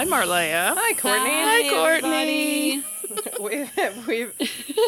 Hi, 0.00 0.06
Marleah. 0.06 0.72
Hi, 0.74 0.94
Courtney. 0.94 1.28
Hi, 1.30 1.68
Courtney. 1.68 2.82
we've, 3.38 4.06
we've, 4.08 4.32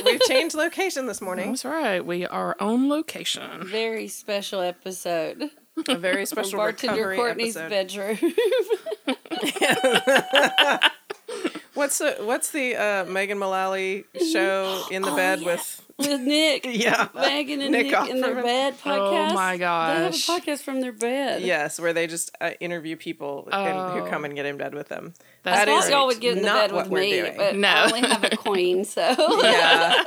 we've 0.07 0.21
changed 0.23 0.55
location 0.55 1.05
this 1.05 1.21
morning. 1.21 1.49
That's 1.49 1.67
right. 1.67 2.01
We 2.01 2.25
are 2.25 2.57
on 2.59 2.89
location. 2.89 3.67
Very 3.67 4.09
special 4.09 4.63
episode. 4.63 5.51
A 5.87 5.97
very 5.97 6.25
special 6.33 6.57
bartender 6.57 7.15
Courtney's 7.15 7.59
episode. 7.59 8.21
bedroom. 8.23 8.33
What's 11.83 11.99
the 11.99 12.17
What's 12.21 12.51
the 12.53 12.77
uh, 12.77 13.05
Megan 13.07 13.39
Mullally 13.39 14.05
show 14.33 14.85
in 14.93 15.03
the 15.03 15.11
Oh, 15.11 15.17
bed 15.17 15.41
yeah. 15.41 15.47
with? 15.47 15.79
With 15.99 16.21
Nick. 16.23 16.65
Yeah, 16.65 17.09
Megan 17.13 17.61
and 17.61 17.73
Nick 17.73 17.87
Nick, 17.87 18.09
in 18.09 18.21
their 18.21 18.37
Offerman. 18.37 18.43
bed 18.45 18.75
podcast. 18.79 19.31
Oh 19.31 19.35
my 19.35 19.57
god, 19.57 19.99
They 19.99 20.03
have 20.05 20.15
a 20.15 20.17
podcast 20.17 20.63
from 20.63 20.81
their 20.81 20.93
bed. 20.93 21.43
Yes, 21.43 21.81
where 21.81 21.93
they 21.93 22.07
just 22.07 22.31
uh, 22.41 22.53
interview 22.61 22.95
people 22.97 23.49
and, 23.51 23.93
who 23.99 24.07
Oh. 24.07 24.09
come 24.09 24.25
and 24.25 24.35
get 24.37 24.47
in 24.47 24.57
bed 24.57 24.75
with 24.75 24.89
them. 24.91 25.13
That's 25.43 25.61
I 25.63 25.65
That 25.65 25.71
thought 25.73 25.85
is 25.85 25.91
y'all 25.91 26.07
would 26.07 26.21
get 26.21 26.37
in 26.37 26.43
the 26.45 26.49
not 26.49 26.69
bed 26.69 26.73
what 26.73 26.85
with 26.85 26.93
we're 26.93 27.01
me, 27.01 27.11
doing. 27.21 27.37
but 27.37 27.57
No. 27.57 27.69
I 27.69 27.85
only 27.87 28.01
have 28.03 28.25
a 28.25 28.37
queen, 28.37 28.85
so 28.85 29.41
Yeah, 29.43 30.05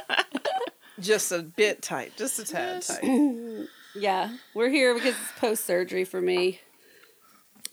just 0.99 1.33
a 1.33 1.39
bit 1.43 1.81
tight, 1.81 2.13
just 2.15 2.39
a 2.39 2.45
tad 2.45 2.83
tight. 2.83 3.03
yeah, 3.95 4.29
we're 4.53 4.69
here 4.69 4.93
because 4.93 5.09
it's 5.15 5.39
post 5.39 5.65
surgery 5.65 6.05
for 6.05 6.21
me. 6.21 6.61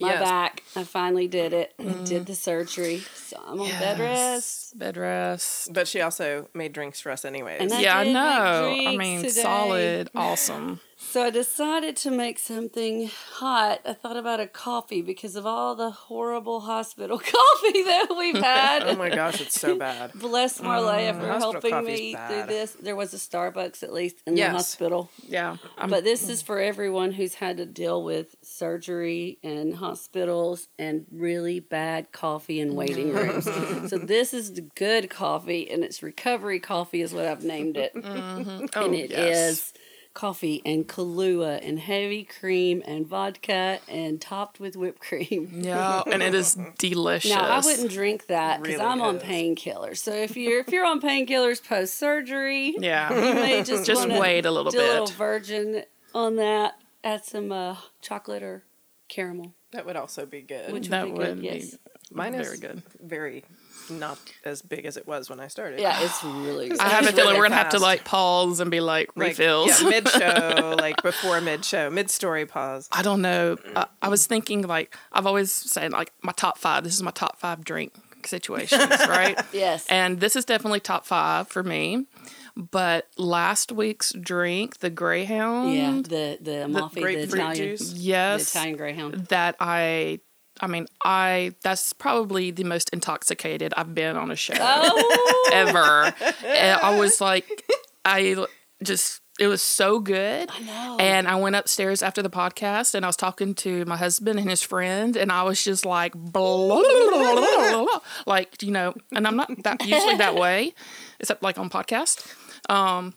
My 0.02 0.14
Yes. 0.14 0.20
back, 0.20 0.62
I 0.76 0.84
finally 0.84 1.28
did 1.28 1.52
it. 1.52 1.74
I 1.78 1.84
did 1.84 1.94
mm-hmm. 1.94 2.24
the 2.24 2.34
surgery, 2.34 2.98
so 3.14 3.40
I'm 3.46 3.60
on 3.60 3.68
bed 3.68 3.98
rest. 4.00 4.78
Bed 4.78 4.96
rest. 4.96 5.72
But 5.72 5.86
she 5.88 6.00
also 6.00 6.48
made 6.54 6.72
drinks 6.72 7.00
for 7.00 7.12
us 7.12 7.24
anyways. 7.24 7.60
And 7.60 7.72
I 7.72 7.80
yeah, 7.80 7.98
I 7.98 8.04
did 8.04 8.12
make 8.12 8.14
know. 8.14 8.88
I 8.88 8.96
mean, 8.96 9.18
today. 9.20 9.30
solid, 9.30 10.10
awesome. 10.14 10.80
So 11.04 11.24
I 11.24 11.30
decided 11.30 11.96
to 11.98 12.10
make 12.10 12.38
something 12.38 13.10
hot. 13.34 13.80
I 13.84 13.92
thought 13.92 14.16
about 14.16 14.40
a 14.40 14.46
coffee 14.46 15.02
because 15.02 15.36
of 15.36 15.44
all 15.44 15.74
the 15.74 15.90
horrible 15.90 16.60
hospital 16.60 17.18
coffee 17.18 17.82
that 17.82 18.06
we've 18.16 18.38
had. 18.42 18.84
oh 18.84 18.96
my 18.96 19.10
gosh, 19.10 19.40
it's 19.40 19.60
so 19.60 19.76
bad. 19.76 20.12
Bless 20.14 20.60
Marleah 20.60 21.12
mm, 21.14 21.20
for 21.20 21.26
helping 21.38 21.84
me 21.84 22.14
bad. 22.14 22.28
through 22.28 22.54
this. 22.54 22.72
There 22.72 22.96
was 22.96 23.12
a 23.12 23.18
Starbucks 23.18 23.82
at 23.82 23.92
least 23.92 24.22
in 24.26 24.36
Yes. 24.38 24.48
the 24.52 24.56
hospital. 24.56 25.10
Yeah. 25.28 25.56
I'm, 25.76 25.90
But 25.90 26.04
this 26.04 26.28
is 26.30 26.40
for 26.40 26.58
everyone 26.58 27.12
who's 27.12 27.34
had 27.34 27.58
to 27.58 27.66
deal 27.66 28.02
with 28.02 28.34
surgery 28.40 29.38
and 29.42 29.74
hospitals 29.74 30.68
and 30.78 31.04
really 31.12 31.60
bad 31.60 32.12
coffee 32.12 32.58
in 32.60 32.74
waiting 32.74 33.10
mm. 33.10 33.14
rooms. 33.14 33.90
so 33.90 33.98
this 33.98 34.32
is 34.32 34.54
the 34.54 34.62
good 34.62 35.10
coffee 35.10 35.70
and 35.70 35.84
it's 35.84 36.02
recovery 36.02 36.58
coffee 36.60 37.02
is 37.02 37.12
what 37.12 37.26
I've 37.26 37.44
named 37.44 37.76
it. 37.76 37.94
Mm-hmm. 37.94 38.66
oh, 38.74 38.84
and 38.86 38.94
it 38.94 39.10
is 39.12 39.16
yes. 39.18 39.72
Coffee 40.14 40.60
and 40.64 40.86
Kahlua 40.88 41.66
and 41.66 41.78
heavy 41.78 42.24
cream 42.24 42.82
and 42.86 43.06
vodka 43.06 43.78
and 43.88 44.20
topped 44.20 44.60
with 44.60 44.76
whipped 44.76 45.00
cream. 45.00 45.50
Yeah, 45.62 46.02
and 46.06 46.22
it 46.22 46.34
is 46.34 46.56
delicious. 46.78 47.30
Now 47.30 47.44
I 47.48 47.60
wouldn't 47.60 47.90
drink 47.90 48.26
that 48.26 48.62
because 48.62 48.78
Really 48.78 48.86
I'm 48.90 49.00
on 49.02 49.18
painkillers. 49.20 49.98
So 49.98 50.12
if 50.12 50.36
you're 50.36 50.60
if 50.60 50.68
you're 50.68 50.84
on 50.86 51.00
painkillers 51.00 51.66
post 51.66 51.94
surgery, 51.98 52.74
Yeah. 52.78 53.12
you 53.14 53.34
may 53.34 53.62
just 53.64 53.86
Just 53.86 54.08
wait 54.08 54.44
a 54.46 54.50
little 54.50 54.70
bit. 54.72 54.78
do 54.78 54.84
a 54.84 54.88
little 54.88 55.06
bit. 55.06 55.14
virgin 55.16 55.82
on 56.14 56.36
that. 56.36 56.74
Add 57.04 57.24
some 57.24 57.50
uh, 57.52 57.76
chocolate 58.00 58.42
or 58.42 58.62
caramel. 59.08 59.54
That 59.72 59.86
would 59.86 59.96
also 59.96 60.26
be 60.26 60.42
good. 60.42 60.72
Which 60.72 60.88
that 60.88 61.06
would 61.06 61.14
be 61.14 61.18
would 61.18 61.26
good, 61.26 61.40
be 61.40 61.46
yes. 61.46 61.78
Mine 62.12 62.34
is 62.34 62.46
very 62.46 62.58
good. 62.58 62.82
very 63.02 63.44
not 63.90 64.18
as 64.44 64.62
big 64.62 64.86
as 64.86 64.96
it 64.96 65.06
was 65.06 65.28
when 65.30 65.40
I 65.40 65.48
started. 65.48 65.80
Yeah, 65.80 66.00
it's 66.00 66.22
really 66.24 66.68
good. 66.70 66.80
I 66.80 66.88
have 66.88 67.04
a 67.04 67.12
feeling 67.12 67.26
really 67.28 67.38
we're 67.38 67.44
gonna 67.44 67.56
have 67.56 67.70
to 67.70 67.78
like 67.78 68.04
pause 68.04 68.60
and 68.60 68.70
be 68.70 68.80
like 68.80 69.10
Like, 69.16 69.28
refills. 69.28 69.80
Yeah, 69.82 69.88
mid 69.90 70.08
show, 70.08 70.76
like 70.78 71.02
before 71.02 71.40
mid 71.40 71.64
show, 71.64 71.90
mid 71.90 72.10
story 72.10 72.46
pause. 72.46 72.88
I 72.92 73.02
don't 73.02 73.22
know. 73.22 73.56
I, 73.76 73.86
I 74.02 74.08
was 74.08 74.26
thinking 74.26 74.62
like 74.62 74.96
I've 75.12 75.26
always 75.26 75.52
said 75.52 75.92
like 75.92 76.12
my 76.22 76.32
top 76.32 76.58
five. 76.58 76.84
This 76.84 76.94
is 76.94 77.02
my 77.02 77.10
top 77.10 77.38
five 77.38 77.64
drink 77.64 77.92
situations, 78.24 78.88
right? 79.08 79.40
Yes. 79.52 79.86
And 79.88 80.20
this 80.20 80.36
is 80.36 80.44
definitely 80.44 80.80
top 80.80 81.04
five 81.06 81.48
for 81.48 81.62
me. 81.62 82.06
But 82.54 83.08
last 83.16 83.72
week's 83.72 84.12
drink, 84.12 84.78
the 84.80 84.90
Greyhound, 84.90 85.74
yeah, 85.74 85.90
the 86.02 86.38
the 86.38 86.64
Amalfi, 86.66 86.96
the, 86.96 87.00
grapefruit 87.00 87.34
Italian, 87.40 87.56
juice. 87.56 87.92
the 87.92 87.98
yes, 87.98 88.50
Italian 88.50 88.76
Greyhound. 88.76 89.14
that 89.28 89.56
I. 89.58 90.20
I 90.62 90.68
mean, 90.68 90.86
I 91.04 91.54
that's 91.62 91.92
probably 91.92 92.52
the 92.52 92.64
most 92.64 92.88
intoxicated 92.90 93.74
I've 93.76 93.94
been 93.94 94.16
on 94.16 94.30
a 94.30 94.36
show 94.36 94.54
Oh, 94.58 95.50
ever. 95.52 96.14
And 96.46 96.80
I 96.80 96.96
was 96.98 97.20
like, 97.30 97.64
I 98.04 98.46
just 98.82 99.20
it 99.40 99.48
was 99.48 99.60
so 99.60 99.98
good. 99.98 100.50
I 100.52 100.60
know. 100.60 100.96
And 101.00 101.26
I 101.26 101.34
went 101.36 101.56
upstairs 101.56 102.02
after 102.02 102.22
the 102.22 102.30
podcast 102.30 102.94
and 102.94 103.04
I 103.04 103.08
was 103.08 103.16
talking 103.16 103.54
to 103.56 103.84
my 103.86 103.96
husband 103.96 104.38
and 104.38 104.48
his 104.48 104.62
friend 104.62 105.16
and 105.16 105.32
I 105.32 105.42
was 105.42 105.62
just 105.64 105.84
like 105.84 106.12
blah, 106.14 106.66
blah, 106.68 106.82
blah, 107.10 107.34
blah, 107.34 107.84
blah, 107.84 108.00
like, 108.26 108.62
you 108.62 108.70
know, 108.70 108.94
and 109.12 109.26
I'm 109.26 109.36
not 109.36 109.50
that 109.64 109.84
usually 109.84 110.16
that 110.16 110.36
way, 110.36 110.74
except 111.18 111.42
like 111.42 111.58
on 111.58 111.70
podcast. 111.70 112.24
Um 112.70 113.14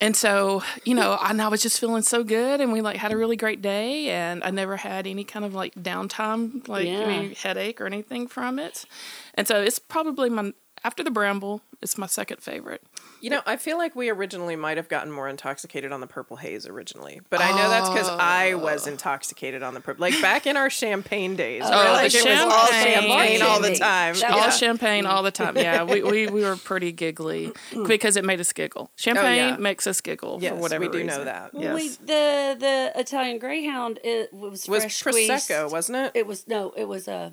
and 0.00 0.16
so, 0.16 0.62
you 0.84 0.94
know, 0.94 1.18
and 1.22 1.40
I 1.40 1.48
was 1.48 1.62
just 1.62 1.78
feeling 1.78 2.02
so 2.02 2.24
good 2.24 2.60
and 2.60 2.72
we 2.72 2.80
like 2.80 2.96
had 2.96 3.12
a 3.12 3.16
really 3.16 3.36
great 3.36 3.62
day 3.62 4.10
and 4.10 4.42
I 4.42 4.50
never 4.50 4.76
had 4.76 5.06
any 5.06 5.24
kind 5.24 5.44
of 5.44 5.54
like 5.54 5.74
downtime, 5.74 6.66
like 6.68 6.88
Yeah. 6.88 7.00
any 7.00 7.34
headache 7.34 7.80
or 7.80 7.86
anything 7.86 8.26
from 8.26 8.58
it. 8.58 8.84
And 9.34 9.46
so 9.46 9.60
it's 9.62 9.78
probably 9.78 10.30
my 10.30 10.52
after 10.84 11.02
the 11.02 11.10
bramble, 11.10 11.62
it's 11.80 11.96
my 11.96 12.06
second 12.06 12.42
favorite. 12.42 12.82
You 13.22 13.30
know, 13.30 13.40
I 13.46 13.56
feel 13.56 13.78
like 13.78 13.96
we 13.96 14.10
originally 14.10 14.54
might 14.54 14.76
have 14.76 14.88
gotten 14.90 15.10
more 15.10 15.28
intoxicated 15.28 15.92
on 15.92 16.00
the 16.00 16.06
purple 16.06 16.36
haze 16.36 16.66
originally, 16.66 17.22
but 17.30 17.40
I 17.40 17.50
know 17.52 17.70
that's 17.70 17.88
because 17.88 18.08
I 18.10 18.52
oh. 18.52 18.58
was 18.58 18.86
intoxicated 18.86 19.62
on 19.62 19.72
the 19.72 19.80
purple. 19.80 20.02
Like 20.02 20.20
back 20.20 20.46
in 20.46 20.58
our 20.58 20.68
champagne 20.68 21.36
days, 21.36 21.62
where 21.62 21.72
Oh, 21.72 21.92
like 21.94 22.12
the 22.12 22.18
it 22.18 22.24
was 22.26 22.40
all 22.40 22.66
champagne. 22.66 23.02
champagne 23.02 23.42
all 23.42 23.60
the 23.60 23.74
time. 23.76 24.14
That 24.16 24.30
all 24.30 24.38
Yeah. 24.38 24.50
champagne 24.50 25.06
all 25.06 25.22
the 25.22 25.30
time. 25.30 25.56
Yeah, 25.56 25.84
we, 25.84 26.02
we, 26.02 26.26
we 26.26 26.42
were 26.42 26.56
pretty 26.56 26.92
giggly 26.92 27.52
because 27.86 28.16
it 28.18 28.24
made 28.24 28.40
us 28.40 28.52
giggle. 28.52 28.90
Champagne 28.96 29.24
oh, 29.26 29.48
yeah. 29.52 29.56
makes 29.56 29.86
us 29.86 30.02
giggle 30.02 30.38
Yes, 30.42 30.52
for 30.52 30.56
whatever 30.60 30.84
we 30.84 30.88
do 30.90 30.98
reason. 30.98 31.06
know 31.06 31.24
that. 31.24 31.50
Yes. 31.54 31.74
we, 31.74 31.88
the 31.88 32.56
the 32.60 32.92
Italian 32.96 33.38
Greyhound 33.38 34.00
it 34.04 34.32
was 34.34 34.66
It 34.66 34.70
was 34.70 34.82
fresh 34.82 35.02
prosecco, 35.02 35.40
squeezed. 35.40 35.72
wasn't 35.72 35.96
it? 35.98 36.12
It 36.14 36.26
was 36.26 36.46
no, 36.46 36.72
it 36.76 36.84
was 36.86 37.08
a 37.08 37.32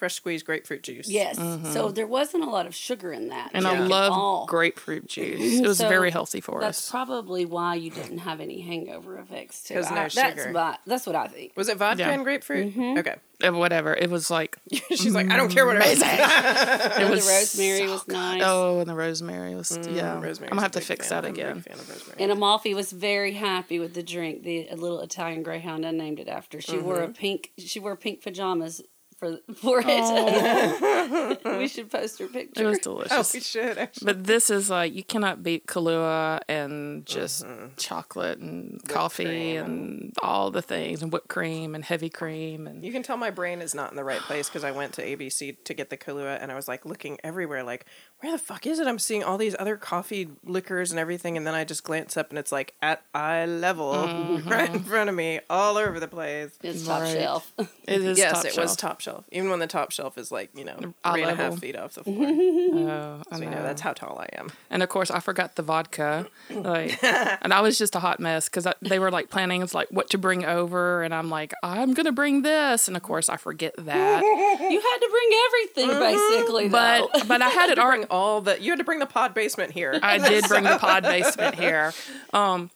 Fresh 0.00 0.14
squeezed 0.14 0.46
grapefruit 0.46 0.82
juice. 0.82 1.08
yes. 1.08 1.36
So 1.72 1.90
there 1.92 2.06
wasn't 2.06 2.42
a 2.42 2.48
lot 2.50 2.66
of 2.66 2.74
sugar 2.74 3.12
in 3.12 3.28
that. 3.28 3.48
Mm-hmm. 3.52 3.56
and 3.58 3.66
I 3.68 3.78
love 3.86 4.12
all. 4.12 4.46
grapefruit 4.46 5.06
juice. 5.06 5.60
It 5.60 5.66
was 5.66 5.78
So 5.78 5.88
very 5.88 6.10
healthy 6.10 6.40
for 6.40 6.58
That's 6.60 6.78
us. 6.78 6.84
That's 6.86 6.90
probably 6.90 7.44
why 7.44 7.74
you 7.74 7.90
didn't 7.90 8.18
have 8.18 8.40
any 8.40 8.60
hangover 8.62 9.18
effects 9.18 9.62
too. 9.62 9.74
'Cause 9.74 9.90
no 9.90 9.96
I- 9.96 10.08
that's 10.08 10.14
sugar. 10.42 10.50
my, 10.52 10.78
that's 10.86 11.06
what 11.06 11.14
I 11.16 11.26
think. 11.28 11.52
Was 11.54 11.68
it 11.68 11.76
vodka 11.76 12.02
Yeah. 12.02 12.10
and 12.12 12.24
grapefruit? 12.24 12.74
Okay. 12.98 13.16
Uh, 13.44 13.52
Whatever. 13.52 13.94
It 13.94 14.10
was 14.10 14.30
like 14.30 14.56
She's 14.90 15.14
like, 15.14 15.30
I 15.30 15.36
don't 15.36 15.50
care 15.50 15.64
what 15.66 15.76
it 15.76 15.84
is. 15.86 16.02
it 16.04 17.10
was 17.10 17.26
the 17.26 17.32
rosemary 17.32 17.88
was 17.88 18.08
nice. 18.08 18.42
Oh, 18.44 18.80
and 18.80 18.88
the 18.88 18.94
rosemary 18.94 19.54
was 19.54 19.70
yeah. 19.76 20.14
Mm, 20.16 20.22
Rosemary's 20.22 20.40
I'm 20.40 20.48
gonna 20.56 20.62
have 20.62 20.70
to 20.72 20.80
fix 20.80 21.08
fan. 21.08 21.22
that 21.22 21.28
I'm 21.28 21.32
a 21.32 21.36
big 21.36 21.44
again. 21.46 21.60
fan 21.60 21.78
of. 21.78 22.14
And 22.18 22.32
Amalfi 22.32 22.72
was 22.74 22.90
very 22.92 23.32
happy 23.34 23.78
with 23.78 23.92
the 23.94 24.02
drink, 24.02 24.42
the 24.44 24.68
a 24.68 24.76
little 24.76 25.00
Italian 25.00 25.42
Greyhound. 25.42 25.84
I 25.86 25.90
named 25.90 26.20
it 26.20 26.28
after. 26.28 26.60
She 26.60 26.78
wore 26.78 27.00
a 27.02 27.04
Mm-hmm. 27.04 27.12
pink. 27.12 27.52
She 27.58 27.80
wore 27.80 27.96
pink 27.96 28.22
pajamas 28.22 28.80
for 29.20 29.38
for 29.54 29.82
it. 29.84 31.44
we 31.58 31.68
should 31.68 31.90
post 31.90 32.18
her 32.18 32.26
picture. 32.26 32.62
It 32.62 32.66
was 32.66 32.78
oh, 32.78 33.04
delicious. 33.04 33.34
we 33.34 33.40
should 33.40 33.78
actually. 33.78 34.06
But 34.06 34.24
this 34.24 34.50
is 34.50 34.70
like 34.70 34.94
you 34.94 35.04
cannot 35.04 35.42
beat 35.42 35.66
Kahlua 35.66 36.40
and 36.48 37.06
just 37.06 37.44
Mm-hmm. 37.44 37.66
chocolate 37.76 38.38
and 38.38 38.80
coffee 38.88 39.56
and 39.56 40.12
all 40.22 40.50
the 40.50 40.62
things 40.62 41.02
and 41.02 41.12
whipped 41.12 41.28
cream 41.28 41.74
and 41.74 41.84
heavy 41.84 42.08
cream 42.08 42.66
and 42.66 42.84
You 42.84 42.92
can 42.92 43.02
tell 43.02 43.16
my 43.16 43.30
brain 43.30 43.60
is 43.60 43.74
not 43.74 43.90
in 43.90 43.96
the 43.96 44.04
right 44.04 44.20
place 44.20 44.48
because 44.48 44.64
I 44.64 44.70
went 44.72 44.94
to 44.94 45.02
ABC 45.04 45.56
to 45.64 45.74
get 45.74 45.90
the 45.90 45.96
Kahlua 45.96 46.38
and 46.40 46.50
I 46.50 46.54
was 46.54 46.66
like 46.68 46.84
looking 46.86 47.18
everywhere, 47.22 47.62
like, 47.62 47.86
where 48.20 48.32
the 48.32 48.38
fuck 48.38 48.66
is 48.66 48.78
it? 48.78 48.86
I'm 48.86 48.98
seeing 48.98 49.24
all 49.24 49.38
these 49.38 49.56
other 49.58 49.76
coffee 49.76 50.28
liquors 50.44 50.90
and 50.90 51.00
everything, 51.00 51.36
and 51.36 51.46
then 51.46 51.54
I 51.54 51.64
just 51.64 51.84
glance 51.84 52.16
up 52.16 52.30
and 52.30 52.38
it's 52.38 52.52
like 52.52 52.74
at 52.82 53.02
eye 53.14 53.46
level, 53.46 53.92
right 54.46 54.68
in 54.68 54.76
mm-hmm. 54.76 54.78
front 54.78 55.08
of 55.08 55.16
me, 55.16 55.40
all 55.48 55.78
over 55.78 55.98
the 55.98 56.08
place. 56.08 56.50
It's 56.62 56.86
top 56.86 57.00
Right. 57.00 57.12
shelf. 57.12 57.52
it 57.58 58.02
is 58.02 58.18
yes, 58.18 58.32
top 58.32 58.44
it 58.44 58.52
shelf. 58.52 58.64
was 58.64 58.76
top 58.76 59.00
shelf. 59.00 59.16
shelf. 59.16 59.24
Even 59.32 59.48
when 59.48 59.58
the 59.58 59.66
top 59.66 59.90
shelf 59.90 60.18
is 60.18 60.30
like 60.30 60.50
you 60.54 60.64
know 60.64 60.94
Eye 61.02 61.12
three 61.12 61.22
and 61.22 61.30
a 61.30 61.34
half 61.34 61.52
level. 61.52 61.56
feet 61.56 61.76
off 61.76 61.94
the 61.94 62.04
floor. 62.04 62.26
Oh, 62.26 63.22
I 63.30 63.36
so 63.36 63.42
you 63.42 63.48
know 63.48 63.56
know. 63.56 63.62
that's 63.62 63.80
how 63.80 63.94
tall 63.94 64.18
I 64.18 64.28
am. 64.38 64.52
And 64.68 64.82
of 64.82 64.90
course, 64.90 65.10
I 65.10 65.20
forgot 65.20 65.56
the 65.56 65.62
vodka. 65.62 66.26
Like, 66.60 67.02
and 67.02 67.54
I 67.54 67.62
was 67.62 67.78
just 67.78 67.94
a 67.94 68.00
hot 68.00 68.20
mess 68.20 68.48
because 68.48 68.66
they 68.82 68.98
were 68.98 69.10
like 69.10 69.30
planning 69.30 69.62
it's 69.62 69.74
like 69.74 69.88
what 69.90 70.10
to 70.10 70.18
bring 70.18 70.44
over, 70.44 71.02
and 71.02 71.14
I'm 71.14 71.30
like, 71.30 71.54
I'm 71.62 71.94
gonna 71.94 72.12
bring 72.12 72.42
this, 72.42 72.86
and 72.86 72.96
of 72.96 73.02
course, 73.02 73.28
I 73.28 73.36
forget 73.36 73.74
that. 73.78 74.22
You 74.22 74.80
had 74.80 74.98
to 74.98 75.08
bring 75.10 75.30
everything 75.46 75.88
mm-hmm. 75.90 76.38
basically, 76.38 76.68
though. 76.68 77.08
But 77.12 77.28
but 77.28 77.42
I 77.42 77.48
had 77.48 77.70
it 77.70 77.78
already. 77.78 78.04
All 78.10 78.40
the 78.40 78.60
you 78.60 78.70
had 78.70 78.78
to 78.78 78.84
bring 78.84 78.98
the 78.98 79.06
pod 79.06 79.34
basement 79.34 79.72
here. 79.72 79.98
I 80.02 80.18
did 80.18 80.44
bring 80.48 80.64
the 80.64 80.78
pod 80.78 81.02
basement 81.02 81.54
here. 81.54 81.92
Um, 82.32 82.70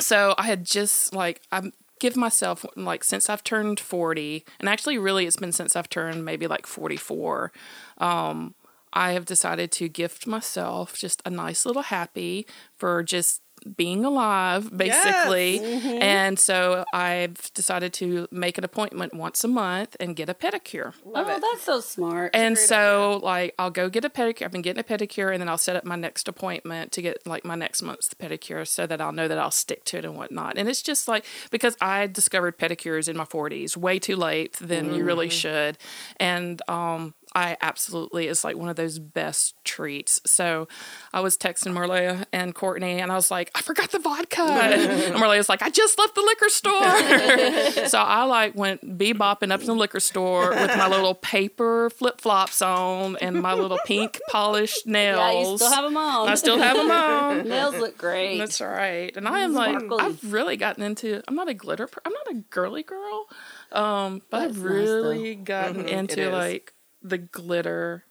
so 0.00 0.34
I 0.38 0.44
had 0.44 0.64
just 0.64 1.14
like 1.14 1.42
I 1.50 1.72
give 2.00 2.16
myself 2.16 2.64
like 2.76 3.04
since 3.04 3.28
I've 3.28 3.44
turned 3.44 3.80
forty, 3.80 4.44
and 4.60 4.68
actually 4.68 4.98
really 4.98 5.26
it's 5.26 5.36
been 5.36 5.52
since 5.52 5.74
I've 5.74 5.88
turned 5.88 6.24
maybe 6.24 6.46
like 6.46 6.66
forty 6.66 6.96
four. 6.96 7.52
Um, 7.98 8.54
I 8.92 9.12
have 9.12 9.26
decided 9.26 9.70
to 9.72 9.88
gift 9.88 10.26
myself 10.26 10.96
just 10.96 11.20
a 11.24 11.30
nice 11.30 11.66
little 11.66 11.82
happy 11.82 12.46
for 12.76 13.02
just 13.02 13.42
being 13.76 14.04
alive 14.04 14.76
basically 14.76 15.60
and 16.00 16.38
so 16.38 16.84
i've 16.92 17.52
decided 17.54 17.92
to 17.92 18.26
make 18.30 18.58
an 18.58 18.64
appointment 18.64 19.14
once 19.14 19.44
a 19.44 19.48
month 19.48 19.96
and 20.00 20.16
get 20.16 20.28
a 20.28 20.34
pedicure 20.34 20.92
Love 21.04 21.26
oh, 21.28 21.36
it. 21.36 21.40
that's 21.40 21.62
so 21.62 21.80
smart. 21.80 22.30
and 22.34 22.54
great 22.54 22.66
so, 22.66 23.20
like, 23.22 23.54
I'll 23.58 23.70
go 23.70 23.88
get 23.88 24.04
a 24.04 24.10
pedicure. 24.10 24.44
I've 24.44 24.52
been 24.52 24.62
getting 24.62 24.80
a 24.80 24.84
pedicure, 24.84 25.32
and 25.32 25.40
then 25.40 25.48
I'll 25.48 25.58
set 25.58 25.76
up 25.76 25.84
my 25.84 25.96
next 25.96 26.28
appointment 26.28 26.92
to 26.92 27.02
get 27.02 27.26
like 27.26 27.44
my 27.44 27.54
next 27.54 27.82
month's 27.82 28.12
pedicure, 28.14 28.66
so 28.66 28.86
that 28.86 29.00
I'll 29.00 29.12
know 29.12 29.28
that 29.28 29.38
I'll 29.38 29.50
stick 29.50 29.84
to 29.86 29.98
it 29.98 30.04
and 30.04 30.16
whatnot. 30.16 30.58
And 30.58 30.68
it's 30.68 30.82
just 30.82 31.08
like 31.08 31.24
because 31.50 31.76
I 31.80 32.06
discovered 32.06 32.58
pedicures 32.58 33.08
in 33.08 33.16
my 33.16 33.24
forties, 33.24 33.76
way 33.76 33.98
too 33.98 34.16
late 34.16 34.54
than 34.54 34.94
you 34.94 35.04
really 35.04 35.30
should, 35.30 35.78
and 36.18 36.60
um, 36.68 37.14
I 37.34 37.56
absolutely 37.60 38.26
is 38.28 38.44
like 38.44 38.56
one 38.56 38.68
of 38.68 38.76
those 38.76 38.98
best 38.98 39.54
treats. 39.64 40.20
So 40.26 40.68
I 41.12 41.20
was 41.20 41.36
texting 41.36 41.72
Marleah 41.72 42.24
and 42.32 42.54
Courtney, 42.54 43.00
and 43.00 43.10
I 43.12 43.14
was 43.14 43.30
like, 43.30 43.50
I 43.54 43.60
forgot 43.62 43.90
the 43.90 43.98
vodka, 43.98 44.42
and 44.42 45.14
Marleah's 45.16 45.48
like, 45.48 45.62
I 45.62 45.70
just 45.70 45.98
left 45.98 46.14
the 46.14 46.22
liquor 46.22 46.48
store. 46.48 47.86
so 47.88 47.98
I 47.98 48.24
like 48.24 48.54
went 48.54 48.98
bebopping 48.98 49.50
up 49.52 49.60
in 49.60 49.66
the 49.66 49.74
liquor 49.74 50.00
store 50.00 50.50
with 50.50 50.76
my 50.76 50.88
little 50.88 51.14
paper 51.14 51.90
flip 51.90 52.20
flops 52.20 52.62
on 52.62 53.16
and 53.20 53.40
my 53.40 53.54
little 53.54 53.78
pink 53.86 54.18
polished 54.30 54.86
nails. 54.86 55.18
yeah, 55.18 55.40
you 55.50 55.56
still 55.56 55.70
have 55.72 55.84
them 55.84 55.96
on. 55.96 56.28
I 56.28 56.34
still 56.34 56.58
have 56.58 56.76
them 56.76 56.90
on. 56.90 57.48
Nails 57.48 57.74
look 57.76 57.98
great. 57.98 58.38
That's 58.38 58.60
right. 58.60 59.16
And 59.16 59.28
I 59.28 59.40
am 59.40 59.54
like, 59.54 59.82
I've 59.98 60.32
really 60.32 60.56
gotten 60.56 60.82
into. 60.82 61.22
I'm 61.28 61.34
not 61.34 61.48
a 61.48 61.54
glitter. 61.54 61.86
Per- 61.86 62.02
I'm 62.04 62.12
not 62.12 62.28
a 62.30 62.34
girly 62.50 62.82
girl. 62.82 63.26
Um, 63.72 64.22
but 64.30 64.40
That's 64.40 64.56
I've 64.56 64.64
nice, 64.64 64.64
really 64.64 65.34
gotten 65.34 65.84
Mhm, 65.84 65.88
into 65.88 66.30
like 66.30 66.72
the 67.02 67.18
glitter 67.18 68.04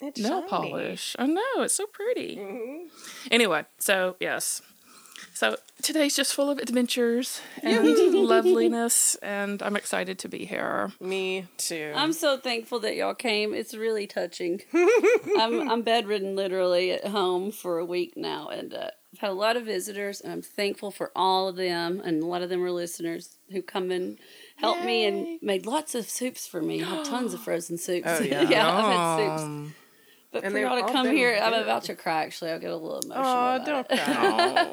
It's 0.00 0.20
nail 0.20 0.40
shiny. 0.40 0.48
polish. 0.48 1.16
I 1.18 1.26
know 1.26 1.42
it's 1.58 1.74
so 1.74 1.86
pretty. 1.86 2.36
Mm-hmm. 2.36 2.86
Anyway, 3.30 3.64
so 3.78 4.16
yes, 4.20 4.62
so 5.34 5.56
today's 5.82 6.16
just 6.16 6.34
full 6.34 6.50
of 6.50 6.58
adventures 6.58 7.40
and 7.62 7.84
loveliness, 8.14 9.14
and 9.16 9.62
I'm 9.62 9.76
excited 9.76 10.18
to 10.20 10.28
be 10.28 10.44
here. 10.44 10.92
Me 11.00 11.46
too. 11.56 11.92
I'm 11.94 12.12
so 12.12 12.36
thankful 12.36 12.80
that 12.80 12.96
y'all 12.96 13.14
came. 13.14 13.54
It's 13.54 13.74
really 13.74 14.06
touching. 14.06 14.62
I'm 15.38 15.68
I'm 15.70 15.82
bedridden 15.82 16.34
literally 16.36 16.92
at 16.92 17.06
home 17.06 17.50
for 17.52 17.78
a 17.78 17.84
week 17.84 18.14
now, 18.16 18.48
and 18.48 18.74
uh, 18.74 18.90
I've 19.12 19.20
had 19.20 19.30
a 19.30 19.34
lot 19.34 19.56
of 19.56 19.64
visitors, 19.64 20.20
and 20.20 20.32
I'm 20.32 20.42
thankful 20.42 20.90
for 20.90 21.12
all 21.16 21.48
of 21.48 21.56
them, 21.56 22.00
and 22.04 22.22
a 22.22 22.26
lot 22.26 22.42
of 22.42 22.48
them 22.48 22.62
are 22.64 22.70
listeners 22.72 23.36
who 23.52 23.62
come 23.62 23.90
and 24.58 24.64
help 24.64 24.84
me 24.84 25.04
and 25.06 25.38
made 25.42 25.66
lots 25.66 25.94
of 25.94 26.08
soups 26.08 26.46
for 26.46 26.60
me. 26.60 26.82
I 26.82 26.86
have 26.86 27.06
tons 27.06 27.34
of 27.34 27.40
frozen 27.44 27.78
soups. 27.78 28.06
Oh, 28.06 28.20
yeah. 28.22 28.40
I've 28.42 28.48
had 28.48 29.38
soups. 29.38 29.74
But 30.30 30.44
And 30.44 30.52
for 30.52 30.58
y'all 30.58 30.76
to 30.86 30.92
come 30.92 31.06
been 31.06 31.16
here, 31.16 31.38
I'm 31.40 31.54
about 31.54 31.84
to 31.84 31.94
cry. 31.94 32.24
Actually, 32.24 32.50
I'll 32.50 32.58
get 32.58 32.70
a 32.70 32.76
little 32.76 33.00
emotional. 33.00 33.24
oh, 33.26 33.56
about 33.56 33.66
don't 33.66 33.86
it. 33.90 33.98
cry. 33.98 34.66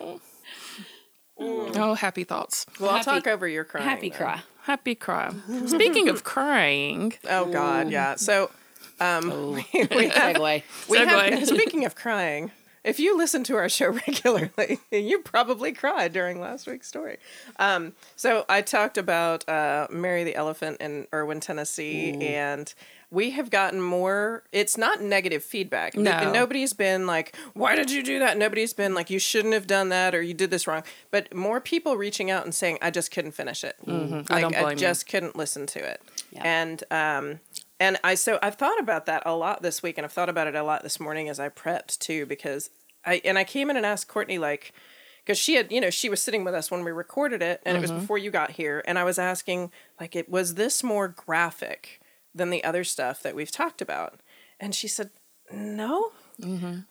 oh, 1.40 1.72
oh, 1.76 1.94
happy 1.94 2.24
thoughts. 2.24 2.66
well, 2.80 2.92
I'll 2.92 3.04
talk 3.04 3.26
over 3.28 3.48
your 3.48 3.64
crying. 3.64 3.88
Happy 3.88 4.10
then. 4.10 4.18
cry. 4.18 4.42
Happy 4.64 4.96
cry. 4.96 5.34
Speaking 5.68 6.10
of 6.10 6.24
crying, 6.24 7.14
Oh 7.30 7.46
God, 7.52 7.90
yeah. 7.92 8.16
So, 8.16 8.50
um, 9.00 9.54
we, 9.54 9.66
we 9.74 10.08
have, 10.10 10.36
Segue. 10.36 10.64
we 10.90 10.98
have- 10.98 11.08
Segue. 11.08 11.46
speaking 11.46 11.86
of 11.86 11.96
crying, 11.96 12.52
if 12.86 13.00
you 13.00 13.18
listen 13.18 13.44
to 13.46 13.56
our 13.58 13.68
show 13.68 13.90
regularly, 14.08 14.80
you 14.92 15.20
probably 15.20 15.74
cried 15.74 16.14
during 16.14 16.40
last 16.40 16.68
week's 16.68 16.88
story. 16.88 17.18
Um, 17.58 17.94
so 18.16 18.46
I 18.48 18.62
talked 18.62 18.98
about 18.98 19.48
uh, 19.50 19.88
Mary 19.90 20.24
the 20.24 20.36
Elephant 20.36 20.78
in 20.80 21.08
Erwin, 21.14 21.40
Tennessee, 21.42 22.12
and 22.22 22.74
we 23.12 23.32
have 23.32 23.50
gotten 23.50 23.82
more. 23.82 24.44
It's 24.52 24.78
not 24.78 25.02
negative 25.02 25.44
feedback. 25.44 25.96
No. 25.96 26.32
Nobody's 26.34 26.74
been 26.74 27.06
like, 27.08 27.36
"Why 27.54 27.76
did 27.76 27.92
you 27.92 28.04
do 28.04 28.20
that?" 28.20 28.38
Nobody's 28.38 28.74
been 28.74 28.94
like, 28.94 29.10
"You 29.10 29.20
shouldn't 29.20 29.54
have 29.54 29.68
done 29.68 29.90
that," 29.90 30.14
or 30.16 30.22
"You 30.22 30.34
did 30.34 30.50
this 30.52 30.68
wrong." 30.68 30.84
But 31.12 31.34
more 31.34 31.62
people 31.62 31.98
reaching 31.98 32.30
out 32.32 32.44
and 32.46 32.54
saying, 32.54 32.78
"I 32.82 32.90
just 32.92 33.12
couldn't 33.12 33.32
finish 33.34 33.64
it. 33.64 33.76
I 33.88 33.92
Like, 33.92 34.26
don't 34.30 34.52
blame 34.58 34.70
you. 34.72 34.76
just 34.76 35.08
couldn't 35.08 35.36
listen 35.36 35.66
to 35.68 35.80
it." 35.80 36.02
Yeah. 36.32 36.42
And 36.44 36.84
um, 36.92 37.40
and 37.80 37.98
I 38.04 38.16
so 38.16 38.40
I've 38.42 38.56
thought 38.56 38.80
about 38.80 39.06
that 39.06 39.24
a 39.26 39.36
lot 39.36 39.62
this 39.62 39.84
week, 39.84 39.98
and 39.98 40.06
I've 40.06 40.14
thought 40.14 40.30
about 40.30 40.48
it 40.48 40.56
a 40.56 40.64
lot 40.64 40.84
this 40.84 41.00
morning 41.00 41.30
as 41.30 41.40
I 41.40 41.50
prepped 41.50 42.00
too, 42.00 42.26
because 42.26 42.70
I 43.06 43.22
and 43.26 43.38
I 43.38 43.44
came 43.44 43.70
in 43.70 43.78
and 43.78 43.86
asked 43.86 44.08
Courtney 44.08 44.38
like, 44.38 44.74
because 45.24 45.38
she 45.38 45.56
had 45.56 45.72
you 45.72 45.82
know 45.82 45.90
she 45.90 46.10
was 46.10 46.22
sitting 46.22 46.44
with 46.44 46.54
us 46.54 46.72
when 46.72 46.84
we 46.84 46.92
recorded 46.92 47.42
it, 47.42 47.62
and 47.66 47.78
it 47.78 47.82
was 47.82 47.92
mm-hmm. 47.92 48.02
before 48.02 48.18
you 48.18 48.32
got 48.32 48.52
here, 48.52 48.84
and 48.88 48.98
I 48.98 49.04
was 49.04 49.20
asking 49.20 49.72
like, 50.00 50.16
it 50.16 50.30
was 50.30 50.56
this 50.56 50.84
more 50.84 51.08
graphic 51.08 52.02
than 52.34 52.50
the 52.50 52.64
other 52.64 52.84
stuff 52.84 53.22
that 53.24 53.36
we've 53.36 53.52
talked 53.52 53.82
about, 53.82 54.20
and 54.60 54.74
she 54.74 54.88
said, 54.88 55.12
no. 55.52 56.12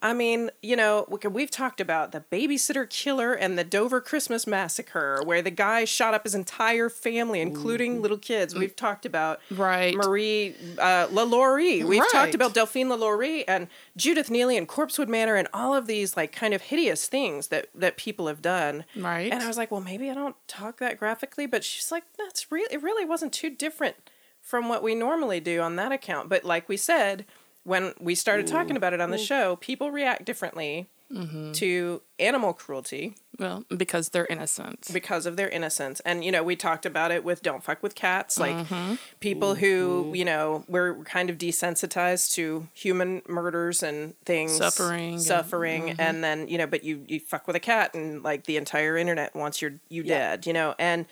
I 0.03 0.13
mean, 0.15 0.51
you 0.63 0.75
know, 0.77 1.07
we- 1.09 1.29
we've 1.29 1.51
talked 1.51 1.81
about 1.81 2.13
the 2.13 2.21
babysitter 2.33 2.89
killer 2.89 3.33
and 3.35 3.59
the 3.59 3.65
Dover 3.65 4.01
Christmas 4.01 4.47
massacre, 4.47 5.21
where 5.25 5.43
the 5.43 5.51
guy 5.51 5.85
shot 5.85 6.15
up 6.15 6.25
his 6.25 6.35
entire 6.35 6.89
family, 6.89 7.41
including 7.41 8.01
little 8.01 8.17
kids. 8.19 8.55
We've 8.55 8.75
talked 8.75 9.05
about 9.05 9.41
Right. 9.51 9.95
Marie 9.95 10.55
uh, 10.79 11.09
LaLaurie. 11.11 11.85
We've 11.85 12.01
Right. 12.01 12.11
talked 12.11 12.35
about 12.35 12.55
Delphine 12.55 12.89
LaLaurie 12.89 13.45
and 13.47 13.69
Judith 13.97 14.29
Neelley 14.31 14.57
and 14.57 14.69
Corpsewood 14.69 15.09
Manor 15.09 15.37
and 15.37 15.49
all 15.53 15.75
of 15.75 15.87
these 15.87 16.17
like 16.17 16.33
kind 16.33 16.55
of 16.55 16.63
hideous 16.63 17.07
things 17.07 17.49
that 17.49 17.69
that 17.75 17.97
people 17.97 18.27
have 18.29 18.41
done. 18.43 18.85
Right. 18.97 19.31
And 19.33 19.43
I 19.43 19.47
was 19.47 19.57
like, 19.57 19.71
well, 19.71 19.81
maybe 19.81 20.11
I 20.11 20.15
don't 20.15 20.37
talk 20.49 20.79
that 20.79 20.99
graphically, 20.99 21.47
but 21.47 21.65
she's 21.65 21.93
like, 21.93 22.05
that's 22.19 22.51
really 22.51 22.73
it. 22.75 22.83
Really 22.83 23.05
wasn't 23.05 23.33
too 23.33 23.51
different 23.51 23.97
from 24.41 24.69
what 24.69 24.83
we 24.83 24.95
normally 24.95 25.41
do 25.41 25.61
on 25.61 25.77
that 25.77 25.91
account. 25.93 26.29
But 26.29 26.45
like 26.45 26.69
we 26.69 26.77
said, 26.77 27.25
when 27.65 27.93
we 27.99 28.15
started 28.15 28.47
talking 28.47 28.77
about 28.77 28.93
it 28.93 29.01
on 29.01 29.11
the 29.11 29.19
show, 29.19 29.57
people 29.57 29.91
react 29.91 30.25
differently 30.25 30.89
mm-hmm. 31.13 31.53
to 31.53 32.03
animal 32.19 32.53
cruelty. 32.53 33.17
Well, 33.39 33.65
because 33.77 34.11
they're 34.11 34.27
innocent. 34.27 34.91
because 34.93 35.27
of 35.27 35.37
their 35.37 35.49
innocence. 35.49 36.01
And 36.05 36.25
you 36.25 36.31
know, 36.31 36.45
we 36.45 36.55
talked 36.55 36.87
about 36.87 37.11
it 37.11 37.25
with 37.25 37.43
don't 37.43 37.65
fuck 37.65 37.83
with 37.83 37.95
cats, 37.95 38.39
like 38.39 38.55
mm-hmm. 38.55 38.95
people 39.19 39.57
who, 39.57 40.05
mm-hmm. 40.05 40.15
you 40.15 40.25
know, 40.25 40.65
were 40.69 41.03
kind 41.05 41.31
of 41.31 41.39
desensitized 41.39 42.33
to 42.35 42.69
human 42.73 43.23
murders 43.27 43.83
and 43.83 44.15
things. 44.25 44.57
Suffering 44.57 45.15
and- 45.15 45.23
suffering. 45.23 45.97
And 45.99 46.23
then, 46.23 46.47
you 46.49 46.59
know, 46.59 46.67
but 46.67 46.85
you 46.85 47.05
you 47.09 47.19
fuck 47.19 47.47
with 47.47 47.57
a 47.57 47.61
cat 47.61 47.95
and 47.95 48.23
like 48.23 48.45
the 48.45 48.57
entire 48.57 48.97
internet 48.97 49.35
wants 49.35 49.61
you 49.61 49.81
you 49.89 50.03
Yeah. 50.03 50.31
dead, 50.31 50.47
you 50.47 50.53
know. 50.53 50.75
And 50.79 51.07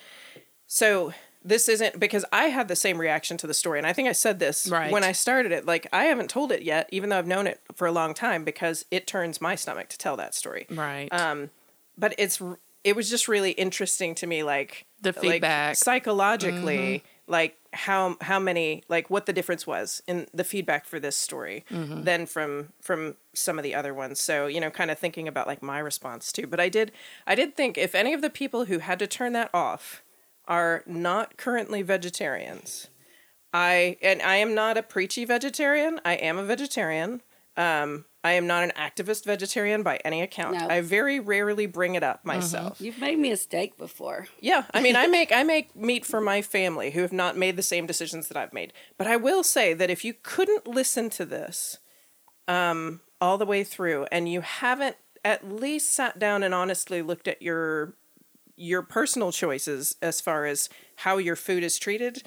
so 0.66 1.12
this 1.44 1.68
isn't 1.68 1.98
because 1.98 2.24
I 2.32 2.44
had 2.46 2.68
the 2.68 2.76
same 2.76 2.98
reaction 3.00 3.36
to 3.38 3.46
the 3.46 3.54
story, 3.54 3.78
and 3.78 3.86
I 3.86 3.92
think 3.92 4.08
I 4.08 4.12
said 4.12 4.38
this 4.38 4.68
Right. 4.68 4.92
when 4.92 5.04
I 5.04 5.12
started 5.12 5.50
it. 5.52 5.66
Like 5.66 5.86
I 5.92 6.04
haven't 6.04 6.30
told 6.30 6.52
it 6.52 6.62
yet, 6.62 6.88
even 6.92 7.10
though 7.10 7.18
I've 7.18 7.26
known 7.26 7.46
it 7.46 7.60
for 7.74 7.86
a 7.86 7.92
long 7.92 8.14
time, 8.14 8.44
because 8.44 8.84
it 8.90 9.06
turns 9.06 9.40
my 9.40 9.54
stomach 9.54 9.88
to 9.88 9.98
tell 9.98 10.16
that 10.16 10.34
story 10.34 10.66
Right. 10.70 11.08
um 11.12 11.50
but 11.98 12.14
it's 12.18 12.40
it 12.84 12.96
was 12.96 13.08
just 13.10 13.28
really 13.28 13.52
interesting 13.52 14.14
to 14.16 14.26
me 14.26 14.42
like 14.42 14.86
The 15.02 15.10
like, 15.12 15.20
feedback. 15.20 15.76
psychologically 15.76 17.02
like 17.26 17.56
how 17.72 18.16
how 18.20 18.38
many 18.38 18.82
like 18.88 19.08
what 19.08 19.26
the 19.26 19.32
difference 19.32 19.66
was 19.66 20.02
in 20.06 20.26
the 20.34 20.44
feedback 20.44 20.84
for 20.84 21.00
this 21.00 21.16
story 21.16 21.64
than 21.70 22.26
from 22.26 22.72
from 22.80 23.16
some 23.32 23.58
of 23.58 23.62
the 23.62 23.74
other 23.74 23.94
ones 23.94 24.20
so 24.20 24.46
you 24.46 24.60
know 24.60 24.70
kind 24.70 24.90
of 24.90 24.98
thinking 24.98 25.26
about 25.28 25.46
like 25.46 25.62
my 25.62 25.78
response 25.78 26.32
too 26.32 26.46
but 26.46 26.60
i 26.60 26.68
did 26.68 26.92
i 27.26 27.34
did 27.34 27.56
think 27.56 27.78
if 27.78 27.94
any 27.94 28.12
of 28.12 28.20
the 28.20 28.28
people 28.30 28.66
who 28.66 28.78
had 28.80 28.98
to 28.98 29.06
turn 29.06 29.32
that 29.32 29.48
off 29.54 30.01
are 30.46 30.82
not 30.86 31.36
currently 31.36 31.82
vegetarians 31.82 32.88
I 33.52 33.98
and 34.02 34.22
I 34.22 34.36
am 34.36 34.54
not 34.54 34.76
a 34.76 34.82
preachy 34.82 35.24
vegetarian. 35.24 36.00
I 36.04 36.14
am 36.14 36.38
a 36.38 36.44
vegetarian. 36.44 37.22
Um, 37.56 38.06
I 38.24 38.32
am 38.32 38.46
not 38.46 38.62
an 38.62 38.72
activist 38.76 39.24
vegetarian 39.26 39.82
by 39.82 39.98
any 40.04 40.22
account. 40.22 40.56
No. 40.56 40.68
I 40.68 40.80
very 40.80 41.20
rarely 41.20 41.66
bring 41.66 41.96
it 41.96 42.02
up 42.02 42.24
myself. 42.24 42.80
You've 42.80 43.00
made 43.00 43.18
me 43.18 43.30
a 43.30 43.36
steak 43.36 43.76
before. 43.76 44.28
Yeah, 44.40 44.64
I 44.72 44.80
mean, 44.80 44.96
I 44.96 45.06
make 45.08 45.32
I 45.32 45.42
make 45.42 45.76
meat 45.76 46.06
for 46.06 46.20
my 46.20 46.40
family 46.40 46.92
who 46.92 47.02
have 47.02 47.12
not 47.12 47.36
made 47.36 47.56
the 47.56 47.62
same 47.62 47.84
decisions 47.84 48.28
that 48.28 48.36
I've 48.36 48.54
made. 48.54 48.72
But 48.96 49.06
I 49.06 49.16
will 49.16 49.42
say 49.42 49.74
that 49.74 49.90
if 49.90 50.04
you 50.04 50.14
couldn't 50.22 50.66
listen 50.66 51.10
to 51.10 51.26
this 51.26 51.78
um, 52.48 53.00
all 53.20 53.36
the 53.36 53.46
way 53.46 53.64
through, 53.64 54.06
and 54.10 54.30
you 54.30 54.40
haven't 54.40 54.96
at 55.24 55.52
least 55.52 55.92
sat 55.92 56.18
down 56.18 56.42
and 56.42 56.54
honestly 56.54 57.02
looked 57.02 57.28
at 57.28 57.42
your 57.42 57.94
your 58.56 58.82
personal 58.82 59.32
choices 59.32 59.96
as 60.02 60.20
far 60.20 60.46
as 60.46 60.68
how 60.96 61.16
your 61.18 61.36
food 61.36 61.62
is 61.62 61.78
treated, 61.78 62.22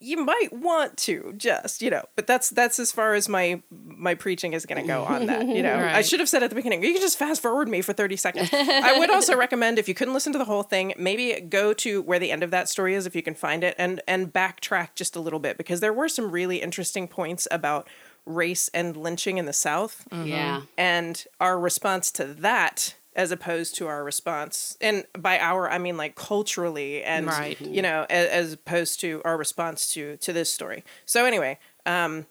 you 0.00 0.22
might 0.22 0.52
want 0.52 0.96
to 0.98 1.32
just 1.36 1.80
you 1.80 1.88
know 1.88 2.02
but 2.14 2.26
that's 2.26 2.50
that's 2.50 2.78
as 2.78 2.92
far 2.92 3.14
as 3.14 3.26
my 3.28 3.62
my 3.70 4.14
preaching 4.14 4.52
is 4.52 4.66
going 4.66 4.80
to 4.82 4.86
go 4.86 5.02
on 5.04 5.26
that 5.26 5.46
you 5.46 5.62
know. 5.62 5.76
I 5.76 6.02
should 6.02 6.20
have 6.20 6.28
said 6.28 6.42
at 6.42 6.50
the 6.50 6.56
beginning 6.56 6.82
you 6.82 6.92
can 6.92 7.00
just 7.00 7.18
fast 7.18 7.40
forward 7.40 7.68
me 7.68 7.80
for 7.80 7.92
30 7.94 8.16
seconds. 8.16 8.50
I 8.52 8.98
would 8.98 9.08
also 9.08 9.36
recommend 9.38 9.78
if 9.78 9.88
you 9.88 9.94
couldn't 9.94 10.12
listen 10.12 10.32
to 10.32 10.38
the 10.38 10.44
whole 10.44 10.62
thing 10.64 10.92
maybe 10.98 11.40
go 11.40 11.72
to 11.74 12.02
where 12.02 12.18
the 12.18 12.30
end 12.32 12.42
of 12.42 12.50
that 12.50 12.68
story 12.68 12.94
is 12.94 13.06
if 13.06 13.16
you 13.16 13.22
can 13.22 13.34
find 13.34 13.64
it 13.64 13.74
and 13.78 14.02
and 14.06 14.32
backtrack 14.32 14.90
just 14.94 15.16
a 15.16 15.20
little 15.20 15.38
bit 15.40 15.56
because 15.56 15.80
there 15.80 15.92
were 15.92 16.08
some 16.08 16.30
really 16.30 16.60
interesting 16.60 17.08
points 17.08 17.48
about 17.50 17.88
race 18.26 18.68
and 18.74 18.96
lynching 18.96 19.38
in 19.38 19.46
the 19.46 19.52
south. 19.52 20.06
Mm-hmm. 20.10 20.26
Yeah. 20.28 20.62
and 20.76 21.24
our 21.40 21.58
response 21.58 22.10
to 22.12 22.26
that 22.26 22.94
as 23.16 23.30
opposed 23.30 23.74
to 23.76 23.86
our 23.86 24.02
response 24.04 24.76
and 24.80 25.04
by 25.18 25.38
our 25.38 25.70
i 25.70 25.78
mean 25.78 25.96
like 25.96 26.14
culturally 26.16 27.02
and 27.02 27.26
Right. 27.26 27.60
you 27.60 27.82
know 27.82 28.06
as, 28.10 28.28
as 28.28 28.52
opposed 28.54 29.00
to 29.00 29.20
our 29.24 29.36
response 29.36 29.92
to 29.94 30.16
to 30.18 30.32
this 30.32 30.52
story 30.52 30.84
so 31.06 31.24
anyway 31.24 31.58
um 31.86 32.26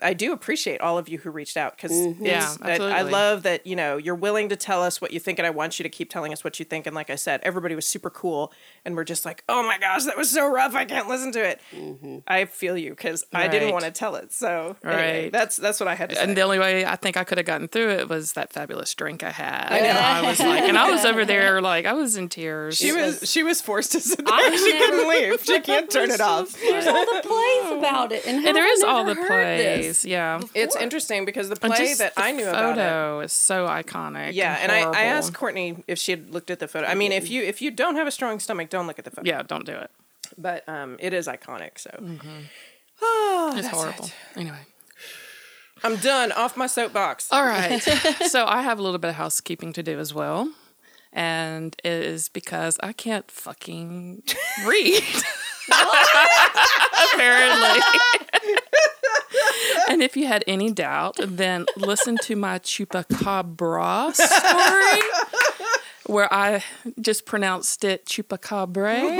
I 0.00 0.14
do 0.14 0.32
appreciate 0.32 0.80
all 0.80 0.98
of 0.98 1.08
you 1.08 1.18
who 1.18 1.30
reached 1.30 1.56
out 1.56 1.76
because 1.76 1.92
mm-hmm. 1.92 2.24
Yeah, 2.24 2.54
I, 2.62 2.76
I 2.76 3.02
love 3.02 3.42
that 3.42 3.66
you 3.66 3.74
know 3.76 3.96
you're 3.96 4.14
willing 4.14 4.48
to 4.50 4.56
tell 4.56 4.82
us 4.82 5.00
what 5.00 5.12
you 5.12 5.18
think, 5.20 5.38
and 5.38 5.46
I 5.46 5.50
want 5.50 5.78
you 5.78 5.82
to 5.82 5.88
keep 5.88 6.10
telling 6.10 6.32
us 6.32 6.44
what 6.44 6.58
you 6.58 6.64
think. 6.64 6.86
And 6.86 6.94
like 6.94 7.10
I 7.10 7.16
said, 7.16 7.40
everybody 7.42 7.74
was 7.74 7.86
super 7.86 8.10
cool, 8.10 8.52
and 8.84 8.94
we're 8.96 9.04
just 9.04 9.24
like, 9.24 9.42
oh 9.48 9.62
my 9.64 9.78
gosh, 9.78 10.04
that 10.04 10.16
was 10.16 10.30
so 10.30 10.48
rough, 10.48 10.74
I 10.74 10.84
can't 10.84 11.08
listen 11.08 11.32
to 11.32 11.44
it. 11.44 11.60
Mm-hmm. 11.74 12.18
I 12.26 12.44
feel 12.44 12.76
you 12.76 12.90
because 12.90 13.24
I 13.32 13.48
didn't 13.48 13.72
want 13.72 13.84
to 13.84 13.90
tell 13.90 14.14
it. 14.16 14.32
So 14.32 14.76
anyway, 14.84 15.22
Right. 15.22 15.32
that's 15.32 15.56
that's 15.56 15.80
what 15.80 15.88
I 15.88 15.94
had 15.94 16.10
to 16.10 16.16
say. 16.16 16.22
And 16.22 16.36
the 16.36 16.42
only 16.42 16.58
way 16.58 16.84
I 16.84 16.96
think 16.96 17.16
I 17.16 17.24
could 17.24 17.38
have 17.38 17.46
gotten 17.46 17.68
through 17.68 17.90
it 17.90 18.08
was 18.08 18.32
that 18.32 18.52
fabulous 18.52 18.94
drink 18.94 19.22
I 19.22 19.30
had. 19.30 19.68
I 19.70 19.80
know. 19.80 19.88
I 19.90 20.22
was 20.28 20.40
like, 20.40 20.62
and 20.62 20.78
I 20.78 20.90
was 20.90 21.04
over 21.04 21.24
there 21.24 21.60
like 21.60 21.86
I 21.86 21.92
was 21.94 22.16
in 22.16 22.28
tears. 22.28 22.76
She 22.76 22.92
was 22.92 23.28
she 23.28 23.42
was 23.42 23.60
forced 23.60 23.92
to 23.92 24.00
sit 24.00 24.24
there. 24.24 24.34
I've 24.34 24.58
she 24.58 24.72
couldn't 24.72 25.08
leave. 25.08 25.42
She 25.44 25.60
can't 25.60 25.90
turn 25.90 26.10
it 26.10 26.20
off. 26.20 26.52
There's 26.52 26.86
all 26.86 27.04
the 27.04 27.22
plays 27.22 27.78
about 27.78 28.12
it, 28.12 28.26
and, 28.26 28.42
how 28.42 28.48
and 28.48 28.56
there 28.56 28.64
I 28.64 28.68
is 28.68 28.84
all 28.84 29.04
the 29.04 29.14
plays. 29.14 29.86
this. 29.86 29.87
Plays. 29.88 30.04
Yeah. 30.04 30.40
It's 30.54 30.76
interesting 30.76 31.24
because 31.24 31.48
the 31.48 31.56
play 31.56 31.76
just 31.76 31.98
that 31.98 32.14
the 32.14 32.22
I 32.22 32.32
knew 32.32 32.48
about 32.48 32.72
it. 32.72 32.82
photo 32.82 33.20
is 33.20 33.32
so 33.32 33.66
iconic. 33.66 34.34
Yeah, 34.34 34.58
and 34.60 34.70
I, 34.72 34.80
I 34.90 35.04
asked 35.04 35.34
Courtney 35.34 35.82
if 35.86 35.98
she 35.98 36.12
had 36.12 36.30
looked 36.30 36.50
at 36.50 36.58
the 36.58 36.68
photo. 36.68 36.86
I 36.86 36.94
mean, 36.94 37.12
if 37.12 37.30
you 37.30 37.42
if 37.42 37.60
you 37.62 37.70
don't 37.70 37.96
have 37.96 38.06
a 38.06 38.10
strong 38.10 38.38
stomach, 38.40 38.70
don't 38.70 38.86
look 38.86 38.98
at 38.98 39.04
the 39.04 39.10
photo. 39.10 39.28
Yeah, 39.28 39.42
don't 39.42 39.66
do 39.66 39.72
it. 39.72 39.90
But 40.36 40.68
um, 40.68 40.96
it 41.00 41.12
is 41.12 41.26
iconic. 41.26 41.78
So 41.78 41.90
It's 43.56 43.68
horrible. 43.68 44.10
Anyway. 44.36 44.66
I'm 45.84 45.96
done. 45.96 46.32
Off 46.32 46.56
my 46.56 46.66
soapbox. 46.66 47.28
All 47.30 47.44
right. 47.44 47.80
so 48.28 48.44
I 48.46 48.62
have 48.62 48.78
a 48.78 48.82
little 48.82 48.98
bit 48.98 49.10
of 49.10 49.14
housekeeping 49.14 49.72
to 49.74 49.82
do 49.82 49.98
as 49.98 50.12
well. 50.12 50.52
And 51.12 51.74
it 51.84 51.92
is 51.92 52.28
because 52.28 52.78
I 52.82 52.92
can't 52.92 53.30
fucking 53.30 54.22
read. 54.66 55.02
Apparently. 57.14 57.80
and 59.88 60.02
if 60.02 60.16
you 60.16 60.26
had 60.26 60.44
any 60.46 60.72
doubt, 60.72 61.16
then 61.18 61.66
listen 61.76 62.16
to 62.22 62.36
my 62.36 62.58
chupacabra 62.58 64.14
story. 64.14 65.02
Where 66.06 66.32
I 66.32 66.64
just 66.98 67.26
pronounced 67.26 67.84
it 67.84 68.06
chupacabre. 68.06 69.18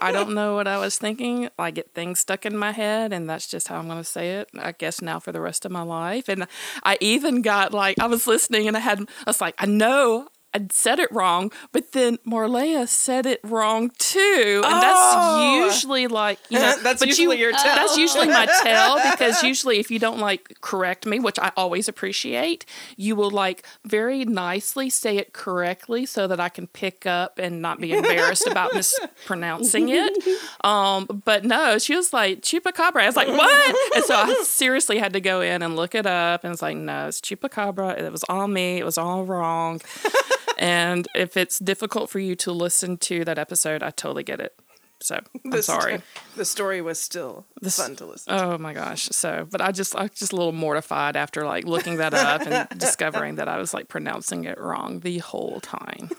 I 0.00 0.10
don't 0.12 0.34
know 0.34 0.54
what 0.54 0.68
I 0.68 0.78
was 0.78 0.96
thinking. 0.96 1.48
I 1.58 1.72
get 1.72 1.94
things 1.94 2.20
stuck 2.20 2.46
in 2.46 2.56
my 2.56 2.70
head, 2.70 3.12
and 3.12 3.28
that's 3.28 3.48
just 3.48 3.66
how 3.66 3.78
I'm 3.78 3.86
going 3.86 3.98
to 3.98 4.04
say 4.04 4.34
it. 4.36 4.48
I 4.56 4.70
guess 4.70 5.02
now 5.02 5.18
for 5.18 5.32
the 5.32 5.40
rest 5.40 5.64
of 5.64 5.72
my 5.72 5.82
life. 5.82 6.28
And 6.28 6.46
I 6.84 6.96
even 7.00 7.42
got 7.42 7.74
like 7.74 7.98
I 7.98 8.06
was 8.06 8.28
listening, 8.28 8.68
and 8.68 8.76
I 8.76 8.80
had 8.80 9.00
I 9.00 9.04
was 9.26 9.40
like, 9.40 9.56
I 9.58 9.66
know 9.66 10.28
I 10.54 10.66
said 10.70 10.98
it 10.98 11.10
wrong, 11.12 11.50
but 11.72 11.92
then 11.92 12.18
Marleah 12.26 12.86
said 12.88 13.24
it 13.26 13.40
wrong 13.42 13.90
too, 13.98 14.62
and 14.64 14.74
Oh. 14.74 14.80
that's 14.80 15.74
usually 15.74 16.06
like 16.08 16.38
you 16.50 16.58
know 16.58 16.76
That's 16.82 17.04
usually 17.04 17.36
you, 17.38 17.44
your 17.44 17.52
tell. 17.52 17.76
That's 17.76 17.96
usually 17.96 18.28
my 18.28 18.46
tell 18.62 18.96
because 19.12 19.42
usually 19.42 19.78
if 19.78 19.90
you 19.90 19.98
don't 19.98 20.18
like 20.18 20.60
correct 20.60 21.06
me, 21.06 21.20
which 21.20 21.38
I 21.38 21.52
always 21.56 21.88
appreciate, 21.88 22.64
you 22.96 23.16
will 23.16 23.30
like 23.30 23.64
very 23.84 24.24
nicely 24.24 24.90
say 24.90 25.16
it 25.16 25.32
correctly 25.32 26.04
so 26.06 26.26
that 26.26 26.38
I 26.40 26.48
can 26.48 26.66
pick 26.66 27.06
up 27.06 27.38
and 27.38 27.62
not 27.62 27.80
be 27.80 27.92
embarrassed 27.92 28.46
about 28.46 28.74
mispronouncing 28.74 29.88
it. 29.90 30.12
Um, 30.64 31.06
but 31.24 31.44
no, 31.44 31.78
she 31.78 31.96
was 31.96 32.12
like 32.12 32.40
chupacabra. 32.42 33.02
I 33.02 33.06
was 33.06 33.16
like, 33.16 33.28
what? 33.28 33.96
And 33.96 34.04
so 34.04 34.14
I 34.14 34.32
seriously 34.44 34.98
had 34.98 35.12
to 35.14 35.20
go 35.20 35.40
in 35.40 35.62
and 35.62 35.74
look 35.76 35.94
it 35.94 36.06
up, 36.06 36.44
and 36.44 36.52
it's 36.52 36.62
like, 36.62 36.76
no, 36.76 37.08
it's 37.08 37.20
chupacabra. 37.20 37.98
It 37.98 38.12
was 38.12 38.24
all 38.28 38.46
me. 38.46 38.78
It 38.78 38.84
was 38.84 38.96
all 38.98 39.24
wrong. 39.24 39.80
And 40.58 41.06
if 41.14 41.36
it's 41.36 41.58
difficult 41.58 42.10
for 42.10 42.18
you 42.18 42.34
to 42.36 42.52
listen 42.52 42.96
to 42.98 43.24
that 43.24 43.38
episode, 43.38 43.82
I 43.82 43.90
totally 43.90 44.22
get 44.24 44.40
it. 44.40 44.54
So 45.02 45.16
I'm 45.44 45.50
The 45.50 45.62
sto- 45.62 45.80
sorry. 45.80 46.02
The 46.36 46.44
story 46.44 46.80
was 46.80 47.00
still 47.00 47.44
fun 47.68 47.96
to 47.96 48.06
listen. 48.06 48.32
Oh 48.32 48.56
my 48.58 48.72
gosh. 48.72 49.08
So, 49.10 49.46
but 49.50 49.60
I 49.60 49.72
just 49.72 49.96
I 49.96 50.06
just 50.08 50.32
a 50.32 50.36
little 50.36 50.52
mortified 50.52 51.16
after 51.16 51.44
like 51.44 51.64
looking 51.64 51.96
that 51.96 52.14
up 52.14 52.42
and 52.46 52.68
discovering 52.78 53.34
that 53.36 53.48
I 53.48 53.58
was 53.58 53.74
like 53.74 53.88
pronouncing 53.88 54.44
it 54.44 54.58
wrong 54.60 55.00
the 55.00 55.18
whole 55.18 55.58
time. 55.60 56.10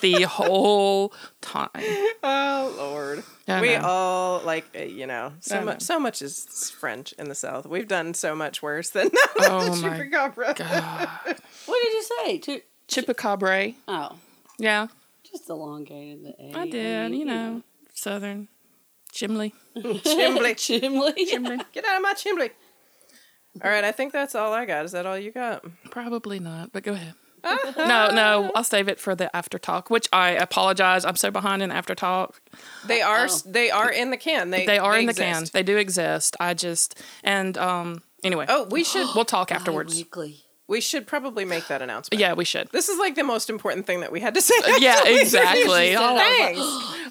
the 0.00 0.22
whole 0.22 1.12
time. 1.40 1.68
Oh 2.28 2.74
Lord, 2.76 3.22
I 3.46 3.60
we 3.60 3.76
know. 3.76 3.82
all 3.84 4.40
like 4.40 4.64
uh, 4.76 4.80
you 4.82 5.06
know 5.06 5.32
so 5.40 5.60
much. 5.62 5.82
So 5.82 6.00
much 6.00 6.20
is 6.22 6.44
French 6.76 7.12
in 7.12 7.28
the 7.28 7.34
South. 7.36 7.64
We've 7.66 7.86
done 7.86 8.14
so 8.14 8.34
much 8.34 8.62
worse 8.62 8.90
than 8.90 9.10
Oh 9.38 9.76
the 9.76 9.82
my 9.88 9.98
chupacabra. 10.00 11.38
What 11.66 11.78
did 11.84 11.92
you 11.92 12.02
say? 12.02 12.38
To, 12.38 12.60
Chupacabra. 12.88 13.74
oh, 13.88 14.16
Yeah, 14.58 14.88
just 15.28 15.48
elongated 15.50 16.24
the 16.24 16.34
A. 16.40 16.52
I 16.60 16.68
did, 16.68 17.14
you 17.14 17.24
know. 17.24 17.62
Southern. 17.94 18.48
Chimley. 19.12 19.54
Chimbley. 19.76 20.56
Chimley. 20.56 21.14
Get 21.72 21.84
out 21.84 21.96
of 21.96 22.02
my 22.02 22.12
chimbley. 22.14 22.50
All 23.64 23.70
right, 23.70 23.84
I 23.84 23.92
think 23.92 24.12
that's 24.12 24.34
all 24.34 24.52
I 24.52 24.66
got. 24.66 24.84
Is 24.84 24.92
that 24.92 25.06
all 25.06 25.18
you 25.18 25.30
got? 25.32 25.64
Probably 25.90 26.38
not, 26.38 26.72
but 26.72 26.82
go 26.82 26.92
ahead. 26.92 27.14
no, 27.76 28.10
no, 28.10 28.50
I'll 28.54 28.64
save 28.64 28.88
it 28.88 28.98
for 28.98 29.14
the 29.14 29.34
after 29.34 29.58
talk, 29.58 29.88
which 29.88 30.08
I 30.12 30.30
apologize. 30.30 31.04
I'm 31.04 31.16
so 31.16 31.30
behind 31.30 31.62
in 31.62 31.70
after 31.70 31.94
talk. 31.94 32.40
They 32.86 33.00
are 33.00 33.26
Oh. 33.30 33.38
they 33.46 33.70
are 33.70 33.90
in 33.90 34.10
the 34.10 34.16
can. 34.16 34.50
They 34.50 34.66
They 34.66 34.78
are 34.78 34.98
in 34.98 35.06
the 35.06 35.14
can. 35.14 35.44
They 35.52 35.62
do 35.62 35.76
exist. 35.76 36.36
I 36.40 36.54
just 36.54 37.00
and 37.22 37.56
um 37.56 38.02
anyway. 38.24 38.46
Oh, 38.48 38.64
we 38.70 38.82
should 38.84 39.06
we'll 39.14 39.24
talk 39.24 39.52
afterwards. 39.52 39.94
Weekly. 39.96 40.42
We 40.68 40.80
should 40.80 41.06
probably 41.06 41.44
make 41.44 41.68
that 41.68 41.80
announcement. 41.82 42.20
Yeah, 42.20 42.32
we 42.32 42.44
should. 42.44 42.68
This 42.72 42.88
is 42.88 42.98
like 42.98 43.14
the 43.14 43.22
most 43.24 43.48
important 43.50 43.86
thing 43.86 44.00
that 44.00 44.10
we 44.10 44.20
had 44.20 44.34
to 44.34 44.40
say. 44.40 44.54
Yeah, 44.78 45.02
exactly. 45.06 45.94
All, 45.94 46.16
Thanks. 46.16 46.60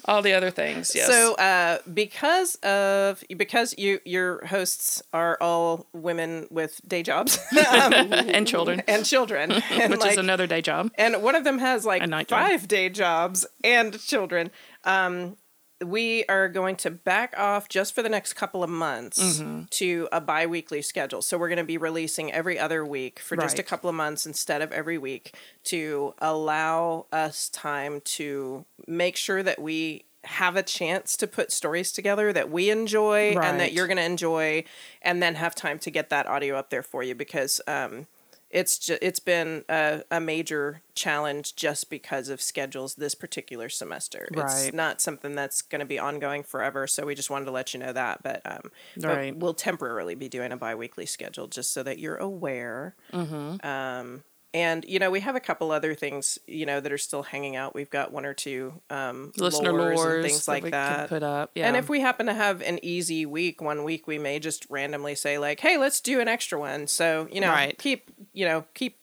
all 0.04 0.22
the 0.22 0.34
other 0.34 0.50
things. 0.50 0.94
Yes. 0.94 1.06
So, 1.06 1.34
uh, 1.36 1.78
because 1.92 2.56
of 2.56 3.22
because 3.36 3.74
you 3.78 4.00
your 4.04 4.44
hosts 4.46 5.02
are 5.12 5.38
all 5.40 5.86
women 5.92 6.46
with 6.50 6.80
day 6.86 7.02
jobs 7.02 7.38
um, 7.52 8.12
and 8.12 8.46
children, 8.46 8.82
and 8.86 9.04
children, 9.06 9.52
and 9.70 9.90
which 9.90 10.00
like, 10.00 10.12
is 10.12 10.18
another 10.18 10.46
day 10.46 10.60
job. 10.60 10.90
and 10.96 11.22
one 11.22 11.34
of 11.34 11.44
them 11.44 11.58
has 11.58 11.84
like 11.86 12.02
A 12.02 12.06
night 12.06 12.28
job. 12.28 12.40
five 12.40 12.68
day 12.68 12.88
jobs 12.88 13.46
and 13.64 13.98
children. 14.00 14.50
Um, 14.84 15.36
we 15.84 16.24
are 16.26 16.48
going 16.48 16.76
to 16.76 16.90
back 16.90 17.34
off 17.36 17.68
just 17.68 17.94
for 17.94 18.02
the 18.02 18.08
next 18.08 18.32
couple 18.32 18.62
of 18.64 18.70
months 18.70 19.18
Mm-hmm. 19.40 19.62
to 19.70 20.08
a 20.10 20.20
bi-weekly 20.20 20.80
schedule. 20.82 21.20
So 21.22 21.36
we're 21.36 21.48
going 21.48 21.58
to 21.58 21.64
be 21.64 21.76
releasing 21.78 22.32
every 22.32 22.58
other 22.58 22.84
week 22.84 23.18
for 23.18 23.36
just 23.36 23.58
a 23.58 23.62
couple 23.62 23.90
of 23.90 23.96
months 23.96 24.24
instead 24.26 24.62
of 24.62 24.72
every 24.72 24.96
week 24.98 25.34
to 25.64 26.14
allow 26.18 27.06
us 27.12 27.48
time 27.50 28.00
to 28.04 28.64
make 28.86 29.16
sure 29.16 29.42
that 29.42 29.60
we 29.60 30.04
have 30.24 30.56
a 30.56 30.62
chance 30.62 31.16
to 31.18 31.26
put 31.26 31.52
stories 31.52 31.92
together 31.92 32.32
that 32.32 32.50
we 32.50 32.68
enjoy 32.70 33.32
and 33.44 33.60
that 33.60 33.72
you're 33.72 33.86
going 33.86 33.96
to 33.96 34.02
enjoy 34.02 34.64
and 35.02 35.22
then 35.22 35.36
have 35.36 35.54
time 35.54 35.78
to 35.78 35.90
get 35.90 36.08
that 36.10 36.26
audio 36.26 36.56
up 36.56 36.70
there 36.70 36.82
for 36.82 37.02
you 37.04 37.14
because 37.14 37.60
um 37.68 38.06
it's 38.50 38.78
ju- 38.78 38.98
it's 39.02 39.18
been 39.20 39.64
a, 39.68 40.02
a 40.10 40.20
major 40.20 40.82
challenge 40.94 41.56
just 41.56 41.90
because 41.90 42.28
of 42.28 42.40
schedules 42.40 42.94
this 42.94 43.14
particular 43.14 43.68
semester. 43.68 44.28
Right. 44.32 44.44
It's 44.66 44.72
not 44.72 45.00
something 45.00 45.34
that's 45.34 45.62
going 45.62 45.80
to 45.80 45.84
be 45.86 45.98
ongoing 45.98 46.42
forever, 46.42 46.86
so 46.86 47.04
we 47.06 47.14
just 47.14 47.28
wanted 47.30 47.46
to 47.46 47.50
let 47.50 47.74
you 47.74 47.80
know 47.80 47.92
that. 47.92 48.22
But 48.22 48.42
um, 48.44 48.70
but 48.96 49.08
Right. 49.16 49.36
we'll 49.36 49.54
temporarily 49.54 50.14
be 50.14 50.28
doing 50.28 50.52
a 50.52 50.56
biweekly 50.56 51.06
schedule 51.06 51.48
just 51.48 51.72
so 51.72 51.82
that 51.82 51.98
you're 51.98 52.16
aware. 52.16 52.94
Mm-hmm. 53.12 53.66
Um, 53.66 54.22
and 54.54 54.86
you 54.88 54.98
know 54.98 55.10
we 55.10 55.20
have 55.20 55.34
a 55.36 55.40
couple 55.40 55.70
other 55.70 55.94
things 55.94 56.38
you 56.46 56.64
know 56.64 56.80
that 56.80 56.90
are 56.90 56.96
still 56.96 57.24
hanging 57.24 57.56
out. 57.56 57.74
We've 57.74 57.90
got 57.90 58.10
one 58.10 58.24
or 58.24 58.32
two 58.32 58.80
um, 58.88 59.32
Listener 59.36 59.70
lores 59.72 59.96
lores 59.98 60.14
and 60.14 60.24
things 60.24 60.48
like 60.48 60.62
we 60.64 60.70
that. 60.70 61.10
Put 61.10 61.22
up. 61.22 61.50
Yeah. 61.54 61.66
And 61.66 61.76
if 61.76 61.90
we 61.90 62.00
happen 62.00 62.24
to 62.26 62.32
have 62.32 62.62
an 62.62 62.78
easy 62.82 63.26
week, 63.26 63.60
one 63.60 63.84
week 63.84 64.06
we 64.06 64.18
may 64.18 64.38
just 64.38 64.64
randomly 64.70 65.14
say 65.14 65.36
like, 65.38 65.60
"Hey, 65.60 65.76
let's 65.76 66.00
do 66.00 66.20
an 66.20 66.28
extra 66.28 66.58
one." 66.58 66.86
So 66.86 67.28
you 67.30 67.40
know, 67.42 67.50
Right. 67.50 67.76
keep 67.76 68.10
you 68.36 68.44
know 68.44 68.64
keep 68.74 68.98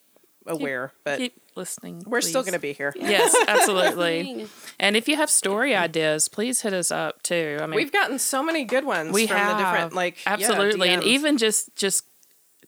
aware, 0.46 0.94
but 1.04 1.18
keep 1.18 1.42
listening, 1.56 2.04
we're 2.06 2.22
still 2.22 2.44
going 2.44 2.54
to 2.54 2.60
be 2.60 2.74
here. 2.74 2.94
Yes, 2.96 3.36
absolutely. 3.48 4.48
and 4.80 4.96
if 4.96 5.08
you 5.08 5.16
have 5.18 5.30
story 5.30 5.75
ideas, 5.75 6.30
please 6.30 6.62
hit 6.62 6.74
us 6.74 6.92
up 6.92 7.22
too. 7.24 7.58
I 7.62 7.66
mean, 7.66 7.75
We've 7.75 7.92
gotten 7.92 8.20
so 8.20 8.44
many 8.44 8.63
good 8.63 8.86
ones 8.86 9.12
we 9.12 9.28
from 9.28 9.38
have 9.38 9.58
the 9.58 9.63
different 9.63 9.94
like 9.94 10.24
yeah, 10.25 10.34
absolutely, 10.34 10.90
and 10.90 11.04
even 11.04 11.38
just 11.38 11.75
just 11.75 12.06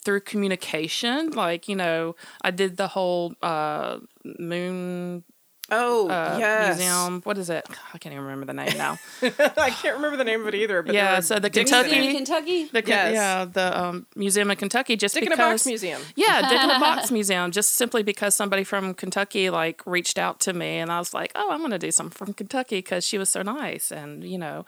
through 0.03 0.21
communication, 0.21 1.31
like 1.31 1.67
you 1.67 1.75
know, 1.75 2.15
I 2.41 2.51
did 2.51 2.77
the 2.77 2.87
whole 2.87 3.33
uh, 3.41 3.99
moon 4.23 5.23
Oh, 5.71 6.07
uh, 6.09 6.35
yes. 6.39 6.77
museum. 6.77 7.21
What 7.23 7.37
is 7.39 7.49
it? 7.49 7.65
I 7.93 7.97
can't 7.97 8.13
even 8.13 8.23
remember 8.25 8.45
the 8.45 8.53
name 8.53 8.77
now. 8.77 8.99
I 9.23 9.71
can't 9.71 9.95
remember 9.95 10.15
the 10.15 10.23
name 10.23 10.41
of 10.41 10.47
it 10.47 10.55
either. 10.55 10.83
But 10.83 10.93
Yeah, 10.93 11.19
so 11.21 11.39
the 11.39 11.49
Kentucky- 11.49 11.91
in 11.95 12.03
In 12.03 12.09
it. 12.11 12.13
Kentucky? 12.13 12.65
The, 12.65 12.83
Yes. 12.85 13.13
Yeah, 13.15 13.45
the 13.45 13.79
um, 13.83 14.05
museum 14.15 14.51
in 14.51 14.57
Kentucky. 14.57 14.95
Just 14.95 15.15
Dick 15.15 15.23
in 15.23 15.31
a 15.31 15.35
because, 15.35 15.51
Box 15.61 15.65
Museum. 15.65 16.01
Yeah, 16.15 16.47
Dick 16.47 16.63
in 16.63 16.69
a 16.69 16.79
Box 16.79 17.09
Museum. 17.19 17.49
Just 17.51 17.73
simply 17.73 18.03
because 18.03 18.35
somebody 18.35 18.63
from 18.63 18.93
Kentucky 18.93 19.49
like 19.49 19.81
reached 19.87 20.19
out 20.19 20.39
to 20.41 20.53
me, 20.53 20.77
and 20.77 20.91
I 20.91 20.99
was 20.99 21.13
like, 21.15 21.31
"Oh, 21.35 21.49
I'm 21.51 21.59
going 21.59 21.71
to 21.71 21.79
do 21.79 21.89
something 21.91 22.15
from 22.15 22.33
Kentucky 22.35 22.77
because 22.77 23.03
she 23.05 23.17
was 23.17 23.29
so 23.31 23.41
nice," 23.41 23.91
and 23.91 24.23
you 24.23 24.37
know, 24.37 24.65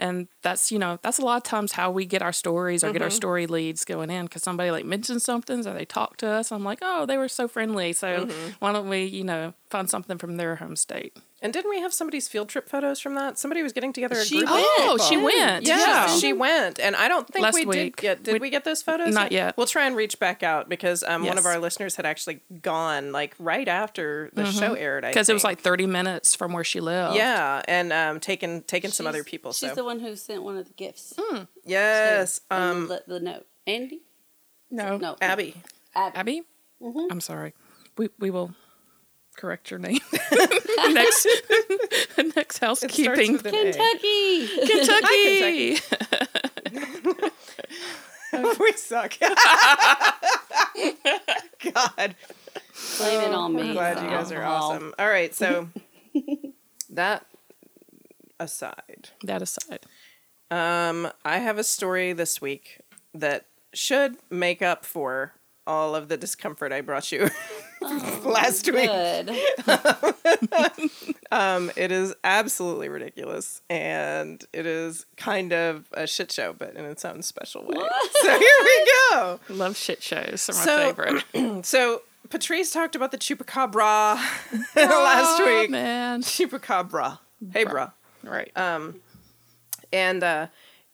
and 0.00 0.28
that's 0.42 0.72
you 0.72 0.78
know 0.78 0.98
that's 1.02 1.18
a 1.18 1.24
lot 1.24 1.36
of 1.36 1.42
times 1.44 1.72
how 1.72 1.90
we 1.90 2.06
get 2.06 2.22
our 2.22 2.32
stories 2.32 2.82
or 2.82 2.90
get 2.92 3.02
our 3.02 3.08
mm-hmm. 3.08 3.14
story 3.14 3.46
leads 3.46 3.84
going 3.84 4.10
in 4.10 4.24
because 4.24 4.42
somebody 4.42 4.70
like 4.70 4.84
mentions 4.84 5.22
something 5.22 5.64
or 5.66 5.74
they 5.74 5.84
talk 5.84 6.16
to 6.16 6.26
us. 6.26 6.50
I'm 6.50 6.64
like, 6.64 6.78
"Oh, 6.82 7.06
they 7.06 7.18
were 7.18 7.28
so 7.28 7.46
friendly, 7.46 7.92
so 7.92 8.26
mm-hmm. 8.26 8.50
why 8.58 8.72
don't 8.72 8.88
we 8.88 9.04
you 9.04 9.22
know 9.22 9.54
find 9.68 9.88
something 9.88 10.18
from 10.18 10.36
their 10.36 10.56
home 10.56 10.74
state?" 10.74 11.16
And 11.42 11.54
didn't 11.54 11.70
we 11.70 11.80
have 11.80 11.94
somebody's 11.94 12.28
field 12.28 12.50
trip 12.50 12.68
photos 12.68 13.00
from 13.00 13.14
that? 13.14 13.38
Somebody 13.38 13.62
was 13.62 13.72
getting 13.72 13.94
together 13.94 14.16
a 14.16 14.24
She 14.26 14.38
group. 14.40 14.50
went. 14.50 14.66
Oh, 14.80 14.98
she 15.08 15.16
went. 15.16 15.66
Yeah, 15.66 15.78
Yeah. 15.78 16.06
she 16.18 16.34
went, 16.34 16.78
and 16.78 16.94
I 16.94 17.08
don't 17.08 17.26
think 17.26 17.42
Last 17.42 17.54
we 17.54 17.64
week. 17.64 17.96
did 17.96 18.02
get. 18.02 18.22
Did 18.22 18.32
we, 18.34 18.38
We- 18.40 18.50
get 18.50 18.64
those 18.64 18.82
photos? 18.82 19.14
Not 19.14 19.32
yet. 19.32 19.56
We'll 19.56 19.66
try 19.66 19.86
and 19.86 19.96
reach 19.96 20.18
back 20.18 20.42
out 20.42 20.68
because 20.68 21.02
um, 21.02 21.24
one 21.24 21.38
of 21.38 21.46
our 21.46 21.58
listeners 21.58 21.96
had 21.96 22.04
actually 22.04 22.40
gone 22.60 23.10
like 23.12 23.34
right 23.38 23.66
after 23.68 24.28
the 24.34 24.44
show 24.52 24.74
aired. 24.74 25.04
Because 25.04 25.30
it 25.30 25.32
was 25.32 25.42
like 25.44 25.60
30 25.60 25.86
minutes 25.86 26.34
from 26.34 26.52
where 26.52 26.62
she 26.64 26.78
lived. 26.80 27.14
yeah, 27.16 27.62
and 27.66 27.90
um, 27.90 28.20
taken 28.20 28.62
taken 28.64 28.90
some 28.90 29.06
other 29.06 29.24
people. 29.24 29.52
She's 29.54 29.70
so 29.70 29.74
the 29.74 29.84
one 29.84 30.00
who 30.00 30.16
sent 30.16 30.42
one 30.42 30.58
of 30.58 30.66
the 30.66 30.74
gifts. 30.74 31.14
yes, 31.64 32.40
And 32.50 32.62
um, 32.82 32.88
the, 32.88 33.02
the 33.06 33.20
note. 33.20 33.46
Andy? 33.66 34.02
No. 34.70 34.96
No. 34.98 35.16
Abby. 35.20 35.54
Abby. 35.94 36.16
Abby? 36.18 36.42
Mm-hmm. 36.82 37.10
I'm 37.10 37.20
sorry. 37.20 37.54
We 37.96 38.08
we 38.18 38.30
will 38.30 38.54
correct 39.36 39.70
your 39.70 39.78
name. 39.78 39.98
next 40.90 41.26
next 42.36 42.58
housekeeping. 42.58 43.32
with 43.34 43.46
an 43.46 43.54
A. 43.54 43.72
Kentucky. 44.66 45.76
Kentucky. 45.76 47.30
we 48.60 48.72
suck. 48.72 49.14
God. 51.74 52.14
Blame 52.98 53.20
it 53.20 53.34
on 53.34 53.54
me. 53.54 53.62
I'm 53.62 53.72
glad 53.74 54.02
you 54.02 54.08
guys 54.10 54.32
are 54.32 54.42
alcohol. 54.42 54.72
awesome. 54.72 54.94
All 54.98 55.08
right, 55.08 55.34
so 55.34 55.68
that 56.90 57.26
aside, 58.38 59.10
that 59.24 59.42
aside. 59.42 59.80
um, 60.50 61.10
I 61.24 61.38
have 61.38 61.58
a 61.58 61.64
story 61.64 62.12
this 62.12 62.40
week 62.40 62.80
that 63.14 63.46
should 63.74 64.16
make 64.30 64.62
up 64.62 64.84
for 64.84 65.34
all 65.66 65.94
of 65.94 66.08
the 66.08 66.16
discomfort 66.16 66.72
I 66.72 66.80
brought 66.80 67.12
you 67.12 67.28
last 68.24 68.66
week. 68.72 68.86
Good. 68.90 69.36
Um, 71.32 71.70
it 71.76 71.92
is 71.92 72.12
absolutely 72.24 72.88
ridiculous, 72.88 73.62
and 73.70 74.44
it 74.52 74.66
is 74.66 75.06
kind 75.16 75.52
of 75.52 75.84
a 75.92 76.04
shit 76.08 76.32
show, 76.32 76.52
but 76.52 76.74
in 76.74 76.84
its 76.84 77.04
own 77.04 77.22
special 77.22 77.64
way. 77.64 77.88
So 78.20 78.28
here 78.36 78.48
we 78.64 78.92
go. 79.12 79.38
Love 79.48 79.76
shit 79.76 80.02
shows. 80.02 80.48
They're 80.48 80.56
my 80.66 80.92
favorite. 80.92 81.64
So 81.64 82.02
Patrice 82.30 82.72
talked 82.72 82.96
about 82.96 83.12
the 83.12 83.16
chupacabra 83.18 84.16
last 84.74 85.40
Oh, 85.40 85.60
week. 85.60 85.70
man. 85.70 86.22
Chupacabra. 86.22 87.20
Hey, 87.52 87.64
bruh. 87.64 87.92
Right. 88.24 88.50
Um, 88.56 89.00
And, 89.92 90.24
uh, 90.24 90.48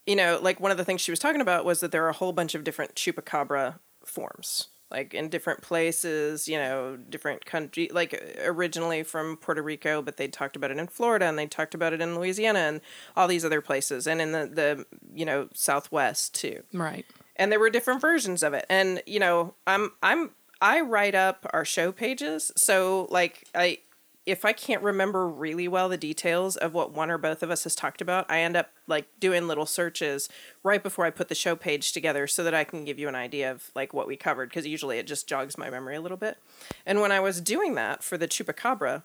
you 0.06 0.16
know, 0.16 0.38
like 0.42 0.60
one 0.60 0.70
of 0.70 0.76
the 0.76 0.84
things 0.84 1.00
she 1.00 1.10
was 1.12 1.18
talking 1.18 1.40
about 1.40 1.64
was 1.64 1.80
that 1.80 1.92
there 1.92 2.04
are 2.04 2.10
a 2.10 2.14
whole 2.14 2.32
bunch 2.34 2.54
of 2.54 2.62
different 2.62 2.94
chupacabra 2.94 3.78
forms, 4.06 4.68
like 4.90 5.14
in 5.14 5.28
different 5.28 5.62
places, 5.62 6.48
you 6.48 6.56
know, 6.56 6.96
different 6.96 7.44
country, 7.44 7.90
like 7.92 8.38
originally 8.44 9.02
from 9.02 9.36
Puerto 9.36 9.62
Rico, 9.62 10.02
but 10.02 10.16
they 10.16 10.28
talked 10.28 10.56
about 10.56 10.70
it 10.70 10.78
in 10.78 10.86
Florida 10.86 11.26
and 11.26 11.38
they 11.38 11.46
talked 11.46 11.74
about 11.74 11.92
it 11.92 12.00
in 12.00 12.14
Louisiana 12.14 12.60
and 12.60 12.80
all 13.16 13.28
these 13.28 13.44
other 13.44 13.60
places 13.60 14.06
and 14.06 14.20
in 14.20 14.32
the, 14.32 14.46
the 14.46 14.86
you 15.14 15.24
know, 15.24 15.48
Southwest 15.54 16.34
too 16.34 16.62
right. 16.72 17.04
and 17.36 17.50
there 17.50 17.60
were 17.60 17.70
different 17.70 18.00
versions 18.00 18.42
of 18.42 18.54
it 18.54 18.64
and 18.68 19.02
you 19.06 19.18
know 19.18 19.54
i'm 19.66 19.92
i'm 20.02 20.30
i 20.60 20.80
write 20.80 21.14
up 21.14 21.46
our 21.52 21.64
show 21.64 21.92
pages 21.92 22.52
so 22.56 23.06
like 23.10 23.44
i 23.54 23.78
if 24.26 24.44
i 24.44 24.52
can't 24.52 24.82
remember 24.82 25.28
really 25.28 25.66
well 25.66 25.88
the 25.88 25.96
details 25.96 26.56
of 26.56 26.74
what 26.74 26.92
one 26.92 27.10
or 27.10 27.18
both 27.18 27.42
of 27.42 27.50
us 27.50 27.64
has 27.64 27.74
talked 27.74 28.00
about 28.00 28.26
i 28.28 28.40
end 28.40 28.56
up 28.56 28.70
like 28.86 29.06
doing 29.18 29.46
little 29.46 29.66
searches 29.66 30.28
right 30.62 30.82
before 30.82 31.06
i 31.06 31.10
put 31.10 31.28
the 31.28 31.34
show 31.34 31.56
page 31.56 31.92
together 31.92 32.26
so 32.26 32.44
that 32.44 32.54
i 32.54 32.64
can 32.64 32.84
give 32.84 32.98
you 32.98 33.08
an 33.08 33.14
idea 33.14 33.50
of 33.50 33.70
like 33.74 33.94
what 33.94 34.06
we 34.06 34.16
covered 34.16 34.48
because 34.48 34.66
usually 34.66 34.98
it 34.98 35.06
just 35.06 35.28
jogs 35.28 35.56
my 35.56 35.70
memory 35.70 35.96
a 35.96 36.00
little 36.00 36.18
bit 36.18 36.38
and 36.84 37.00
when 37.00 37.12
i 37.12 37.20
was 37.20 37.40
doing 37.40 37.74
that 37.74 38.02
for 38.02 38.18
the 38.18 38.28
chupacabra 38.28 39.04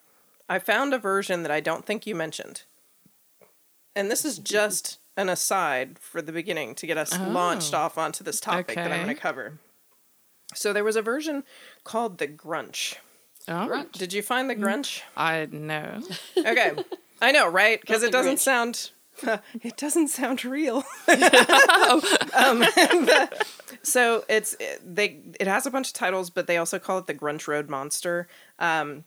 i 0.50 0.60
found 0.60 0.94
a 0.94 1.00
version 1.00 1.44
that 1.44 1.52
i 1.52 1.60
don't 1.60 1.86
think 1.86 2.06
you 2.06 2.16
mentioned 2.16 2.64
and 3.96 4.10
this 4.10 4.26
is 4.26 4.38
just 4.40 5.00
an 5.18 5.30
aside 5.30 6.00
for 6.00 6.22
the 6.22 6.32
beginning 6.32 6.76
to 6.76 6.88
get 6.88 6.98
us 6.98 7.18
oh. 7.18 7.30
launched 7.30 7.74
off 7.74 7.98
onto 7.98 8.24
this 8.24 8.40
topic 8.40 8.76
that 8.76 8.92
I'm 8.92 9.04
going 9.04 9.16
to 9.16 9.22
cover. 9.22 9.60
So 10.54 10.74
there 10.74 10.84
was 10.84 10.96
a 10.96 11.02
version 11.02 11.44
called 11.84 12.18
the 12.18 12.28
Grunch. 12.28 12.96
Oh, 13.48 13.68
Grunch. 13.68 13.92
Did 13.94 14.14
you 14.14 14.22
find 14.22 14.50
the 14.50 14.56
Grunch? 14.56 15.02
I 15.18 15.48
know. 15.52 16.02
Okay. 16.38 16.74
I 17.22 17.32
know, 17.32 17.48
right? 17.48 17.80
Because 17.80 18.02
it 18.04 18.12
doesn't 18.12 18.36
Grinch. 18.36 18.40
sound 18.40 18.92
it 19.62 19.78
doesn't 19.78 20.08
sound 20.08 20.44
real. 20.46 20.78
um, 21.08 22.60
the- 22.62 23.46
so 23.84 24.24
it's 24.30 24.56
it, 24.60 24.82
they 24.84 25.22
it 25.40 25.48
has 25.48 25.66
a 25.66 25.72
bunch 25.72 25.90
of 25.90 25.94
titles, 25.94 26.30
but 26.30 26.48
they 26.48 26.58
also 26.58 26.80
call 26.80 26.98
it 26.98 27.08
the 27.08 27.14
Grunch 27.14 27.48
Road 27.48 27.70
Monster. 27.70 28.28
Um, 28.60 29.04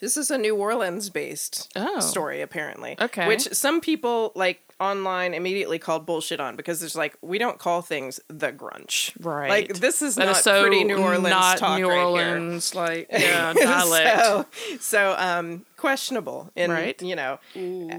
this 0.00 0.16
is 0.16 0.30
a 0.30 0.38
New 0.38 0.56
Orleans 0.56 1.10
based 1.10 1.70
Oh. 1.76 2.00
story, 2.00 2.40
apparently. 2.42 2.96
Okay. 3.00 3.26
Which 3.28 3.52
some 3.54 3.80
people 3.80 4.32
like 4.34 4.60
online 4.78 5.32
immediately 5.32 5.78
called 5.78 6.04
bullshit 6.04 6.38
on 6.38 6.54
because 6.54 6.82
it's 6.82 6.94
like 6.94 7.16
we 7.22 7.38
don't 7.38 7.58
call 7.58 7.80
things 7.80 8.20
the 8.28 8.52
Grunch. 8.52 9.12
Right. 9.18 9.48
Like 9.48 9.74
this 9.78 10.02
is 10.02 10.16
That 10.16 10.26
not 10.26 10.36
is 10.36 10.42
so 10.42 10.60
pretty 10.62 10.84
New 10.84 10.98
Orleans 10.98 11.30
not 11.30 11.56
talk 11.58 11.78
New 11.78 11.88
right 11.88 11.94
here. 11.96 12.04
Orleans, 12.04 12.74
like, 12.74 13.06
yeah, 13.10 13.54
dialect. 13.54 14.18
so, 14.20 14.46
so 14.80 15.14
um, 15.18 15.64
questionable 15.78 16.50
in 16.54 16.70
Right. 16.70 17.00
you 17.00 17.16
know, 17.16 17.38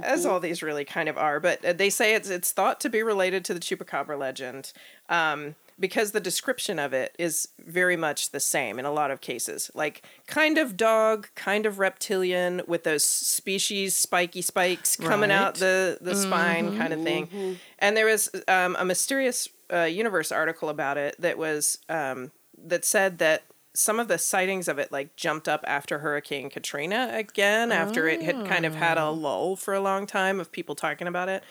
as 0.03 0.25
all 0.25 0.39
these 0.39 0.61
really 0.61 0.85
kind 0.85 1.09
of 1.09 1.17
are. 1.17 1.39
But 1.39 1.65
uh, 1.65 1.73
they 1.73 1.89
say 1.89 2.13
it's 2.13 2.29
it's 2.29 2.51
thought 2.51 2.79
to 2.81 2.89
be 2.89 3.01
related 3.01 3.43
to 3.45 3.53
the 3.55 3.59
chupacabra 3.59 4.17
legend, 4.19 4.71
um, 5.09 5.55
because 5.79 6.11
the 6.11 6.19
description 6.19 6.79
of 6.79 6.93
it 6.93 7.15
is 7.19 7.49
very 7.59 7.95
much 7.95 8.31
the 8.31 8.39
same 8.39 8.79
in 8.79 8.85
a 8.85 8.91
lot 8.91 9.11
of 9.11 9.21
cases. 9.21 9.69
Like 9.73 10.01
kind 10.25 10.57
of 10.57 10.75
dog, 10.77 11.27
kind 11.35 11.65
of 11.65 11.77
reptilian 11.79 12.61
with 12.67 12.83
those 12.83 13.03
species 13.03 13.95
spiky 13.95 14.41
spikes 14.41 14.95
coming 14.95 15.31
out 15.31 15.53
Right. 15.53 15.59
the 15.59 15.97
the 16.01 16.15
spine 16.15 16.77
kind 16.77 16.93
of 16.93 17.03
thing. 17.03 17.57
And 17.79 17.95
there 17.95 18.05
was 18.07 18.29
um, 18.47 18.75
a 18.79 18.85
mysterious 18.85 19.49
uh, 19.71 19.81
universe 19.83 20.31
article 20.31 20.69
about 20.69 20.97
it 20.97 21.15
that 21.19 21.37
was 21.37 21.77
um, 21.89 22.31
that 22.57 22.83
said 22.85 23.17
that 23.19 23.43
some 23.73 23.99
of 23.99 24.07
the 24.07 24.17
sightings 24.17 24.67
of 24.67 24.79
it 24.79 24.91
like 24.91 25.15
jumped 25.15 25.47
up 25.47 25.63
after 25.67 25.99
Hurricane 25.99 26.49
Katrina 26.49 27.11
again 27.13 27.71
after 27.71 28.07
it 28.07 28.23
had 28.23 28.47
kind 28.47 28.65
of 28.65 28.73
had 28.73 28.97
a 28.97 29.11
lull 29.11 29.55
for 29.55 29.75
a 29.75 29.79
long 29.79 30.07
time 30.07 30.39
of 30.39 30.51
people 30.51 30.73
talking 30.73 31.05
about 31.07 31.29
it. 31.29 31.43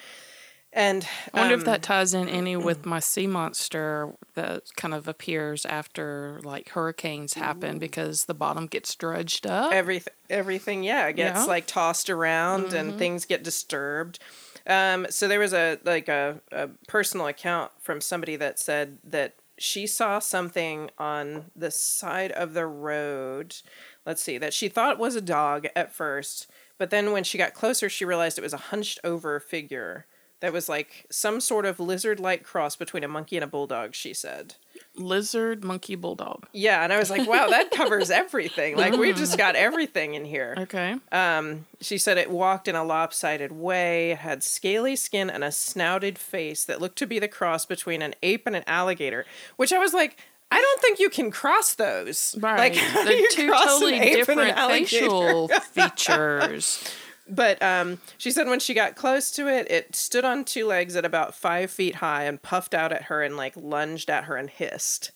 And 0.77 1.09
I 1.33 1.41
wonder 1.41 1.55
um, 1.55 1.61
if 1.61 1.65
that 1.65 1.83
ties 1.83 2.13
in 2.13 2.29
any 2.29 2.55
with 2.55 2.85
my 2.85 3.01
sea 3.01 3.27
monster 3.27 4.13
that 4.35 4.65
kind 4.77 4.93
of 4.93 5.09
appears 5.09 5.65
after 5.65 6.39
like 6.45 6.69
hurricanes 6.69 7.33
happen 7.33 7.79
because 7.79 8.27
the 8.27 8.35
bottom 8.35 8.67
gets 8.67 8.95
dredged 8.95 9.47
up. 9.47 9.73
everything 9.73 10.13
everything 10.29 10.83
yeah 10.85 11.11
gets 11.13 11.19
Yeah. 11.19 11.41
Mm-hmm. 11.41 11.49
like 11.49 11.67
tossed 11.67 12.11
around 12.11 12.75
and 12.75 12.99
things 12.99 13.25
get 13.25 13.43
disturbed 13.43 14.19
um, 14.67 15.07
so 15.09 15.27
there 15.29 15.39
was 15.39 15.55
a 15.55 15.79
like 15.85 16.09
a, 16.09 16.41
a 16.53 16.69
personal 16.89 17.27
account 17.27 17.73
from 17.81 18.03
somebody 18.03 18.37
that 18.37 18.59
said 18.59 18.99
that 19.03 19.37
she 19.59 19.87
saw 19.87 20.19
something 20.19 20.91
on 20.99 21.47
the 21.57 21.71
side 21.71 22.33
of 22.33 22.53
the 22.53 22.67
road 22.67 23.57
let's 24.05 24.21
see 24.23 24.37
that 24.37 24.53
she 24.53 24.69
thought 24.69 24.99
was 24.99 25.17
a 25.17 25.23
dog 25.23 25.69
at 25.75 25.91
first 25.95 26.49
but 26.77 26.91
then 26.91 27.13
when 27.13 27.25
she 27.25 27.39
got 27.39 27.55
closer 27.55 27.89
she 27.89 28.05
realized 28.05 28.37
it 28.37 28.43
was 28.43 28.53
a 28.53 28.59
hunched 28.59 28.99
over 29.05 29.41
figure 29.41 30.05
that 30.41 30.53
was 30.53 30.69
like 30.69 31.07
some 31.11 31.41
sort 31.41 31.65
of 31.67 31.81
lizard 31.81 32.21
like 32.21 32.43
cross 32.43 32.77
between 32.77 33.03
a 33.05 33.09
monkey 33.09 33.37
and 33.37 33.45
a 33.45 33.47
bulldog 33.47 33.95
she 33.95 34.13
said 34.15 34.55
Lizard, 34.95 35.65
monkey, 35.65 35.95
bulldog. 35.95 36.47
yeah 36.53 36.83
and 36.85 36.93
i 36.93 36.99
was 36.99 37.11
like 37.11 37.27
wow 37.29 37.49
that 37.49 37.71
covers 37.71 38.11
everything 38.11 38.77
like 38.77 38.93
we've 38.95 39.17
just 39.17 39.37
got 39.45 39.55
everything 39.57 40.15
in 40.15 40.25
here 40.25 40.55
Okay. 40.59 40.97
um, 41.13 41.67
she 41.81 41.99
said 41.99 42.19
it 42.19 42.31
walked 42.31 42.67
in 42.69 42.75
a 42.75 42.85
lopsided 42.85 43.53
way, 43.53 44.15
had 44.19 44.43
scaly 44.43 44.97
skin 44.97 45.29
and 45.29 45.45
a 45.45 45.53
snouted 45.53 46.19
face 46.19 46.65
that 46.65 46.81
looked 46.81 46.97
to 46.99 47.07
be 47.07 47.19
the 47.19 47.29
cross 47.29 47.67
between 47.67 48.01
an 48.03 48.15
ape 48.23 48.47
and 48.47 48.57
an 48.57 48.65
alligator. 48.67 49.27
Which 49.57 49.73
I 49.73 49.79
was 49.79 49.93
like, 49.93 50.19
I 50.51 50.59
don't 50.61 50.81
think 50.81 50.99
you 50.99 51.11
can 51.11 51.31
cross 51.31 51.75
those. 51.75 52.35
Right. 52.41 52.59
Like, 52.59 52.77
how 52.77 53.03
do 53.03 53.09
They're 53.09 53.19
you 53.19 53.29
two 53.31 53.51
totally 53.51 53.95
ape 53.95 54.01
and 54.29 54.41
an 54.41 54.47
different 54.47 54.57
facial 54.89 55.49
features. 55.75 56.89
But 57.29 57.63
um, 57.63 57.99
she 58.19 58.31
said 58.31 58.47
when 58.47 58.61
she 58.61 58.73
got 58.75 58.95
close 58.97 59.31
to 59.33 59.49
it, 59.49 59.71
it 59.71 59.97
stood 59.97 60.25
on 60.25 60.45
two 60.45 60.67
legs 60.67 60.95
at 60.97 61.05
about 61.05 61.35
five 61.35 61.71
feet 61.71 61.97
high 61.97 62.25
and 62.25 62.41
puffed 62.41 62.75
out 62.75 62.93
at 62.93 63.05
her 63.05 63.23
and 63.23 63.37
like 63.37 63.55
lunged 63.57 64.11
at 64.11 64.25
her 64.25 64.37
and 64.37 64.49
hissed. 64.49 65.11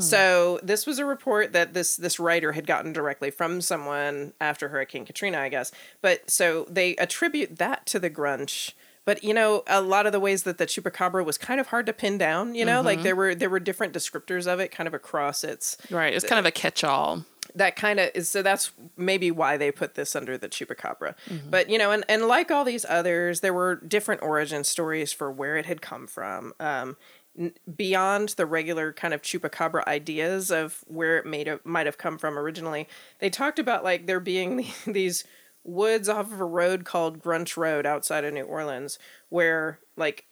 So 0.00 0.60
this 0.62 0.86
was 0.86 0.98
a 0.98 1.06
report 1.06 1.52
that 1.54 1.72
this 1.72 1.96
this 1.96 2.20
writer 2.20 2.52
had 2.52 2.66
gotten 2.66 2.92
directly 2.92 3.30
from 3.30 3.60
someone 3.62 4.34
after 4.40 4.68
Hurricane 4.68 5.06
Katrina, 5.06 5.38
I 5.38 5.48
guess. 5.48 5.72
But 6.02 6.30
so 6.30 6.66
they 6.68 6.94
attribute 6.96 7.56
that 7.58 7.86
to 7.86 7.98
the 7.98 8.10
grunch. 8.10 8.72
But 9.04 9.24
you 9.24 9.34
know, 9.34 9.64
a 9.66 9.80
lot 9.80 10.06
of 10.06 10.12
the 10.12 10.20
ways 10.20 10.44
that 10.44 10.58
the 10.58 10.66
chupacabra 10.66 11.24
was 11.24 11.38
kind 11.38 11.60
of 11.60 11.68
hard 11.68 11.86
to 11.86 11.92
pin 11.92 12.18
down. 12.18 12.54
You 12.54 12.64
know, 12.66 12.82
like 12.82 13.02
there 13.02 13.16
were 13.16 13.34
there 13.34 13.50
were 13.50 13.58
different 13.58 13.94
descriptors 13.94 14.46
of 14.46 14.60
it, 14.60 14.70
kind 14.70 14.86
of 14.86 14.94
across 14.94 15.42
its 15.42 15.76
Right. 15.90 16.12
It's 16.14 16.24
kind 16.26 16.38
of 16.38 16.46
a 16.46 16.52
catch-all. 16.52 17.24
That 17.54 17.76
kind 17.76 18.00
of 18.00 18.10
is 18.14 18.28
so 18.28 18.42
that's 18.42 18.72
maybe 18.96 19.30
why 19.30 19.56
they 19.56 19.70
put 19.70 19.94
this 19.94 20.16
under 20.16 20.38
the 20.38 20.48
chupacabra. 20.48 21.14
But 21.50 21.68
you 21.70 21.78
know 21.78 21.90
and, 21.90 22.04
and 22.08 22.26
like 22.26 22.50
all 22.50 22.64
these 22.64 22.86
others 22.88 23.40
there 23.40 23.54
were 23.54 23.76
different 23.76 24.22
origin 24.22 24.64
stories 24.64 25.12
for 25.12 25.30
where 25.30 25.56
it 25.56 25.66
had 25.66 25.82
come 25.82 26.06
from 26.06 26.52
um, 26.60 26.96
n- 27.38 27.52
beyond 27.76 28.30
the 28.30 28.46
regular 28.46 28.92
kind 28.92 29.14
of 29.14 29.22
chupacabra 29.22 29.86
ideas 29.86 30.50
of 30.50 30.84
where 30.86 31.18
it 31.18 31.26
made 31.26 31.50
might 31.64 31.86
have 31.86 31.98
come 31.98 32.18
from 32.18 32.38
originally. 32.38 32.88
They 33.18 33.30
talked 33.30 33.58
about 33.58 33.84
like 33.84 34.06
there 34.06 34.20
being 34.20 34.56
the, 34.84 34.92
these 34.92 35.24
woods 35.64 36.08
off 36.08 36.32
of 36.32 36.40
a 36.40 36.44
road 36.44 36.84
called 36.84 37.22
grunch 37.22 37.56
road 37.56 37.86
outside 37.86 38.24
of 38.24 38.34
new 38.34 38.42
orleans 38.42 38.98
where 39.28 39.78
like 39.96 40.26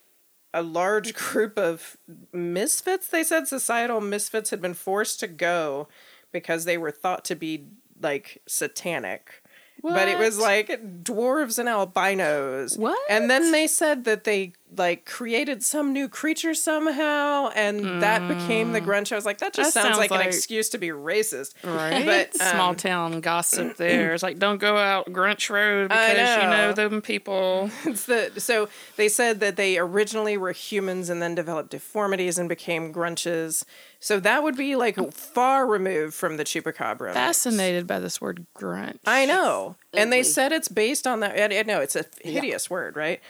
a 0.53 0.61
large 0.61 1.13
group 1.31 1.57
of 1.57 1.97
misfits 2.33 3.07
they 3.07 3.23
said 3.23 3.47
societal 3.47 4.01
misfits 4.01 4.49
had 4.49 4.61
been 4.61 4.73
forced 4.73 5.19
to 5.19 5.27
go 5.27 5.87
because 6.31 6.65
they 6.65 6.77
were 6.77 6.91
thought 6.91 7.25
to 7.25 7.35
be 7.35 7.67
like 8.01 8.41
satanic. 8.47 9.41
But 9.83 10.07
it 10.07 10.19
was 10.19 10.37
like 10.37 10.67
dwarves 11.03 11.57
and 11.57 11.67
albinos. 11.67 12.77
What? 12.77 12.99
and 13.09 13.29
then 13.31 13.51
they 13.51 13.65
said 13.65 14.03
that 14.03 14.25
they 14.25 14.53
like 14.77 15.05
created 15.05 15.61
some 15.63 15.91
new 15.91 16.07
creature 16.07 16.53
somehow 16.53 17.49
and 17.55 18.01
that 18.01 18.25
became 18.27 18.71
the 18.71 18.79
grunch 18.79 19.11
i 19.11 19.15
was 19.15 19.25
like 19.25 19.39
that 19.39 19.53
just 19.53 19.71
Mm. 19.71 19.73
That 19.73 19.81
sounds, 19.83 19.85
sounds 19.95 19.97
like, 19.99 20.11
an 20.11 20.17
like- 20.17 20.27
excuse 20.27 20.69
to 20.69 20.77
be 20.77 20.89
racist 20.89 21.53
Right. 21.63 22.05
But, 22.05 22.33
small 22.35 22.69
um, 22.69 22.75
town 22.75 23.21
gossip 23.21 23.77
there. 23.77 24.13
It's 24.13 24.23
like 24.23 24.39
don't 24.39 24.59
go 24.59 24.77
out 24.77 25.07
Grunch 25.07 25.49
Road 25.49 25.91
I 25.91 26.13
because 26.13 26.43
you 26.43 26.49
know 26.49 26.67
know. 26.67 26.73
them 26.73 27.01
people. 27.01 27.69
It's 27.85 28.05
the 28.05 28.31
so 28.37 28.69
they 28.95 29.07
said 29.09 29.39
that 29.41 29.55
they 29.57 29.77
originally 29.77 30.37
were 30.37 30.51
humans 30.51 31.09
and 31.09 31.21
then 31.21 31.35
developed 31.35 31.71
deformities 31.71 32.37
and 32.37 32.47
became 32.49 32.93
grunches. 32.93 33.63
So 33.99 34.19
that 34.21 34.41
would 34.43 34.57
be 34.57 34.75
like 34.75 35.13
far 35.13 35.67
removed 35.67 36.13
from 36.13 36.37
the 36.37 36.43
chupacabra. 36.43 37.13
Fascinated 37.13 37.85
by 37.87 37.99
this 37.99 38.19
word 38.19 38.45
grunch. 38.57 38.97
I 39.05 39.25
know, 39.25 39.75
and 39.93 40.11
they 40.11 40.23
said 40.23 40.51
it's 40.51 40.67
based 40.67 41.05
on 41.05 41.19
that. 41.19 41.37
I, 41.51 41.59
I 41.59 41.63
know 41.63 41.81
it's 41.81 41.95
a 41.95 42.05
hideous 42.23 42.69
word, 42.69 42.95
right? 42.95 43.21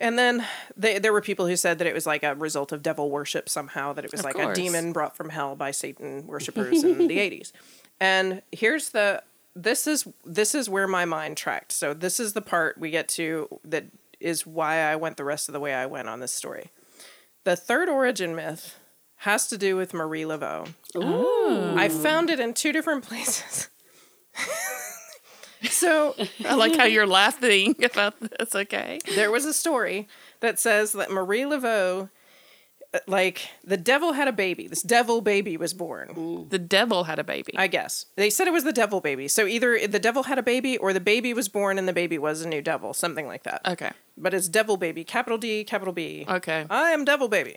And 0.00 0.18
then 0.18 0.46
they, 0.76 0.98
there 0.98 1.12
were 1.12 1.20
people 1.20 1.46
who 1.48 1.56
said 1.56 1.78
that 1.78 1.86
it 1.86 1.94
was 1.94 2.06
like 2.06 2.22
a 2.22 2.34
result 2.36 2.70
of 2.72 2.82
devil 2.82 3.10
worship 3.10 3.48
somehow, 3.48 3.92
that 3.94 4.04
it 4.04 4.12
was 4.12 4.20
Of 4.20 4.24
like 4.26 4.36
course. 4.36 4.56
a 4.56 4.60
demon 4.60 4.92
brought 4.92 5.16
from 5.16 5.30
hell 5.30 5.56
by 5.56 5.72
Satan 5.72 6.26
worshippers 6.26 6.84
in 6.84 7.08
the 7.08 7.18
80s. 7.18 7.52
And 8.00 8.42
here's 8.52 8.90
the 8.90 9.22
this 9.56 9.88
is 9.88 10.06
this 10.24 10.54
is 10.54 10.68
where 10.68 10.86
my 10.86 11.04
mind 11.04 11.36
tracked. 11.36 11.72
So 11.72 11.92
this 11.94 12.20
is 12.20 12.32
the 12.32 12.40
part 12.42 12.78
we 12.78 12.90
get 12.90 13.08
to 13.10 13.48
that 13.64 13.86
is 14.20 14.46
why 14.46 14.78
I 14.82 14.94
went 14.94 15.16
the 15.16 15.24
rest 15.24 15.48
of 15.48 15.52
the 15.52 15.60
way 15.60 15.74
I 15.74 15.86
went 15.86 16.08
on 16.08 16.20
this 16.20 16.32
story. 16.32 16.70
The 17.44 17.56
third 17.56 17.88
origin 17.88 18.36
myth 18.36 18.78
has 19.22 19.48
to 19.48 19.58
do 19.58 19.74
with 19.76 19.92
Marie 19.94 20.22
Laveau. 20.22 20.68
I 21.76 21.88
found 21.88 22.30
it 22.30 22.38
in 22.38 22.54
two 22.54 22.72
different 22.72 23.02
places. 23.08 23.68
So 25.70 26.14
I 26.46 26.54
like 26.54 26.76
how 26.76 26.84
you're 26.84 27.06
laughing 27.06 27.74
about 27.82 28.14
this. 28.20 28.54
Okay. 28.54 28.98
there 29.14 29.30
was 29.30 29.44
a 29.44 29.52
story 29.52 30.08
that 30.40 30.58
says 30.58 30.92
that 30.92 31.10
Marie 31.10 31.42
Laveau, 31.42 32.10
uh, 32.94 32.98
like 33.06 33.48
the 33.64 33.76
devil 33.76 34.12
had 34.14 34.28
a 34.28 34.32
baby. 34.32 34.66
This 34.68 34.82
devil 34.82 35.20
baby 35.20 35.56
was 35.56 35.74
born. 35.74 36.46
The 36.48 36.58
devil 36.58 37.04
had 37.04 37.18
a 37.18 37.24
baby. 37.24 37.52
I 37.56 37.66
guess 37.66 38.06
they 38.16 38.30
said 38.30 38.46
it 38.46 38.52
was 38.52 38.64
the 38.64 38.72
devil 38.72 39.00
baby. 39.00 39.28
So 39.28 39.46
either 39.46 39.86
the 39.86 39.98
devil 39.98 40.22
had 40.24 40.38
a 40.38 40.42
baby 40.42 40.78
or 40.78 40.92
the 40.92 41.00
baby 41.00 41.34
was 41.34 41.48
born 41.48 41.78
and 41.78 41.86
the 41.86 41.92
baby 41.92 42.18
was 42.18 42.42
a 42.42 42.48
new 42.48 42.62
devil, 42.62 42.94
something 42.94 43.26
like 43.26 43.42
that. 43.42 43.60
okay. 43.66 43.90
But 44.16 44.34
it's 44.34 44.48
devil 44.48 44.76
baby, 44.76 45.04
capital 45.04 45.38
D, 45.38 45.62
capital 45.64 45.92
B. 45.94 46.24
Okay. 46.28 46.66
I 46.70 46.90
am 46.90 47.04
devil 47.04 47.28
baby. 47.28 47.56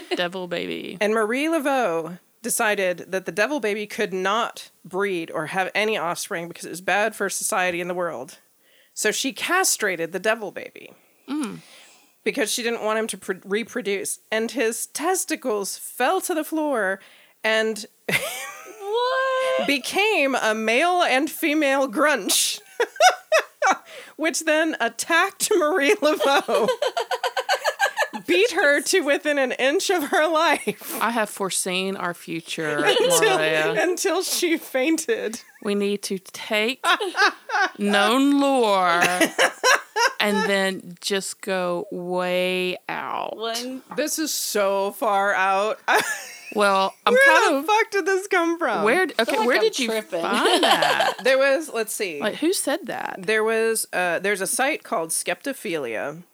devil 0.16 0.46
baby. 0.46 0.96
And 1.00 1.12
Marie 1.14 1.46
Laveau 1.46 2.18
decided 2.42 3.06
that 3.08 3.26
the 3.26 3.32
devil 3.32 3.60
baby 3.60 3.86
could 3.86 4.12
not 4.12 4.70
breed 4.84 5.30
or 5.30 5.46
have 5.46 5.70
any 5.74 5.96
offspring 5.96 6.48
because 6.48 6.64
it 6.64 6.70
was 6.70 6.80
bad 6.80 7.14
for 7.14 7.28
society 7.28 7.80
and 7.80 7.90
the 7.90 7.94
world. 7.94 8.38
So 8.94 9.10
she 9.10 9.32
castrated 9.32 10.12
the 10.12 10.18
devil 10.18 10.50
baby 10.50 10.92
mm. 11.28 11.58
because 12.24 12.52
she 12.52 12.62
didn't 12.62 12.82
want 12.82 12.98
him 12.98 13.06
to 13.08 13.18
pr- 13.18 13.32
reproduce. 13.44 14.20
And 14.30 14.50
his 14.50 14.86
testicles 14.86 15.76
fell 15.76 16.20
to 16.22 16.34
the 16.34 16.44
floor 16.44 17.00
and 17.44 17.86
What? 18.08 19.66
became 19.66 20.34
a 20.34 20.54
male 20.54 21.02
and 21.02 21.30
female 21.30 21.88
grunch. 21.88 22.60
Which 24.16 24.44
then 24.44 24.76
attacked 24.80 25.50
Marie 25.56 25.94
Laveau, 25.94 26.68
beat 28.30 28.52
her 28.52 28.80
to 28.80 29.00
within 29.02 29.38
an 29.38 29.52
inch 29.52 29.90
of 29.90 30.04
her 30.04 30.26
life 30.32 30.98
I 31.00 31.10
have 31.10 31.28
foreseen 31.28 31.96
our 31.96 32.14
future, 32.14 32.76
until, 32.84 33.36
Maria. 33.38 33.82
until 33.82 34.22
she 34.22 34.56
fainted. 34.56 35.40
We 35.62 35.74
need 35.74 36.02
to 36.04 36.18
take 36.18 36.84
known 37.78 38.40
lore 38.40 39.02
and 40.20 40.48
then 40.48 40.96
just 41.00 41.40
go 41.40 41.86
way 41.90 42.78
out. 42.88 43.36
One. 43.36 43.82
This 43.96 44.18
is 44.18 44.32
so 44.32 44.92
far 44.92 45.34
out. 45.34 45.78
Well, 46.56 46.92
I'm 47.06 47.12
Where 47.14 47.26
kind 47.44 47.54
the 47.54 47.58
of 47.60 47.66
fuck 47.66 47.90
did 47.92 48.06
this 48.06 48.26
come 48.26 48.58
from? 48.58 48.82
where 48.82 49.04
okay, 49.04 49.38
like 49.38 49.46
where 49.46 49.56
I'm 49.58 49.62
did 49.62 49.78
you 49.78 49.86
tripping. 49.86 50.20
find 50.20 50.64
that? 50.64 51.14
there 51.22 51.38
was? 51.38 51.70
Let's 51.72 51.92
see. 51.94 52.18
Like 52.20 52.34
who 52.34 52.52
said 52.52 52.86
that? 52.86 53.20
there 53.22 53.44
was. 53.44 53.86
Uh, 53.92 54.18
there's 54.18 54.40
a 54.40 54.48
site 54.48 54.82
called 54.82 55.10
Skeptophilia 55.10 56.24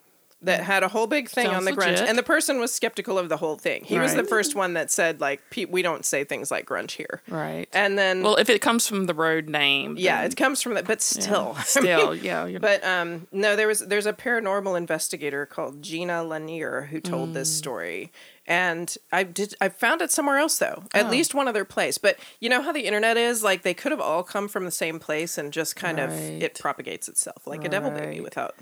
that 0.46 0.62
had 0.64 0.82
a 0.82 0.88
whole 0.88 1.06
big 1.06 1.28
thing 1.28 1.46
Sounds 1.46 1.56
on 1.58 1.64
the 1.66 1.72
grunch, 1.72 1.92
legit. 1.92 2.08
and 2.08 2.16
the 2.18 2.22
person 2.22 2.58
was 2.58 2.72
skeptical 2.72 3.18
of 3.18 3.28
the 3.28 3.36
whole 3.36 3.56
thing. 3.56 3.84
He 3.84 3.98
was 3.98 4.12
the 4.14 4.22
Right. 4.22 4.28
first 4.28 4.54
one 4.56 4.72
that 4.74 4.90
said 4.90 5.20
like, 5.20 5.40
"Pe- 5.50 5.66
"We 5.66 5.82
don't 5.82 6.04
say 6.04 6.24
things 6.24 6.50
like 6.50 6.64
grunge 6.66 6.92
here." 6.92 7.22
Right. 7.28 7.68
And 7.72 7.98
then, 7.98 8.22
well, 8.22 8.36
if 8.36 8.48
it 8.48 8.60
comes 8.62 8.86
from 8.86 9.06
the 9.06 9.14
road 9.14 9.48
name, 9.48 9.96
yeah, 9.98 10.22
then- 10.22 10.30
it 10.32 10.36
comes 10.36 10.62
from 10.62 10.74
that, 10.74 10.86
but 10.86 11.02
still, 11.02 11.54
still, 11.64 12.14
yeah. 12.14 12.46
You're, 12.46 12.60
But 12.60 12.82
um, 12.84 13.26
no, 13.32 13.54
there 13.56 13.68
was 13.68 13.80
there's 13.80 14.06
a 14.06 14.12
paranormal 14.12 14.76
investigator 14.76 15.44
called 15.46 15.82
Gina 15.82 16.24
Lanier 16.24 16.88
who 16.90 17.00
told 17.00 17.34
this 17.34 17.50
Mm. 17.52 17.58
story, 17.58 18.12
and 18.46 18.96
I 19.12 19.22
did 19.24 19.54
I 19.60 19.68
found 19.68 20.00
it 20.02 20.10
somewhere 20.10 20.38
else 20.38 20.58
though, 20.58 20.84
Oh. 20.94 20.98
at 20.98 21.10
least 21.10 21.34
one 21.34 21.48
other 21.48 21.64
place. 21.64 21.98
But 21.98 22.16
you 22.40 22.48
know 22.48 22.62
how 22.62 22.72
the 22.72 22.86
internet 22.86 23.16
is 23.16 23.42
like 23.42 23.62
they 23.62 23.74
could 23.74 23.92
have 23.92 24.00
all 24.00 24.22
come 24.22 24.48
from 24.48 24.64
the 24.64 24.70
same 24.70 24.98
place 25.00 25.36
and 25.38 25.52
just 25.52 25.74
kind 25.76 25.98
of 25.98 26.12
it 26.12 26.58
propagates 26.58 27.08
itself 27.08 27.46
like 27.46 27.64
a 27.64 27.68
devil 27.68 27.90
baby 27.90 28.06
Right. 28.06 28.22
without, 28.22 28.54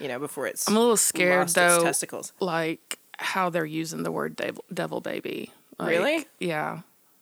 you 0.00 0.08
know, 0.08 0.18
before 0.18 0.46
it's 0.46 0.68
I'm 0.68 0.76
a 0.76 0.80
little 0.80 0.96
scared 0.96 1.40
lost 1.40 1.54
though, 1.54 1.82
testicles. 1.82 2.32
like 2.40 2.98
how 3.18 3.50
they're 3.50 3.64
using 3.64 4.02
the 4.02 4.10
word 4.12 4.36
devil, 4.36 4.64
devil 4.72 5.00
baby. 5.00 5.52
Like, 5.78 5.88
Really? 5.90 6.26
Yeah. 6.40 6.80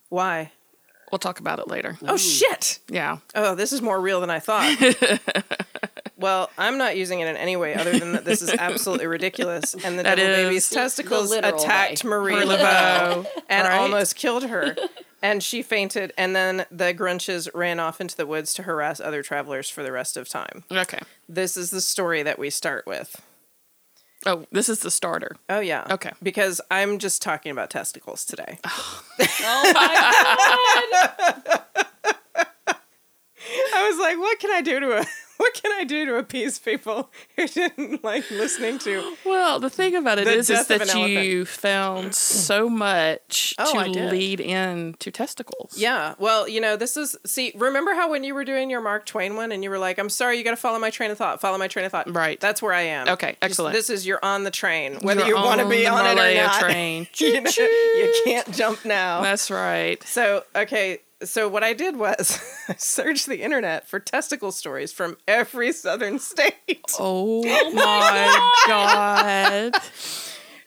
Why? 0.09 0.53
We'll 1.11 1.19
talk 1.19 1.41
about 1.41 1.59
it 1.59 1.69
later. 1.69 1.99
Oh 2.09 2.17
shit! 2.17 2.79
Yeah. 2.89 3.19
Oh, 3.35 3.55
this 3.55 3.73
is 3.73 3.83
more 3.83 4.01
real 4.01 4.21
than 4.23 4.31
I 4.31 4.39
thought. 4.39 4.75
well, 6.17 6.51
I'm 6.57 6.79
not 6.79 6.97
using 6.97 7.21
it 7.21 7.29
in 7.29 7.37
any 7.37 7.55
way 7.57 7.75
other 7.75 7.99
than 7.99 8.13
that 8.13 8.25
this 8.25 8.41
is 8.41 8.49
absolutely 8.51 9.07
ridiculous. 9.07 9.75
And 9.75 9.99
the 9.99 10.05
That 10.05 10.15
devil 10.15 10.45
baby's 10.45 10.71
testicles 10.71 11.29
the 11.31 11.47
attacked 11.47 12.03
way. 12.05 12.09
Marie 12.11 12.35
Marie 12.35 12.47
Laveau 12.47 13.25
Laveau, 13.25 13.27
and 13.51 13.69
right? 13.69 13.77
almost 13.79 14.17
killed 14.17 14.45
her. 14.45 14.75
And 15.23 15.43
she 15.43 15.63
fainted, 15.63 16.13
and 16.19 16.35
then 16.35 16.67
the 16.71 16.93
Grunches 16.93 17.49
ran 17.55 17.79
off 17.79 18.01
into 18.01 18.17
the 18.17 18.27
woods 18.27 18.53
to 18.55 18.65
harass 18.65 19.01
other 19.01 19.23
travelers 19.23 19.71
for 19.71 19.85
the 19.85 19.93
rest 19.93 20.17
of 20.17 20.29
time. 20.29 20.65
Okay. 20.71 20.99
This 21.29 21.57
is 21.57 21.71
the 21.71 21.81
story 21.81 22.25
that 22.25 22.39
we 22.41 22.51
start 22.51 22.85
with. 22.87 23.23
Oh, 24.27 24.47
this 24.53 24.69
is 24.69 24.81
the 24.81 24.91
starter. 24.91 25.37
Oh, 25.49 25.61
yeah. 25.61 25.87
Okay. 25.91 26.11
Because 26.23 26.61
I'm 26.71 26.99
just 26.99 27.23
talking 27.23 27.51
about 27.53 27.71
testicles 27.71 28.25
today. 28.25 28.59
Oh 28.65 29.03
my 29.19 29.27
god. 29.41 29.67
I 33.75 33.89
was 33.89 33.99
like, 33.99 34.19
what 34.19 34.39
can 34.39 34.51
I 34.53 34.61
do 34.61 34.79
to 34.81 34.99
a 34.99 35.05
what 35.43 35.55
can 35.55 35.73
I 35.73 35.85
do 35.85 36.07
to 36.07 36.17
appease 36.17 36.59
people 36.59 37.11
who 37.37 37.47
didn't 37.47 38.05
like 38.05 38.31
listening 38.31 38.79
to 38.81 39.17
Well, 39.25 39.59
the 39.61 39.71
thing 39.71 39.97
about 39.97 40.19
it 40.19 40.27
is, 40.27 40.49
is, 40.49 40.61
is 40.61 40.67
death 40.69 40.81
of 40.83 40.87
that 40.89 40.97
you 41.25 41.45
found 41.45 42.15
so 42.15 42.69
much 42.69 43.55
Oh, 43.59 43.93
to 43.93 44.07
lead 44.11 44.41
into 44.41 45.11
testicles. 45.11 45.77
Yeah. 45.77 46.15
Well, 46.19 46.49
you 46.49 46.61
know, 46.61 46.77
this 46.77 46.97
is 46.97 47.17
see, 47.27 47.53
remember 47.57 47.95
how 47.95 48.11
when 48.11 48.25
you 48.25 48.35
were 48.35 48.45
doing 48.45 48.71
your 48.71 48.81
Mark 48.81 49.05
Twain 49.07 49.37
one 49.37 49.53
and 49.53 49.63
you 49.65 49.71
were 49.71 49.79
like, 49.79 49.99
I'm 49.99 50.09
sorry, 50.09 50.39
you 50.39 50.45
gotta 50.45 50.57
follow 50.57 50.79
my 50.79 50.91
train 50.91 51.11
of 51.11 51.19
thought, 51.19 51.41
follow 51.41 51.59
my 51.59 51.69
train 51.69 51.85
of 51.85 51.93
thought. 51.93 52.13
Right. 52.15 52.39
That's 52.41 52.63
where 52.63 52.73
I 52.73 52.83
am. 52.83 53.09
Okay, 53.09 53.31
Just- 53.33 53.39
excellent. 53.43 53.75
this 53.75 53.91
is 53.91 54.07
you're 54.07 54.25
on 54.25 54.45
the 54.45 54.51
train. 54.51 54.99
Whether 55.03 55.21
You're 55.27 55.37
you 55.39 55.45
want 55.45 55.61
to 55.61 55.69
be 55.69 55.87
on 55.87 56.07
it 56.07 56.13
or 56.19 56.35
not. 56.43 56.61
train. 56.61 57.07
you, 57.17 57.41
know, 57.41 57.51
you 57.59 58.23
can't 58.25 58.51
jump 58.53 58.85
now. 58.85 59.21
That's 59.23 59.51
right. 59.51 60.03
So 60.05 60.45
okay, 60.55 61.01
so 61.25 61.49
what 61.49 61.65
I 61.65 61.73
did 61.73 61.97
was 61.97 62.41
I 62.69 62.75
searched 62.75 63.27
the 63.27 63.43
internet 63.43 63.89
for 63.89 63.99
testicle 64.01 64.53
stories 64.53 64.93
from 64.93 65.17
every 65.27 65.73
southern 65.73 66.19
state. 66.19 66.81
Oh, 66.99 67.43
oh 67.47 67.71
my 67.73 68.51
god. 68.67 69.75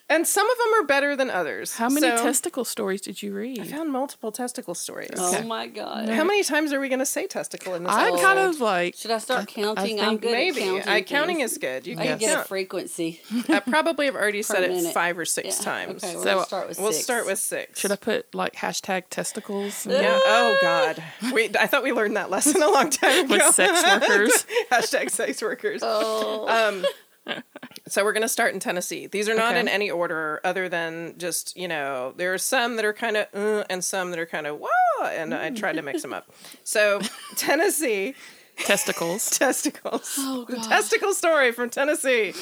And 0.10 0.28
some 0.28 0.50
of 0.50 0.58
them 0.58 0.84
are 0.84 0.86
better 0.86 1.16
than 1.16 1.30
others. 1.30 1.76
How 1.78 1.90
many 1.90 2.08
So, 2.08 2.18
testicle 2.24 2.64
stories 2.66 3.02
did 3.02 3.24
you 3.24 3.34
read? 3.34 3.60
I 3.60 3.64
found 3.66 3.92
multiple 3.92 4.32
testicle 4.32 4.76
stories. 4.76 5.10
Oh 5.18 5.42
my 5.44 5.68
god. 5.68 6.10
How 6.10 6.24
many 6.24 6.44
times 6.44 6.72
are 6.74 6.80
we 6.80 6.90
going 6.90 7.00
to 7.00 7.06
say 7.06 7.26
testicle 7.28 7.74
in 7.74 7.84
this 7.84 7.92
I 7.92 8.10
episode? 8.10 8.22
kind 8.24 8.40
of 8.40 8.60
like. 8.62 8.96
Should 8.96 9.12
I 9.12 9.18
start 9.18 9.48
counting? 9.48 10.00
I'm 10.00 10.10
think 10.10 10.22
good 10.22 10.32
Maybe. 10.32 10.62
at 10.62 10.66
counting. 10.68 10.88
I, 10.90 11.02
counting 11.02 11.40
is 11.42 11.58
good. 11.58 11.88
You 11.88 11.94
I 11.94 11.98
can 11.98 12.08
can 12.08 12.18
get 12.20 12.40
a 12.40 12.44
frequency. 12.44 13.22
I 13.50 13.60
probably 13.62 14.06
have 14.06 14.16
already 14.16 14.42
said 14.44 14.64
it 14.64 14.94
five 14.94 15.18
or 15.18 15.26
six 15.26 15.58
Yeah. 15.60 15.66
times. 15.66 16.04
Okay, 16.04 16.16
we're 16.16 16.24
So, 16.24 16.44
start 16.44 16.68
with 16.70 16.80
We'll 16.80 16.92
six. 16.92 17.04
start 17.04 17.26
with 17.26 17.40
six. 17.40 17.80
Should 17.80 17.92
I 17.92 17.96
put 17.96 18.34
like 18.36 18.54
hashtag 18.56 19.04
testicles? 19.10 19.86
Yeah. 19.96 20.20
Oh 20.26 20.58
God. 20.62 21.02
We. 21.34 21.50
I 21.60 21.68
thought 21.68 21.84
we 21.84 21.92
learned 21.92 22.16
that 22.18 22.30
lesson 22.30 22.62
a 22.62 22.70
long 22.70 22.90
time 22.90 23.26
ago. 23.26 23.36
With 23.36 23.56
sex 23.56 23.82
workers. 23.84 24.46
Hashtag 24.72 25.10
sex 25.10 25.42
workers. 25.42 25.82
Oh, 25.84 26.48
Um, 26.48 26.86
so 27.88 28.04
we're 28.04 28.14
going 28.14 28.22
to 28.24 28.30
start 28.30 28.54
in 28.54 28.60
Tennessee. 28.60 29.08
These 29.08 29.28
are 29.30 29.36
not 29.36 29.52
Okay. 29.52 29.60
in 29.60 29.68
any 29.68 29.90
order 29.92 30.40
other 30.44 30.70
than 30.70 31.16
just, 31.18 31.56
you 31.58 31.68
know, 31.68 32.14
there 32.18 32.34
are 32.34 32.38
some 32.38 32.76
that 32.76 32.86
are 32.86 32.94
kind 32.94 33.18
of 33.18 33.28
uh, 33.34 33.64
and 33.70 33.84
some 33.84 34.12
that 34.12 34.20
are 34.20 34.26
kind 34.26 34.48
of 34.48 34.60
whoa, 34.60 35.06
and 35.06 35.34
I 35.34 35.50
tried 35.52 35.74
to 35.74 35.82
mix 35.82 36.02
them 36.02 36.14
up. 36.14 36.32
So 36.64 37.02
Tennessee 37.36 38.16
testicles. 38.58 39.30
testicles. 39.38 40.16
Oh, 40.20 40.46
the 40.48 40.56
gosh. 40.58 40.68
testicle 40.68 41.14
story 41.14 41.52
from 41.52 41.70
Tennessee 41.70 42.34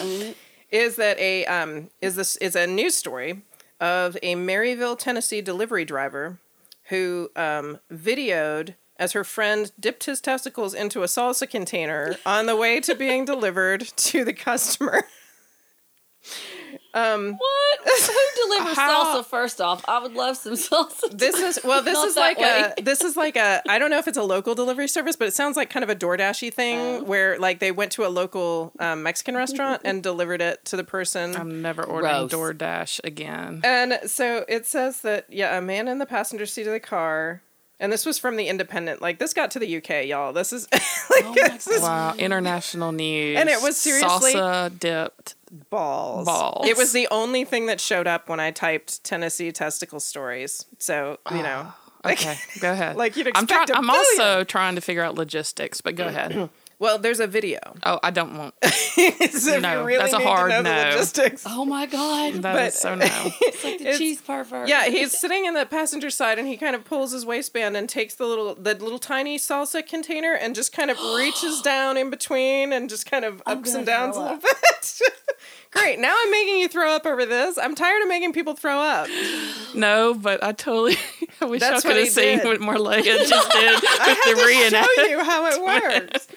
is 0.70 0.96
that 0.98 1.18
a 1.20 1.46
um 1.46 1.90
is 2.02 2.16
this 2.16 2.36
is 2.38 2.56
a 2.56 2.68
news 2.68 2.96
story 2.96 3.42
of 3.80 4.16
a 4.24 4.36
Maryville, 4.36 4.98
Tennessee 4.98 5.42
delivery 5.42 5.86
driver 5.86 6.40
who 6.90 7.30
um 7.36 7.80
videoed 7.92 8.76
as 8.98 9.14
her 9.14 9.24
friend 9.24 9.72
dipped 9.80 10.06
his 10.06 10.22
testicles 10.22 10.74
into 10.74 11.02
a 11.04 11.08
salsa 11.08 11.50
container 11.50 12.16
on 12.26 12.46
the 12.46 12.56
way 12.56 12.80
to 12.80 12.94
being 12.96 13.26
delivered 13.26 13.82
to 13.98 14.24
the 14.24 14.34
customer. 14.34 15.04
Um, 16.96 17.34
what? 17.40 17.80
Who 17.84 18.48
delivers 18.48 18.78
How- 18.78 19.16
salsa? 19.22 19.26
First 19.26 19.60
off, 19.60 19.84
I 19.88 20.00
would 20.00 20.14
love 20.14 20.38
some 20.38 20.54
salsa. 20.54 21.10
This 21.12 21.36
is 21.40 21.60
well. 21.64 21.82
This 21.82 21.98
is 21.98 22.14
that 22.16 22.38
like 22.38 22.40
a. 22.78 22.82
This 22.84 23.04
is 23.04 23.18
like 23.18 23.36
a. 23.36 23.64
I 23.68 23.80
don't 23.80 23.90
know 23.90 23.98
if 23.98 24.08
it's 24.08 24.18
a 24.18 24.24
local 24.24 24.54
delivery 24.54 24.88
service, 24.88 25.16
but 25.16 25.28
it 25.28 25.34
sounds 25.34 25.58
like 25.58 25.72
kind 25.72 25.84
of 25.84 25.90
a 25.90 25.96
DoorDashy 25.96 26.54
thing 26.54 26.78
Oh. 26.80 27.04
where 27.04 27.40
like 27.40 27.58
they 27.60 27.72
went 27.72 27.92
to 27.94 28.06
a 28.06 28.10
local 28.10 28.74
um, 28.80 29.02
Mexican 29.02 29.36
restaurant 29.36 29.82
and 29.84 30.04
delivered 30.10 30.40
it 30.42 30.64
to 30.66 30.78
the 30.78 30.84
person. 30.84 31.36
I'm 31.36 31.64
never 31.64 31.84
ordering 31.84 32.28
Gross. 32.28 32.32
DoorDash 32.32 33.00
again. 33.04 33.62
And 33.64 34.00
so 34.06 34.46
it 34.48 34.68
says 34.68 35.02
that 35.02 35.26
yeah, 35.30 35.58
a 35.58 35.62
man 35.62 35.88
in 35.88 35.98
the 35.98 36.06
passenger 36.06 36.46
seat 36.46 36.68
of 36.68 36.74
the 36.74 36.80
car, 36.80 37.42
and 37.80 37.92
this 37.92 38.06
was 38.06 38.18
from 38.20 38.36
the 38.38 38.48
Independent. 38.48 39.02
Like 39.02 39.20
this 39.20 39.34
got 39.34 39.52
to 39.52 39.60
the 39.60 39.78
UK, 39.78 40.06
y'all. 40.06 40.34
This 40.34 40.54
is 40.54 40.68
like 40.72 41.26
Oh 41.26 41.34
this 41.36 41.68
is 41.68 41.82
Wow, 41.82 42.14
international 42.18 42.92
news. 42.92 43.38
And 43.38 43.50
it 43.50 43.62
was 43.62 43.78
seriously- 43.78 44.34
salsa 44.34 44.78
dipped. 44.80 45.36
balls. 45.70 46.26
Balls. 46.26 46.68
It 46.68 46.78
was 46.78 46.92
the 46.94 47.08
only 47.12 47.44
thing 47.46 47.66
that 47.68 47.80
showed 47.80 48.08
up 48.08 48.30
when 48.30 48.40
I 48.40 48.52
typed 48.52 49.04
Tennessee 49.04 49.52
testicle 49.52 50.00
stories. 50.00 50.66
So 50.80 51.20
you 51.32 51.38
know, 51.44 51.68
ah, 51.68 51.78
Okay, 52.06 52.38
go 52.60 52.72
ahead. 52.72 52.96
like 52.98 53.16
you'd 53.16 53.28
I'm 53.36 53.44
expect 53.44 53.68
trying. 53.68 53.78
a 53.78 53.80
I'm 53.80 53.90
also 53.90 54.44
trying 54.44 54.76
to 54.76 54.82
figure 54.82 55.04
out 55.04 55.16
logistics, 55.16 55.80
but 55.82 55.96
go 55.96 56.06
ahead. 56.08 56.50
well, 56.84 56.98
there's 57.00 57.20
a 57.20 57.28
video. 57.28 57.60
Oh, 57.86 58.00
I 58.02 58.12
don't 58.12 58.38
want. 58.38 58.54
so 58.64 59.60
No, 59.60 59.84
really 59.84 59.98
that's 60.00 60.14
a 60.14 60.20
hard 60.20 60.52
to 60.52 60.62
no. 60.64 60.72
logistics. 60.72 61.44
Oh 61.46 61.66
my 61.66 61.86
god! 61.86 62.34
That 62.44 62.54
But- 62.56 62.68
is 62.68 62.76
so 62.76 62.96
no. 62.96 63.06
It's 63.42 63.64
like 63.64 63.78
the 63.80 63.84
It's- 63.84 63.98
cheese 63.98 64.22
pervert. 64.22 64.68
Yeah, 64.70 64.86
he's 64.86 65.18
sitting 65.18 65.46
in 65.46 65.54
the 65.54 65.66
passenger 65.66 66.10
side 66.10 66.40
and 66.40 66.48
he 66.48 66.56
kind 66.56 66.76
of 66.76 66.86
pulls 66.86 67.12
his 67.12 67.26
waistband 67.26 67.76
and 67.76 67.90
takes 67.90 68.16
the 68.16 68.26
little 68.26 68.56
the 68.56 68.74
little 68.76 69.00
tiny 69.00 69.38
salsa 69.38 69.86
container 69.86 70.34
and 70.34 70.56
just 70.56 70.72
kind 70.72 70.90
of 70.92 70.98
reaches 71.18 71.62
down 71.62 71.98
in 71.98 72.10
between 72.10 72.72
and 72.72 72.90
just 72.90 73.10
kind 73.10 73.26
of 73.26 73.42
ups 73.46 73.74
and 73.74 73.86
downs 73.86 74.16
a 74.16 74.22
little 74.22 74.38
bit. 74.38 75.02
Great. 75.74 76.00
Now 76.00 76.16
I'm 76.18 76.32
making 76.32 76.60
you 76.60 76.68
throw 76.68 76.92
up 76.92 77.06
over 77.06 77.26
this. 77.26 77.58
I'm 77.58 77.76
tired 77.76 78.02
of 78.04 78.08
making 78.08 78.34
people 78.34 78.56
throw 78.56 78.78
up. 78.80 79.08
No, 79.76 80.14
but 80.14 80.44
I 80.44 80.52
totally. 80.52 80.98
I 81.42 81.46
wish 81.46 81.60
That's 81.60 81.84
I 81.84 81.88
could 81.90 81.98
he 81.98 82.04
have 82.04 82.14
seen 82.14 82.38
did. 82.38 82.46
what 82.46 82.60
Marleah 82.60 83.02
just 83.28 83.52
did 83.52 83.74
with 83.74 83.82
the 83.82 84.36
Show 84.40 84.46
reenact. 84.46 84.88
you 85.10 85.24
how 85.24 85.48
it 85.48 85.64
works. 86.04 86.28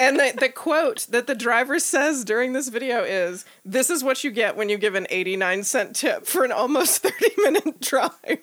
and 0.00 0.18
the, 0.18 0.34
the 0.40 0.48
quote 0.48 1.06
that 1.10 1.28
the 1.28 1.36
driver 1.36 1.78
says 1.78 2.24
during 2.24 2.52
this 2.52 2.66
video 2.68 3.04
is 3.04 3.44
This 3.64 3.90
is 3.90 4.02
what 4.02 4.24
you 4.24 4.32
get 4.32 4.56
when 4.56 4.68
you 4.68 4.76
give 4.76 4.96
an 4.96 5.06
89 5.08 5.62
cent 5.62 5.94
tip 5.94 6.26
for 6.26 6.42
an 6.42 6.50
almost 6.50 7.04
30 7.04 7.26
minute 7.44 7.80
drive. 7.80 8.10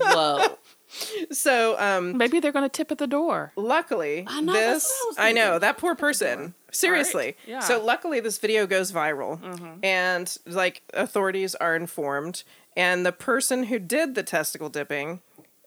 Whoa. 0.00 0.56
So, 1.32 1.78
um, 1.78 2.16
Maybe 2.16 2.40
they're 2.40 2.52
going 2.52 2.64
to 2.64 2.68
tip 2.68 2.90
at 2.92 2.98
the 2.98 3.06
door. 3.06 3.52
luckily, 3.56 4.24
I 4.28 4.40
know, 4.40 4.52
this, 4.52 4.92
I 5.18 5.28
I 5.30 5.32
know, 5.32 5.58
that 5.58 5.78
poor 5.78 5.94
person. 5.94 6.54
Seriously. 6.70 7.36
Yeah. 7.46 7.60
So, 7.60 7.82
luckily, 7.82 8.20
this 8.20 8.38
video 8.38 8.66
goes 8.66 8.92
viral 8.92 9.40
and, 9.82 10.36
like, 10.46 10.82
authorities 10.94 11.54
are 11.56 11.74
informed. 11.74 12.42
And 12.76 13.06
the 13.06 13.12
person 13.12 13.64
who 13.64 13.78
did 13.78 14.14
the 14.14 14.22
testicle 14.22 14.68
dipping 14.68 15.20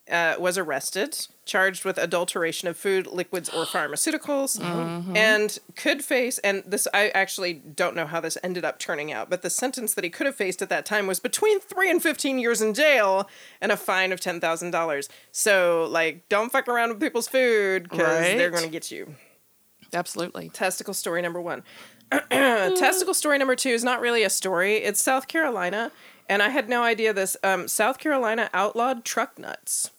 uh, 0.10 0.36
was 0.40 0.58
arrested, 0.58 1.28
charged 1.46 1.86
with 1.86 1.98
adulteration 1.98 2.68
of 2.68 2.78
food, 2.78 3.08
liquids, 3.08 3.50
or 3.50 3.66
pharmaceuticals, 3.66 4.60
and 5.16 5.60
could 5.76 6.04
face. 6.04 6.38
And 6.40 6.64
this, 6.66 6.88
I 6.94 7.10
actually 7.10 7.54
don't 7.54 7.96
know 7.96 8.06
how 8.06 8.20
this 8.20 8.38
ended 8.44 8.66
up 8.66 8.80
turning 8.80 9.12
out, 9.12 9.30
but 9.30 9.42
the 9.42 9.50
sentence 9.50 9.94
that 9.94 10.04
he 10.04 10.10
could 10.10 10.26
have 10.26 10.36
faced 10.36 10.62
at 10.62 10.70
that 10.70 10.86
time 10.86 11.08
was 11.08 11.20
between 11.20 11.60
three 11.60 11.90
and 11.90 12.02
15 12.02 12.40
years 12.40 12.62
in 12.62 12.74
jail 12.74 13.30
and 13.62 13.72
a 13.72 13.78
fine 13.78 14.12
of 14.12 14.20
$10,000. 14.20 15.10
So, 15.32 15.88
like, 15.90 16.28
don't 16.30 16.52
fuck 16.52 16.68
around 16.68 16.90
with 16.90 17.00
people's 17.00 17.28
food 17.28 17.84
because 17.84 18.22
they're 18.22 18.50
going 18.50 18.64
to 18.64 18.70
get 18.70 18.92
you. 18.92 19.16
Absolutely. 19.94 20.50
Testicle 20.50 20.94
story 20.94 21.22
number 21.22 21.42
one. 21.42 21.64
Testicle 22.32 23.14
story 23.14 23.38
number 23.38 23.56
two 23.56 23.70
is 23.70 23.84
not 23.84 24.02
really 24.02 24.24
a 24.24 24.30
story. 24.30 24.78
It's 24.78 25.02
South 25.02 25.28
Carolina, 25.28 25.92
and 26.28 26.42
I 26.42 26.50
had 26.50 26.68
no 26.68 26.84
idea 26.84 27.14
this. 27.14 27.38
Um, 27.44 27.68
South 27.68 28.00
Carolina 28.00 28.50
outlawed 28.54 29.06
truck 29.06 29.38
nuts. 29.38 29.92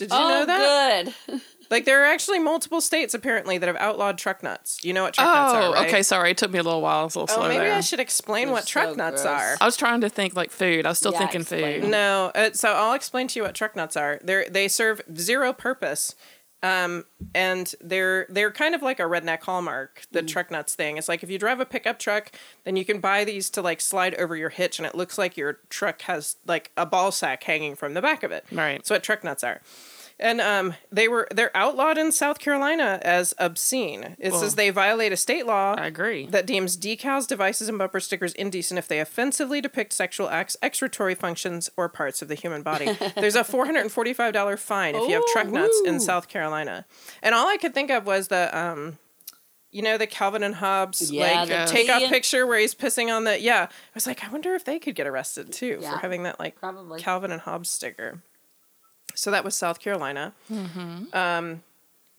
Did 0.00 0.10
you 0.10 0.18
oh, 0.18 0.28
know 0.28 0.46
that? 0.46 1.04
good. 1.28 1.40
Like 1.70 1.84
there 1.84 2.02
are 2.02 2.06
actually 2.06 2.40
multiple 2.40 2.80
states 2.80 3.14
apparently 3.14 3.56
that 3.56 3.68
have 3.68 3.76
outlawed 3.76 4.18
truck 4.18 4.42
nuts. 4.42 4.80
You 4.82 4.92
know 4.92 5.04
what 5.04 5.14
truck 5.14 5.24
nuts 5.28 5.52
Oh, 5.54 5.70
are, 5.70 5.72
right? 5.74 5.86
okay. 5.86 6.02
Sorry, 6.02 6.32
it 6.32 6.36
took 6.36 6.50
me 6.50 6.58
a 6.58 6.64
little 6.64 6.80
while. 6.80 7.02
I 7.02 7.04
was 7.04 7.14
a 7.14 7.20
little 7.20 7.32
Oh, 7.32 7.38
slow 7.42 7.48
maybe 7.48 7.62
there. 7.64 7.76
I 7.76 7.80
should 7.80 8.00
explain 8.00 8.46
They're 8.46 8.54
what 8.54 8.66
truck 8.66 8.88
so 8.88 8.94
nuts 8.96 9.22
gross. 9.22 9.32
are. 9.40 9.56
I 9.60 9.66
was 9.66 9.76
trying 9.76 10.00
to 10.00 10.08
think 10.08 10.34
like 10.34 10.50
food. 10.50 10.84
I 10.84 10.88
was 10.88 10.98
still 10.98 11.12
Yeah, 11.12 11.18
thinking 11.20 11.42
explain. 11.42 11.82
food. 11.82 11.90
No, 11.92 12.32
uh, 12.34 12.50
so 12.54 12.72
I'll 12.72 12.94
explain 12.94 13.28
to 13.28 13.38
you 13.38 13.44
what 13.44 13.54
truck 13.54 13.76
nuts 13.76 13.96
are. 13.96 14.18
They 14.24 14.46
they 14.50 14.66
serve 14.66 15.00
zero 15.16 15.52
purpose, 15.52 16.16
um, 16.62 17.04
and 17.34 17.74
they're 17.80 18.26
they're 18.28 18.50
kind 18.50 18.74
of 18.74 18.82
like 18.82 19.00
a 19.00 19.04
redneck 19.04 19.42
hallmark. 19.42 20.02
The 20.12 20.22
truck 20.22 20.50
nuts 20.50 20.74
thing. 20.74 20.98
It's 20.98 21.08
like 21.08 21.22
if 21.22 21.30
you 21.30 21.38
drive 21.38 21.60
a 21.60 21.66
pickup 21.66 21.98
truck, 21.98 22.32
then 22.64 22.76
you 22.76 22.84
can 22.84 23.00
buy 23.00 23.24
these 23.24 23.48
to 23.50 23.62
like 23.62 23.80
slide 23.80 24.14
over 24.16 24.36
your 24.36 24.50
hitch, 24.50 24.78
and 24.78 24.86
it 24.86 24.94
looks 24.94 25.16
like 25.16 25.36
your 25.36 25.54
truck 25.70 26.02
has 26.02 26.36
like 26.46 26.70
a 26.76 26.84
ball 26.84 27.12
sack 27.12 27.42
hanging 27.44 27.76
from 27.76 27.94
the 27.94 28.02
back 28.02 28.22
of 28.22 28.30
it. 28.30 28.44
Right. 28.52 28.78
That's 28.78 28.90
what 28.90 29.02
truck 29.02 29.24
nuts 29.24 29.42
are. 29.42 29.60
And 30.22 30.40
um, 30.40 30.74
they 30.92 31.08
were 31.08 31.26
they're 31.34 31.56
outlawed 31.56 31.96
in 31.96 32.12
South 32.12 32.38
Carolina 32.38 32.98
as 33.02 33.32
obscene. 33.38 34.16
It 34.18 34.32
Well, 34.32 34.40
says 34.42 34.54
they 34.54 34.68
violate 34.68 35.12
a 35.12 35.16
state 35.16 35.46
law 35.46 35.74
I 35.78 35.86
agree. 35.86 36.26
that 36.26 36.46
deems 36.46 36.76
decals, 36.76 37.26
devices, 37.26 37.70
and 37.70 37.78
bumper 37.78 38.00
stickers 38.00 38.34
indecent 38.34 38.76
if 38.78 38.86
they 38.86 39.00
offensively 39.00 39.62
depict 39.62 39.94
sexual 39.94 40.28
acts, 40.28 40.58
excretory 40.62 41.14
functions, 41.14 41.70
or 41.76 41.88
parts 41.88 42.20
of 42.20 42.28
the 42.28 42.34
human 42.34 42.62
body. 42.62 42.92
There's 43.16 43.34
a 43.34 43.42
$445 43.44 44.58
fine 44.58 44.94
if 44.94 45.08
you 45.08 45.14
have 45.14 45.24
truck 45.32 45.48
nuts 45.48 45.80
in 45.86 45.98
South 46.00 46.28
Carolina. 46.28 46.84
And 47.22 47.34
all 47.34 47.48
I 47.48 47.56
could 47.56 47.72
think 47.72 47.90
of 47.90 48.04
was 48.04 48.28
the, 48.28 48.56
um, 48.56 48.98
you 49.70 49.80
know, 49.82 49.96
the 49.96 50.06
Calvin 50.06 50.42
and 50.42 50.56
Hobbes 50.56 51.10
Yeah, 51.10 51.44
like 51.44 51.48
the 51.48 51.64
take 51.72 51.88
off 51.88 52.02
picture 52.10 52.46
where 52.46 52.58
he's 52.58 52.74
pissing 52.74 53.08
on 53.14 53.24
the. 53.24 53.40
Yeah, 53.40 53.68
I 53.70 53.74
was 53.94 54.06
like, 54.06 54.22
I 54.24 54.28
wonder 54.30 54.54
if 54.54 54.64
they 54.64 54.78
could 54.78 54.94
get 54.96 55.06
arrested 55.06 55.52
too 55.52 55.78
Yeah. 55.80 55.92
for 55.92 55.98
having 55.98 56.24
that 56.24 56.38
like 56.38 56.56
Probably. 56.56 57.00
Calvin 57.00 57.30
and 57.32 57.40
Hobbes 57.40 57.70
sticker. 57.70 58.22
So 59.14 59.30
that 59.30 59.44
was 59.44 59.54
South 59.54 59.80
Carolina. 59.80 60.32
Mm-hmm. 60.50 61.14
Um, 61.16 61.62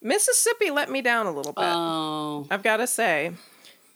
Mississippi 0.01 0.71
let 0.71 0.89
me 0.89 1.01
down 1.01 1.27
a 1.27 1.31
little 1.31 1.53
bit. 1.53 1.65
Oh, 1.65 2.47
I've 2.49 2.63
got 2.63 2.77
to 2.77 2.87
say. 2.87 3.33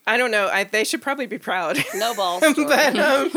I 0.08 0.18
don't 0.18 0.30
know. 0.30 0.48
I, 0.48 0.66
they 0.66 0.84
should 0.84 1.02
probably 1.02 1.26
be 1.26 1.40
proud. 1.40 1.78
no 1.96 2.14
balls. 2.14 2.44
but 2.56 2.96
um, 3.00 3.32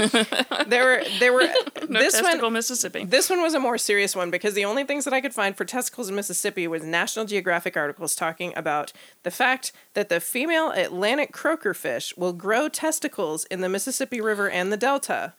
there 0.67 0.85
were 0.85 1.03
there 1.19 1.33
were 1.33 1.49
No 1.89 2.01
this 2.01 2.21
testicle, 2.21 2.49
one 2.49 2.53
Mississippi. 2.53 3.05
this 3.05 3.31
one 3.31 3.41
was 3.41 3.55
a 3.55 3.61
more 3.61 3.79
serious 3.79 4.15
one 4.15 4.31
because 4.31 4.53
the 4.53 4.67
only 4.67 4.85
things 4.85 5.05
that 5.05 5.15
I 5.15 5.23
could 5.23 5.33
find 5.33 5.57
for 5.57 5.65
testicles 5.65 6.11
in 6.11 6.15
Mississippi 6.15 6.69
was 6.69 6.83
National 6.83 7.25
Geographic 7.25 7.77
articles 7.77 8.15
talking 8.15 8.53
about 8.55 8.93
the 9.23 9.31
fact 9.31 9.73
that 9.95 10.11
the 10.11 10.21
female 10.21 10.71
Atlantic 10.71 11.33
croaker 11.33 11.73
fish 11.73 12.15
will 12.19 12.35
grow 12.35 12.69
testicles 12.69 13.47
in 13.47 13.63
the 13.63 13.69
Mississippi 13.71 14.21
River 14.21 14.51
and 14.51 14.71
the 14.71 14.77
Delta 14.77 15.33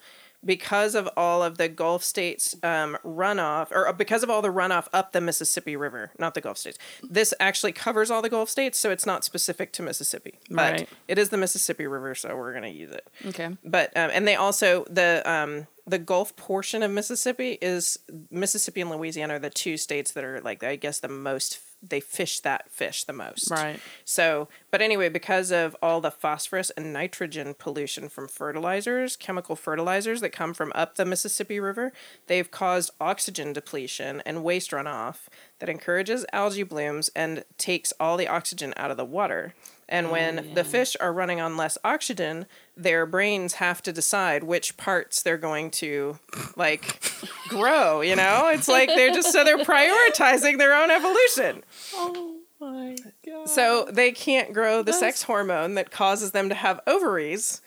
because 0.44 0.94
of 0.94 1.08
all 1.16 1.42
of 1.42 1.58
the 1.58 1.68
Gulf 1.68 2.02
states 2.02 2.56
um, 2.62 2.96
runoff, 3.04 3.70
or 3.72 3.92
because 3.92 4.22
of 4.22 4.30
all 4.30 4.40
the 4.42 4.48
runoff 4.48 4.88
up 4.92 5.12
the 5.12 5.20
Mississippi 5.20 5.76
River, 5.76 6.12
not 6.18 6.34
the 6.34 6.40
Gulf 6.40 6.56
states. 6.58 6.78
This 7.02 7.34
actually 7.40 7.72
covers 7.72 8.10
all 8.10 8.22
the 8.22 8.30
Gulf 8.30 8.48
states, 8.48 8.78
so 8.78 8.90
it's 8.90 9.04
not 9.06 9.24
specific 9.24 9.72
to 9.74 9.82
Mississippi, 9.82 10.38
but 10.50 10.72
Right. 10.72 10.88
it 11.08 11.18
is 11.18 11.28
the 11.28 11.36
Mississippi 11.36 11.86
River, 11.86 12.14
so 12.14 12.34
we're 12.36 12.54
gonna 12.54 12.68
use 12.68 12.90
it 12.90 13.06
Okay. 13.26 13.56
but 13.64 13.94
um, 13.96 14.10
and 14.12 14.26
they 14.26 14.36
also 14.36 14.84
the 14.88 15.22
um, 15.30 15.66
the 15.86 15.98
Gulf 15.98 16.36
portion 16.36 16.82
of 16.82 16.90
Mississippi 16.90 17.58
is 17.60 17.98
Mississippi 18.30 18.80
and 18.80 18.90
Louisiana 18.90 19.34
are 19.34 19.38
the 19.38 19.50
two 19.50 19.76
states 19.76 20.12
that 20.12 20.24
are 20.24 20.40
like 20.40 20.62
I 20.62 20.76
guess 20.76 21.00
the 21.00 21.08
most 21.08 21.60
they 21.82 22.00
fish 22.00 22.40
that 22.40 22.70
fish 22.70 23.04
the 23.04 23.12
most. 23.12 23.50
Right. 23.50 23.80
So, 24.04 24.48
but 24.70 24.82
anyway, 24.82 25.08
because 25.08 25.50
of 25.50 25.74
all 25.82 26.00
the 26.00 26.10
phosphorus 26.10 26.70
and 26.70 26.92
nitrogen 26.92 27.54
pollution 27.54 28.08
from 28.08 28.28
fertilizers, 28.28 29.16
chemical 29.16 29.56
fertilizers 29.56 30.20
that 30.20 30.30
come 30.30 30.52
from 30.52 30.72
up 30.74 30.96
the 30.96 31.06
Mississippi 31.06 31.58
River, 31.58 31.92
they've 32.26 32.50
caused 32.50 32.90
oxygen 33.00 33.52
depletion 33.52 34.22
and 34.26 34.44
waste 34.44 34.72
runoff 34.72 35.28
that 35.58 35.70
encourages 35.70 36.26
algae 36.32 36.62
blooms 36.62 37.10
and 37.16 37.44
takes 37.56 37.92
all 37.98 38.16
the 38.16 38.28
oxygen 38.28 38.74
out 38.76 38.90
of 38.90 38.96
the 38.96 39.04
water. 39.04 39.54
And 39.90 40.06
oh, 40.06 40.12
when 40.12 40.54
the 40.54 40.62
fish 40.62 40.96
are 41.00 41.12
running 41.12 41.40
on 41.40 41.56
less 41.56 41.76
oxygen, 41.82 42.46
their 42.76 43.06
brains 43.06 43.54
have 43.54 43.82
to 43.82 43.92
decide 43.92 44.44
which 44.44 44.76
parts 44.76 45.22
they're 45.22 45.36
going 45.36 45.72
to 45.72 46.18
like 46.56 47.02
grow, 47.48 48.00
you 48.00 48.14
know? 48.14 48.48
It's 48.54 48.68
like 48.68 48.88
they're 48.88 49.12
just 49.12 49.32
so 49.32 49.42
they're 49.42 49.58
prioritizing 49.58 50.58
their 50.58 50.74
own 50.74 50.92
evolution. 50.92 51.64
Oh 51.94 52.36
my 52.60 52.96
god. 53.26 53.48
So 53.48 53.88
they 53.90 54.12
can't 54.12 54.52
grow 54.52 54.82
the 54.82 54.92
sex 54.92 55.24
hormone 55.24 55.74
that 55.74 55.90
causes 55.90 56.30
them 56.30 56.48
to 56.50 56.54
have 56.54 56.80
ovaries, 56.86 57.60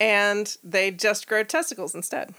and 0.00 0.56
they 0.64 0.90
just 0.90 1.26
grow 1.26 1.44
testicles 1.44 1.94
instead. 1.94 2.34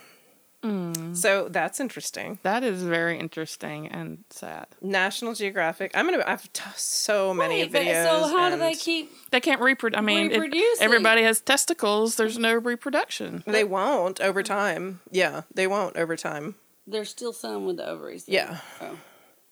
So 1.13 1.49
that's 1.49 1.79
interesting. 1.81 2.39
that 2.43 2.63
is 2.63 2.83
very 2.83 3.19
interesting 3.19 3.87
and 3.87 4.23
sad. 4.29 4.67
National 4.81 5.33
Geographic. 5.33 5.91
I'm 5.93 6.05
gonna. 6.09 6.23
I've 6.25 6.51
t- 6.53 6.63
so 6.75 7.33
many 7.33 7.63
Wait, 7.63 7.71
but 7.73 7.81
videos. 7.81 8.03
so 8.29 8.37
how 8.37 8.49
do 8.49 8.57
they 8.57 8.73
keep? 8.73 9.11
They 9.31 9.41
can't 9.41 9.59
reproduce. 9.61 9.97
I 9.97 10.01
mean, 10.01 10.27
if 10.31 10.39
Reproducing. 10.39 10.83
everybody 10.85 11.23
has 11.23 11.41
testicles. 11.41 12.15
There's 12.15 12.37
no 12.37 12.53
reproduction. 12.55 13.43
They 13.45 13.63
won't 13.65 14.21
over 14.21 14.41
time. 14.41 15.01
Yeah, 15.11 15.41
they 15.53 15.67
won't 15.67 15.97
over 15.97 16.15
time. 16.15 16.55
There's 16.87 17.09
still 17.09 17.33
some 17.33 17.65
with 17.65 17.77
the 17.77 17.87
ovaries. 17.87 18.25
then. 18.25 18.33
Yeah. 18.35 18.57
Oh. 18.81 18.97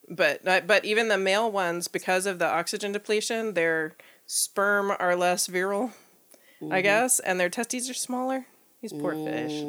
But 0.09 0.47
uh, 0.47 0.61
but 0.61 0.85
even 0.85 1.09
the 1.09 1.17
male 1.17 1.51
ones, 1.51 1.87
because 1.89 2.25
of 2.25 2.39
the 2.39 2.47
oxygen 2.47 2.91
depletion, 2.93 3.53
their 3.53 3.95
sperm 4.25 4.93
are 4.99 5.15
less 5.15 5.47
virile, 5.47 5.91
Mm-hmm. 6.61 6.73
I 6.73 6.81
guess, 6.81 7.19
and 7.19 7.39
their 7.39 7.49
testes 7.49 7.89
are 7.89 7.93
smaller. 7.95 8.45
These 8.81 8.93
poor 8.93 9.13
fish. 9.15 9.63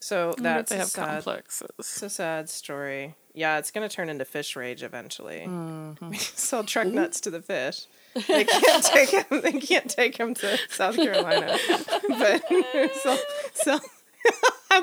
So 0.00 0.34
that's 0.38 0.70
they 0.70 0.76
a 0.76 0.80
have 0.80 0.88
sad, 0.88 1.08
complexes. 1.24 1.68
it's 1.78 2.02
a 2.02 2.10
sad 2.10 2.48
story. 2.48 3.14
Yeah, 3.34 3.58
it's 3.58 3.70
gonna 3.70 3.88
turn 3.88 4.08
into 4.08 4.24
fish 4.24 4.56
rage 4.56 4.82
eventually. 4.82 5.44
Mm-hmm. 5.46 6.10
We 6.10 6.16
sell 6.18 6.64
truck 6.64 6.88
nuts 6.88 7.20
to 7.22 7.30
the 7.30 7.42
fish. 7.42 7.86
They 8.26 8.44
can't 8.44 8.84
take 8.84 9.10
him. 9.10 9.40
They 9.42 9.52
can't 9.52 9.88
take 9.88 10.16
him 10.16 10.34
to 10.34 10.58
South 10.68 10.96
Carolina, 10.96 11.56
but 12.08 12.42
sell, 12.94 13.18
sell 13.52 13.80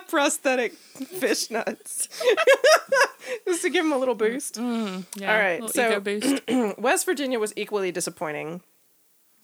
prosthetic 0.07 0.73
fish 0.73 1.49
nuts 1.51 2.07
just 3.45 3.63
to 3.63 3.69
give 3.69 3.85
him 3.85 3.91
a 3.91 3.97
little 3.97 4.15
boost. 4.15 4.57
Yeah, 4.57 5.01
All 5.21 5.27
right, 5.27 5.69
so-. 5.69 6.75
West 6.77 7.05
Virginia 7.05 7.39
was 7.39 7.53
equally 7.57 7.91
disappointing. 7.91 8.61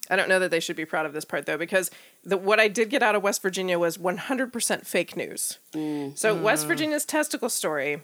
I 0.10 0.16
don't 0.16 0.28
know 0.30 0.40
that 0.40 0.52
they 0.52 0.60
should 0.60 0.76
be 0.76 0.86
proud 0.86 1.06
of 1.06 1.14
this 1.14 1.26
part 1.26 1.46
though, 1.46 1.58
because 1.58 1.90
the 2.24 2.38
what 2.38 2.60
I 2.60 2.68
did 2.68 2.90
get 2.90 3.02
out 3.02 3.16
of 3.16 3.24
West 3.24 3.42
Virginia 3.42 3.80
was 3.80 3.98
100% 3.98 4.86
fake 4.86 5.16
news. 5.16 5.60
Mm. 5.74 6.18
So 6.18 6.36
West 6.36 6.66
mm. 6.66 6.68
Virginia's 6.68 7.06
testicle 7.06 7.50
story 7.50 8.02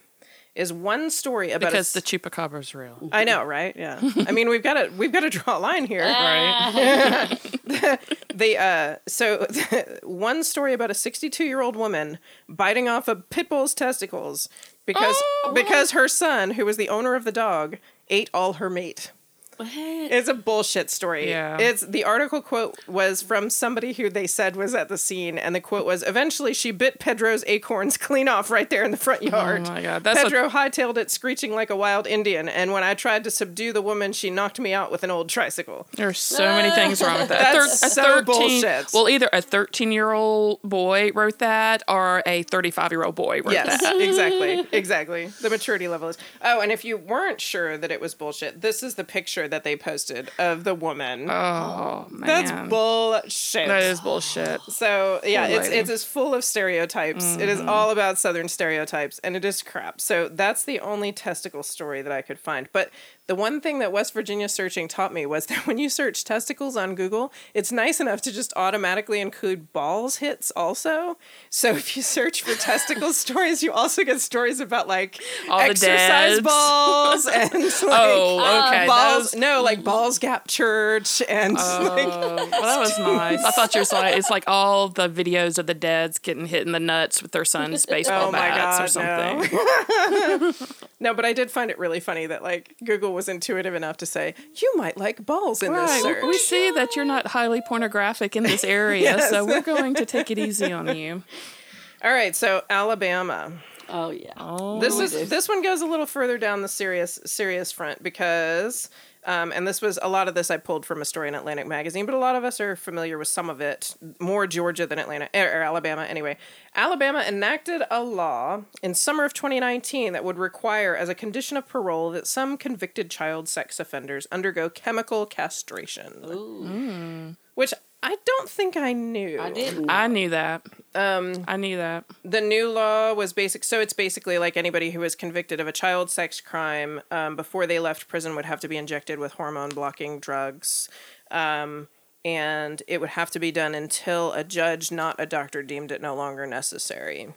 is 0.55 0.73
one 0.73 1.09
story 1.11 1.51
about 1.51 1.67
a 1.67 1.71
because 1.71 1.93
the 1.93 1.99
s- 1.99 2.03
chupacabra's 2.05 2.73
real. 2.73 3.09
I 3.11 3.23
know, 3.23 3.43
right? 3.43 3.75
Yeah. 3.77 3.99
I 4.27 4.31
mean, 4.31 4.49
we've 4.49 4.63
got 4.63 4.73
to 4.75 4.89
we've 4.97 5.11
got 5.11 5.19
to 5.21 5.29
draw 5.29 5.57
a 5.57 5.59
line 5.59 5.85
here. 5.85 6.03
Ah. 6.05 7.27
Right. 7.29 7.99
They 8.33 8.55
uh 8.57 8.95
so 9.07 9.45
one 10.03 10.43
story 10.43 10.73
about 10.73 10.89
a 10.91 10.93
62-year-old 10.93 11.75
woman 11.75 12.17
biting 12.47 12.87
off 12.87 13.07
a 13.09 13.15
pit 13.17 13.49
bull's 13.49 13.73
testicles 13.73 14.47
because 14.85 15.15
Oh. 15.43 15.51
because 15.53 15.91
her 15.91 16.07
son, 16.07 16.51
who 16.51 16.65
was 16.65 16.77
the 16.77 16.87
owner 16.89 17.15
of 17.15 17.25
the 17.25 17.31
dog, 17.33 17.77
ate 18.09 18.29
all 18.33 18.53
her 18.53 18.69
meat. 18.69 19.11
What? 19.59 19.67
It's 20.11 20.29
a 20.29 20.33
bullshit 20.33 20.89
story. 20.89 21.29
Yeah. 21.29 21.57
It's 21.59 21.81
the 21.81 22.05
article 22.05 22.41
quote 22.41 22.79
was 22.87 23.21
from 23.21 23.49
somebody 23.49 23.91
who 23.91 24.09
they 24.09 24.25
said 24.25 24.55
was 24.55 24.73
at 24.73 24.87
the 24.87 24.97
scene, 24.97 25.37
and 25.37 25.53
the 25.53 25.59
quote 25.59 25.85
was 25.85 26.01
eventually 26.03 26.53
she 26.53 26.71
bit 26.71 26.97
Pedro's 26.99 27.43
acorns 27.45 27.97
clean 27.97 28.29
off 28.29 28.49
right 28.49 28.69
there 28.69 28.83
in 28.85 28.91
the 28.91 28.97
front 28.97 29.21
oh 29.23 29.27
yard. 29.27 29.63
Oh 29.67 29.71
my 29.71 29.81
God, 29.81 30.03
that's 30.05 30.21
a- 30.21 30.23
Pedro 30.23 30.47
hightailed 30.49 30.95
it 30.97 31.11
screeching 31.11 31.53
like 31.53 31.69
a 31.69 31.75
wild 31.75 32.07
Indian, 32.07 32.47
and 32.47 32.71
when 32.71 32.83
I 32.83 32.93
tried 32.93 33.25
to 33.25 33.31
subdue 33.31 33.73
the 33.73 33.81
woman, 33.81 34.13
she 34.13 34.29
knocked 34.29 34.59
me 34.61 34.73
out 34.73 34.91
with 34.91 35.03
an 35.03 35.11
old 35.11 35.27
tricycle. 35.27 35.87
There's 35.93 36.19
so 36.19 36.45
many 36.45 36.69
things 36.71 37.01
wrong 37.01 37.19
with 37.19 37.27
that. 37.29 37.51
That's 37.53 37.83
a 37.83 37.89
so 37.89 38.21
bullshit. 38.23 38.87
Well, 38.93 39.09
either 39.09 39.29
a 39.33 39.41
13 39.41 39.91
year 39.91 40.11
old 40.11 40.61
boy 40.63 41.11
wrote 41.13 41.39
that 41.39 41.83
or 41.89 42.23
a 42.25 42.43
35 42.43 42.91
year 42.91 43.03
old 43.03 43.15
boy 43.15 43.41
wrote 43.41 43.51
Yes, 43.53 43.81
that. 43.81 43.99
exactly. 43.99 44.65
Exactly. 44.79 45.25
The 45.41 45.49
maturity 45.49 45.87
level 45.89 46.07
is. 46.07 46.17
Oh, 46.41 46.61
and 46.61 46.71
if 46.71 46.85
you 46.85 46.95
weren't 46.95 47.41
sure 47.41 47.77
that 47.77 47.91
it 47.91 47.99
was 47.99 48.15
bullshit, 48.15 48.61
this 48.61 48.81
is 48.83 48.95
the 48.95 49.03
picture 49.03 49.47
that 49.49 49.63
they 49.63 49.75
posted 49.75 50.31
of 50.39 50.63
the 50.63 50.73
woman. 50.75 51.29
Oh, 51.29 52.07
man. 52.09 52.27
That's 52.45 52.69
bullshit. 52.69 53.67
That 53.67 53.83
is 53.83 54.01
bullshit. 54.01 54.61
So 54.69 55.19
yeah, 55.23 55.47
it's 55.47 55.67
lady. 55.69 55.79
it's 55.79 55.89
as 55.89 56.03
full 56.03 56.33
of 56.33 56.43
stereotypes. 56.43 57.35
It 57.35 57.39
Mm-hmm. 57.39 57.49
is 57.49 57.59
all 57.61 57.89
about 57.91 58.17
Southern 58.17 58.47
stereotypes, 58.47 59.19
and 59.19 59.35
it 59.35 59.43
is 59.45 59.61
crap. 59.61 59.99
So 60.01 60.27
that's 60.29 60.63
the 60.63 60.79
only 60.79 61.11
testicle 61.11 61.63
story 61.63 62.01
that 62.01 62.11
I 62.11 62.21
could 62.21 62.39
find. 62.39 62.69
But 62.71 62.91
the 63.29 63.35
one 63.35 63.61
thing 63.61 63.77
that 63.77 63.91
West 63.91 64.11
Virginia 64.11 64.49
searching 64.49 64.87
taught 64.87 65.13
me 65.13 65.23
was 65.23 65.45
that 65.45 65.59
when 65.67 65.77
you 65.77 65.87
search 65.87 66.23
testicles 66.23 66.75
on 66.75 66.95
Google, 66.95 67.31
it's 67.53 67.71
nice 67.71 67.99
enough 67.99 68.23
to 68.23 68.31
just 68.31 68.51
automatically 68.55 69.21
include 69.21 69.71
balls 69.71 70.15
hits 70.15 70.51
also. 70.55 71.15
So 71.51 71.69
if 71.75 71.95
you 71.95 72.01
search 72.01 72.41
for 72.41 72.55
testicle 72.55 73.13
stories, 73.25 73.61
you 73.61 73.71
also 73.71 74.03
get 74.03 74.19
stories 74.19 74.59
about 74.59 74.87
like 74.87 75.21
All 75.47 75.59
the 75.59 75.65
exercise 75.65 76.37
dads. 76.37 76.41
balls 76.41 77.25
and 77.33 77.53
like, 77.53 77.71
Oh, 77.83 78.67
okay. 78.67 78.87
balls. 78.87 79.31
those- 79.31 79.39
No, 79.39 79.61
like 79.61 79.83
Balls 79.83 80.17
Gap 80.17 80.47
Church 80.47 81.21
and 81.29 81.55
oh, 81.59 81.93
like 81.95 82.07
Oh, 82.11 82.35
well, 82.35 82.61
that 82.61 82.79
was 82.79 82.97
nice. 82.97 83.43
I 83.45 83.51
thought 83.51 83.75
you 83.75 83.81
were 83.81 83.85
like 84.01 84.17
it's 84.17 84.31
like 84.31 84.45
all 84.47 84.89
the 84.89 85.07
videos 85.07 85.59
of 85.59 85.67
the 85.67 85.75
dads 85.75 86.17
getting 86.17 86.47
hit 86.47 86.65
in 86.65 86.71
the 86.71 86.79
nuts 86.79 87.21
with 87.21 87.31
their 87.31 87.45
son's 87.45 87.85
oh 87.87 87.91
baseball 87.91 88.29
Oh 88.29 88.31
bats 88.31 88.95
or 88.95 88.99
God, 88.99 89.43
something. 89.43 90.67
No, 90.99 91.13
but 91.13 91.23
I 91.25 91.31
did 91.33 91.49
find 91.51 91.69
it 91.71 91.79
really 91.79 91.99
funny 91.99 92.25
that 92.25 92.43
like 92.43 92.75
Google 92.83 93.13
was 93.19 93.27
intuitive 93.27 93.75
enough 93.75 93.97
to 93.97 94.05
say 94.05 94.33
you 94.61 94.71
might 94.77 94.97
like 94.97 95.25
balls 95.25 95.61
in 95.61 95.73
this 95.73 95.89
Right. 95.91 96.01
search. 96.01 96.23
We 96.23 96.37
see 96.37 96.71
that 96.71 96.95
you're 96.95 97.03
not 97.15 97.27
highly 97.27 97.61
pornographic 97.67 98.35
in 98.37 98.43
this 98.43 98.63
area, 98.79 99.01
Yes. 99.17 99.29
so 99.29 99.43
we're 99.45 99.61
going 99.61 99.93
to 99.95 100.05
take 100.05 100.31
it 100.31 100.37
easy 100.39 100.71
on 100.71 100.95
you. 100.95 101.23
All 102.03 102.11
right, 102.13 102.33
so 102.35 102.63
Alabama. 102.69 103.51
Oh 103.89 104.11
yeah. 104.11 104.33
Oh, 104.37 104.79
This 104.79 104.97
is 104.99 105.11
do. 105.11 105.25
this 105.25 105.49
one 105.49 105.61
goes 105.61 105.81
a 105.81 105.85
little 105.85 106.05
further 106.05 106.37
down 106.37 106.61
the 106.61 106.67
serious 106.69 107.19
serious 107.25 107.71
front 107.71 108.01
because 108.03 108.89
um, 109.29 109.51
and 109.51 109.67
this 109.67 109.79
was 109.79 109.99
a 110.01 110.09
lot 110.09 110.27
of 110.27 110.33
this 110.33 110.49
I 110.49 110.57
pulled 110.57 110.87
from 110.87 111.03
a 111.03 111.05
story 111.05 111.27
in 111.27 111.35
Atlantic 111.35 111.67
Magazine, 111.67 112.07
but 112.07 112.15
a 112.15 112.17
lot 112.17 112.35
of 112.35 112.43
us 112.43 112.59
are 112.59 112.75
familiar 112.75 113.15
with 113.15 113.27
some 113.27 113.47
of 113.47 113.61
it, 113.61 113.95
more 114.19 114.47
Georgia 114.47 114.87
than 114.87 114.97
Atlanta 114.97 115.29
or, 115.35 115.59
or 115.59 115.61
Alabama. 115.61 116.01
Anyway, 116.01 116.35
Alabama 116.75 117.23
enacted 117.27 117.83
a 117.91 118.01
law 118.01 118.63
in 118.81 118.95
summer 118.95 119.25
of 119.25 119.35
2019 119.35 120.13
that 120.13 120.23
would 120.23 120.39
require, 120.39 120.95
as 120.95 121.09
a 121.09 121.15
condition 121.15 121.57
of 121.57 121.67
parole, 121.67 122.09
that 122.09 122.25
some 122.25 122.57
convicted 122.57 123.11
child 123.11 123.47
sex 123.47 123.79
offenders 123.79 124.25
undergo 124.31 124.67
chemical 124.67 125.27
castration, 125.27 126.23
Ooh, 126.25 126.63
mm. 126.63 127.37
which 127.53 127.71
I 128.01 128.15
don't 128.25 128.49
think 128.49 128.77
I 128.77 128.93
knew. 128.93 129.39
I 129.41 129.51
didn't. 129.51 129.89
I 129.89 130.07
knew 130.07 130.29
that. 130.29 130.65
Um, 130.95 131.45
I 131.47 131.57
knew 131.57 131.77
that. 131.77 132.05
the 132.23 132.41
new 132.41 132.69
law 132.69 133.13
was 133.13 133.31
basic 133.31 133.63
so 133.63 133.79
it's 133.79 133.93
basically 133.93 134.39
like 134.39 134.57
anybody 134.57 134.89
who 134.89 135.01
was 135.01 135.13
convicted 135.13 135.59
of 135.59 135.67
a 135.67 135.71
child 135.71 136.09
sex 136.09 136.41
crime 136.41 137.01
um, 137.11 137.35
before 137.35 137.67
they 137.67 137.79
left 137.79 138.07
prison 138.07 138.35
would 138.35 138.45
have 138.45 138.59
to 138.61 138.67
be 138.67 138.75
injected 138.75 139.19
with 139.19 139.33
hormone 139.33 139.69
blocking 139.69 140.19
drugs 140.19 140.89
um, 141.29 141.87
and 142.25 142.81
it 142.87 142.99
would 142.99 143.11
have 143.11 143.29
to 143.31 143.39
be 143.39 143.51
done 143.51 143.75
until 143.75 144.33
a 144.33 144.43
judge 144.43 144.91
not 144.91 145.15
a 145.19 145.27
doctor 145.27 145.61
deemed 145.61 145.91
it 145.91 146.01
no 146.01 146.15
longer 146.15 146.47
necessary 146.47 147.33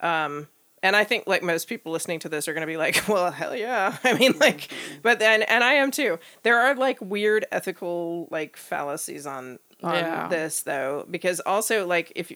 um, 0.00 0.48
and 0.84 0.94
I 0.94 1.02
think 1.04 1.26
like 1.26 1.42
most 1.42 1.66
people 1.66 1.92
listening 1.92 2.18
to 2.20 2.28
this 2.28 2.46
are 2.46 2.52
going 2.52 2.60
to 2.60 2.66
be 2.66 2.76
like, 2.76 3.04
well, 3.08 3.30
hell 3.30 3.56
yeah. 3.56 3.96
I 4.04 4.12
mean, 4.18 4.34
like, 4.38 4.70
but 5.02 5.18
then, 5.18 5.42
and 5.42 5.64
I 5.64 5.74
am 5.74 5.90
too. 5.90 6.18
There 6.42 6.60
are 6.60 6.74
like 6.74 7.00
weird 7.00 7.46
ethical 7.50 8.28
like 8.30 8.56
fallacies 8.58 9.26
on 9.26 9.58
on 9.82 9.94
Yeah. 9.94 10.28
this 10.28 10.62
though, 10.62 11.06
because 11.10 11.40
also 11.40 11.86
like 11.86 12.12
if 12.14 12.32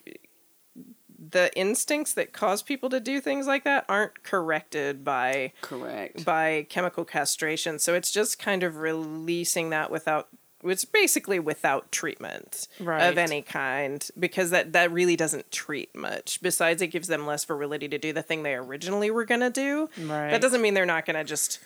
the 1.31 1.55
instincts 1.59 2.13
that 2.15 2.33
cause 2.33 2.63
people 2.63 2.89
to 2.91 3.01
do 3.01 3.21
things 3.21 3.47
like 3.47 3.65
that 3.65 3.85
aren't 3.89 4.23
corrected 4.23 5.05
by 5.05 5.53
Correct. 5.61 6.25
by 6.25 6.67
chemical 6.69 7.05
castration, 7.05 7.79
so 7.79 7.95
it's 7.95 8.11
just 8.11 8.39
kind 8.39 8.63
of 8.63 8.77
releasing 8.77 9.71
that 9.71 9.91
without. 9.91 10.29
It's 10.65 10.85
basically 10.85 11.39
without 11.39 11.93
treatment 11.93 12.67
Right. 12.81 13.03
of 13.05 13.17
any 13.17 13.43
kind 13.43 14.05
because 14.19 14.51
that 14.51 14.73
that 14.73 14.91
really 14.91 15.15
doesn't 15.15 15.53
treat 15.53 15.95
much. 15.95 16.41
Besides, 16.43 16.83
it 16.83 16.89
gives 16.89 17.07
them 17.07 17.27
less 17.27 17.45
virility 17.45 17.89
to 17.89 17.99
do 17.99 18.13
the 18.13 18.23
thing 18.23 18.43
they 18.43 18.55
originally 18.55 19.11
were 19.11 19.25
gonna 19.25 19.51
do. 19.51 19.89
Right. 19.99 20.31
That 20.31 20.41
doesn't 20.41 20.61
mean 20.61 20.75
they're 20.75 20.85
not 20.87 21.07
gonna 21.07 21.23
just 21.25 21.61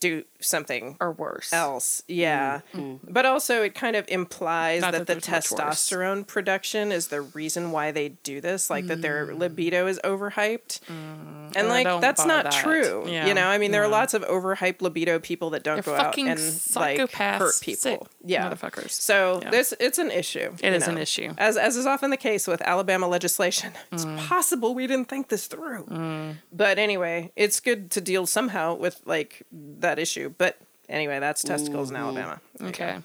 do 0.00 0.24
something 0.40 0.96
or 1.00 1.12
worse. 1.12 1.52
else. 1.52 2.02
Yeah. 2.08 2.60
Mm. 2.74 2.80
Mm. 2.84 2.98
But 3.08 3.24
also 3.24 3.62
it 3.62 3.74
kind 3.74 3.96
of 3.96 4.04
implies 4.08 4.82
Not 4.82 4.92
that, 4.92 5.06
that 5.06 5.20
the 5.22 5.30
there's 5.30 5.50
much 5.50 5.58
worse. 5.58 5.60
testosterone 5.90 6.26
production 6.26 6.92
is 6.92 7.08
the 7.08 7.22
reason 7.22 7.72
why 7.72 7.90
they 7.92 8.10
do 8.10 8.40
this, 8.42 8.68
like 8.68 8.86
that 8.88 9.00
their 9.00 9.26
mm. 9.28 9.38
libido 9.38 9.86
is 9.86 9.98
overhyped. 10.04 10.80
and 10.88 11.56
I 11.56 11.62
like 11.62 12.00
that's 12.02 12.26
not 12.26 12.44
that. 12.44 12.52
true. 12.52 13.04
Yeah. 13.08 13.26
You 13.26 13.34
know, 13.34 13.46
I 13.46 13.56
mean 13.58 13.70
there 13.70 13.82
are 13.82 13.88
lots 13.88 14.12
of 14.12 14.22
overhyped 14.24 14.82
libido 14.82 15.18
people 15.18 15.50
that 15.50 15.62
don't 15.62 15.76
They're 15.76 15.82
go 15.82 15.94
out 15.94 16.06
fucking 16.06 16.28
and 16.28 16.38
like 16.76 16.98
psychopaths, 16.98 17.38
hurt 17.38 17.54
people. 17.62 17.80
sick 17.80 18.00
yeah. 18.24 18.50
motherfuckers. 18.50 18.90
So 18.90 19.40
Yeah. 19.42 19.50
this 19.50 19.72
it's 19.80 19.98
an 19.98 20.10
issue. 20.10 20.52
It 20.62 20.72
is 20.74 20.86
you 20.86 20.86
is 20.86 20.88
an 20.88 20.98
issue. 20.98 21.32
As 21.38 21.56
as 21.56 21.76
is 21.76 21.86
often 21.86 22.10
the 22.10 22.16
case 22.18 22.46
with 22.46 22.60
Alabama 22.62 23.08
legislation. 23.08 23.72
It's 23.92 24.04
Mm. 24.04 24.18
possible 24.18 24.74
we 24.74 24.86
didn't 24.86 25.08
think 25.08 25.28
this 25.28 25.46
through. 25.46 26.34
But 26.52 26.78
anyway, 26.78 27.32
it's 27.36 27.60
good 27.60 27.90
to 27.92 28.00
deal 28.00 28.26
somehow 28.26 28.74
with 28.74 29.00
like 29.06 29.42
that 29.84 29.98
issue. 29.98 30.34
But 30.36 30.58
anyway, 30.88 31.20
that's 31.20 31.42
testicles 31.42 31.90
in 31.90 31.96
Alabama. 31.96 32.40
Okay. 32.60 32.98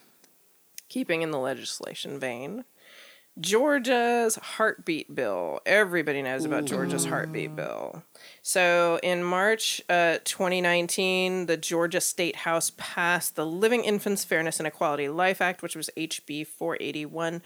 Keeping 0.90 1.22
in 1.22 1.32
the 1.32 1.38
legislation 1.38 2.20
vein, 2.20 2.66
Georgia's 3.40 4.36
heartbeat 4.36 5.14
bill. 5.16 5.62
Everybody 5.66 6.22
knows 6.22 6.44
about 6.46 6.66
Georgia's 6.66 7.06
heartbeat 7.06 7.56
bill. 7.56 8.04
So 8.42 9.00
in 9.02 9.24
March 9.24 9.82
uh, 9.88 10.18
2019, 10.26 11.46
the 11.46 11.56
Georgia 11.56 12.02
State 12.02 12.38
House 12.38 12.72
passed 12.76 13.36
the 13.36 13.46
Living 13.46 13.84
Infants 13.84 14.26
Fairness 14.26 14.60
and 14.60 14.68
Equality 14.68 15.08
Life 15.08 15.42
Act, 15.42 15.62
which 15.62 15.76
was 15.76 15.90
HB 15.96 16.48
481, 16.48 17.42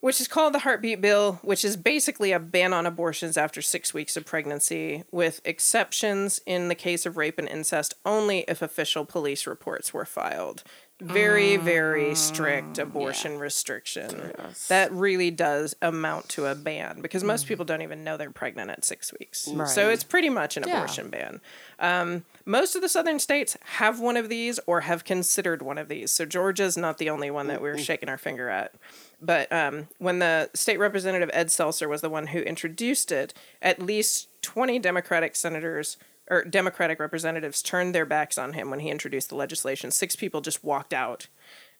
which 0.00 0.20
is 0.20 0.28
called 0.28 0.54
the 0.54 0.60
heartbeat 0.60 1.00
bill, 1.00 1.38
which 1.42 1.64
is 1.64 1.76
basically 1.76 2.32
a 2.32 2.38
ban 2.38 2.72
on 2.72 2.86
abortions 2.86 3.36
after 3.36 3.60
six 3.62 3.92
weeks 3.94 4.16
of 4.16 4.24
pregnancy, 4.24 5.04
with 5.10 5.40
exceptions 5.44 6.40
in 6.46 6.68
the 6.68 6.74
case 6.74 7.06
of 7.06 7.16
rape 7.16 7.38
and 7.38 7.48
incest 7.48 7.94
only 8.04 8.44
if 8.48 8.62
official 8.62 9.04
police 9.04 9.46
reports 9.46 9.92
were 9.92 10.06
filed. 10.06 10.62
Very, 11.00 11.56
very 11.56 12.10
mm, 12.10 12.16
strict 12.16 12.78
abortion 12.78 13.38
restriction. 13.38 14.32
That 14.68 14.92
really 14.92 15.30
does 15.30 15.74
amount 15.80 16.28
to 16.30 16.44
a 16.44 16.54
ban 16.54 17.00
because 17.00 17.24
most 17.24 17.46
mm. 17.46 17.48
people 17.48 17.64
don't 17.64 17.80
even 17.80 18.04
know 18.04 18.18
they're 18.18 18.30
pregnant 18.30 18.70
at 18.70 18.84
six 18.84 19.10
weeks. 19.18 19.48
Mm. 19.48 19.66
So 19.66 19.88
it's 19.88 20.04
pretty 20.04 20.28
much 20.28 20.58
an 20.58 20.64
Yeah. 20.66 20.76
abortion 20.76 21.08
ban. 21.08 21.40
Um, 21.78 22.24
most 22.44 22.76
of 22.76 22.82
the 22.82 22.88
southern 22.88 23.18
states 23.18 23.56
have 23.76 23.98
one 23.98 24.18
of 24.18 24.28
these 24.28 24.60
or 24.66 24.82
have 24.82 25.04
considered 25.04 25.62
one 25.62 25.78
of 25.78 25.88
these. 25.88 26.10
So 26.10 26.26
Georgia's 26.26 26.76
not 26.76 26.98
the 26.98 27.08
only 27.08 27.30
one 27.30 27.46
that 27.46 27.62
we're 27.62 27.78
shaking 27.78 28.10
our 28.10 28.18
finger 28.18 28.50
at. 28.50 28.74
But 29.20 29.52
um, 29.52 29.88
when 29.98 30.18
the 30.18 30.50
state 30.54 30.78
representative 30.78 31.30
Ed 31.32 31.48
Setzler 31.48 31.88
was 31.88 32.00
the 32.00 32.10
one 32.10 32.28
who 32.28 32.40
introduced 32.40 33.12
it, 33.12 33.34
at 33.60 33.82
least 33.82 34.28
20 34.42 34.78
Democratic 34.78 35.36
senators 35.36 35.96
or 36.28 36.44
Democratic 36.44 37.00
representatives 37.00 37.60
turned 37.60 37.94
their 37.94 38.06
backs 38.06 38.38
on 38.38 38.52
him 38.52 38.70
when 38.70 38.80
he 38.80 38.88
introduced 38.88 39.28
the 39.28 39.34
legislation. 39.34 39.90
Six 39.90 40.16
people 40.16 40.40
just 40.40 40.62
walked 40.62 40.94
out 40.94 41.26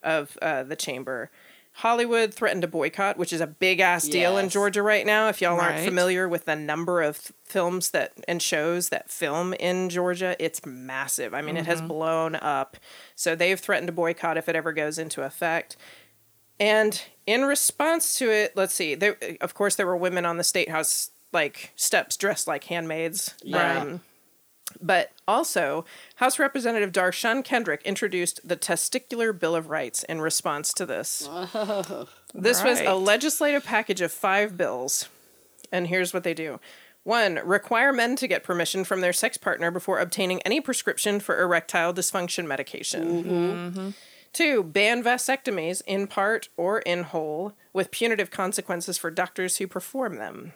of 0.03 0.37
uh, 0.43 0.65
the 0.65 0.77
chamber. 0.77 1.31
Hollywood 1.73 2.35
threatened 2.35 2.65
a 2.65 2.69
boycott, 2.69 3.17
which 3.17 3.33
is 3.33 3.41
a 3.41 3.47
big 3.47 3.79
ass 3.79 4.09
deal 4.09 4.37
in 4.39 4.49
Georgia 4.49 4.83
right 4.83 5.07
now. 5.07 5.29
If 5.29 5.41
y'all 5.41 5.59
aren't 5.61 5.77
familiar 5.85 6.29
with 6.29 6.45
the 6.45 6.57
number 6.57 7.01
of 7.01 7.33
films 7.45 7.93
that 7.93 8.13
and 8.27 8.43
shows 8.43 8.89
that 8.89 9.09
film 9.09 9.55
in 9.55 9.89
Georgia, 9.89 10.35
it's 10.41 10.67
massive. 10.67 11.33
I 11.33 11.43
mean, 11.43 11.57
it 11.57 11.67
has 11.67 11.81
blown 11.89 12.35
up. 12.35 12.77
So 13.15 13.37
they've 13.37 13.59
threatened 13.59 13.89
a 13.89 13.93
boycott 13.93 14.37
if 14.37 14.49
it 14.49 14.57
ever 14.57 14.73
goes 14.73 14.99
into 14.99 15.23
effect. 15.23 15.77
And 16.61 17.03
in 17.27 17.45
response 17.45 18.19
to 18.19 18.31
it, 18.31 18.53
let's 18.55 18.75
see. 18.75 18.95
There, 18.95 19.17
of 19.41 19.55
course, 19.55 19.75
there 19.75 19.87
were 19.87 19.97
women 19.97 20.27
on 20.27 20.37
the 20.37 20.45
state 20.45 20.69
house 20.69 21.11
like 21.33 21.73
steps 21.75 22.17
dressed 22.17 22.47
like 22.47 22.65
handmaids. 22.65 23.35
Right. 23.45 23.77
Um, 23.79 24.01
but 24.81 25.11
also, 25.27 25.85
House 26.17 26.39
Representative 26.39 26.93
Dar'shun 26.93 27.45
Kendrick 27.45 27.83
introduced 27.83 28.47
the 28.47 28.57
Testicular 28.57 29.37
Bill 29.37 29.57
of 29.57 29.69
Rights 29.69 30.05
in 30.05 30.21
response 30.21 30.73
to 30.75 30.87
this. 30.87 31.29
This 32.33 32.63
was 32.63 32.81
a 32.81 32.95
legislative 32.95 33.65
package 33.65 34.01
of 34.01 34.13
five 34.13 34.57
bills. 34.57 35.09
And 35.73 35.89
here's 35.89 36.15
what 36.15 36.23
they 36.23 36.35
do 36.35 36.61
one, 37.03 37.41
require 37.45 37.93
men 37.93 38.15
to 38.17 38.29
get 38.29 38.45
permission 38.45 38.85
from 38.85 39.01
their 39.01 39.13
sex 39.13 39.39
partner 39.39 39.71
before 39.71 39.99
obtaining 39.99 40.43
any 40.43 40.61
prescription 40.61 41.19
for 41.19 41.41
erectile 41.41 41.95
dysfunction 41.95 42.47
medication. 42.47 43.95
Two, 44.33 44.63
ban 44.63 45.03
vasectomies 45.03 45.83
in 45.87 46.07
part 46.07 46.49
or 46.57 46.81
in 46.81 47.03
whole 47.05 47.55
with 47.73 47.91
punitive 47.91 48.31
consequences 48.31 48.97
for 48.97 49.11
doctors 49.11 49.57
who 49.57 49.67
perform 49.67 50.17
them. 50.17 50.53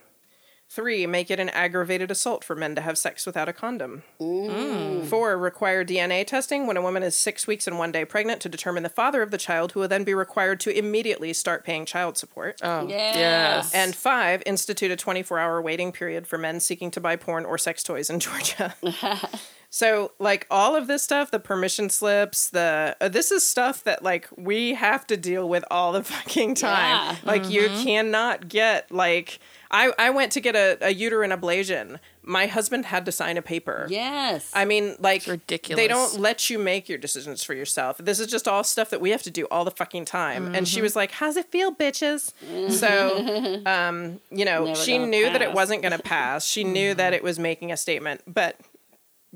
Three, 0.66 1.06
make 1.06 1.30
it 1.30 1.38
an 1.38 1.50
aggravated 1.50 2.10
assault 2.10 2.42
for 2.42 2.56
men 2.56 2.74
to 2.74 2.80
have 2.80 2.96
sex 2.96 3.26
without 3.26 3.48
a 3.48 3.52
condom. 3.52 4.02
Four, 4.18 5.36
require 5.36 5.84
DNA 5.84 6.26
testing 6.26 6.66
when 6.66 6.76
a 6.78 6.82
woman 6.82 7.02
is 7.02 7.14
six 7.16 7.46
weeks 7.46 7.66
and 7.66 7.78
one 7.78 7.92
day 7.92 8.04
pregnant 8.04 8.40
to 8.40 8.48
determine 8.48 8.82
the 8.82 8.88
father 8.88 9.20
of 9.22 9.30
the 9.30 9.38
child, 9.38 9.72
who 9.72 9.80
will 9.80 9.88
then 9.88 10.04
be 10.04 10.14
required 10.14 10.60
to 10.60 10.76
immediately 10.76 11.32
start 11.32 11.64
paying 11.64 11.84
child 11.84 12.16
support. 12.16 12.60
Oh, 12.62 12.88
Yes. 12.88 13.14
yes. 13.16 13.74
And 13.74 13.94
five, 13.94 14.42
institute 14.46 14.90
a 14.90 14.96
24 14.96 15.38
hour 15.38 15.60
waiting 15.60 15.92
period 15.92 16.26
for 16.26 16.38
men 16.38 16.58
seeking 16.60 16.90
to 16.92 17.00
buy 17.00 17.16
porn 17.16 17.44
or 17.44 17.58
sex 17.58 17.82
toys 17.82 18.08
in 18.08 18.18
Georgia. 18.20 18.74
so, 19.74 20.12
like, 20.20 20.46
all 20.52 20.76
of 20.76 20.86
this 20.86 21.02
stuff, 21.02 21.32
the 21.32 21.40
permission 21.40 21.90
slips, 21.90 22.48
the 22.48 22.96
uh, 23.00 23.08
this 23.08 23.32
is 23.32 23.44
stuff 23.44 23.82
that, 23.82 24.04
like, 24.04 24.28
we 24.36 24.74
have 24.74 25.04
to 25.08 25.16
deal 25.16 25.48
with 25.48 25.64
all 25.68 25.90
the 25.90 26.04
fucking 26.04 26.54
time. 26.54 27.16
Yeah. 27.16 27.16
Like, 27.24 27.50
you 27.50 27.66
cannot 27.82 28.48
get, 28.48 28.92
like, 28.92 29.40
I, 29.72 29.92
I 29.98 30.10
went 30.10 30.30
to 30.30 30.40
get 30.40 30.54
a, 30.54 30.78
a 30.80 30.90
uterine 30.90 31.32
ablation. 31.32 31.98
My 32.22 32.46
husband 32.46 32.86
had 32.86 33.04
to 33.06 33.10
sign 33.10 33.36
a 33.36 33.42
paper. 33.42 33.88
Yes. 33.90 34.48
I 34.54 34.64
mean, 34.64 34.94
like, 35.00 35.26
ridiculous. 35.26 35.82
They 35.82 35.88
don't 35.88 36.20
let 36.20 36.48
you 36.48 36.60
make 36.60 36.88
your 36.88 36.98
decisions 36.98 37.42
for 37.42 37.52
yourself. 37.52 37.98
This 37.98 38.20
is 38.20 38.28
just 38.28 38.46
all 38.46 38.62
stuff 38.62 38.90
that 38.90 39.00
we 39.00 39.10
have 39.10 39.24
to 39.24 39.30
do 39.32 39.48
all 39.50 39.64
the 39.64 39.72
fucking 39.72 40.04
time. 40.04 40.54
And 40.54 40.68
she 40.68 40.82
was 40.82 40.94
like, 40.94 41.10
"How's 41.10 41.36
it 41.36 41.50
feel, 41.50 41.74
bitches?" 41.74 42.32
So, 42.70 43.60
um, 43.66 44.20
you 44.30 44.44
know, 44.44 44.66
Never 44.66 44.80
she 44.80 44.98
knew 44.98 45.24
that 45.24 45.42
it 45.42 45.52
wasn't 45.52 45.82
going 45.82 45.96
to 45.96 46.02
pass. 46.02 46.44
She 46.46 46.62
knew 46.62 46.94
that 46.94 47.12
it 47.12 47.24
was 47.24 47.40
making 47.40 47.72
a 47.72 47.76
statement, 47.76 48.20
but 48.28 48.56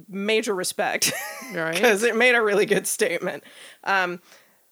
major 0.08 0.54
respect 0.54 1.12
right. 1.54 1.74
because 1.74 2.02
it 2.02 2.14
made 2.14 2.34
a 2.34 2.42
really 2.42 2.66
good 2.66 2.86
statement. 2.86 3.42
Um, 3.84 4.20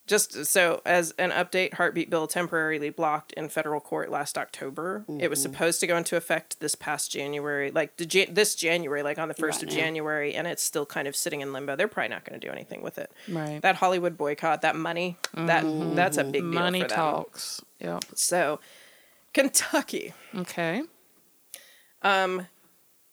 just 0.06 0.46
so 0.46 0.82
as 0.86 1.10
an 1.18 1.32
update, 1.32 1.74
heartbeat 1.74 2.10
bill 2.10 2.28
temporarily 2.28 2.90
blocked 2.90 3.32
in 3.32 3.48
federal 3.48 3.80
court 3.80 4.08
last 4.08 4.38
October. 4.38 5.04
It 5.18 5.28
was 5.28 5.42
supposed 5.42 5.80
to 5.80 5.88
go 5.88 5.96
into 5.96 6.16
effect 6.16 6.60
this 6.60 6.76
past 6.76 7.10
January, 7.10 7.72
like 7.72 7.96
the, 7.96 8.26
this 8.30 8.54
January, 8.54 9.02
like 9.02 9.18
on 9.18 9.26
the 9.26 9.34
first 9.34 9.62
Right 9.62 9.70
of 9.70 9.76
now. 9.76 9.82
January, 9.82 10.34
and 10.36 10.46
it's 10.46 10.62
still 10.62 10.86
kind 10.86 11.08
of 11.08 11.16
sitting 11.16 11.40
in 11.40 11.52
limbo. 11.52 11.74
They're 11.74 11.88
probably 11.88 12.10
not 12.10 12.24
going 12.24 12.40
to 12.40 12.46
do 12.46 12.52
anything 12.52 12.82
with 12.82 12.98
it. 12.98 13.10
Right. 13.28 13.60
That 13.62 13.74
Hollywood 13.74 14.16
boycott, 14.16 14.62
that 14.62 14.76
money, 14.76 15.16
that 15.34 15.64
that's 15.96 16.18
a 16.18 16.24
big 16.24 16.42
deal 16.42 16.52
Money 16.52 16.84
talks. 16.84 17.60
Yep. 17.80 18.04
So, 18.14 18.60
Kentucky. 19.34 20.14
Okay. 20.36 20.82
Um, 22.02 22.46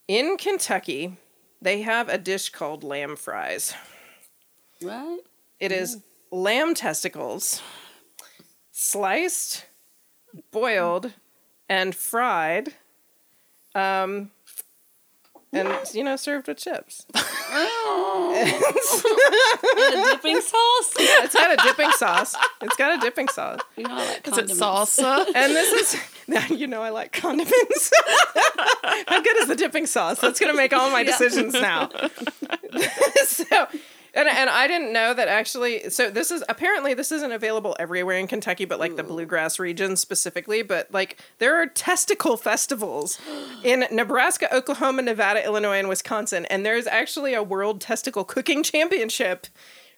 In 0.08 0.38
Kentucky, 0.38 1.18
they 1.64 1.82
have 1.82 2.10
a 2.10 2.18
dish 2.18 2.50
called 2.50 2.84
lamb 2.84 3.16
fries. 3.16 3.74
right? 4.82 5.20
It 5.60 5.72
is 5.72 6.00
lamb 6.32 6.74
testicles, 6.76 7.62
sliced, 8.72 9.66
boiled, 10.52 11.14
and 11.70 11.96
fried, 11.96 12.74
um, 13.74 14.32
and 15.54 15.70
you 15.94 16.04
know 16.04 16.16
served 16.16 16.48
with 16.48 16.58
chips. 16.58 17.06
And 18.34 19.96
a 19.96 20.12
dipping 20.12 20.42
sauce. 20.42 20.94
It's 20.98 21.34
got 21.36 21.52
a 21.54 21.58
dipping 21.64 21.92
sauce. 21.92 22.36
It's 22.62 22.76
got 22.76 22.98
a 22.98 23.02
dipping 23.02 23.28
sauce, 23.28 23.60
You 23.78 23.84
know, 23.84 23.94
I 23.96 23.98
like 24.06 24.28
Is 24.28 24.38
it 24.38 24.48
condiments. 24.50 24.60
salsa? 25.00 25.26
and 25.36 25.54
this 25.54 25.94
is 25.94 26.02
now 26.28 26.46
you 26.48 26.68
know 26.68 26.82
I 26.82 26.90
like 26.90 27.12
condiments. 27.12 27.92
How 29.08 29.22
good 29.22 29.38
is 29.38 29.48
the 29.48 29.56
dipping 29.56 29.86
sauce? 29.86 30.20
That's 30.20 30.40
gonna 30.40 30.54
make 30.56 30.74
all 30.74 30.90
my 30.90 31.02
Yeah. 31.02 31.12
decisions 31.12 31.54
now. 31.54 31.90
so. 33.26 33.68
And, 34.16 34.30
and 34.30 34.50
I 34.50 34.68
didn't 34.68 34.94
know 34.94 35.14
that 35.14 35.28
actually. 35.28 35.90
So 35.90 36.10
this 36.10 36.30
is 36.30 36.44
apparently 36.48 36.94
this 36.94 37.12
isn't 37.12 37.32
available 37.32 37.76
everywhere 37.80 38.18
in 38.18 38.28
Kentucky, 38.28 38.66
but 38.66 38.80
like 38.80 38.96
the 38.96 39.04
bluegrass 39.04 39.58
region 39.58 39.96
specifically. 39.96 40.62
But 40.62 40.92
like 40.94 41.20
there 41.40 41.60
are 41.60 41.66
testicle 41.66 42.38
festivals 42.38 43.20
in 43.64 43.86
Nebraska, 43.92 44.54
Oklahoma, 44.56 45.02
Nevada, 45.02 45.44
Illinois, 45.44 45.80
and 45.80 45.90
Wisconsin, 45.90 46.46
and 46.46 46.66
there's 46.66 46.86
actually 46.86 47.34
a 47.34 47.42
world 47.42 47.82
testicle 47.82 48.24
cooking 48.24 48.62
championship 48.62 49.48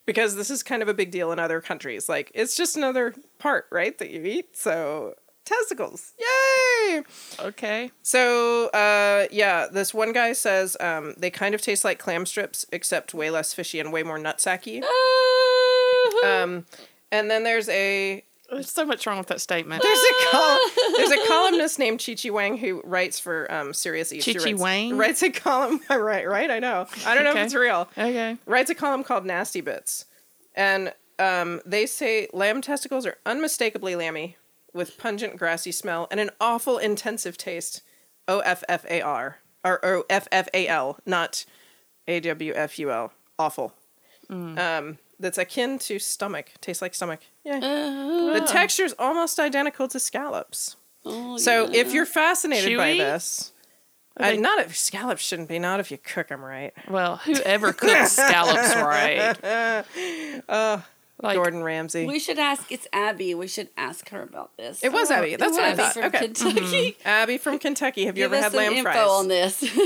because 0.06 0.36
this 0.36 0.50
is 0.50 0.64
kind 0.64 0.82
of 0.82 0.88
a 0.88 0.94
big 0.94 1.12
deal 1.12 1.32
in 1.32 1.40
other 1.40 1.60
countries. 1.60 2.08
Like 2.08 2.32
it's 2.34 2.56
just 2.56 2.78
another 2.78 3.14
part, 3.38 3.68
right, 3.70 3.98
that 3.98 4.12
you 4.12 4.24
eat. 4.24 4.56
So 4.56 5.16
testicles, 5.46 6.14
yay! 6.20 7.04
Okay. 7.40 7.92
So, 8.02 8.68
uh, 8.70 9.28
yeah, 9.32 9.68
this 9.72 9.94
one 9.94 10.12
guy 10.14 10.34
says 10.34 10.76
um, 10.80 11.14
they 11.18 11.30
kind 11.30 11.56
of 11.56 11.62
taste 11.62 11.84
like 11.86 12.00
clam 12.00 12.26
strips, 12.26 12.66
except 12.72 13.14
way 13.14 13.30
less 13.30 13.54
fishy 13.54 13.80
and 13.80 13.94
way 13.94 14.04
more 14.04 14.18
nutsacky. 14.20 14.84
Ooh. 14.84 16.28
Um, 16.28 16.66
and 17.12 17.30
then 17.30 17.44
there's 17.44 17.70
a 17.70 18.24
There's 18.52 18.70
so 18.72 18.86
much 18.86 19.06
wrong 19.08 19.18
with 19.18 19.28
that 19.28 19.42
statement. 19.42 19.82
There's 19.82 20.00
a 20.00 20.32
col- 20.32 20.60
there's 20.98 21.12
a 21.12 21.28
columnist 21.28 21.80
named 21.80 22.04
Chi 22.06 22.16
Chi 22.16 22.30
Wang 22.30 22.58
who 22.58 22.82
writes 22.84 23.20
for 23.20 23.52
um, 23.52 23.74
Serious 23.74 24.12
Eats. 24.14 24.26
Chi 24.26 24.34
Chi 24.34 24.44
writes, 24.52 24.62
Wang? 24.62 24.98
writes 24.98 25.24
a 25.24 25.30
column. 25.32 25.80
right, 25.90 26.28
right. 26.28 26.50
I 26.52 26.60
know. 26.60 26.88
I 27.06 27.16
don't 27.16 27.24
know 27.24 27.32
if 27.32 27.38
it's 27.38 27.56
real. 27.56 27.90
Okay. 27.98 28.38
Writes 28.46 28.70
a 28.70 28.76
column 28.76 29.04
called 29.04 29.26
Nasty 29.26 29.62
Bits, 29.62 30.06
and 30.54 30.94
um, 31.20 31.62
they 31.66 31.86
say 31.86 32.28
lamb 32.34 32.62
testicles 32.62 33.06
are 33.06 33.18
unmistakably 33.26 33.96
lammy, 33.96 34.38
with 34.76 34.98
pungent 35.00 35.38
grassy 35.38 35.72
smell 35.72 36.08
and 36.12 36.20
an 36.20 36.30
awful 36.40 36.78
intensive 36.78 37.38
taste. 37.38 37.82
O 38.28 38.40
F 38.40 38.64
F 38.68 38.86
A 38.90 39.02
R 39.02 39.38
or 39.64 39.84
O 39.86 40.04
F 40.10 40.28
F 40.32 40.48
A 40.54 40.68
L, 40.68 41.00
not 41.06 41.46
A 42.08 42.20
W 42.20 42.54
F 42.56 42.78
U 42.80 42.92
L. 42.92 43.14
Awful. 43.40 43.74
Um, 44.30 44.98
that's 45.20 45.38
akin 45.38 45.78
to 45.80 46.00
stomach. 46.00 46.52
Tastes 46.60 46.82
like 46.82 46.96
stomach. 46.96 47.20
Yeah. 47.44 47.60
The 47.60 48.44
texture 48.48 48.84
is 48.84 48.96
almost 48.98 49.38
identical 49.40 49.88
to 49.90 50.00
scallops. 50.00 50.76
Oh, 51.06 51.38
So 51.38 51.66
yeah. 51.70 51.82
if 51.82 51.94
you're 51.94 52.08
fascinated 52.08 52.76
by 52.76 52.94
this, 52.94 53.52
Are 54.18 54.26
uh, 54.32 54.34
not 54.34 54.58
if 54.66 54.76
scallops 54.76 55.22
shouldn't 55.22 55.48
be. 55.50 55.60
Not 55.60 55.80
if 55.80 55.92
you 55.92 56.00
cook 56.00 56.30
them 56.30 56.44
right. 56.44 56.74
Well, 56.90 57.18
whoever 57.18 57.72
cooks 57.74 58.14
scallops 58.14 58.76
right? 58.78 59.86
Like 61.22 61.36
Gordon 61.36 61.64
Ramsay. 61.64 62.06
we 62.06 62.20
should 62.20 62.40
ask. 62.40 62.72
It's 62.72 62.88
Abby. 62.94 63.34
We 63.36 63.48
should 63.48 63.70
ask 63.78 64.10
her 64.10 64.22
about 64.22 64.56
this. 64.58 64.84
It 64.84 64.92
was 64.92 65.10
Abby. 65.12 65.36
That's 65.36 65.54
what 65.54 65.64
I 65.64 65.76
thought. 65.76 65.94
from 65.94 66.04
Okay. 66.06 66.20
Kentucky. 66.20 66.98
Abby 67.06 67.38
from 67.38 67.58
Kentucky. 67.60 68.06
Have 68.06 68.18
you 68.18 68.26
Give 68.26 68.34
ever 68.34 68.38
us 68.38 68.44
had 68.44 68.52
some 68.52 68.58
lamb 68.62 68.74
info 68.74 68.92
fries? 68.92 69.08
on 69.10 69.28
this. 69.28 69.64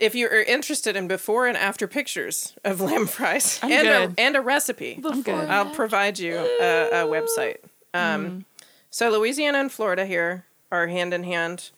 If 0.00 0.16
you 0.16 0.26
are 0.26 0.42
interested 0.42 0.96
in 0.96 1.06
before 1.06 1.46
and 1.46 1.56
after 1.56 1.86
pictures 1.86 2.54
of 2.64 2.80
lamb 2.80 3.06
fries 3.06 3.60
I'm 3.62 3.70
and 3.70 3.82
good. 3.86 4.18
a, 4.18 4.20
and 4.20 4.34
a 4.34 4.40
recipe, 4.40 5.00
I'm 5.04 5.22
good. 5.22 5.48
I'll 5.48 5.70
provide 5.72 6.18
you 6.18 6.38
a, 6.38 7.04
a 7.04 7.06
website. 7.06 7.58
Um, 7.94 8.44
So 8.90 9.10
Louisiana 9.10 9.58
and 9.58 9.70
Florida 9.70 10.04
here 10.04 10.44
are 10.72 10.88
hand 10.88 11.14
in 11.14 11.22
hand. 11.22 11.70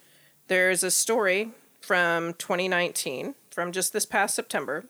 There's 0.48 0.82
a 0.82 0.90
story 0.90 1.50
from 1.82 2.32
2019, 2.34 3.34
from 3.50 3.72
just 3.72 3.92
this 3.92 4.06
past 4.06 4.34
September. 4.34 4.86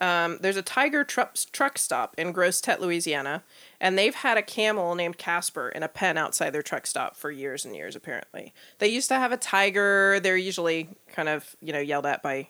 Um, 0.00 0.38
there's 0.40 0.56
a 0.56 0.62
Tiger 0.62 1.02
truck, 1.02 1.36
truck 1.52 1.76
stop 1.76 2.14
in 2.16 2.32
Grosse 2.32 2.60
Tete, 2.60 2.80
Louisiana, 2.80 3.42
and 3.80 3.98
they've 3.98 4.14
had 4.14 4.38
a 4.38 4.42
camel 4.42 4.94
named 4.94 5.18
Casper 5.18 5.68
in 5.68 5.82
a 5.82 5.88
pen 5.88 6.16
outside 6.16 6.50
their 6.50 6.62
truck 6.62 6.86
stop 6.86 7.16
for 7.16 7.30
years 7.30 7.64
and 7.64 7.74
years. 7.74 7.96
Apparently, 7.96 8.54
they 8.78 8.88
used 8.88 9.08
to 9.08 9.16
have 9.16 9.32
a 9.32 9.36
tiger. 9.36 10.20
They're 10.20 10.36
usually 10.36 10.90
kind 11.12 11.28
of 11.28 11.56
you 11.60 11.72
know 11.72 11.80
yelled 11.80 12.06
at 12.06 12.22
by 12.22 12.48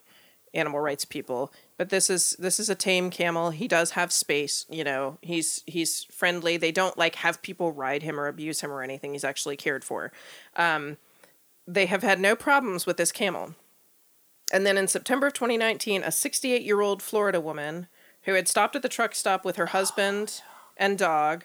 animal 0.55 0.80
rights 0.80 1.05
people, 1.05 1.53
but 1.78 1.88
this 1.88 2.11
is 2.11 2.36
this 2.38 2.61
is 2.61 2.68
a 2.68 2.74
tame 2.74 3.09
camel. 3.11 3.51
He 3.51 3.66
does 3.66 3.92
have 3.92 4.12
space. 4.12 4.66
You 4.68 4.84
know, 4.84 5.18
he's 5.22 5.62
he's 5.66 6.05
friendly. 6.05 6.59
They 6.59 6.72
don't 6.72 6.99
like 6.99 7.16
have 7.16 7.40
people 7.40 7.72
ride 7.72 8.03
him 8.03 8.20
or 8.20 8.26
abuse 8.26 8.61
him 8.61 8.70
or 8.70 8.82
anything. 8.82 9.12
He's 9.12 9.24
actually 9.24 9.57
cared 9.57 9.84
for. 9.84 10.12
Um, 10.57 10.99
they 11.66 11.86
have 11.86 12.03
had 12.03 12.20
no 12.20 12.36
problems 12.36 12.86
with 12.86 12.96
this 12.99 13.12
camel. 13.12 13.55
And 14.53 14.66
then 14.66 14.78
in 14.78 14.88
September 14.88 15.26
of 15.28 15.34
2019, 15.34 16.03
a 16.03 16.11
68 16.11 16.62
year 16.62 16.80
old 16.80 17.03
Florida 17.03 17.40
woman 17.40 17.86
who 18.22 18.34
had 18.34 18.49
stopped 18.49 18.76
at 18.76 18.82
the 18.82 18.88
truck 18.88 19.14
stop 19.14 19.44
with 19.44 19.57
her 19.57 19.66
husband 19.66 20.42
and 20.76 20.99
dog. 20.99 21.44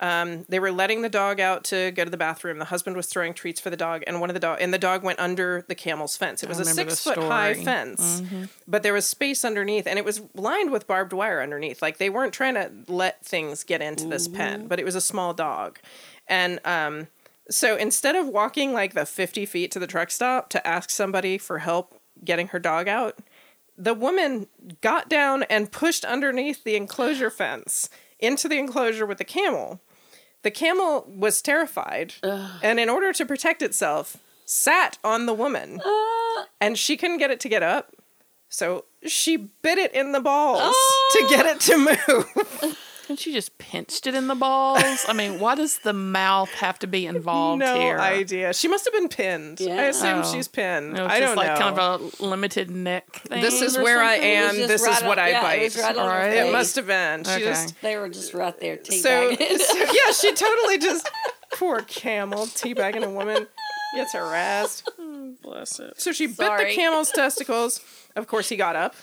Um, 0.00 0.46
they 0.48 0.58
were 0.58 0.72
letting 0.72 1.02
the 1.02 1.08
dog 1.08 1.38
out 1.38 1.62
to 1.64 1.92
go 1.92 2.04
to 2.04 2.10
the 2.10 2.16
bathroom. 2.16 2.58
The 2.58 2.64
husband 2.64 2.96
was 2.96 3.06
throwing 3.06 3.34
treats 3.34 3.60
for 3.60 3.70
the 3.70 3.76
dog, 3.76 4.02
and 4.04 4.20
one 4.20 4.30
of 4.30 4.34
the 4.34 4.40
dog 4.40 4.58
and 4.60 4.74
the 4.74 4.78
dog 4.78 5.04
went 5.04 5.20
under 5.20 5.64
the 5.68 5.76
camel's 5.76 6.16
fence. 6.16 6.42
It 6.42 6.48
was 6.48 6.58
a 6.58 6.64
six 6.74 7.04
foot 7.04 7.18
high 7.28 7.54
fence, 7.64 8.20
but 8.66 8.82
there 8.82 8.92
was 8.92 9.06
space 9.06 9.44
underneath, 9.44 9.86
and 9.86 10.00
it 10.00 10.04
was 10.04 10.20
lined 10.34 10.72
with 10.72 10.88
barbed 10.88 11.12
wire 11.12 11.40
underneath. 11.40 11.80
Like 11.82 11.98
they 11.98 12.10
weren't 12.10 12.32
trying 12.32 12.54
to 12.54 12.72
let 12.88 13.24
things 13.24 13.62
get 13.62 13.80
into 13.80 14.06
this 14.08 14.26
pen, 14.26 14.66
but 14.66 14.80
it 14.80 14.84
was 14.84 14.96
a 14.96 15.00
small 15.00 15.34
dog, 15.34 15.78
and 16.26 16.58
um, 16.64 17.06
so 17.48 17.76
instead 17.76 18.16
of 18.16 18.26
walking 18.26 18.72
like 18.72 18.94
the 18.94 19.06
50 19.06 19.46
feet 19.46 19.70
to 19.70 19.78
the 19.78 19.86
truck 19.86 20.10
stop 20.10 20.48
to 20.48 20.66
ask 20.66 20.90
somebody 20.90 21.38
for 21.38 21.58
help 21.60 22.00
getting 22.24 22.48
her 22.48 22.58
dog 22.58 22.88
out, 22.88 23.18
the 23.76 23.94
woman 23.94 24.46
got 24.80 25.08
down 25.08 25.42
and 25.44 25.72
pushed 25.72 26.04
underneath 26.04 26.64
the 26.64 26.76
enclosure 26.76 27.30
fence 27.42 27.88
into 28.18 28.48
the 28.48 28.58
enclosure 28.58 29.06
with 29.06 29.18
the 29.18 29.24
camel. 29.24 29.80
The 30.42 30.50
camel 30.50 31.06
was 31.08 31.40
terrified 31.40 32.14
and, 32.62 32.80
in 32.80 32.88
order 32.88 33.12
to 33.12 33.24
protect 33.24 33.62
itself, 33.62 34.16
sat 34.44 34.98
on 35.04 35.26
the 35.26 35.34
woman 35.34 35.80
and 36.60 36.76
she 36.76 36.96
couldn't 36.96 37.18
get 37.18 37.30
it 37.30 37.40
to 37.40 37.48
get 37.48 37.62
up. 37.62 37.94
So 38.48 38.84
she 39.06 39.36
bit 39.36 39.78
it 39.78 39.94
in 39.94 40.12
the 40.12 40.20
balls 40.20 40.74
to 41.12 41.26
get 41.30 41.46
it 41.46 41.60
to 41.60 41.78
move. 41.78 42.78
And 43.08 43.18
she 43.18 43.32
just 43.32 43.58
pinched 43.58 44.06
it 44.06 44.14
in 44.14 44.28
the 44.28 44.34
balls. 44.34 45.04
I 45.08 45.12
mean, 45.12 45.40
why 45.40 45.54
does 45.56 45.78
the 45.78 45.92
mouth 45.92 46.50
have 46.50 46.78
to 46.80 46.86
be 46.86 47.04
involved 47.06 47.60
no 47.60 47.78
here? 47.78 47.98
idea. 47.98 48.54
She 48.54 48.68
must 48.68 48.84
have 48.84 48.94
been 48.94 49.08
pinned. 49.08 49.58
I 49.60 49.86
assume 49.86 50.20
Oh. 50.24 50.32
she's 50.32 50.46
pinned. 50.48 50.96
It 50.96 51.02
was 51.02 51.10
I 51.10 51.18
just 51.20 51.34
don't 51.34 51.36
like 51.36 51.58
know. 51.58 51.58
kind 51.58 51.78
of 51.78 52.20
a 52.20 52.24
limited 52.24 52.70
neck 52.70 53.10
thing. 53.28 53.40
This 53.42 53.60
is 53.60 53.76
or 53.76 53.82
where 53.82 54.00
I 54.02 54.14
something? 54.14 54.30
It 54.30 54.40
was 54.42 54.48
am. 54.50 54.56
just 54.56 54.68
This 54.68 54.82
is 54.98 55.02
what 55.02 55.18
on- 55.18 55.24
I 55.24 55.28
yeah, 55.30 55.42
bite. 55.42 55.54
It, 55.60 55.64
was 55.64 55.78
right 55.78 55.96
on 55.96 56.04
her 56.08 56.12
Alright. 56.12 56.32
It 56.36 56.42
face. 56.44 56.52
must 56.52 56.76
have 56.76 56.86
been. 56.86 57.24
She 57.24 57.30
Okay. 57.32 57.44
just 57.44 57.80
They 57.82 57.96
were 57.96 58.08
just 58.08 58.34
right 58.34 58.60
there 58.60 58.78
so, 58.84 58.90
teabagging. 58.92 59.58
so 59.58 59.78
yeah, 59.78 60.12
she 60.12 60.32
totally 60.34 60.78
just 60.78 61.10
poor 61.54 61.80
camel 61.82 62.46
teabagging 62.46 63.02
a 63.04 63.10
woman 63.10 63.46
gets 63.96 64.12
harassed. 64.14 64.88
Oh, 64.98 65.34
bless 65.42 65.80
it. 65.80 66.00
So 66.00 66.12
she 66.12 66.26
bit 66.28 66.36
the 66.36 66.70
camel's 66.72 67.10
testicles. 67.10 67.80
Of 68.16 68.26
course, 68.28 68.48
he 68.48 68.56
got 68.56 68.76
up. 68.76 68.94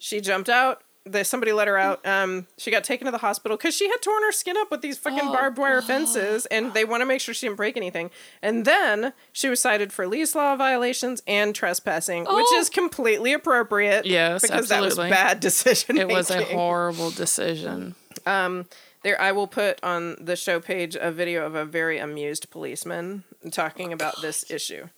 She 0.00 0.20
jumped 0.20 0.48
out. 0.48 0.82
The, 1.04 1.24
somebody 1.24 1.52
let 1.52 1.66
her 1.66 1.76
out. 1.76 2.06
Um, 2.06 2.46
she 2.56 2.70
got 2.70 2.84
taken 2.84 3.06
to 3.06 3.10
the 3.10 3.18
hospital 3.18 3.56
because 3.56 3.74
she 3.74 3.88
had 3.88 4.00
torn 4.00 4.22
her 4.22 4.30
skin 4.30 4.56
up 4.56 4.70
with 4.70 4.82
these 4.82 4.98
fucking 4.98 5.18
Oh, 5.20 5.32
barbed 5.32 5.58
wire 5.58 5.82
fences, 5.82 6.46
and 6.46 6.72
they 6.74 6.84
want 6.84 7.00
to 7.00 7.06
make 7.06 7.20
sure 7.20 7.34
she 7.34 7.46
didn't 7.46 7.56
break 7.56 7.76
anything. 7.76 8.10
And 8.40 8.64
then 8.64 9.12
she 9.32 9.48
was 9.48 9.58
cited 9.60 9.92
for 9.92 10.06
lease 10.06 10.34
law 10.36 10.54
violations 10.54 11.20
and 11.26 11.54
trespassing, 11.56 12.20
which 12.22 12.30
Oh. 12.52 12.58
is 12.60 12.70
completely 12.70 13.32
appropriate. 13.32 14.06
Yes, 14.06 14.42
because 14.42 14.68
that 14.68 14.80
was 14.80 14.90
absolutely. 14.92 15.10
bad 15.10 15.40
decision. 15.48 15.98
It 15.98 16.06
was 16.08 16.30
a 16.30 16.44
horrible 16.44 17.10
decision. 17.10 17.96
There, 18.24 19.20
I 19.20 19.32
will 19.32 19.48
put 19.48 19.82
on 19.82 20.16
the 20.24 20.36
show 20.36 20.60
page 20.60 20.94
a 21.00 21.10
video 21.10 21.44
of 21.44 21.56
a 21.56 21.64
very 21.64 21.98
amused 21.98 22.50
policeman 22.50 23.24
talking 23.50 23.92
about 23.92 24.22
this 24.22 24.48
issue. 24.48 24.88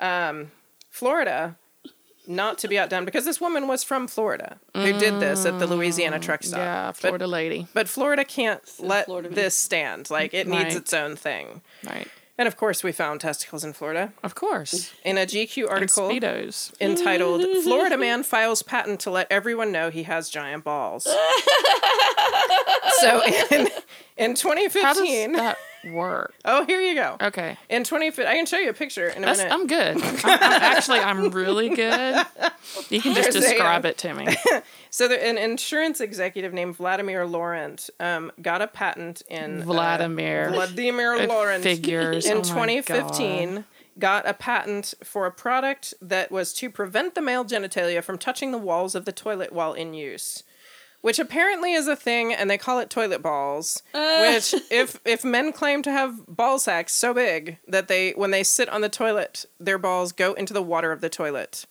Um, 0.00 0.50
Florida, 0.90 1.56
not 2.34 2.58
to 2.58 2.68
be 2.68 2.78
outdone, 2.78 3.04
because 3.04 3.24
this 3.24 3.40
woman 3.40 3.68
was 3.68 3.84
from 3.84 4.08
Florida 4.08 4.58
who 4.74 4.92
did 4.98 5.20
this 5.20 5.44
at 5.46 5.58
the 5.58 5.66
Louisiana 5.66 6.18
truck 6.18 6.40
mm, 6.40 6.46
stop. 6.46 6.58
Yeah, 6.58 6.86
But- 6.88 6.96
Florida 6.96 7.26
lady. 7.26 7.66
But, 7.74 7.88
Florida 7.88 8.24
can't 8.24 8.62
let 8.78 9.06
Florida 9.06 9.28
man. 9.28 9.36
this 9.36 9.56
stand. 9.56 10.10
Like, 10.10 10.34
it 10.34 10.46
needs 10.48 10.64
Right. 10.64 10.76
its 10.76 10.92
own 10.92 11.16
thing. 11.16 11.62
Right. 11.84 12.08
And 12.38 12.48
of 12.48 12.56
course, 12.56 12.82
we 12.82 12.92
found 12.92 13.20
testicles 13.20 13.62
in 13.62 13.72
Florida 13.74 14.12
Of 14.22 14.34
course. 14.34 14.90
in 15.04 15.18
a 15.18 15.26
GQ 15.26 15.68
article 15.70 16.10
entitled 16.80 17.44
"Florida 17.62 17.96
Man 17.98 18.22
Files 18.22 18.62
Patent 18.62 19.00
to 19.00 19.10
Let 19.10 19.30
Everyone 19.30 19.70
Know 19.70 19.90
He 19.90 20.04
Has 20.04 20.30
Giant 20.30 20.64
Balls." 20.64 21.04
so 23.00 23.22
in 23.50 23.68
in 24.16 24.30
How 24.30 24.32
does 24.34 24.40
2015, 24.42 25.32
that 25.32 25.58
work? 25.84 26.34
oh 26.44 26.64
here 26.64 26.80
you 26.80 26.94
go. 26.94 27.16
Okay. 27.20 27.56
In 27.68 27.84
2015, 27.84 28.26
I 28.30 28.34
can 28.34 28.46
show 28.46 28.58
you 28.58 28.70
a 28.70 28.74
picture 28.74 29.08
in 29.08 29.22
a 29.22 29.26
That's, 29.26 29.38
minute. 29.38 29.52
I'm 29.52 29.66
good. 29.66 30.02
I'm, 30.02 30.16
I'm 30.24 30.62
actually, 30.62 31.00
I'm 31.00 31.30
really 31.30 31.70
good. 31.70 32.24
You 32.90 33.00
can 33.00 33.14
just 33.14 33.32
There's 33.32 33.44
describe 33.44 33.84
it 33.84 33.98
to 33.98 34.14
me. 34.14 34.28
So 34.94 35.08
the, 35.08 35.26
an 35.26 35.38
insurance 35.38 36.02
executive 36.02 36.52
named 36.52 36.76
Vladimir 36.76 37.26
Laurent 37.26 37.88
um, 37.98 38.30
got 38.42 38.60
a 38.60 38.66
patent 38.66 39.22
in 39.26 39.62
uh, 39.62 39.64
Vladimir. 39.64 40.50
Vladimir 40.50 41.26
Laurent 41.26 41.62
figures. 41.62 42.26
in 42.26 42.32
Oh 42.32 42.40
my 42.40 42.42
2015 42.42 43.64
got 43.98 44.28
a 44.28 44.34
patent 44.34 44.92
for 45.02 45.24
a 45.24 45.30
product 45.30 45.94
that 46.02 46.30
was 46.30 46.52
to 46.54 46.68
prevent 46.68 47.14
the 47.14 47.22
male 47.22 47.44
genitalia 47.44 48.02
from 48.02 48.18
touching 48.18 48.52
the 48.52 48.58
walls 48.58 48.94
of 48.94 49.06
the 49.06 49.12
toilet 49.12 49.50
while 49.50 49.72
in 49.72 49.94
use. 49.94 50.42
Which 51.02 51.18
apparently 51.18 51.72
is 51.74 51.88
a 51.88 51.96
thing, 51.96 52.32
and 52.32 52.48
they 52.48 52.56
call 52.56 52.78
it 52.78 52.88
toilet 52.88 53.22
balls. 53.22 53.82
Which, 53.92 54.54
if 54.70 54.98
if 55.04 55.24
men 55.24 55.52
claim 55.52 55.82
to 55.82 55.92
have 55.92 56.24
ball 56.26 56.58
sacks 56.58 56.94
so 56.94 57.12
big 57.12 57.58
that 57.68 57.88
they, 57.88 58.12
when 58.12 58.30
they 58.30 58.42
sit 58.42 58.68
on 58.68 58.80
the 58.80 58.88
toilet, 58.88 59.44
their 59.60 59.78
balls 59.78 60.12
go 60.12 60.32
into 60.32 60.54
the 60.54 60.62
water 60.62 60.92
of 60.92 61.00
the 61.00 61.08
toilet, 61.10 61.66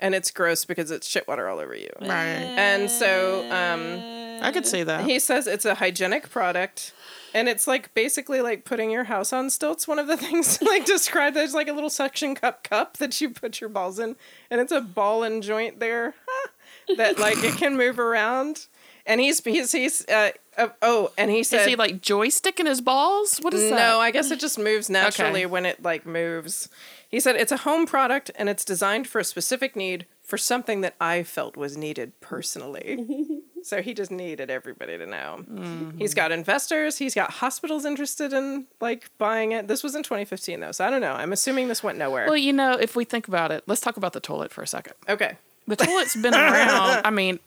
and 0.00 0.14
it's 0.14 0.30
gross 0.30 0.64
because 0.64 0.90
it's 0.90 1.06
shit 1.06 1.28
water 1.28 1.46
all 1.48 1.58
over 1.58 1.74
you. 1.76 1.90
Right. 2.00 2.08
And 2.08 2.90
so, 2.90 3.44
um, 3.52 4.42
I 4.42 4.50
could 4.50 4.66
see 4.66 4.82
that. 4.82 5.04
he 5.04 5.18
says 5.18 5.46
it's 5.46 5.66
a 5.66 5.74
hygienic 5.74 6.30
product 6.30 6.94
and 7.34 7.46
it's 7.46 7.66
like 7.66 7.92
basically 7.92 8.40
like 8.40 8.64
putting 8.64 8.90
your 8.90 9.04
house 9.04 9.34
on 9.34 9.50
stilts 9.50 9.86
one 9.86 9.98
of 9.98 10.06
the 10.06 10.16
things 10.26 10.60
like 10.62 10.86
described 10.86 11.36
there's 11.36 11.52
like 11.52 11.68
a 11.68 11.74
little 11.74 11.90
suction 11.90 12.34
cup 12.34 12.64
cup 12.64 12.96
that 12.96 13.20
you 13.20 13.28
put 13.28 13.60
your 13.60 13.68
balls 13.68 13.98
in 13.98 14.16
and 14.50 14.58
it's 14.62 14.72
a 14.72 14.80
ball 14.80 15.22
and 15.22 15.42
joint 15.42 15.78
there 15.78 16.14
that 16.96 17.18
like 17.18 17.42
it 17.44 17.54
can 17.56 17.76
move 17.76 17.98
around 17.98 18.66
and 19.06 19.20
he's 19.20 19.42
he's 19.44 19.72
he's 19.72 20.06
uh, 20.08 20.30
uh, 20.58 20.68
oh 20.82 21.10
and 21.16 21.30
he 21.30 21.42
said 21.42 21.62
Is 21.62 21.66
he 21.66 21.76
like 21.76 22.00
joysticking 22.02 22.66
his 22.66 22.80
balls? 22.80 23.38
What 23.38 23.54
is 23.54 23.70
that? 23.70 23.76
no, 23.76 23.98
I 24.00 24.10
guess 24.10 24.30
it 24.30 24.40
just 24.40 24.58
moves 24.58 24.90
naturally 24.90 25.40
Okay. 25.44 25.46
when 25.46 25.66
it 25.66 25.82
like 25.82 26.04
moves. 26.06 26.68
He 27.08 27.18
said 27.18 27.36
it's 27.36 27.50
a 27.52 27.58
home 27.58 27.86
product 27.86 28.30
and 28.36 28.48
it's 28.48 28.64
designed 28.64 29.08
for 29.08 29.18
a 29.18 29.24
specific 29.24 29.74
need 29.74 30.06
for 30.22 30.38
something 30.38 30.80
that 30.82 30.94
I 31.00 31.24
felt 31.24 31.56
was 31.56 31.76
needed 31.76 32.18
personally. 32.20 33.40
So 33.62 33.82
he 33.82 33.92
just 33.92 34.10
needed 34.10 34.48
everybody 34.48 34.96
to 34.96 35.04
know. 35.04 35.44
Mm-hmm. 35.46 35.98
He's 35.98 36.14
got 36.14 36.32
investors. 36.32 36.96
He's 36.96 37.14
got 37.14 37.30
hospitals 37.30 37.84
interested 37.84 38.32
in 38.32 38.66
like 38.80 39.10
buying 39.18 39.52
it. 39.52 39.68
This 39.68 39.82
was 39.82 39.94
in 39.94 40.02
2015 40.02 40.60
though, 40.60 40.72
so 40.72 40.86
I 40.86 40.88
don't 40.88 41.02
know. 41.02 41.12
I'm 41.12 41.30
assuming 41.30 41.68
this 41.68 41.82
went 41.82 41.98
nowhere. 41.98 42.24
Well, 42.24 42.38
you 42.38 42.54
know, 42.54 42.72
if 42.72 42.96
we 42.96 43.04
think 43.04 43.28
about 43.28 43.52
it, 43.52 43.62
let's 43.66 43.82
talk 43.82 43.98
about 43.98 44.14
the 44.14 44.20
toilet 44.20 44.50
for 44.50 44.62
a 44.62 44.66
second. 44.66 44.94
okay. 45.10 45.36
The 45.66 45.76
toilet's 45.76 46.16
been 46.16 46.34
around. 46.34 47.02
I 47.04 47.10
mean, 47.10 47.38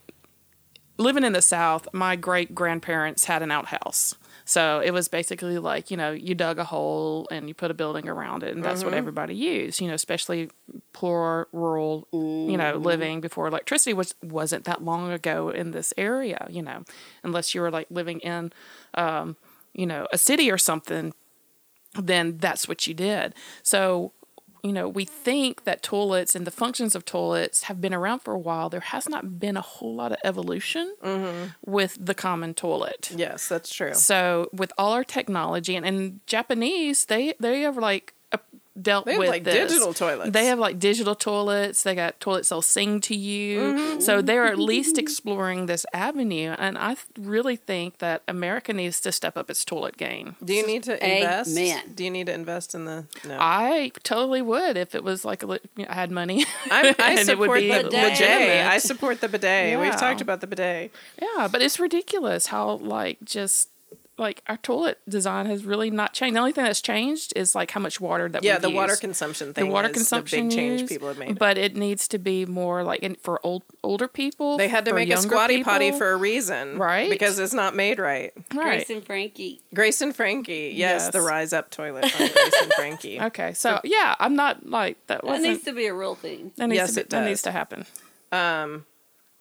living 0.97 1.23
in 1.23 1.33
the 1.33 1.41
South, 1.41 1.87
my 1.93 2.15
great 2.15 2.55
grandparents 2.55 3.25
had 3.25 3.41
an 3.41 3.51
outhouse. 3.51 4.15
So 4.45 4.81
it 4.83 4.91
was 4.91 5.07
basically 5.07 5.57
like, 5.57 5.89
you 5.89 5.95
know, 5.95 6.11
you 6.11 6.35
dug 6.35 6.59
a 6.59 6.65
hole 6.65 7.27
and 7.31 7.47
you 7.47 7.53
put 7.53 7.71
a 7.71 7.73
building 7.73 8.09
around 8.09 8.43
it, 8.43 8.53
and 8.53 8.63
that's 8.63 8.83
what 8.83 8.93
everybody 8.93 9.33
used, 9.33 9.79
you 9.79 9.87
know, 9.87 9.93
especially 9.93 10.49
poor 10.91 11.47
rural, 11.53 12.07
you 12.11 12.57
know, 12.57 12.75
living 12.75 13.21
before 13.21 13.47
electricity 13.47 13.93
was 13.93 14.15
wasn't 14.21 14.65
that 14.65 14.83
long 14.83 15.11
ago 15.11 15.49
in 15.49 15.71
this 15.71 15.93
area, 15.97 16.45
you 16.49 16.61
know, 16.61 16.83
unless 17.23 17.55
you 17.55 17.61
were 17.61 17.71
like 17.71 17.87
living 17.89 18.19
in 18.19 18.51
um, 18.95 19.37
you 19.73 19.85
know, 19.85 20.07
a 20.11 20.17
city 20.17 20.51
or 20.51 20.57
something, 20.57 21.13
then 21.95 22.37
that's 22.37 22.67
what 22.67 22.85
you 22.85 22.93
did. 22.93 23.33
So 23.61 24.11
you 24.63 24.71
know, 24.71 24.87
we 24.87 25.03
think 25.03 25.65
that 25.65 25.83
toilets 25.83 26.35
and 26.35 26.47
the 26.47 26.51
functions 26.51 26.95
of 26.95 27.03
toilets 27.03 27.63
have 27.63 27.81
been 27.81 27.93
around 27.93 28.19
for 28.19 28.33
a 28.33 28.39
while. 28.39 28.69
There 28.69 28.79
has 28.79 29.09
not 29.09 29.37
been 29.37 29.57
a 29.57 29.61
whole 29.61 29.93
lot 29.93 30.13
of 30.13 30.17
evolution 30.23 30.95
mm-hmm. 31.03 31.49
with 31.65 31.97
the 31.99 32.15
common 32.15 32.53
toilet. 32.53 33.11
Yes, 33.13 33.49
that's 33.49 33.73
true. 33.73 33.93
So 33.93 34.49
with 34.53 34.71
all 34.77 34.93
our 34.93 35.03
technology 35.03 35.75
and, 35.75 35.85
and 35.85 36.21
Japanese, 36.27 37.05
they 37.05 37.33
they 37.41 37.61
have 37.61 37.77
like 37.77 38.13
dealt 38.81 39.05
They 39.05 39.11
have, 39.13 39.19
with 39.19 39.29
like, 39.29 39.43
this. 39.43 39.71
digital 39.71 39.93
toilets. 39.93 40.31
They 40.31 40.45
have 40.45 40.57
like 40.59 40.79
digital 40.79 41.15
toilets. 41.15 41.83
They 41.83 41.93
got 41.95 42.19
toilets 42.19 42.49
that'll 42.49 42.61
sing 42.61 43.01
to 43.01 43.15
you. 43.15 43.59
Mm-hmm. 43.61 43.99
So 43.99 44.21
they're 44.21 44.45
at 44.45 44.57
least 44.57 44.97
exploring 44.97 45.67
this 45.67 45.85
avenue. 45.93 46.55
And 46.57 46.77
I 46.77 46.95
th- 46.95 47.05
really 47.19 47.55
think 47.55 47.99
that 47.99 48.23
America 48.27 48.73
needs 48.73 48.99
to 49.01 49.11
step 49.11 49.37
up 49.37 49.49
its 49.49 49.63
toilet 49.63 49.97
game. 49.97 50.35
Do 50.43 50.53
you 50.53 50.65
need 50.65 50.83
to 50.83 50.93
invest? 50.93 51.51
Amen. 51.57 51.91
Do 51.93 52.03
you 52.03 52.09
need 52.11 52.25
to 52.27 52.33
invest 52.33 52.73
in 52.73 52.85
the? 52.85 53.05
No. 53.27 53.37
I 53.39 53.91
totally 54.03 54.41
would 54.41 54.75
if 54.77 54.95
it 54.95 55.03
was 55.03 55.23
like 55.23 55.43
a, 55.43 55.45
li- 55.47 55.59
I 55.87 55.93
had 55.93 56.09
money. 56.11 56.45
I'm, 56.71 56.95
I 56.99 57.15
and 57.19 57.29
it 57.29 57.37
would 57.37 57.45
support 57.45 57.59
be 57.59 57.67
the 57.67 57.83
bidet. 57.83 58.09
legitimate. 58.11 58.67
I 58.67 58.77
support 58.79 59.21
the 59.21 59.29
bidet. 59.29 59.69
Yeah. 59.71 59.81
We've 59.81 59.95
talked 59.99 60.21
about 60.21 60.41
the 60.41 60.47
bidet. 60.47 60.91
Yeah, 61.21 61.47
but 61.47 61.61
it's 61.61 61.79
ridiculous 61.79 62.47
how 62.47 62.71
like 62.77 63.17
just 63.23 63.69
like 64.17 64.43
our 64.47 64.57
toilet 64.57 64.99
design 65.09 65.47
has 65.47 65.65
really 65.65 65.89
not 65.89 66.13
changed. 66.13 66.35
The 66.35 66.39
only 66.39 66.51
thing 66.51 66.65
that's 66.65 66.81
changed 66.81 67.33
is 67.35 67.55
like 67.55 67.71
how 67.71 67.79
much 67.79 67.99
water 67.99 68.29
that 68.29 68.43
Yeah, 68.43 68.57
we 68.57 68.61
the 68.61 68.69
water 68.69 68.95
consumption 68.95 69.53
thing. 69.53 69.65
the 69.65 69.71
water 69.71 69.87
is 69.89 69.93
consumption 69.95 70.49
the 70.49 70.55
big 70.55 70.55
change 70.57 70.81
used, 70.81 70.91
people 70.93 71.07
have 71.07 71.17
made. 71.17 71.39
But 71.39 71.57
it 71.57 71.75
needs 71.75 72.07
to 72.09 72.19
be 72.19 72.45
more 72.45 72.83
like 72.83 72.99
in, 73.01 73.15
for 73.15 73.39
old 73.43 73.63
older 73.83 74.07
people. 74.07 74.57
they 74.57 74.67
had 74.67 74.85
to 74.85 74.93
make 74.93 75.07
a 75.07 75.13
younger 75.13 75.27
squatty 75.29 75.63
potty 75.63 75.91
for 75.91 76.11
a 76.11 76.15
reason, 76.17 76.77
Right. 76.77 77.09
Because 77.09 77.39
it's 77.39 77.53
not 77.53 77.75
made 77.75 77.97
right. 77.97 78.31
right. 78.53 78.85
Grace 78.85 78.89
and 78.91 79.03
Frankie. 79.03 79.61
Grace 79.73 79.99
and 80.01 80.15
Frankie, 80.15 80.73
yes, 80.75 81.03
Yes. 81.05 81.09
the 81.09 81.21
rise 81.21 81.51
up 81.51 81.71
toilet 81.71 82.03
on 82.05 82.27
Grace 82.27 82.53
and 82.61 82.73
Frankie. 82.73 83.19
Okay, 83.33 83.53
so 83.53 83.79
yeah, 83.83 84.13
I'm 84.19 84.35
not 84.35 84.67
like 84.69 84.97
that 85.07 85.21
That 85.21 85.27
wasn't. 85.27 85.53
needs 85.53 85.63
to 85.63 85.73
be 85.73 85.87
a 85.87 85.93
real 85.93 86.13
thing. 86.15 86.51
that 86.57 86.67
needs 86.67 86.77
Yes, 86.77 86.89
to 86.91 86.95
be, 86.95 87.01
it 87.01 87.09
that 87.09 87.25
needs 87.25 87.41
to 87.41 87.51
happen. 87.51 87.85
Um, 88.31 88.85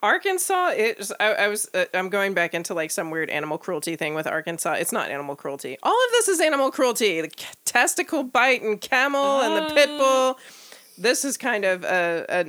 Arkansas, 0.02 0.70
it. 0.74 1.10
I, 1.20 1.32
I 1.34 1.48
was. 1.48 1.68
Uh, 1.72 1.84
I'm 1.94 2.08
going 2.08 2.34
back 2.34 2.54
into 2.54 2.74
like 2.74 2.90
some 2.90 3.10
weird 3.10 3.30
animal 3.30 3.56
cruelty 3.58 3.96
thing 3.96 4.14
with 4.14 4.26
Arkansas. 4.26 4.72
It's 4.74 4.92
not 4.92 5.10
animal 5.10 5.36
cruelty. 5.36 5.78
All 5.82 5.92
of 5.94 6.10
this 6.12 6.28
is 6.28 6.40
animal 6.40 6.70
cruelty. 6.70 7.20
The 7.20 7.30
c- 7.36 7.46
testicle 7.64 8.24
bite 8.24 8.62
and 8.62 8.80
camel 8.80 9.40
and 9.40 9.56
the 9.70 9.74
pit 9.74 9.88
bull. 9.88 10.38
This 10.98 11.24
is 11.24 11.36
kind 11.36 11.64
of 11.64 11.84
a, 11.84 12.26
a 12.28 12.44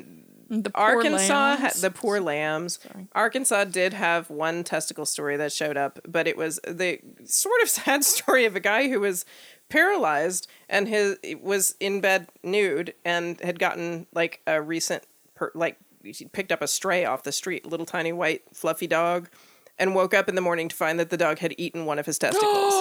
The 0.50 0.70
poor 0.72 0.84
Arkansas, 0.84 1.58
ha- 1.58 1.72
the 1.80 1.92
poor 1.92 2.20
lambs. 2.20 2.80
Arkansas 3.14 3.66
did 3.66 3.94
have 3.94 4.30
one 4.30 4.64
testicle 4.64 5.06
story 5.06 5.38
that 5.38 5.52
showed 5.52 5.78
up, 5.78 6.00
but 6.08 6.28
it 6.28 6.36
was 6.36 6.60
the 6.68 7.00
sort 7.24 7.62
of 7.62 7.70
sad 7.80 8.04
story 8.04 8.46
of 8.46 8.56
a 8.56 8.60
guy 8.60 8.90
who 8.90 9.00
was 9.00 9.26
paralyzed 9.70 10.48
and 10.70 10.88
his 10.88 11.18
was 11.42 11.76
in 11.80 12.02
bed 12.02 12.28
nude 12.44 12.94
and 13.06 13.40
had 13.42 13.60
gotten 13.60 14.08
like 14.14 14.42
a 14.46 14.62
recent 14.62 15.04
per, 15.36 15.52
like 15.56 15.78
he 16.04 16.26
picked 16.26 16.52
up 16.52 16.62
a 16.62 16.68
stray 16.68 17.06
off 17.06 17.24
the 17.24 17.32
street, 17.32 17.66
little 17.66 17.86
tiny 17.86 18.12
white 18.12 18.44
fluffy 18.54 18.88
dog, 18.88 19.30
and 19.80 19.96
woke 19.96 20.14
up 20.14 20.28
in 20.30 20.36
the 20.36 20.42
morning 20.42 20.68
to 20.70 20.76
find 20.76 21.00
that 21.00 21.10
the 21.10 21.18
dog 21.18 21.40
had 21.40 21.56
eaten 21.58 21.86
one 21.86 21.98
of 22.00 22.06
his 22.06 22.18
testicles. 22.20 22.74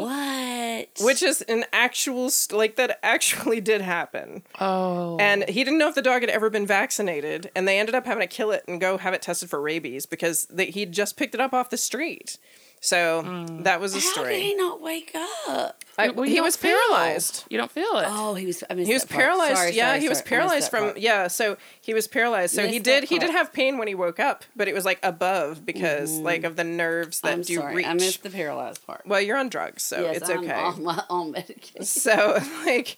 What? 0.00 0.88
Which 1.02 1.22
is 1.22 1.42
an 1.42 1.64
actual 1.72 2.30
st- 2.30 2.56
like 2.56 2.76
that 2.76 2.98
actually 3.02 3.60
did 3.72 3.80
happen. 3.80 4.42
oh, 4.60 5.16
And 5.18 5.48
he 5.48 5.62
didn't 5.64 5.78
know 5.78 5.88
if 5.88 5.94
the 5.94 6.02
dog 6.02 6.22
had 6.22 6.30
ever 6.30 6.48
been 6.50 6.66
vaccinated, 6.66 7.50
and 7.54 7.66
they 7.68 7.78
ended 7.78 7.94
up 7.94 8.06
having 8.06 8.26
to 8.26 8.26
kill 8.34 8.50
it 8.50 8.64
and 8.66 8.80
go 8.80 8.96
have 8.98 9.12
it 9.14 9.22
tested 9.22 9.50
for 9.50 9.60
rabies 9.60 10.06
because 10.06 10.46
they, 10.46 10.66
he 10.66 10.86
just 10.86 11.16
picked 11.16 11.34
it 11.34 11.40
up 11.40 11.52
off 11.52 11.70
the 11.70 11.76
street. 11.76 12.38
So 12.80 13.22
mm. 13.22 13.64
that 13.64 13.78
was 13.78 13.94
a 13.94 14.00
story. 14.00 14.26
How 14.26 14.30
did 14.32 14.42
he 14.42 14.50
story. 14.52 14.68
not 14.68 14.80
wake 14.80 15.14
up? 15.14 15.84
I- 15.98 16.08
Well, 16.08 16.24
he 16.24 16.36
don't 16.36 16.44
was 16.44 16.56
feel- 16.56 16.78
paralyzed. 16.88 17.44
You 17.50 17.58
don't 17.58 17.70
feel 17.70 17.98
it. 17.98 18.06
Oh, 18.08 18.34
he 18.34 18.46
was. 18.46 18.64
I 18.70 18.74
missed 18.74 18.88
He 18.88 18.94
was 18.94 19.04
paralyzed. 19.04 19.56
Sorry, 19.56 19.72
yeah, 19.72 19.90
sorry, 19.90 20.00
he 20.00 20.08
was 20.08 20.18
sorry. 20.18 20.26
I 20.26 20.30
paralyzed 20.30 20.70
from 20.70 20.84
part. 20.84 20.98
yeah. 20.98 21.28
So 21.28 21.58
he 21.82 21.92
was 21.92 22.06
paralyzed. 22.06 22.54
So 22.54 22.66
he 22.66 22.78
did. 22.78 23.04
He 23.04 23.18
did 23.18 23.30
have 23.30 23.52
pain 23.52 23.76
when 23.76 23.86
he 23.86 23.94
woke 23.94 24.18
up, 24.18 24.44
but 24.56 24.66
it 24.66 24.74
was 24.74 24.86
like 24.86 24.98
above 25.02 25.66
because 25.66 26.10
mm-hmm. 26.10 26.24
like 26.24 26.44
of 26.44 26.56
the 26.56 26.64
nerves 26.64 27.20
that 27.20 27.34
I'm 27.34 27.42
do 27.42 27.56
sorry. 27.56 27.76
reach. 27.76 27.86
I 27.86 27.92
missed 27.92 28.22
the 28.22 28.30
paralyzed 28.30 28.86
part. 28.86 29.06
well, 29.06 29.20
you're 29.20 29.36
on 29.36 29.50
drugs, 29.50 29.82
so 29.82 30.00
yes, 30.00 30.16
it's 30.16 30.30
I'm 30.30 30.38
okay. 30.38 30.52
on 30.52 30.82
my 30.90 31.04
own 31.10 31.32
medication. 31.32 31.84
So 31.84 32.38
like 32.64 32.96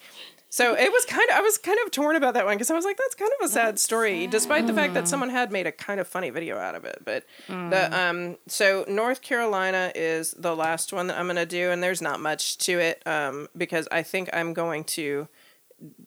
so 0.53 0.75
it 0.75 0.93
was 0.93 1.07
kind 1.07 1.31
of 1.31 1.37
I 1.37 1.41
was 1.41 1.57
kind 1.57 1.79
of 1.83 1.91
torn 1.91 2.15
about 2.15 2.35
that 2.35 2.45
one 2.45 2.57
because 2.57 2.71
I 2.71 2.75
was 2.75 2.85
like 2.85 2.99
that's 2.99 3.15
kind 3.15 3.31
of 3.41 3.47
a 3.47 3.49
sad 3.49 3.79
story 3.79 4.27
despite 4.27 4.67
the 4.67 4.75
fact 4.75 4.93
that 4.93 5.09
someone 5.09 5.31
had 5.31 5.51
made 5.51 5.67
a 5.67 5.73
kind 5.73 5.99
of 5.99 6.07
funny 6.07 6.29
video 6.29 6.59
out 6.59 6.75
of 6.75 6.85
it 6.85 7.01
but 7.05 7.25
the 7.49 7.99
um 7.99 8.37
so 8.47 8.85
North 8.87 9.23
Carolina 9.23 9.91
is 9.95 10.33
the 10.39 10.55
last 10.55 10.93
one 10.93 11.07
that 11.07 11.19
I'm 11.19 11.25
going 11.25 11.37
to 11.37 11.47
do 11.47 11.71
and 11.71 11.83
there's 11.83 12.03
not 12.03 12.21
much 12.21 12.59
to 12.59 12.79
it 12.79 13.03
um 13.07 13.49
because 13.57 13.89
I 13.91 14.03
think 14.03 14.29
I'm 14.35 14.53
going 14.53 14.85
to 14.85 15.27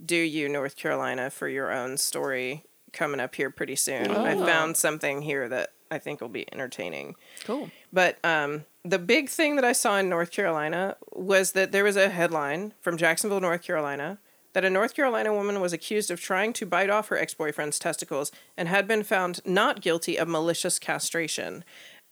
do 0.06 0.16
you 0.16 0.48
North 0.48 0.76
Carolina 0.76 1.30
for 1.32 1.48
your 1.48 1.72
own 1.72 1.98
story 1.98 2.64
coming 2.94 3.20
up 3.20 3.36
here 3.36 3.50
pretty 3.50 3.76
soon. 3.76 4.12
I 4.12 4.36
found 4.36 4.78
something 4.78 5.22
here 5.24 5.50
that 5.50 5.74
I 5.92 6.00
think 6.00 6.22
will 6.22 6.30
be 6.30 6.46
entertaining. 6.54 7.16
cool. 7.44 7.70
But 7.92 8.24
um, 8.24 8.66
the 8.84 9.00
big 9.00 9.30
thing 9.30 9.56
that 9.58 9.66
I 9.66 9.74
saw 9.74 9.98
in 9.98 10.10
North 10.10 10.32
Carolina 10.32 10.96
was 11.12 11.52
that 11.52 11.72
there 11.72 11.84
was 11.84 11.96
a 11.96 12.10
headline 12.10 12.74
from 12.82 12.98
Jacksonville, 12.98 13.42
North 13.42 13.64
Carolina, 13.64 14.18
that 14.56 14.64
a 14.64 14.70
North 14.70 14.96
Carolina 14.96 15.34
woman 15.34 15.60
was 15.60 15.74
accused 15.74 16.10
of 16.10 16.22
trying 16.22 16.54
to 16.54 16.66
bite 16.66 16.90
off 16.90 17.10
her 17.10 17.18
ex 17.18 17.34
boyfriend's 17.34 17.78
testicles 17.78 18.32
and 18.56 18.70
had 18.70 18.88
been 18.88 19.04
found 19.04 19.42
not 19.46 19.82
guilty 19.82 20.16
of 20.16 20.30
malicious 20.30 20.80
castration. 20.80 21.66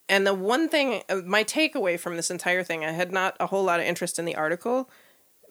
And 0.10 0.28
the 0.28 0.34
one 0.34 0.68
thing, 0.68 1.04
uh, 1.08 1.22
my 1.26 1.46
takeaway 1.46 1.98
from 1.98 2.18
this 2.18 2.30
entire 2.30 2.62
thing, 2.62 2.84
I 2.84 2.92
had 2.92 3.14
not 3.14 3.38
a 3.40 3.48
whole 3.48 3.64
lot 3.64 3.80
of 3.80 3.86
interest 3.86 4.20
in 4.20 4.26
the 4.26 4.36
article, 4.36 4.90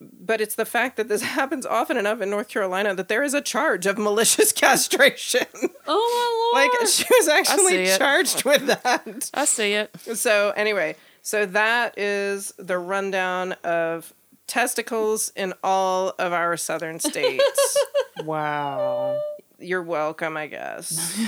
but 0.02 0.42
it's 0.42 0.54
the 0.54 0.66
fact 0.66 0.98
that 0.98 1.08
this 1.08 1.22
happens 1.38 1.64
often 1.64 1.96
enough 1.96 2.20
in 2.20 2.28
North 2.28 2.48
Carolina 2.48 2.94
that 2.94 3.08
there 3.08 3.22
is 3.22 3.32
a 3.32 3.40
charge 3.40 3.86
of 3.86 3.96
malicious 3.96 4.52
castration. 4.52 5.46
Oh 5.86 6.52
my 6.52 6.60
lord! 6.60 6.78
like 6.78 6.88
she 6.90 7.06
was 7.08 7.26
actually 7.26 7.86
charged 7.96 8.44
with 8.44 8.66
that. 8.66 9.30
I 9.32 9.46
see 9.46 9.72
it. 9.72 9.96
So 10.12 10.50
anyway, 10.50 10.96
so 11.22 11.46
that 11.46 11.98
is 11.98 12.52
the 12.58 12.76
rundown 12.76 13.52
of 13.64 14.12
testicles 14.52 15.32
in 15.34 15.54
all 15.64 16.10
of 16.18 16.34
our 16.34 16.56
southern 16.56 17.00
states. 17.00 17.78
Wow. 18.24 19.18
You're 19.58 19.82
welcome, 19.82 20.36
I 20.36 20.46
guess. 20.46 21.18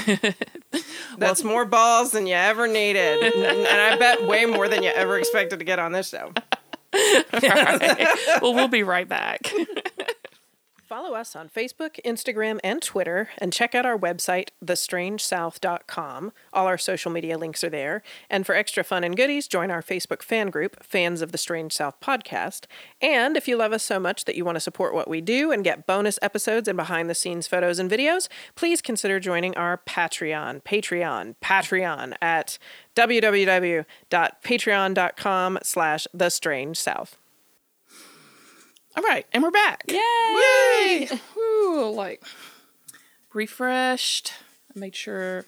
That's 1.18 1.43
more 1.43 1.64
balls 1.64 2.12
than 2.12 2.27
you 2.27 2.35
ever 2.35 2.68
needed, 2.68 3.22
and 3.35 3.66
I 3.66 3.97
bet 3.97 4.27
way 4.29 4.45
more 4.45 4.68
than 4.68 4.83
you 4.83 4.91
ever 4.91 5.18
expected 5.18 5.61
to 5.61 5.64
get 5.64 5.79
on 5.79 5.93
this 5.93 6.11
show. 6.11 6.33
well, 8.43 8.55
we'll 8.55 8.68
be 8.68 8.83
right 8.83 9.09
back. 9.09 9.51
Follow 10.95 11.14
us 11.14 11.34
on 11.34 11.49
Facebook, 11.49 11.99
Instagram, 12.05 12.61
and 12.62 12.80
Twitter, 12.80 13.30
and 13.38 13.53
check 13.53 13.74
out 13.74 13.84
our 13.84 13.99
website, 13.99 14.51
thestrangesouth.com. 14.64 16.32
All 16.53 16.66
our 16.68 16.78
social 16.78 17.11
media 17.11 17.36
links 17.36 17.64
are 17.64 17.68
there. 17.68 18.01
And 18.30 18.47
for 18.47 18.55
extra 18.55 18.84
fun 18.84 19.03
and 19.03 19.16
goodies, 19.16 19.49
join 19.49 19.72
our 19.72 19.82
Facebook 19.82 20.22
fan 20.22 20.51
group, 20.51 20.84
Fans 20.84 21.20
of 21.20 21.32
the 21.32 21.38
Strange 21.38 21.72
South 21.72 21.99
Podcast. 22.01 22.66
And 23.03 23.36
if 23.36 23.49
you 23.49 23.57
love 23.57 23.72
us 23.72 23.82
so 23.82 23.99
much 23.99 24.24
that 24.26 24.36
you 24.36 24.45
want 24.45 24.55
to 24.55 24.61
support 24.61 24.95
what 24.95 25.09
we 25.09 25.20
do 25.20 25.51
and 25.51 25.64
get 25.64 25.84
bonus 25.84 26.20
episodes 26.22 26.68
and 26.68 26.76
behind 26.76 27.11
the 27.11 27.14
scenes 27.16 27.49
photos 27.49 27.80
and 27.80 27.90
videos, 27.90 28.28
please 28.55 28.80
consider 28.80 29.18
joining 29.18 29.57
our 29.57 29.76
Patreon, 29.76 30.62
Patreon, 30.62 31.34
Patreon 31.42 32.14
at 32.22 32.57
www.patreon.com 32.95 35.59
slash 35.64 36.07
the 36.14 36.30
strange 36.30 36.78
south. 36.78 37.18
All 38.97 39.03
right, 39.03 39.26
and 39.32 39.42
we're 39.42 39.51
back. 39.51 39.82
Yay! 39.88 41.09
Woo, 41.34 41.90
like 41.90 42.22
refreshed. 43.32 44.32
I 44.74 44.78
made 44.78 44.95
sure 44.95 45.45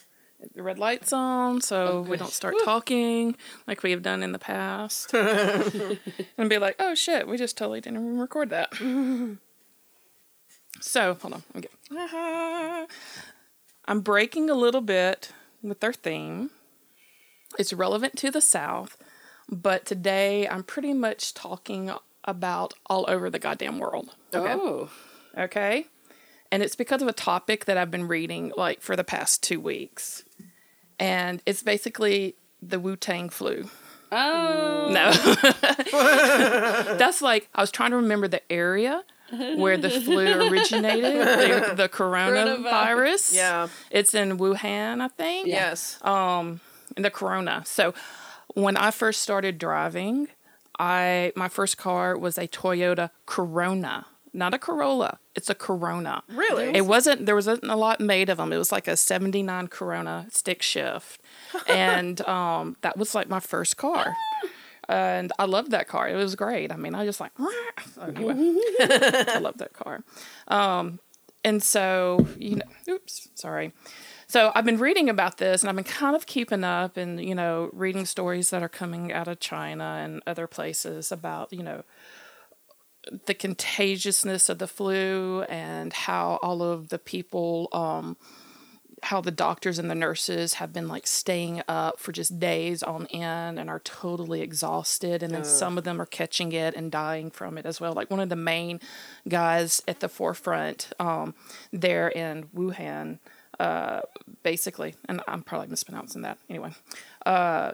the 0.54 0.64
red 0.64 0.80
light's 0.80 1.12
on 1.12 1.60
so 1.60 2.00
we 2.00 2.16
don't 2.16 2.32
start 2.32 2.56
talking 2.64 3.36
like 3.68 3.84
we 3.84 3.92
have 3.92 4.02
done 4.02 4.24
in 4.24 4.32
the 4.32 4.40
past. 4.40 5.14
and 5.14 6.50
be 6.50 6.58
like, 6.58 6.74
oh 6.80 6.96
shit, 6.96 7.28
we 7.28 7.36
just 7.36 7.56
totally 7.56 7.80
didn't 7.80 8.00
even 8.00 8.18
record 8.18 8.50
that. 8.50 8.74
so 10.80 11.14
hold 11.14 11.34
on. 11.34 11.42
Okay. 11.54 11.68
I'm 13.84 14.00
breaking 14.00 14.50
a 14.50 14.54
little 14.54 14.80
bit 14.80 15.30
with 15.62 15.84
our 15.84 15.92
theme. 15.92 16.50
It's 17.60 17.72
relevant 17.72 18.16
to 18.18 18.32
the 18.32 18.40
South, 18.40 18.96
but 19.48 19.86
today 19.86 20.48
I'm 20.48 20.64
pretty 20.64 20.92
much 20.92 21.32
talking 21.32 21.92
about 22.26 22.74
all 22.86 23.04
over 23.08 23.30
the 23.30 23.38
goddamn 23.38 23.78
world. 23.78 24.10
Okay. 24.34 24.52
Oh. 24.52 24.90
Okay. 25.36 25.86
And 26.50 26.62
it's 26.62 26.76
because 26.76 27.02
of 27.02 27.08
a 27.08 27.12
topic 27.12 27.64
that 27.66 27.76
I've 27.76 27.90
been 27.90 28.08
reading 28.08 28.52
like 28.56 28.80
for 28.80 28.96
the 28.96 29.04
past 29.04 29.42
two 29.42 29.60
weeks. 29.60 30.24
And 30.98 31.42
it's 31.46 31.62
basically 31.62 32.36
the 32.62 32.80
Wu 32.80 32.96
Tang 32.96 33.28
flu. 33.28 33.68
Oh. 34.12 34.88
No. 34.90 35.10
That's 36.96 37.20
like, 37.20 37.48
I 37.54 37.60
was 37.60 37.70
trying 37.70 37.90
to 37.90 37.96
remember 37.96 38.28
the 38.28 38.40
area 38.50 39.02
where 39.56 39.76
the 39.76 39.90
flu 39.90 40.48
originated, 40.48 41.16
the, 41.16 41.74
the 41.74 41.88
coronavirus. 41.88 43.34
Yeah. 43.34 43.68
It's 43.90 44.14
in 44.14 44.38
Wuhan, 44.38 45.00
I 45.00 45.08
think. 45.08 45.48
Yes. 45.48 45.98
Um, 46.02 46.60
in 46.96 47.02
the 47.02 47.10
corona. 47.10 47.62
So 47.66 47.92
when 48.54 48.76
I 48.76 48.90
first 48.90 49.22
started 49.22 49.58
driving, 49.58 50.28
I 50.78 51.32
my 51.36 51.48
first 51.48 51.78
car 51.78 52.16
was 52.18 52.38
a 52.38 52.46
Toyota 52.48 53.10
Corona, 53.26 54.06
not 54.32 54.54
a 54.54 54.58
Corolla. 54.58 55.18
It's 55.34 55.50
a 55.50 55.54
Corona. 55.54 56.22
Really? 56.28 56.74
It 56.74 56.86
wasn't. 56.86 57.26
There 57.26 57.34
wasn't 57.34 57.64
a 57.64 57.76
lot 57.76 58.00
made 58.00 58.28
of 58.28 58.38
them. 58.38 58.52
It 58.52 58.58
was 58.58 58.72
like 58.72 58.88
a 58.88 58.96
'79 58.96 59.68
Corona 59.68 60.26
stick 60.30 60.62
shift, 60.62 61.20
and 61.68 62.20
um, 62.28 62.76
that 62.82 62.96
was 62.96 63.14
like 63.14 63.28
my 63.28 63.40
first 63.40 63.76
car. 63.76 64.14
And 64.88 65.32
I 65.38 65.46
loved 65.46 65.72
that 65.72 65.88
car. 65.88 66.08
It 66.08 66.14
was 66.14 66.36
great. 66.36 66.70
I 66.70 66.76
mean, 66.76 66.94
I 66.94 67.04
just 67.04 67.20
like. 67.20 67.32
Anyway, 68.00 68.34
I 68.80 69.38
love 69.42 69.56
that 69.58 69.72
car. 69.72 70.04
Um, 70.48 71.00
and 71.42 71.62
so 71.62 72.26
you 72.38 72.56
know, 72.56 72.66
oops, 72.94 73.28
sorry. 73.34 73.72
So 74.28 74.50
I've 74.54 74.64
been 74.64 74.78
reading 74.78 75.08
about 75.08 75.38
this, 75.38 75.62
and 75.62 75.70
I've 75.70 75.76
been 75.76 75.84
kind 75.84 76.16
of 76.16 76.26
keeping 76.26 76.64
up, 76.64 76.96
and 76.96 77.22
you 77.24 77.34
know, 77.34 77.70
reading 77.72 78.06
stories 78.06 78.50
that 78.50 78.62
are 78.62 78.68
coming 78.68 79.12
out 79.12 79.28
of 79.28 79.38
China 79.38 80.00
and 80.02 80.22
other 80.26 80.46
places 80.46 81.12
about 81.12 81.52
you 81.52 81.62
know 81.62 81.84
the 83.26 83.34
contagiousness 83.34 84.48
of 84.48 84.58
the 84.58 84.66
flu 84.66 85.42
and 85.42 85.92
how 85.92 86.38
all 86.42 86.60
of 86.62 86.88
the 86.88 86.98
people 86.98 87.68
um 87.72 88.16
how 89.02 89.20
the 89.20 89.30
doctors 89.30 89.78
and 89.78 89.90
the 89.90 89.94
nurses 89.94 90.54
have 90.54 90.72
been 90.72 90.88
like 90.88 91.06
staying 91.06 91.62
up 91.68 92.00
for 92.00 92.12
just 92.12 92.40
days 92.40 92.82
on 92.82 93.06
end 93.08 93.60
and 93.60 93.68
are 93.68 93.80
totally 93.80 94.40
exhausted 94.40 95.22
and 95.22 95.34
then 95.34 95.44
some 95.44 95.76
of 95.76 95.84
them 95.84 96.00
are 96.00 96.06
catching 96.06 96.50
it 96.50 96.74
and 96.74 96.90
dying 96.90 97.30
from 97.30 97.58
it 97.58 97.66
as 97.66 97.78
well. 97.78 97.92
Like 97.92 98.10
one 98.10 98.20
of 98.20 98.30
the 98.30 98.36
main 98.36 98.80
guys 99.28 99.82
at 99.86 100.00
the 100.00 100.08
forefront 100.08 100.88
um 100.98 101.34
there 101.72 102.08
in 102.08 102.44
Wuhan 102.54 103.18
uh 103.60 104.00
basically 104.42 104.94
and 105.08 105.20
I'm 105.26 105.42
probably 105.42 105.68
mispronouncing 105.68 106.22
that 106.22 106.38
anyway 106.48 106.72
Uh, 107.24 107.72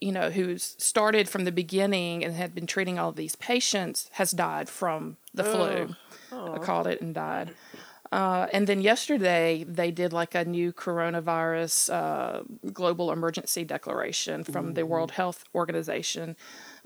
you 0.00 0.10
know, 0.10 0.30
who's 0.30 0.74
started 0.78 1.28
from 1.28 1.44
the 1.44 1.52
beginning 1.52 2.24
and 2.24 2.34
had 2.34 2.56
been 2.56 2.66
treating 2.66 2.98
all 2.98 3.10
of 3.10 3.16
these 3.16 3.36
patients, 3.36 4.10
has 4.14 4.32
died 4.32 4.68
from 4.68 5.16
the 5.32 5.44
flu. 5.44 5.94
I 6.32 6.58
called 6.58 6.88
it 6.88 7.00
and 7.00 7.14
died. 7.14 7.54
Uh, 8.10 8.46
and 8.52 8.66
then 8.66 8.80
yesterday 8.80 9.64
they 9.66 9.92
did 9.92 10.12
like 10.12 10.34
a 10.34 10.44
new 10.44 10.72
coronavirus 10.72 11.92
uh, 11.94 12.42
global 12.72 13.12
emergency 13.12 13.64
declaration 13.64 14.42
from 14.42 14.74
the 14.74 14.84
World 14.84 15.12
Health 15.12 15.44
Organization 15.54 16.36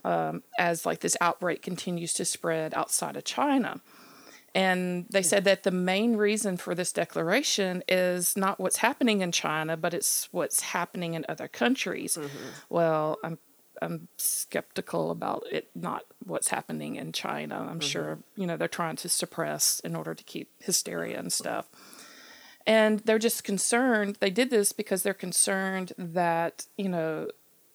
um, 0.04 0.42
as 0.58 0.84
like 0.84 1.00
this 1.00 1.16
outbreak 1.20 1.62
continues 1.62 2.12
to 2.14 2.24
spread 2.24 2.74
outside 2.74 3.16
of 3.16 3.24
China. 3.24 3.80
And 4.56 5.04
they 5.10 5.20
said 5.20 5.44
that 5.44 5.64
the 5.64 5.70
main 5.70 6.16
reason 6.16 6.56
for 6.56 6.74
this 6.74 6.90
declaration 6.90 7.82
is 7.88 8.38
not 8.38 8.58
what's 8.58 8.78
happening 8.78 9.20
in 9.20 9.30
China, 9.30 9.76
but 9.76 9.92
it's 9.92 10.30
what's 10.32 10.62
happening 10.62 11.12
in 11.12 11.26
other 11.28 11.46
countries. 11.46 12.16
Mm-hmm. 12.16 12.48
Well, 12.70 13.18
I'm 13.22 13.36
I'm 13.82 14.08
skeptical 14.16 15.10
about 15.10 15.44
it 15.52 15.68
not 15.74 16.04
what's 16.24 16.48
happening 16.48 16.96
in 16.96 17.12
China. 17.12 17.58
I'm 17.58 17.68
mm-hmm. 17.68 17.80
sure, 17.80 18.18
you 18.34 18.46
know, 18.46 18.56
they're 18.56 18.66
trying 18.66 18.96
to 18.96 19.10
suppress 19.10 19.78
in 19.80 19.94
order 19.94 20.14
to 20.14 20.24
keep 20.24 20.48
hysteria 20.58 21.18
and 21.18 21.30
stuff. 21.30 21.66
And 22.66 23.00
they're 23.00 23.18
just 23.18 23.44
concerned. 23.44 24.16
They 24.20 24.30
did 24.30 24.48
this 24.48 24.72
because 24.72 25.02
they're 25.02 25.12
concerned 25.12 25.92
that, 25.98 26.66
you 26.78 26.88
know, 26.88 27.28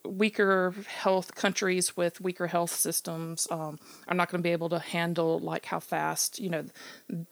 weaker 0.05 0.73
health 0.87 1.35
countries 1.35 1.95
with 1.95 2.21
weaker 2.21 2.47
health 2.47 2.71
systems 2.71 3.47
um, 3.51 3.79
are 4.07 4.15
not 4.15 4.29
going 4.29 4.39
to 4.41 4.43
be 4.43 4.51
able 4.51 4.69
to 4.69 4.79
handle 4.79 5.39
like 5.39 5.65
how 5.65 5.79
fast 5.79 6.39
you 6.39 6.49
know 6.49 6.65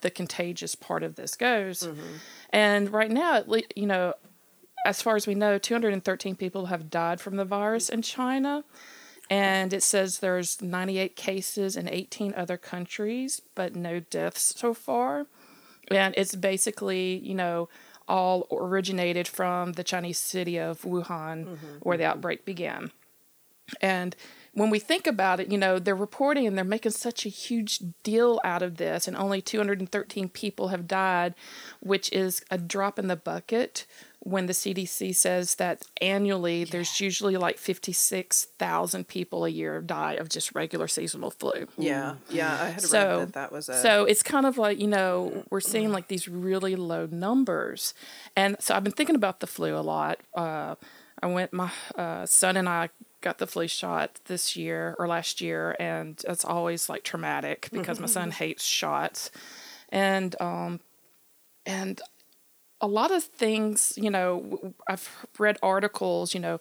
the 0.02 0.10
contagious 0.10 0.76
part 0.76 1.04
of 1.04 1.16
this 1.16 1.36
goes. 1.36 1.84
And 2.52 2.92
right 2.92 3.12
now 3.12 3.36
at 3.36 3.50
least 3.50 3.74
you 3.76 3.88
know 3.88 4.14
as 4.86 5.02
far 5.02 5.16
as 5.16 5.28
we 5.28 5.36
know 5.36 5.58
213 5.58 6.36
people 6.36 6.68
have 6.68 6.90
died 6.90 7.20
from 7.20 7.36
the 7.36 7.46
virus 7.46 7.90
in 7.90 8.02
china. 8.02 8.64
And 9.32 9.74
it 9.74 9.84
says 9.84 10.20
there's 10.20 10.60
98 10.60 11.16
cases 11.16 11.78
in 11.78 11.88
18 11.88 12.34
other 12.36 12.58
countries 12.58 13.42
but 13.56 13.76
no 13.76 14.00
deaths 14.00 14.54
so 14.58 14.74
far. 14.74 15.28
And 15.92 16.14
it's 16.18 16.36
basically 16.36 17.18
you 17.18 17.36
know 17.36 17.70
all 18.10 18.48
originated 18.52 19.28
from 19.28 19.74
the 19.74 19.84
Chinese 19.84 20.18
city 20.18 20.58
of 20.58 20.82
Wuhan, 20.82 21.46
mm-hmm, 21.46 21.56
where 21.82 21.98
the 21.98 22.04
mm-hmm. 22.04 22.12
outbreak 22.12 22.44
began. 22.44 22.92
And 23.82 24.16
when 24.54 24.70
we 24.70 24.80
think 24.80 25.08
about 25.08 25.40
it, 25.40 25.52
you 25.52 25.58
know, 25.58 25.80
they're 25.80 25.96
reporting 25.96 26.46
and 26.48 26.58
they're 26.58 26.66
making 26.66 26.92
such 26.92 27.26
a 27.26 27.30
huge 27.30 27.80
deal 28.04 28.40
out 28.44 28.62
of 28.62 28.78
this, 28.78 29.08
and 29.08 29.16
only 29.16 29.42
213 29.42 30.30
people 30.30 30.70
have 30.70 30.88
died, 30.88 31.36
which 31.82 32.12
is 32.12 32.44
a 32.50 32.58
drop 32.58 32.98
in 33.00 33.08
the 33.08 33.16
bucket 33.16 33.86
when 34.22 34.48
the 34.48 34.54
CDC 34.54 35.16
says 35.16 35.56
that 35.56 35.84
annually 36.02 36.66
there's 36.66 37.00
usually 37.00 37.38
like 37.38 37.58
56,000 37.58 39.08
people 39.08 39.46
a 39.46 39.50
year 39.50 39.82
die 39.82 40.14
of 40.14 40.28
just 40.28 40.54
regular 40.54 40.90
seasonal 40.90 41.32
flu. 41.32 41.68
Yeah. 41.78 42.16
Yeah. 42.30 42.54
I 42.62 42.70
had 42.72 42.82
So- 42.82 43.20
read 43.20 43.28
that 43.30 43.34
that 43.34 43.52
was 43.54 43.70
a. 43.70 43.82
So 43.82 44.04
it's 44.04 44.22
kind 44.24 44.46
of 44.46 44.58
like, 44.58 44.78
you 44.80 44.88
know, 44.88 45.46
we're 45.50 45.62
seeing 45.62 45.92
like 45.94 46.08
these 46.10 46.28
really 46.28 46.76
low 46.76 47.06
numbers. 47.10 47.94
And 48.36 48.58
so 48.60 48.76
I've 48.76 48.84
been 48.84 48.94
thinking 48.94 49.16
about 49.16 49.40
the 49.40 49.48
flu 49.48 49.76
a 49.76 49.80
lot. 49.80 50.20
Uh, 50.36 50.76
I 51.24 51.28
went, 51.28 51.54
my 51.54 51.72
uh, 51.96 52.26
son 52.26 52.58
and 52.58 52.68
I 52.68 52.90
got 53.22 53.38
the 53.38 53.48
flu 53.48 53.68
shot 53.68 54.20
this 54.26 54.56
year 54.56 54.96
or 54.98 55.08
last 55.08 55.42
year, 55.42 55.76
and 55.80 56.22
it's 56.28 56.46
always 56.46 56.90
like 56.90 57.04
traumatic 57.04 57.70
because 57.72 58.00
my 58.00 58.08
son 58.08 58.32
hates 58.32 58.64
shots. 58.64 59.32
And, 59.90 60.40
um, 60.42 60.80
and 61.66 62.02
a 62.82 62.88
lot 62.88 63.12
of 63.12 63.24
things, 63.24 63.94
you 63.98 64.10
know, 64.10 64.74
I've 64.88 65.26
read 65.38 65.58
articles, 65.62 66.34
you 66.34 66.40
know, 66.40 66.60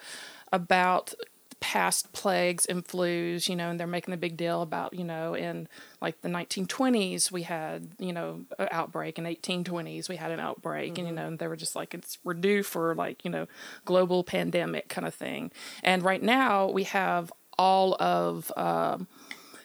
about 0.52 1.14
past 1.61 2.12
plagues 2.12 2.66
and 2.66 2.84
flus, 2.86 3.48
you 3.48 3.56
know, 3.56 3.70
and 3.70 3.80
they're 3.80 3.86
making 3.86 4.14
a 4.14 4.18
big 4.18 4.36
deal 4.36 4.62
about, 4.62 4.94
you 4.94 5.04
know, 5.04 5.34
in 5.34 5.68
like 6.00 6.20
the 6.20 6.28
1920s 6.28 7.32
we 7.32 7.42
had, 7.42 7.88
you 7.98 8.12
know, 8.12 8.42
an 8.59 8.68
outbreak 8.70 9.18
in 9.18 9.24
1820s 9.24 10.09
we 10.09 10.16
had 10.16 10.30
an 10.30 10.40
outbreak 10.40 10.98
and 10.98 11.09
you 11.09 11.12
know, 11.12 11.26
and 11.26 11.38
they 11.38 11.48
were 11.48 11.56
just 11.56 11.74
like 11.74 11.94
it's 11.94 12.18
we're 12.22 12.34
due 12.34 12.62
for 12.62 12.94
like, 12.94 13.24
you 13.24 13.30
know, 13.30 13.46
global 13.84 14.22
pandemic 14.22 14.88
kind 14.88 15.06
of 15.06 15.14
thing. 15.14 15.50
And 15.82 16.02
right 16.02 16.22
now 16.22 16.70
we 16.70 16.84
have 16.84 17.32
all 17.59 17.96
of 18.00 18.52
um, 18.56 19.09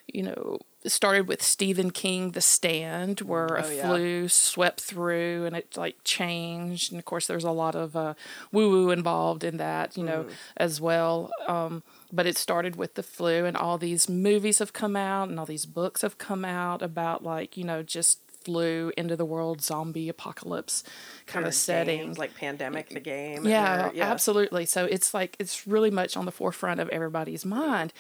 you 0.08 0.24
know, 0.24 0.60
started 0.88 1.28
with 1.28 1.42
Stephen 1.42 1.92
King, 1.92 2.32
The 2.32 2.42
Stand, 2.42 3.22
where 3.22 3.48
a 3.48 3.64
Oh, 3.66 3.70
yeah. 3.70 3.88
flu 3.88 4.28
swept 4.28 4.82
through 4.82 5.46
and 5.46 5.56
it 5.56 5.78
like 5.78 5.98
changed. 6.04 6.92
And 6.92 7.00
of 7.00 7.06
course, 7.06 7.28
there's 7.28 7.44
a 7.44 7.52
lot 7.52 7.76
of 7.76 7.96
uh, 7.96 8.14
woo 8.52 8.70
woo 8.70 8.90
involved 8.92 9.44
in 9.44 9.58
that, 9.58 9.96
you 9.98 10.04
know, 10.04 10.26
as 10.58 10.80
well. 10.82 11.32
Um, 11.48 11.84
but 12.12 12.26
it 12.28 12.38
started 12.38 12.76
with 12.76 12.94
the 12.96 13.04
flu, 13.04 13.46
and 13.46 13.58
all 13.58 13.78
these 13.78 14.08
movies 14.10 14.60
have 14.60 14.72
come 14.74 14.96
out, 14.96 15.30
and 15.30 15.40
all 15.40 15.46
these 15.46 15.66
books 15.66 16.02
have 16.02 16.18
come 16.18 16.46
out 16.46 16.82
about 16.82 17.24
like, 17.24 17.58
you 17.58 17.64
know, 17.64 17.82
just 17.84 18.20
flu 18.44 18.92
into 18.98 19.16
the 19.16 19.24
world 19.24 19.62
zombie 19.62 20.10
apocalypse 20.10 20.84
kind 21.28 21.46
of 21.48 21.54
setting 21.54 22.00
games, 22.00 22.18
like 22.18 22.36
Pandemic 22.36 22.90
the 22.90 23.00
game. 23.00 23.46
yeah, 23.48 23.88
or- 23.88 24.02
absolutely. 24.02 24.66
So 24.66 24.84
it's 24.84 25.14
like 25.14 25.38
it's 25.40 25.66
really 25.66 25.90
much 25.90 26.18
on 26.18 26.26
the 26.26 26.32
forefront 26.32 26.82
of 26.82 26.90
everybody's 26.90 27.46
mind. 27.46 27.94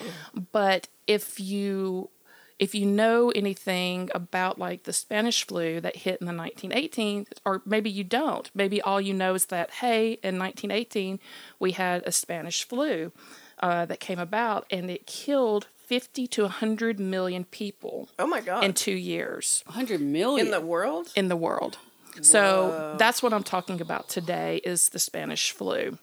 But 0.51 0.89
if 1.07 1.39
you 1.39 2.09
if 2.63 2.73
you 2.73 2.85
know 2.85 3.29
anything 3.35 4.09
about 4.15 4.57
like 4.57 4.83
the 4.83 4.93
Spanish 4.93 5.45
flu 5.45 5.81
that 5.81 5.95
hit 6.05 6.21
in 6.21 6.27
the 6.27 6.33
1918, 6.33 7.27
or 7.45 7.61
maybe 7.65 7.89
you 7.89 8.03
don't, 8.05 8.49
maybe 8.55 8.81
all 8.81 9.01
you 9.01 9.13
know 9.13 9.33
is 9.33 9.45
that 9.47 9.69
hey, 9.81 10.13
in 10.23 10.39
1918 10.39 11.19
we 11.59 11.71
had 11.73 12.03
a 12.05 12.11
Spanish 12.11 12.63
flu 12.63 13.11
uh, 13.59 13.85
that 13.85 13.99
came 13.99 14.19
about 14.19 14.65
and 14.71 14.89
it 14.89 15.05
killed 15.05 15.67
50 15.87 16.27
to 16.27 16.41
100 16.43 16.99
million 16.99 17.43
people 17.43 18.07
Oh 18.17 18.25
my 18.27 18.39
god. 18.41 18.63
in 18.63 18.73
two 18.73 18.93
years 19.13 19.61
100 19.65 19.99
million. 20.01 20.47
in 20.47 20.51
the 20.51 20.61
world. 20.61 21.07
in 21.15 21.27
the 21.27 21.35
world. 21.35 21.77
So 22.21 22.95
that's 22.99 23.21
what 23.23 23.33
I'm 23.33 23.43
talking 23.43 23.81
about 23.81 24.07
today 24.07 24.61
is 24.63 24.89
the 24.89 24.99
Spanish 24.99 25.51
flu 25.51 25.97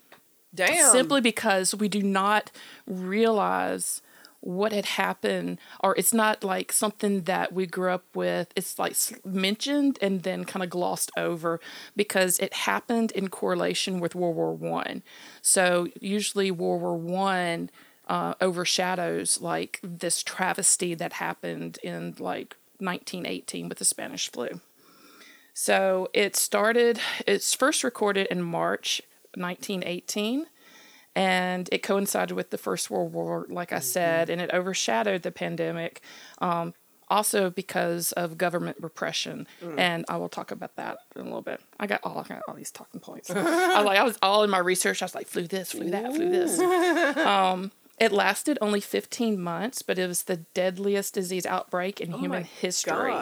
Damn. 0.55 0.91
simply 0.93 1.21
because 1.21 1.75
we 1.75 1.89
do 1.89 2.03
not 2.03 2.51
realize 2.87 4.03
what 4.41 4.73
had 4.73 4.87
happened, 4.87 5.59
or 5.81 5.95
it's 5.97 6.15
not 6.15 6.43
like 6.43 6.73
something 6.73 7.23
that 7.23 7.53
we 7.53 7.67
grew 7.67 7.91
up 7.91 8.05
with. 8.15 8.53
It's 8.57 8.79
like 8.79 8.97
mentioned 9.25 9.99
and 10.01 10.23
then 10.23 10.45
kind 10.45 10.63
of 10.63 10.71
glossed 10.71 11.11
over 11.17 11.61
because 11.95 12.39
it 12.39 12.53
happened 12.55 13.13
in 13.13 13.29
correlation 13.29 14.01
with 14.01 14.15
World 14.15 14.37
War 14.37 14.55
One. 14.55 15.03
So 15.43 15.89
usually 16.01 16.51
World 16.51 16.81
War 16.81 16.97
One 16.97 17.71
uh, 18.09 18.35
overshadows 18.41 19.41
like 19.41 19.79
this 19.83 20.23
travesty 20.23 20.95
that 20.95 21.15
happened 21.15 21.79
in 21.83 22.15
like 22.19 22.57
1918 22.79 23.69
with 23.69 23.79
the 23.79 23.85
Spanish 23.85 24.31
flu. 24.31 24.61
So 25.53 26.09
it 26.15 26.37
started, 26.37 26.99
it's 27.27 27.55
first 27.55 27.85
recorded 27.85 28.27
in 28.29 28.43
March 28.43 29.03
1918, 29.35 30.47
and 31.17 31.69
it 31.73 31.83
coincided 31.83 32.35
with 32.35 32.51
the 32.51 32.59
First 32.59 32.91
World 32.91 33.13
War, 33.13 33.47
like 33.49 33.73
I 33.73 33.81
said, 33.81 34.31
and 34.31 34.41
it 34.41 34.51
overshadowed 34.53 35.23
the 35.23 35.33
pandemic. 35.33 36.01
Um, 36.39 36.75
also 37.09 37.51
because 37.51 38.13
of 38.13 38.39
government 38.39 38.77
repression, 38.81 39.49
and 39.77 40.05
I 40.09 40.17
will 40.17 40.29
talk 40.29 40.53
about 40.53 40.77
that 40.77 40.99
in 41.17 41.23
a 41.23 41.25
little 41.25 41.43
bit. 41.43 41.61
I 41.81 41.89
got 41.89 42.01
all, 42.05 42.19
I 42.19 42.23
got 42.23 42.43
all 42.47 42.55
these 42.55 42.71
talking 42.71 43.01
points. 43.01 43.29
I 43.35 43.81
like 43.83 43.99
I 43.99 44.05
was 44.05 44.17
all 44.23 44.45
in 44.45 44.51
my 44.51 44.59
research. 44.59 45.03
I 45.03 45.07
was 45.07 45.15
like, 45.17 45.27
flew 45.27 45.49
this, 45.49 45.73
flew 45.73 45.91
that, 45.91 46.15
flew 46.15 46.31
this. 46.31 46.59
Um, 47.19 47.73
it 47.99 48.13
lasted 48.13 48.57
only 48.63 48.81
15 48.81 49.39
months, 49.41 49.83
but 49.83 49.99
it 49.99 50.07
was 50.07 50.23
the 50.23 50.37
deadliest 50.55 51.13
disease 51.13 51.45
outbreak 51.45 52.01
in 52.01 52.13
human 52.13 52.45
history. 52.45 53.13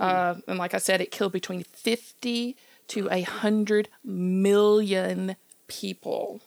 Uh, 0.00 0.36
and 0.48 0.58
like 0.58 0.72
I 0.72 0.78
said, 0.78 1.00
it 1.02 1.10
killed 1.10 1.32
between 1.32 1.64
50 1.64 2.56
to 2.88 3.08
100 3.08 3.88
million 4.02 5.36
people. 5.66 6.40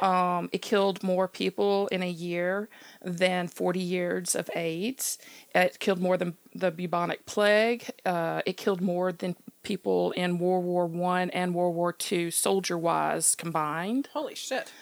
Um, 0.00 0.48
it 0.52 0.62
killed 0.62 1.02
more 1.02 1.28
people 1.28 1.88
in 1.88 2.02
a 2.02 2.10
year 2.10 2.68
than 3.02 3.48
40 3.48 3.80
years 3.80 4.34
of 4.34 4.48
AIDS. 4.54 5.18
It 5.54 5.78
killed 5.80 6.00
more 6.00 6.16
than 6.16 6.36
the 6.54 6.70
bubonic 6.70 7.26
plague. 7.26 7.90
Uh, 8.04 8.42
it 8.46 8.56
killed 8.56 8.80
more 8.80 9.12
than 9.12 9.36
people 9.62 10.12
in 10.12 10.38
World 10.38 10.64
War 10.64 10.86
One 10.86 11.30
and 11.30 11.54
World 11.54 11.74
War 11.74 11.92
Two, 11.92 12.30
soldier 12.30 12.78
wise 12.78 13.34
combined. 13.34 14.08
Holy 14.12 14.34
shit. 14.34 14.72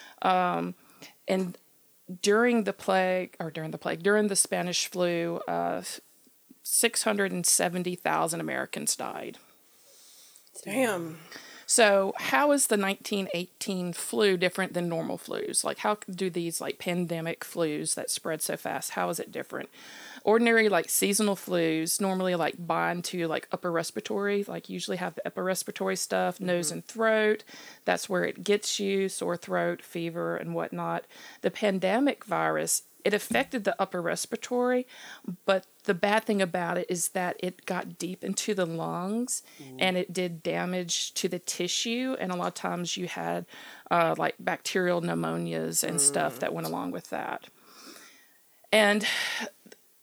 And 1.28 1.58
during 2.22 2.64
the 2.64 2.72
plague, 2.72 3.36
or 3.40 3.50
during 3.50 3.72
the 3.72 3.78
plague, 3.78 4.02
during 4.02 4.28
the 4.28 4.36
Spanish 4.36 4.86
flu, 4.86 5.40
uh, 5.48 5.82
670,000 6.62 8.40
Americans 8.40 8.96
died. 8.96 9.38
Damn. 10.64 11.18
So, 11.68 12.14
how 12.16 12.52
is 12.52 12.68
the 12.68 12.76
1918 12.76 13.92
flu 13.92 14.36
different 14.36 14.72
than 14.72 14.88
normal 14.88 15.18
flus? 15.18 15.64
Like, 15.64 15.78
how 15.78 15.98
do 16.08 16.30
these 16.30 16.60
like 16.60 16.78
pandemic 16.78 17.40
flus 17.40 17.96
that 17.96 18.08
spread 18.08 18.40
so 18.40 18.56
fast? 18.56 18.92
How 18.92 19.08
is 19.08 19.18
it 19.18 19.32
different? 19.32 19.68
Ordinary 20.22 20.68
like 20.68 20.88
seasonal 20.88 21.34
flus 21.34 22.00
normally 22.00 22.36
like 22.36 22.54
bind 22.64 23.04
to 23.06 23.26
like 23.26 23.48
upper 23.50 23.72
respiratory, 23.72 24.44
like 24.46 24.68
usually 24.68 24.96
have 24.98 25.16
the 25.16 25.26
upper 25.26 25.42
respiratory 25.42 25.96
stuff, 25.96 26.36
mm-hmm. 26.36 26.46
nose 26.46 26.70
and 26.70 26.84
throat. 26.84 27.42
That's 27.84 28.08
where 28.08 28.24
it 28.24 28.44
gets 28.44 28.78
you, 28.78 29.08
sore 29.08 29.36
throat, 29.36 29.82
fever, 29.82 30.36
and 30.36 30.54
whatnot. 30.54 31.04
The 31.40 31.50
pandemic 31.50 32.24
virus 32.24 32.82
it 33.06 33.14
affected 33.14 33.62
the 33.62 33.80
upper 33.80 34.02
respiratory, 34.02 34.84
but 35.44 35.64
the 35.84 35.94
bad 35.94 36.24
thing 36.24 36.42
about 36.42 36.76
it 36.76 36.86
is 36.88 37.10
that 37.10 37.36
it 37.38 37.64
got 37.64 37.98
deep 37.98 38.24
into 38.24 38.52
the 38.52 38.66
lungs 38.66 39.44
and 39.78 39.96
it 39.96 40.12
did 40.12 40.42
damage 40.42 41.14
to 41.14 41.28
the 41.28 41.38
tissue. 41.38 42.16
And 42.18 42.32
a 42.32 42.36
lot 42.36 42.48
of 42.48 42.54
times 42.54 42.96
you 42.96 43.06
had 43.06 43.46
uh, 43.92 44.16
like 44.18 44.34
bacterial 44.40 45.00
pneumonias 45.00 45.84
and 45.84 46.00
stuff 46.00 46.40
that 46.40 46.52
went 46.52 46.66
along 46.66 46.90
with 46.90 47.10
that. 47.10 47.44
And 48.72 49.06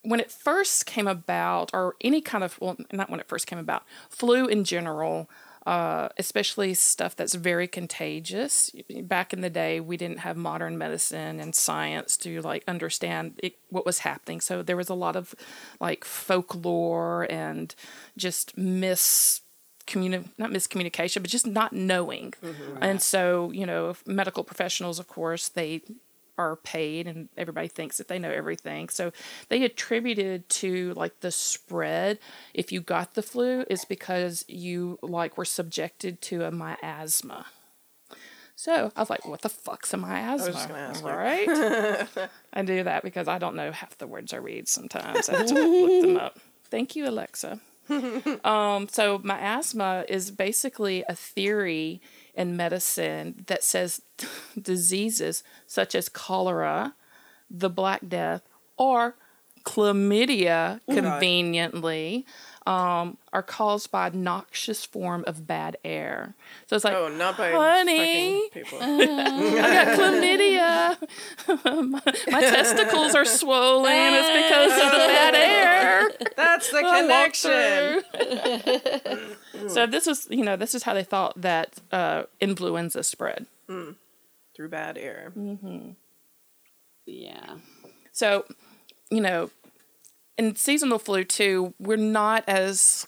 when 0.03 0.21
it 0.21 0.31
first 0.31 0.85
came 0.85 1.07
about, 1.07 1.71
or 1.73 1.95
any 1.99 2.21
kind 2.21 2.45
of, 2.45 2.57
well, 2.61 2.77
not 2.93 3.09
when 3.09 3.19
it 3.19 3.27
first 3.27 3.47
came 3.47 3.59
about, 3.59 3.83
flu 4.09 4.47
in 4.47 4.63
general, 4.63 5.29
uh, 5.65 6.09
especially 6.17 6.73
stuff 6.73 7.15
that's 7.15 7.35
very 7.35 7.67
contagious. 7.67 8.69
Back 9.03 9.33
in 9.33 9.41
the 9.41 9.49
day, 9.49 9.79
we 9.79 9.95
didn't 9.97 10.19
have 10.19 10.35
modern 10.35 10.77
medicine 10.77 11.39
and 11.39 11.55
science 11.55 12.17
to 12.17 12.41
like 12.41 12.63
understand 12.67 13.39
it, 13.41 13.55
what 13.69 13.85
was 13.85 13.99
happening. 13.99 14.41
So 14.41 14.61
there 14.61 14.77
was 14.77 14.89
a 14.89 14.93
lot 14.93 15.15
of 15.15 15.33
like 15.79 16.03
folklore 16.03 17.25
and 17.29 17.73
just 18.17 18.57
mis 18.57 19.41
communi- 19.87 20.29
not 20.37 20.49
miscommunication, 20.49 21.21
but 21.21 21.29
just 21.29 21.47
not 21.47 21.73
knowing. 21.73 22.33
And 22.81 23.01
so, 23.01 23.51
you 23.51 23.65
know, 23.65 23.95
medical 24.05 24.43
professionals, 24.43 24.99
of 24.99 25.07
course, 25.07 25.49
they 25.49 25.81
are 26.37 26.55
paid 26.55 27.07
and 27.07 27.29
everybody 27.37 27.67
thinks 27.67 27.97
that 27.97 28.07
they 28.07 28.19
know 28.19 28.31
everything. 28.31 28.89
So 28.89 29.11
they 29.49 29.63
attributed 29.63 30.49
to 30.49 30.93
like 30.95 31.19
the 31.19 31.31
spread 31.31 32.19
if 32.53 32.71
you 32.71 32.81
got 32.81 33.13
the 33.13 33.21
flu 33.21 33.65
is 33.69 33.85
because 33.85 34.45
you 34.47 34.97
like 35.01 35.37
were 35.37 35.45
subjected 35.45 36.21
to 36.23 36.43
a 36.43 36.51
miasma. 36.51 37.45
So 38.55 38.91
I 38.95 38.99
was 38.99 39.09
like, 39.09 39.27
what 39.27 39.41
the 39.41 39.49
fuck's 39.49 39.93
a 39.93 39.97
miasma? 39.97 40.53
ask 40.75 41.03
right? 41.03 42.29
I 42.53 42.61
do 42.61 42.83
that 42.83 43.03
because 43.03 43.27
I 43.27 43.39
don't 43.39 43.55
know 43.55 43.71
half 43.71 43.97
the 43.97 44.07
words 44.07 44.33
I 44.33 44.37
read 44.37 44.67
sometimes. 44.67 45.27
I 45.27 45.37
have 45.37 45.47
to 45.47 45.53
look 45.53 46.01
them 46.05 46.17
up. 46.17 46.39
Thank 46.69 46.95
you, 46.95 47.07
Alexa. 47.07 47.59
um, 48.43 48.87
so 48.89 49.19
miasma 49.23 50.05
is 50.07 50.31
basically 50.31 51.03
a 51.09 51.15
theory 51.15 52.01
in 52.33 52.55
medicine 52.57 53.43
that 53.47 53.63
says 53.63 54.01
diseases 54.61 55.43
such 55.67 55.95
as 55.95 56.09
cholera, 56.09 56.95
the 57.49 57.69
Black 57.69 58.01
Death, 58.07 58.41
or 58.77 59.15
chlamydia, 59.63 60.81
conveniently, 60.89 62.25
um, 62.65 63.17
are 63.33 63.43
caused 63.43 63.91
by 63.91 64.07
a 64.07 64.11
noxious 64.11 64.85
form 64.85 65.23
of 65.27 65.45
bad 65.45 65.77
air. 65.83 66.33
So 66.67 66.75
it's 66.75 66.85
like, 66.85 66.95
Oh, 66.95 67.09
not 67.09 67.37
by 67.37 67.51
honey, 67.51 68.49
fucking 68.49 68.63
people. 68.63 68.79
I 68.81 69.73
got 69.73 69.97
chlamydia. 69.99 70.97
my, 71.91 72.01
my 72.31 72.41
testicles 72.41 73.15
are 73.15 73.25
swollen. 73.25 73.91
It's 73.93 74.47
because 74.47 74.71
of 74.71 74.91
the 74.91 74.97
bad 74.97 75.35
air. 75.35 76.11
That's 76.37 76.71
the 76.71 76.81
connection. 76.81 78.03
so 79.69 79.85
this 79.85 80.07
is, 80.07 80.27
you 80.29 80.43
know, 80.43 80.55
this 80.55 80.73
is 80.73 80.83
how 80.83 80.93
they 80.93 81.03
thought 81.03 81.41
that 81.41 81.79
uh, 81.91 82.23
influenza 82.39 83.03
spread. 83.03 83.45
Through 83.67 84.69
bad 84.69 84.97
air. 84.97 85.33
Yeah. 87.05 87.55
So, 88.11 88.45
you 89.09 89.19
know, 89.21 89.49
in 90.37 90.55
seasonal 90.55 90.99
flu 90.99 91.23
too, 91.23 91.73
we're 91.79 91.97
not 91.97 92.43
as 92.47 93.05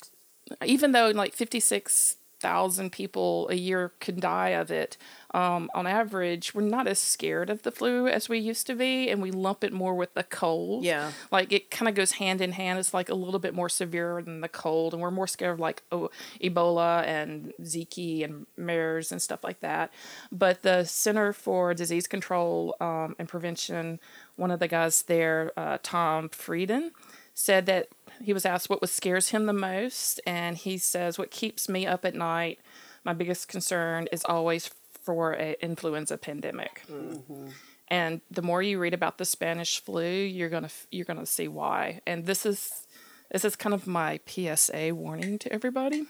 even 0.64 0.92
though 0.92 1.10
like 1.10 1.34
fifty 1.34 1.60
six 1.60 2.18
thousand 2.40 2.92
people 2.92 3.48
a 3.50 3.56
year 3.56 3.92
can 4.00 4.20
die 4.20 4.50
of 4.50 4.70
it. 4.70 4.98
Um, 5.34 5.70
on 5.74 5.88
average, 5.88 6.54
we're 6.54 6.62
not 6.62 6.88
as 6.88 7.00
scared 7.00 7.50
of 7.50 7.64
the 7.64 7.72
flu 7.72 8.08
as 8.08 8.30
we 8.30 8.38
used 8.38 8.68
to 8.68 8.76
be, 8.76 9.10
and 9.10 9.22
we 9.22 9.32
lump 9.32 9.64
it 9.64 9.74
more 9.74 9.96
with 9.96 10.14
the 10.14 10.24
cold. 10.24 10.86
Yeah. 10.86 11.12
like 11.32 11.52
it 11.52 11.72
kind 11.72 11.90
of 11.90 11.96
goes 11.96 12.14
hand 12.14 12.42
in 12.42 12.52
hand. 12.52 12.78
It's 12.80 12.94
like 12.94 13.10
a 13.10 13.16
little 13.16 13.40
bit 13.40 13.54
more 13.54 13.68
severe 13.68 14.22
than 14.22 14.42
the 14.42 14.48
cold, 14.48 14.94
and 14.94 15.02
we're 15.02 15.12
more 15.12 15.28
scared 15.28 15.54
of 15.54 15.60
like 15.60 15.84
oh, 15.92 16.10
Ebola 16.42 17.04
and 17.06 17.52
Zika 17.62 18.24
and 18.24 18.46
MERS 18.58 19.12
and 19.12 19.22
stuff 19.22 19.44
like 19.44 19.62
that. 19.62 19.92
But 20.32 20.62
the 20.62 20.84
Center 20.84 21.34
for 21.34 21.74
Disease 21.74 22.08
Control 22.08 22.76
um, 22.80 23.16
and 23.18 23.28
Prevention, 23.28 24.00
one 24.36 24.52
of 24.52 24.60
the 24.60 24.68
guys 24.68 25.02
there, 25.04 25.52
uh, 25.58 25.80
Tom 25.82 26.30
Frieden, 26.30 26.92
said 27.36 27.68
that 27.68 27.90
he 28.24 28.34
was 28.34 28.46
asked 28.46 28.70
what 28.70 28.82
was 28.82 28.92
scares 28.92 29.30
him 29.30 29.46
the 29.46 29.54
most, 29.54 30.20
and 30.26 30.58
he 30.58 30.78
says 30.80 31.20
what 31.20 31.30
keeps 31.30 31.70
me 31.70 31.86
up 31.86 32.04
at 32.06 32.16
night. 32.16 32.60
My 33.04 33.14
biggest 33.14 33.48
concern 33.48 34.08
is 34.12 34.24
always 34.26 34.72
for 35.04 35.34
an 35.34 35.56
influenza 35.62 36.18
pandemic. 36.18 36.82
Mm-hmm. 36.92 37.50
And 37.90 38.22
the 38.32 38.42
more 38.42 38.64
you 38.64 38.80
read 38.80 38.96
about 38.96 39.20
the 39.20 39.26
Spanish 39.26 39.80
flu, 39.80 40.10
you're 40.10 40.50
gonna 40.50 40.72
you're 40.90 41.06
gonna 41.06 41.28
see 41.28 41.48
why. 41.48 42.02
And 42.08 42.26
this 42.26 42.46
is 42.46 42.88
this 43.32 43.46
is 43.46 43.56
kind 43.56 43.76
of 43.76 43.86
my 43.86 44.20
PSA 44.26 44.96
warning 44.96 45.38
to 45.40 45.54
everybody, 45.54 46.06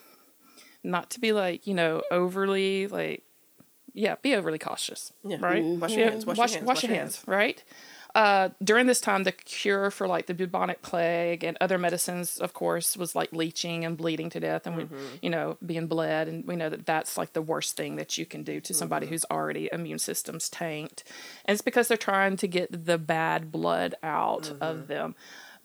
not 0.84 1.09
to 1.09 1.19
be 1.19 1.34
like 1.34 1.67
you 1.67 1.73
know 1.73 2.01
overly 2.11 2.88
like, 2.88 3.23
yeah, 3.93 4.15
be 4.21 4.36
overly 4.36 4.59
cautious, 4.59 5.11
Yeah. 5.23 5.38
right? 5.41 5.63
Mm-hmm. 5.63 5.80
Wash 5.82 5.95
your 5.95 6.09
hands, 6.09 6.26
wash 6.26 6.38
your 6.38 6.43
wash, 6.43 6.53
hands, 6.53 6.65
wash 6.65 6.84
your 6.84 6.93
hands, 6.93 7.23
right? 7.26 7.61
Uh, 8.16 8.47
during 8.63 8.88
this 8.88 9.01
time, 9.01 9.24
the 9.24 9.32
cure 9.34 9.91
for 9.91 10.07
like 10.07 10.26
the 10.26 10.34
bubonic 10.34 10.82
plague 10.82 11.43
and 11.43 11.57
other 11.59 11.78
medicines, 11.78 12.38
of 12.39 12.53
course, 12.53 12.95
was 12.95 13.13
like 13.13 13.34
leeching 13.34 13.84
and 13.84 13.97
bleeding 13.97 14.30
to 14.30 14.39
death, 14.39 14.66
and 14.66 14.78
we, 14.78 14.84
mm-hmm. 14.86 15.16
you 15.22 15.30
know, 15.30 15.57
being 15.66 15.86
bled, 15.86 16.30
and 16.30 16.47
we 16.47 16.55
know 16.55 16.70
that 16.70 16.86
that's 16.86 17.18
like 17.18 17.34
the 17.34 17.41
worst 17.41 17.76
thing 17.76 17.97
that 17.97 18.18
you 18.18 18.26
can 18.26 18.41
do 18.41 18.61
to 18.61 18.74
somebody 18.74 19.05
mm-hmm. 19.05 19.13
who's 19.16 19.26
already 19.30 19.70
immune 19.74 19.99
system's 19.99 20.47
tanked, 20.47 21.03
and 21.43 21.53
it's 21.53 21.61
because 21.61 21.89
they're 21.89 21.97
trying 21.97 22.38
to 22.38 22.47
get 22.47 22.86
the 22.86 22.97
bad 22.97 23.51
blood 23.51 23.95
out 24.01 24.49
of 24.61 24.78
mm-hmm. 24.78 24.86
them. 24.88 25.16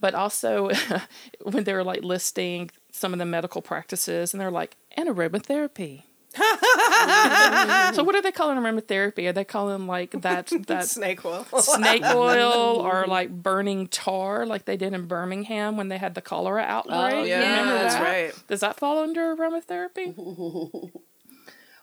But 0.01 0.17
also, 0.17 0.71
when 1.43 1.63
they 1.63 1.73
were 1.73 1.85
like 1.85 2.03
listing 2.03 2.71
some 2.91 3.13
of 3.13 3.21
the 3.21 3.27
medical 3.27 3.63
practices, 3.63 4.35
and 4.35 4.41
they're 4.41 4.51
like 4.51 4.77
anaerobic 4.99 5.45
therapy. 5.47 6.10
so 7.95 8.05
what 8.05 8.15
are 8.15 8.23
they 8.23 8.31
calling 8.31 8.57
aromatherapy? 8.57 9.29
Are 9.29 9.33
they 9.33 9.45
calling 9.45 9.89
like 9.89 10.13
that 10.23 10.53
that 10.69 10.87
Snake 10.87 11.25
oil. 11.25 11.45
snake 11.59 12.05
oil 12.15 12.77
or 12.77 13.07
like 13.07 13.31
burning 13.43 13.89
tar 13.89 14.47
like 14.47 14.65
they 14.65 14.77
did 14.77 14.93
in 14.93 15.07
Birmingham 15.07 15.77
when 15.77 15.89
they 15.89 15.99
had 15.99 16.15
the 16.15 16.21
cholera 16.21 16.63
oh, 16.63 16.73
outbreak? 16.73 17.15
Oh, 17.15 17.25
yeah, 17.25 17.41
Remember 17.41 17.73
that's 17.75 17.95
that? 17.95 18.03
right. 18.03 18.45
Does 18.47 18.61
that 18.61 18.77
fall 18.77 18.99
under 18.99 19.35
aromatherapy? 19.35 20.15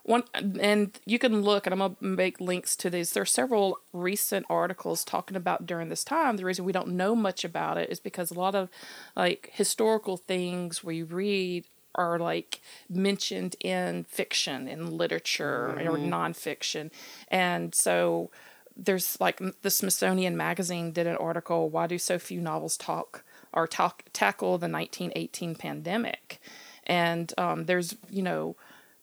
One 0.04 0.24
and 0.34 0.98
you 1.06 1.20
can 1.20 1.42
look, 1.42 1.68
and 1.68 1.74
I'm 1.74 1.80
gonna 1.80 1.98
make 2.00 2.40
links 2.40 2.78
to 2.78 2.90
these. 2.90 3.12
There 3.12 3.24
are 3.24 3.26
several 3.26 3.80
recent 3.92 4.46
articles 4.50 5.04
talking 5.04 5.36
about 5.36 5.66
during 5.66 5.90
this 5.90 6.06
time. 6.06 6.38
The 6.38 6.46
reason 6.46 6.64
we 6.64 6.72
don't 6.72 6.96
know 6.96 7.14
much 7.14 7.44
about 7.44 7.78
it 7.78 7.90
is 7.90 8.00
because 8.00 8.32
a 8.32 8.36
lot 8.40 8.56
of 8.56 8.70
like 9.18 9.50
historical 9.52 10.16
things 10.16 10.82
we 10.82 11.04
read 11.04 11.66
are 11.98 12.20
like 12.20 12.62
mentioned 12.90 13.56
in 13.60 14.04
fiction, 14.06 14.68
in 14.68 14.98
literature, 14.98 15.72
or 15.72 15.98
nonfiction, 15.98 16.92
and 17.30 17.74
so 17.74 18.30
there's 18.76 19.20
like 19.20 19.42
the 19.62 19.72
Smithsonian 19.72 20.38
Magazine 20.38 20.92
did 20.92 21.08
an 21.08 21.18
article. 21.18 21.70
Why 21.70 21.88
do 21.88 21.98
so 21.98 22.20
few 22.20 22.40
novels 22.40 22.78
talk 22.78 23.24
or 23.52 23.68
talk 23.68 24.04
tackle 24.14 24.58
the 24.58 24.70
1918 24.70 25.56
pandemic? 25.56 26.40
And 26.86 27.34
um, 27.38 27.66
there's 27.66 27.96
you 28.10 28.22
know 28.22 28.56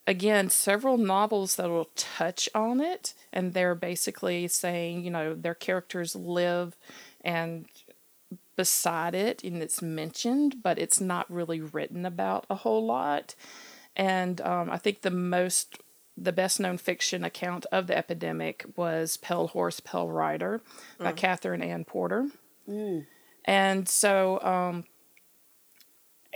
again 0.07 0.49
several 0.49 0.97
novels 0.97 1.57
that 1.57 1.69
will 1.69 1.91
touch 1.97 2.49
on 2.55 2.81
it 2.81 3.15
and 3.33 3.53
they're 3.53 3.75
basically 3.75 4.47
saying 4.49 5.03
you 5.03 5.11
know 5.11 5.35
their 5.35 5.55
characters 5.55 6.15
live 6.15 6.77
and 7.25 7.67
beside 8.57 9.15
it 9.15 9.43
and 9.45 9.63
it's 9.63 9.83
mentioned 9.83 10.57
but 10.63 10.79
it's 10.79 11.01
not 11.01 11.31
really 11.31 11.61
written 11.61 12.07
about 12.07 12.47
a 12.51 12.55
whole 12.57 12.85
lot. 12.85 13.35
And 13.97 14.41
um, 14.41 14.71
i 14.71 14.79
think 14.79 15.03
the 15.03 15.11
most 15.11 15.79
the 16.17 16.33
best 16.33 16.61
known 16.61 16.79
fiction 16.79 17.25
account 17.25 17.67
of 17.73 17.87
the 17.89 17.97
epidemic 17.97 18.65
was 18.77 19.17
pale 19.17 19.49
horse 19.49 19.81
pale 19.81 20.09
rider 20.09 20.63
by 20.99 21.13
Katherine 21.13 21.63
Anne 21.63 21.85
Porter. 21.85 22.29
And 23.45 23.89
so 23.89 24.41
um, 24.43 24.85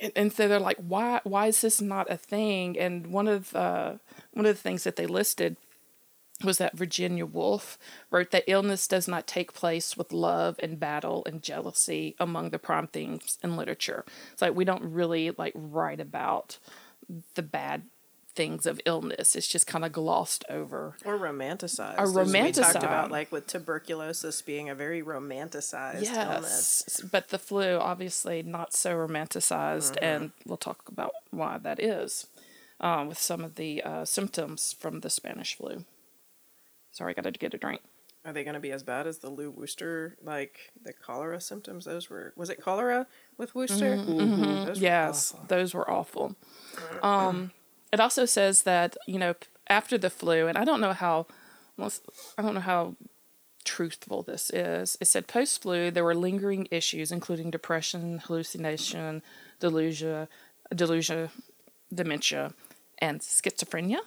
and, 0.01 0.13
and 0.17 0.33
so 0.33 0.49
they're 0.49 0.59
like, 0.59 0.79
why 0.79 1.21
why 1.25 1.47
is 1.47 1.61
this 1.61 1.81
not 1.81 2.11
a 2.11 2.17
thing? 2.17 2.79
And 2.79 3.09
one 3.09 3.29
of 3.29 3.55
uh, 3.55 3.95
one 4.33 4.47
of 4.47 4.55
the 4.55 4.61
things 4.61 4.85
that 4.85 4.97
they 4.97 5.07
listed 5.07 5.57
was 6.45 6.59
that 6.59 6.77
Virginia 6.77 7.27
Woolf 7.27 7.79
wrote 8.11 8.31
that 8.31 8.45
illness 8.47 8.87
does 8.87 9.09
not 9.09 9.27
take 9.27 9.53
place 9.53 9.97
with 9.97 10.13
love 10.13 10.57
and 10.63 10.79
battle 10.79 11.25
and 11.27 11.43
jealousy 11.43 12.15
among 12.21 12.51
the 12.51 12.59
prime 12.59 12.87
themes 12.87 13.39
in 13.43 13.57
literature. 13.57 14.05
It's 14.33 14.43
like 14.43 14.55
we 14.55 14.65
don't 14.65 14.85
really 14.85 15.33
like 15.33 15.53
write 15.55 16.01
about 16.01 16.59
the 17.35 17.43
bad 17.43 17.83
things 18.39 18.67
of 18.67 18.81
illness. 18.85 19.35
It's 19.35 19.49
just 19.49 19.67
kind 19.67 19.85
of 19.85 19.91
glossed 19.91 20.45
over. 20.49 20.95
Or 21.05 21.19
romanticized. 21.19 21.99
Or 21.99 22.21
as 22.21 22.33
We 22.33 22.53
talked 22.53 22.77
about 22.77 23.11
like 23.11 23.33
with 23.33 23.49
tuberculosis 23.49 24.43
being 24.43 24.69
a 24.69 24.77
very 24.77 25.03
romanticized 25.03 26.05
illness. 26.05 27.01
But 27.11 27.31
the 27.31 27.39
flu 27.39 27.79
obviously 27.79 28.45
not 28.45 28.73
so 28.75 28.95
romanticized, 28.95 29.99
and 30.01 30.31
we'll 30.47 30.57
talk 30.57 30.89
about 30.89 31.15
why 31.31 31.59
that 31.59 31.81
is 31.83 32.29
um, 32.81 33.09
with 33.09 33.19
some 33.19 33.43
of 33.43 33.57
the 33.57 33.83
uh, 33.83 34.05
symptoms 34.05 34.75
from 34.79 35.01
the 35.01 35.11
Spanish 35.11 35.57
flu. 35.57 35.85
Sorry, 36.99 37.15
I 37.17 37.21
got 37.21 37.33
to 37.33 37.39
get 37.39 37.55
a 37.55 37.59
drink. 37.59 37.81
Are 38.25 38.33
they 38.33 38.43
going 38.43 38.55
to 38.55 38.61
be 38.61 38.73
as 38.73 38.83
bad 38.83 39.07
as 39.07 39.19
the 39.19 39.31
Lou 39.31 39.51
Wooster, 39.53 40.17
like 40.23 40.73
the 40.85 40.93
cholera 40.93 41.41
symptoms? 41.41 41.85
Those 41.85 42.11
were 42.11 42.33
was 42.37 42.51
it 42.51 42.61
cholera 42.61 43.07
with 43.39 43.55
Wooster? 43.55 43.97
Those 43.97 44.07
were 44.07 44.23
Mm-hmm, 44.25 44.73
Yes, 44.83 45.33
awful. 45.33 45.47
those 45.47 45.73
were 45.75 45.89
awful. 45.89 46.35
Um, 47.03 47.53
it 47.93 48.01
also 48.01 48.25
says 48.27 48.63
that 48.65 48.97
you 49.07 49.19
know 49.19 49.35
after 49.69 49.97
the 49.97 50.11
flu, 50.11 50.49
and 50.49 50.59
I 50.59 50.65
don't 50.65 50.81
know 50.81 50.93
how, 50.93 51.27
I 52.37 52.43
don't 52.43 52.55
know 52.55 52.61
how 52.61 52.97
truthful 53.65 54.23
this 54.23 54.51
is. 54.51 54.97
It 55.01 55.07
said 55.07 55.29
post 55.29 55.63
flu 55.63 55.91
there 55.93 56.05
were 56.05 56.15
lingering 56.17 56.67
issues 56.73 57.13
including 57.13 57.51
depression, 57.53 58.19
hallucination, 58.27 59.23
delusion, 59.61 60.27
delusion, 60.75 61.31
dementia, 61.95 62.53
and 62.99 63.21
schizophrenia. 63.21 63.99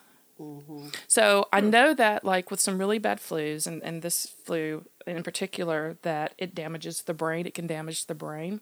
Mm-hmm. 0.42 0.88
So 1.08 1.48
I 1.54 1.62
know 1.62 1.94
that 1.94 2.26
like 2.26 2.50
with 2.50 2.60
some 2.60 2.80
really 2.80 2.98
bad 2.98 3.20
flus 3.20 3.68
and, 3.68 3.84
and 3.84 4.02
this 4.02 4.26
flu 4.26 4.86
in 5.06 5.22
particular 5.24 5.98
that 6.02 6.34
it 6.38 6.56
damages 6.56 7.04
the 7.04 7.14
brain. 7.14 7.46
It 7.46 7.54
can 7.54 7.68
damage 7.68 8.08
the 8.08 8.16
brain. 8.16 8.62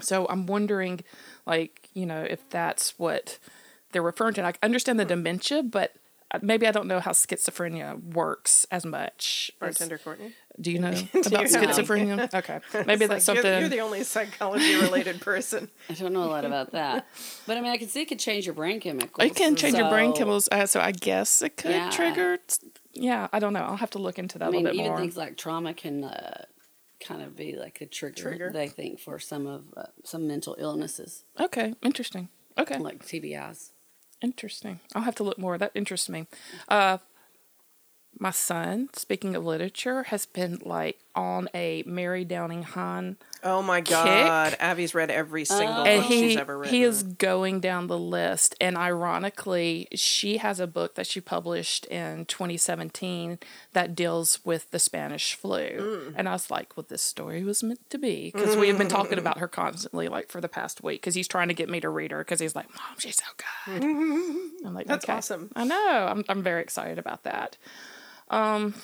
So 0.00 0.26
I'm 0.30 0.46
wondering, 0.46 1.00
like, 1.46 1.90
you 1.92 2.06
know, 2.06 2.22
if 2.22 2.48
that's 2.48 2.98
what 2.98 3.38
they're 3.92 4.02
referring 4.02 4.34
to. 4.34 4.40
And 4.40 4.48
I 4.48 4.54
understand 4.64 4.98
the 4.98 5.04
dementia, 5.04 5.62
but 5.62 5.94
maybe 6.42 6.66
I 6.66 6.70
don't 6.70 6.86
know 6.86 7.00
how 7.00 7.12
schizophrenia 7.12 8.02
works 8.14 8.66
as 8.70 8.84
much. 8.86 9.50
as- 9.60 9.78
Bartender 9.78 9.98
Courtney. 9.98 10.32
do 10.60 10.70
you 10.70 10.78
know 10.84 10.90
you 10.90 11.08
about 11.12 11.32
know? 11.32 11.40
schizophrenia? 11.44 12.32
Okay, 12.34 12.60
maybe 12.86 13.06
that's 13.06 13.10
like, 13.10 13.22
something. 13.22 13.44
You're, 13.44 13.60
you're 13.60 13.68
the 13.68 13.80
only 13.80 14.04
psychology 14.04 14.74
related 14.76 15.20
person. 15.20 15.68
I 15.90 15.94
don't 15.94 16.12
know 16.12 16.24
a 16.24 16.30
lot 16.30 16.44
about 16.44 16.72
that, 16.72 17.06
but 17.46 17.56
I 17.56 17.60
mean, 17.60 17.70
I 17.72 17.76
can 17.76 17.88
see 17.88 18.02
it 18.02 18.06
could 18.06 18.18
change 18.20 18.46
your 18.46 18.54
brain 18.54 18.80
chemicals. 18.80 19.26
it 19.26 19.34
can 19.34 19.56
change 19.56 19.76
your 19.76 19.88
brain 19.90 20.12
chemicals, 20.12 20.48
uh, 20.52 20.66
so 20.66 20.80
I 20.80 20.92
guess 20.92 21.42
it 21.42 21.56
could 21.56 21.72
Yeah. 21.72 21.90
trigger. 21.90 22.38
Yeah, 22.92 23.28
I 23.32 23.38
don't 23.38 23.52
know. 23.52 23.60
I'll 23.62 23.76
have 23.76 23.90
to 23.90 23.98
look 23.98 24.18
into 24.18 24.38
that 24.38 24.46
I 24.46 24.48
a 24.48 24.50
mean, 24.50 24.64
little 24.64 24.76
bit 24.76 24.80
even 24.80 24.90
more. 24.92 25.00
things 25.00 25.16
like 25.16 25.36
trauma 25.36 25.72
can 25.74 26.04
uh, 26.04 26.44
kind 27.00 27.22
of 27.22 27.36
be 27.36 27.56
like 27.56 27.80
a 27.80 27.86
trigger. 27.86 28.20
Trigger. 28.22 28.50
They 28.52 28.68
think 28.68 28.98
for 29.00 29.18
some 29.18 29.46
of 29.46 29.64
uh, 29.76 29.84
some 30.04 30.26
mental 30.26 30.56
illnesses 30.58 31.24
Okay, 31.38 31.74
interesting. 31.82 32.28
Okay, 32.58 32.78
like 32.78 33.04
TBIs. 33.06 33.70
Interesting. 34.22 34.80
I'll 34.94 35.02
have 35.02 35.14
to 35.16 35.24
look 35.24 35.38
more. 35.38 35.58
That 35.58 35.72
interests 35.74 36.08
me. 36.08 36.26
Uh, 36.68 36.98
my 38.18 38.30
son, 38.30 38.88
speaking 38.94 39.34
of 39.34 39.44
literature, 39.44 40.04
has 40.04 40.26
been 40.26 40.58
like 40.64 40.98
on 41.14 41.48
a 41.54 41.82
Mary 41.86 42.24
Downing 42.24 42.62
Hahn 42.62 43.16
Oh 43.42 43.62
my 43.62 43.80
God. 43.80 44.54
Abby's 44.60 44.94
read 44.94 45.10
every 45.10 45.46
single 45.46 45.84
and 45.84 46.02
book 46.02 46.12
he 46.12 46.28
she's 46.28 46.36
ever 46.36 46.58
written. 46.58 46.74
he 46.74 46.82
is 46.82 47.02
going 47.02 47.60
down 47.60 47.86
the 47.86 47.98
list 47.98 48.54
and 48.60 48.76
ironically 48.76 49.88
she 49.94 50.36
has 50.36 50.60
a 50.60 50.66
book 50.66 50.94
that 50.94 51.06
she 51.06 51.20
published 51.22 51.86
in 51.86 52.26
2017 52.26 53.38
that 53.72 53.94
deals 53.94 54.44
with 54.44 54.70
the 54.70 54.78
spanish 54.78 55.34
flu 55.34 56.12
and 56.16 56.28
i 56.28 56.32
was 56.32 56.50
like 56.50 56.76
well 56.76 56.84
this 56.88 57.02
story 57.02 57.42
was 57.42 57.62
meant 57.62 57.80
to 57.90 57.96
be 57.98 58.30
because 58.34 58.56
we 58.56 58.68
have 58.68 58.78
been 58.78 58.88
talking 58.88 59.18
about 59.18 59.38
her 59.38 59.48
constantly 59.48 60.06
like 60.08 60.28
for 60.28 60.40
the 60.40 60.48
past 60.48 60.82
week 60.82 61.00
because 61.00 61.14
he's 61.14 61.28
trying 61.28 61.48
to 61.48 61.54
get 61.54 61.68
me 61.68 61.80
to 61.80 61.88
read 61.88 62.10
her 62.10 62.18
because 62.18 62.40
he's 62.40 62.54
like 62.54 62.68
mom 62.68 62.98
she's 62.98 63.16
so 63.16 63.24
good 63.66 63.82
i'm 64.66 64.74
like 64.74 64.86
That's 64.86 65.04
okay. 65.04 65.14
awesome. 65.14 65.50
i 65.56 65.64
know 65.64 66.06
I'm, 66.10 66.24
I'm 66.28 66.42
very 66.42 66.60
excited 66.62 66.98
about 66.98 67.22
that 67.24 67.56
um 68.28 68.74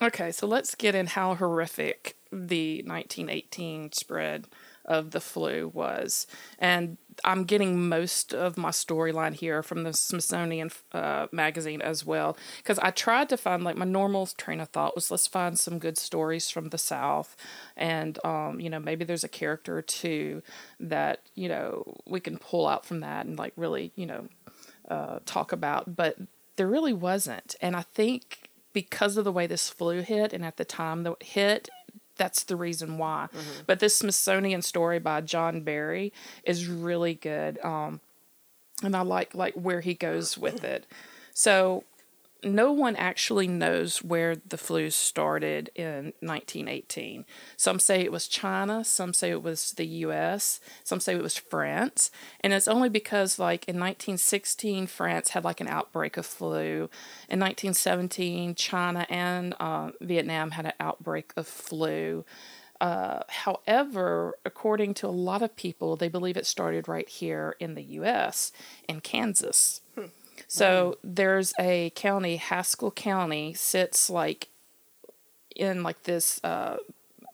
okay 0.00 0.30
so 0.30 0.46
let's 0.46 0.74
get 0.74 0.94
in 0.94 1.06
how 1.06 1.34
horrific 1.34 2.16
the 2.32 2.82
1918 2.84 3.92
spread 3.92 4.46
of 4.84 5.10
the 5.10 5.20
flu 5.20 5.70
was 5.72 6.26
and 6.58 6.96
i'm 7.24 7.44
getting 7.44 7.88
most 7.88 8.32
of 8.34 8.56
my 8.56 8.70
storyline 8.70 9.34
here 9.34 9.62
from 9.62 9.82
the 9.82 9.92
smithsonian 9.92 10.70
uh, 10.92 11.26
magazine 11.32 11.80
as 11.82 12.04
well 12.04 12.36
because 12.58 12.78
i 12.80 12.90
tried 12.90 13.28
to 13.28 13.36
find 13.36 13.64
like 13.64 13.76
my 13.76 13.84
normal 13.84 14.26
train 14.26 14.60
of 14.60 14.68
thought 14.68 14.94
was 14.94 15.10
let's 15.10 15.26
find 15.26 15.58
some 15.58 15.78
good 15.78 15.98
stories 15.98 16.50
from 16.50 16.68
the 16.68 16.78
south 16.78 17.36
and 17.76 18.18
um, 18.24 18.60
you 18.60 18.70
know 18.70 18.78
maybe 18.78 19.04
there's 19.04 19.24
a 19.24 19.28
character 19.28 19.78
or 19.78 19.82
two 19.82 20.42
that 20.78 21.22
you 21.34 21.48
know 21.48 21.96
we 22.06 22.20
can 22.20 22.38
pull 22.38 22.66
out 22.66 22.84
from 22.86 23.00
that 23.00 23.26
and 23.26 23.38
like 23.38 23.52
really 23.56 23.92
you 23.96 24.06
know 24.06 24.28
uh, 24.88 25.18
talk 25.24 25.52
about, 25.52 25.96
but 25.96 26.16
there 26.56 26.66
really 26.66 26.92
wasn't. 26.92 27.56
And 27.60 27.76
I 27.76 27.82
think 27.82 28.45
because 28.76 29.16
of 29.16 29.24
the 29.24 29.32
way 29.32 29.46
this 29.46 29.70
flu 29.70 30.02
hit 30.02 30.34
and 30.34 30.44
at 30.44 30.58
the 30.58 30.64
time 30.64 31.02
that 31.04 31.12
it 31.12 31.22
hit, 31.22 31.68
that's 32.16 32.44
the 32.44 32.56
reason 32.56 32.98
why. 32.98 33.28
But 33.66 33.80
this 33.80 33.96
Smithsonian 33.96 34.60
story 34.60 34.98
by 34.98 35.22
John 35.22 35.62
Barry 35.62 36.12
is 36.44 36.68
really 36.68 37.14
good. 37.14 37.58
Um, 37.64 38.00
and 38.82 38.94
I 38.94 39.00
like 39.00 39.34
like 39.34 39.54
where 39.54 39.80
he 39.80 39.94
goes 39.94 40.36
with 40.36 40.62
it. 40.62 40.84
So 41.32 41.84
no 42.46 42.72
one 42.72 42.96
actually 42.96 43.48
knows 43.48 44.02
where 44.02 44.36
the 44.36 44.56
flu 44.56 44.90
started 44.90 45.70
in 45.74 46.12
1918. 46.20 47.24
Some 47.56 47.78
say 47.78 48.00
it 48.00 48.12
was 48.12 48.28
China, 48.28 48.84
some 48.84 49.12
say 49.12 49.30
it 49.30 49.42
was 49.42 49.72
the 49.72 49.86
US, 49.86 50.60
some 50.84 51.00
say 51.00 51.14
it 51.14 51.22
was 51.22 51.36
France. 51.36 52.10
And 52.40 52.52
it's 52.52 52.68
only 52.68 52.88
because, 52.88 53.38
like, 53.38 53.68
in 53.68 53.76
1916, 53.76 54.86
France 54.86 55.30
had 55.30 55.44
like 55.44 55.60
an 55.60 55.68
outbreak 55.68 56.16
of 56.16 56.26
flu. 56.26 56.88
In 57.28 57.40
1917, 57.40 58.54
China 58.54 59.06
and 59.10 59.54
uh, 59.58 59.90
Vietnam 60.00 60.52
had 60.52 60.66
an 60.66 60.74
outbreak 60.78 61.32
of 61.36 61.46
flu. 61.46 62.24
Uh, 62.80 63.20
however, 63.28 64.34
according 64.44 64.94
to 64.94 65.06
a 65.06 65.08
lot 65.08 65.42
of 65.42 65.56
people, 65.56 65.96
they 65.96 66.08
believe 66.08 66.36
it 66.36 66.46
started 66.46 66.88
right 66.88 67.08
here 67.08 67.56
in 67.58 67.74
the 67.74 67.82
US, 67.82 68.52
in 68.88 69.00
Kansas. 69.00 69.80
So 70.48 70.98
there's 71.02 71.52
a 71.58 71.90
county, 71.90 72.36
Haskell 72.36 72.90
County, 72.90 73.54
sits 73.54 74.08
like 74.08 74.48
in 75.54 75.82
like 75.82 76.04
this 76.04 76.40
uh, 76.44 76.76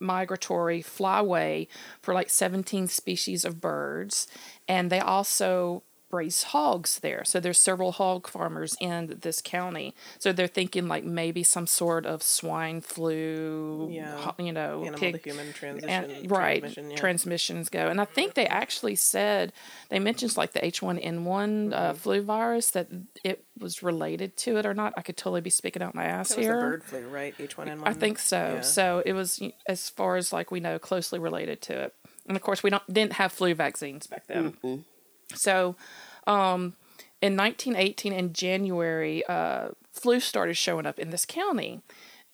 migratory 0.00 0.82
flyway 0.82 1.68
for 2.00 2.14
like 2.14 2.30
17 2.30 2.86
species 2.88 3.44
of 3.44 3.60
birds, 3.60 4.28
and 4.68 4.90
they 4.90 5.00
also 5.00 5.82
raise 6.12 6.42
hogs 6.44 6.98
there. 7.00 7.24
So 7.24 7.40
there's 7.40 7.58
several 7.58 7.92
hog 7.92 8.28
farmers 8.28 8.76
in 8.80 9.18
this 9.22 9.40
county. 9.42 9.94
So 10.18 10.32
they're 10.32 10.46
thinking 10.46 10.86
like 10.86 11.04
maybe 11.04 11.42
some 11.42 11.66
sort 11.66 12.04
of 12.06 12.22
swine 12.22 12.80
flu, 12.82 13.88
Yeah. 13.90 14.32
you 14.38 14.52
know, 14.52 14.82
Animal 14.82 14.98
pig 15.00 15.22
to 15.22 15.30
human 15.30 15.52
transition. 15.52 15.88
and 15.88 16.30
right 16.30 16.60
transmission, 16.60 16.90
yeah. 16.90 16.96
transmissions 16.96 17.68
go. 17.68 17.86
And 17.88 18.00
I 18.00 18.04
think 18.04 18.34
they 18.34 18.46
actually 18.46 18.94
said 18.96 19.52
they 19.88 19.98
mentioned 19.98 20.36
like 20.36 20.52
the 20.52 20.60
H1N1 20.60 21.22
Mm-hmm. 21.22 21.72
uh, 21.72 21.94
flu 21.94 22.22
virus 22.22 22.70
that 22.72 22.88
it 23.24 23.44
was 23.58 23.82
related 23.82 24.36
to 24.38 24.56
it 24.58 24.66
or 24.66 24.74
not. 24.74 24.92
I 24.96 25.02
could 25.02 25.16
totally 25.16 25.40
be 25.40 25.50
speaking 25.50 25.82
out 25.82 25.94
my 25.94 26.04
ass 26.04 26.28
That 26.30 26.38
was 26.38 26.46
here. 26.46 26.54
the 26.56 26.60
bird 26.62 26.84
flu, 26.84 27.08
right? 27.08 27.36
H1N1. 27.38 27.82
I 27.84 27.92
think 27.94 28.18
so. 28.18 28.54
Yeah. 28.56 28.60
So 28.60 29.02
it 29.06 29.12
was 29.14 29.40
as 29.66 29.88
far 29.88 30.16
as 30.16 30.32
like 30.32 30.50
we 30.50 30.60
know 30.60 30.78
closely 30.78 31.18
related 31.18 31.62
to 31.62 31.80
it. 31.84 31.94
And 32.28 32.36
of 32.36 32.42
course 32.42 32.62
we 32.62 32.70
don't 32.70 32.86
didn't 32.92 33.14
have 33.14 33.32
flu 33.32 33.54
vaccines 33.54 34.06
back 34.06 34.26
then. 34.26 34.84
So 35.35 35.76
um 36.26 36.74
in 37.20 37.37
1918 37.37 38.12
in 38.12 38.33
January 38.33 39.24
uh 39.26 39.68
flu 39.93 40.20
started 40.20 40.57
showing 40.57 40.87
up 40.87 40.99
in 40.99 41.11
this 41.11 41.26
county. 41.26 41.80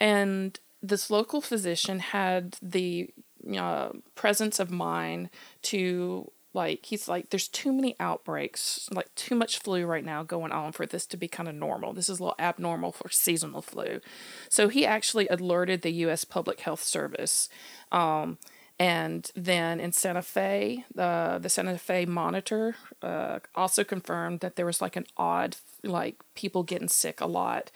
And 0.01 0.59
this 0.83 1.11
local 1.11 1.41
physician 1.41 1.99
had 1.99 2.57
the 2.63 3.11
uh, 3.57 3.91
presence 4.15 4.61
of 4.61 4.71
mind 4.71 5.31
to 5.63 6.31
like 6.55 6.87
he's 6.87 7.09
like 7.09 7.31
there's 7.31 7.47
too 7.47 7.73
many 7.73 7.95
outbreaks 8.01 8.89
like 8.91 9.15
too 9.15 9.35
much 9.35 9.59
flu 9.59 9.85
right 9.85 10.05
now 10.05 10.23
going 10.23 10.51
on 10.51 10.73
for 10.73 10.87
this 10.87 11.07
to 11.07 11.17
be 11.17 11.29
kind 11.29 11.49
of 11.49 11.55
normal. 11.55 11.93
This 11.93 12.09
is 12.09 12.19
a 12.19 12.23
little 12.23 12.35
abnormal 12.39 12.93
for 12.93 13.11
seasonal 13.11 13.63
flu. 13.63 14.01
So 14.49 14.69
he 14.69 14.87
actually 14.87 15.29
alerted 15.29 15.83
the 15.83 15.93
us 15.93 16.25
public 16.25 16.61
health 16.61 16.83
service 16.83 17.49
um, 17.93 18.39
and 18.79 19.31
then 19.35 19.81
in 19.81 19.93
santa 19.93 20.23
fe 20.23 20.85
uh, 20.97 21.39
the 21.39 21.49
santa 21.49 21.77
fe 21.79 22.05
monitor 22.07 22.77
uh, 23.03 23.39
also 23.55 23.85
confirmed 23.85 24.41
that 24.41 24.57
there 24.57 24.67
was 24.67 24.81
like 24.81 24.97
an 24.97 25.07
odd 25.17 25.57
like 25.83 26.17
people 26.35 26.63
getting 26.63 26.89
sick 26.89 27.21
a 27.21 27.27
lot 27.27 27.71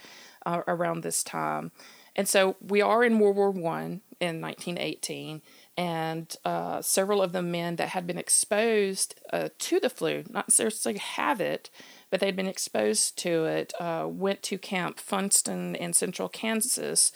uh, 0.45 0.63
around 0.67 1.03
this 1.03 1.23
time. 1.23 1.73
And 2.15 2.29
so 2.29 2.57
we 2.61 2.83
are 2.83 3.03
in 3.05 3.19
world 3.19 3.37
war 3.37 3.51
one 3.51 4.03
in 4.21 4.41
1918 4.41 5.41
and 5.77 6.37
uh, 6.45 6.83
several 6.83 7.23
of 7.23 7.33
the 7.33 7.43
men 7.43 7.77
that 7.77 7.91
had 7.91 8.07
been 8.07 8.19
exposed 8.19 9.19
uh, 9.33 9.49
to 9.59 9.81
the 9.81 9.89
flu, 9.89 10.25
not 10.29 10.49
necessarily 10.49 10.99
have 10.99 11.41
it, 11.41 11.71
but 12.11 12.21
they'd 12.21 12.37
been 12.37 12.47
exposed 12.47 13.17
to 13.19 13.47
it, 13.47 13.73
uh, 13.81 14.07
went 14.07 14.43
to 14.43 14.59
Camp 14.59 15.01
Funston 15.01 15.75
in 15.75 15.95
central 15.95 16.29
Kansas, 16.29 17.13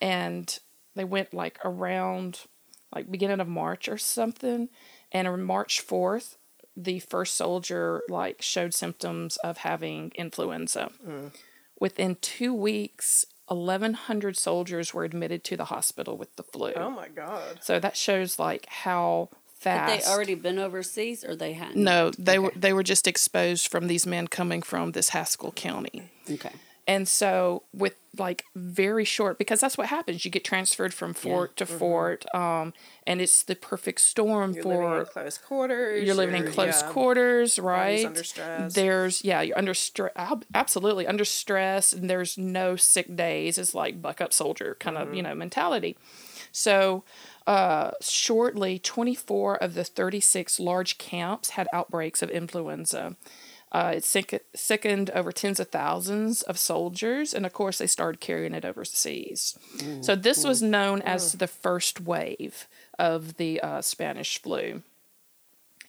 and 0.00 0.58
they 1.00 1.04
went 1.04 1.32
like 1.32 1.58
around 1.64 2.40
like 2.94 3.10
beginning 3.10 3.40
of 3.40 3.48
March 3.48 3.88
or 3.88 3.96
something, 3.96 4.68
and 5.10 5.26
on 5.26 5.42
March 5.42 5.80
fourth, 5.80 6.36
the 6.76 6.98
first 6.98 7.38
soldier 7.38 8.02
like 8.10 8.42
showed 8.42 8.74
symptoms 8.74 9.38
of 9.38 9.58
having 9.58 10.12
influenza. 10.14 10.90
Mm. 11.06 11.30
Within 11.80 12.16
two 12.20 12.52
weeks, 12.52 13.24
1,100 13.46 14.36
soldiers 14.36 14.92
were 14.92 15.04
admitted 15.04 15.42
to 15.44 15.56
the 15.56 15.64
hospital 15.64 16.18
with 16.18 16.36
the 16.36 16.42
flu. 16.42 16.74
Oh 16.76 16.90
my 16.90 17.08
god. 17.08 17.60
So 17.62 17.80
that 17.80 17.96
shows 17.96 18.38
like 18.38 18.66
how 18.66 19.30
fast. 19.46 19.80
Had 19.80 19.86
fast. 19.86 20.06
they 20.06 20.12
already 20.12 20.34
been 20.34 20.58
overseas 20.58 21.24
or 21.24 21.34
they 21.34 21.54
hadn't? 21.54 21.82
no, 21.82 22.10
they 22.18 22.38
were 22.38 22.52
they 22.54 22.74
were 22.74 22.82
just 22.82 23.08
exposed 23.08 23.68
from 23.68 23.86
these 23.86 24.06
men 24.06 24.28
coming 24.28 24.60
from 24.60 24.92
this 24.92 25.08
Haskell 25.08 25.52
County. 25.52 26.10
Okay. 26.30 26.52
And 26.90 27.06
so 27.06 27.62
with 27.72 27.94
like 28.18 28.44
very 28.56 29.04
short 29.04 29.38
because 29.38 29.60
that's 29.60 29.78
what 29.78 29.86
happens. 29.86 30.24
You 30.24 30.30
get 30.32 30.42
transferred 30.44 30.92
from 30.92 31.14
fort 31.14 31.56
to 31.58 31.66
fort, 31.66 32.26
um, 32.34 32.72
and 33.06 33.20
it's 33.20 33.44
the 33.44 33.54
perfect 33.54 34.00
storm 34.00 34.54
You're 34.54 34.64
living 34.64 34.84
in 34.98 35.04
for 35.04 35.12
close 35.12 35.38
quarters. 35.38 36.04
you're 36.04 36.16
living 36.16 36.44
in 36.44 36.52
close 36.52 36.82
yeah. 36.82 36.90
quarters, 36.90 37.58
right? 37.60 38.04
under 38.04 38.24
stress. 38.24 38.74
There's 38.74 39.24
yeah, 39.24 39.40
you're 39.40 39.56
under 39.56 39.72
stress. 39.74 40.10
Absolutely 40.52 41.06
under 41.06 41.24
stress, 41.24 41.92
and 41.92 42.10
there's 42.10 42.36
no 42.36 42.74
sick 42.74 43.14
days. 43.14 43.56
It's 43.56 43.72
like 43.72 44.02
buck 44.02 44.20
up 44.20 44.32
soldier 44.32 44.76
kind 44.80 44.96
of 44.96 45.06
Mm-hmm. 45.06 45.14
you 45.14 45.22
know 45.22 45.34
mentality. 45.36 45.96
So 46.50 47.04
uh, 47.46 47.92
shortly, 48.00 48.80
24 48.80 49.62
of 49.62 49.74
the 49.74 49.84
36 49.84 50.58
large 50.58 50.98
camps 50.98 51.50
had 51.50 51.68
outbreaks 51.72 52.20
of 52.22 52.30
influenza. 52.30 53.16
Uh, 53.72 53.92
it 53.96 54.04
sick- 54.04 54.44
sickened 54.54 55.10
over 55.10 55.30
tens 55.30 55.60
of 55.60 55.68
thousands 55.68 56.42
of 56.42 56.58
soldiers, 56.58 57.32
and 57.32 57.46
of 57.46 57.52
course, 57.52 57.78
they 57.78 57.86
started 57.86 58.20
carrying 58.20 58.54
it 58.54 58.64
overseas. 58.64 59.56
So, 60.00 60.16
this 60.16 60.44
was 60.44 60.60
known 60.60 61.02
as 61.02 61.32
the 61.34 61.46
first 61.46 62.00
wave 62.00 62.66
of 62.98 63.36
the 63.36 63.60
uh, 63.60 63.80
Spanish 63.80 64.40
flu 64.42 64.82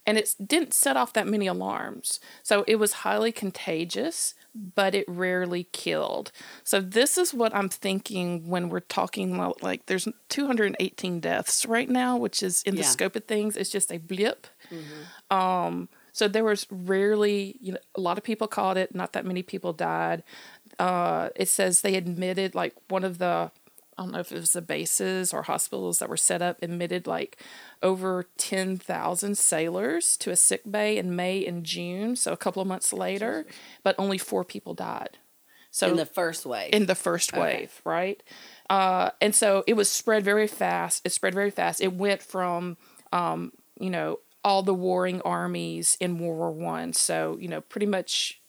and 0.06 0.18
it 0.18 0.34
didn't 0.46 0.74
set 0.74 0.98
off 0.98 1.14
that 1.14 1.28
many 1.28 1.48
alarms. 1.48 2.20
So 2.44 2.64
it 2.68 2.78
was 2.78 2.94
highly 2.94 3.32
contagious, 3.32 4.34
but 4.56 4.96
it 4.96 5.06
rarely 5.08 5.66
killed. 5.72 6.32
So 6.64 6.82
this 6.82 7.18
is 7.18 7.34
what 7.34 7.56
I'm 7.56 7.70
thinking 7.70 8.50
when 8.50 8.70
we're 8.70 8.80
talking 8.80 9.34
about 9.34 9.62
like 9.62 9.86
there's 9.86 10.08
218 10.30 11.20
deaths 11.20 11.66
right 11.66 11.90
now, 11.90 12.18
which 12.18 12.42
is 12.42 12.64
in 12.64 12.76
the 12.76 12.82
scope 12.90 13.16
of 13.16 13.26
things, 13.26 13.56
it's 13.56 13.70
just 13.70 13.92
a 13.92 14.00
blip. 14.00 14.48
Um, 15.30 15.88
so 16.12 16.28
there 16.28 16.44
was 16.44 16.68
rarely, 16.70 17.58
you 17.62 17.72
know, 17.74 17.80
a 17.96 18.02
lot 18.02 18.18
of 18.18 18.24
people 18.24 18.48
caught 18.48 18.78
it, 18.78 18.94
not 18.94 19.14
that 19.14 19.26
many 19.26 19.44
people 19.44 19.74
died. 19.74 20.24
Uh, 20.80 21.30
it 21.36 21.48
says 21.48 21.82
they 21.82 21.96
admitted 21.96 22.56
like 22.56 22.74
one 22.90 23.04
of 23.04 23.18
the 23.18 23.52
I 23.98 24.04
don't 24.04 24.14
know 24.14 24.20
if 24.20 24.32
it 24.32 24.40
was 24.40 24.54
the 24.54 24.62
bases 24.62 25.34
or 25.34 25.44
hospitals 25.44 26.00
that 26.00 26.10
were 26.10 26.18
set 26.18 26.42
up 26.42 26.58
admitted 26.64 27.06
like 27.06 27.38
over 27.84 28.26
10,000 28.38 29.38
sailors 29.38 30.18
to 30.18 30.32
a 30.32 30.36
sick 30.36 30.62
bay 30.70 30.98
in 30.98 31.16
May 31.16 31.46
and 31.46 31.64
June, 31.64 32.16
so 32.16 32.32
a 32.32 32.38
couple 32.38 32.62
of 32.62 32.68
months 32.68 32.94
later, 32.94 33.46
but 33.84 33.94
only 34.00 34.18
four 34.18 34.44
people 34.44 34.74
died. 34.74 35.18
So 35.72 35.90
In 35.90 35.98
the 35.98 36.06
first 36.06 36.46
wave. 36.46 36.74
in 36.74 36.86
the 36.86 36.96
first 36.96 37.32
Okay. 37.34 37.42
wave, 37.42 37.82
right? 37.86 38.24
Uh, 38.70 39.12
and 39.22 39.36
so 39.36 39.64
it 39.68 39.74
was 39.74 39.90
spread 39.90 40.24
very 40.24 40.48
fast. 40.48 41.02
It 41.06 41.12
spread 41.12 41.34
very 41.36 41.52
fast. 41.52 41.80
It 41.82 41.94
went 41.94 42.22
from, 42.24 42.78
um, 43.12 43.52
you 43.80 43.90
know, 43.90 44.20
all 44.44 44.64
the 44.64 44.74
warring 44.74 45.22
armies 45.22 45.98
in 46.00 46.18
World 46.18 46.38
War 46.38 46.52
One. 46.52 46.94
So 46.94 47.38
you 47.40 47.48
know, 47.48 47.62
pretty 47.62 47.86
much 47.86 48.42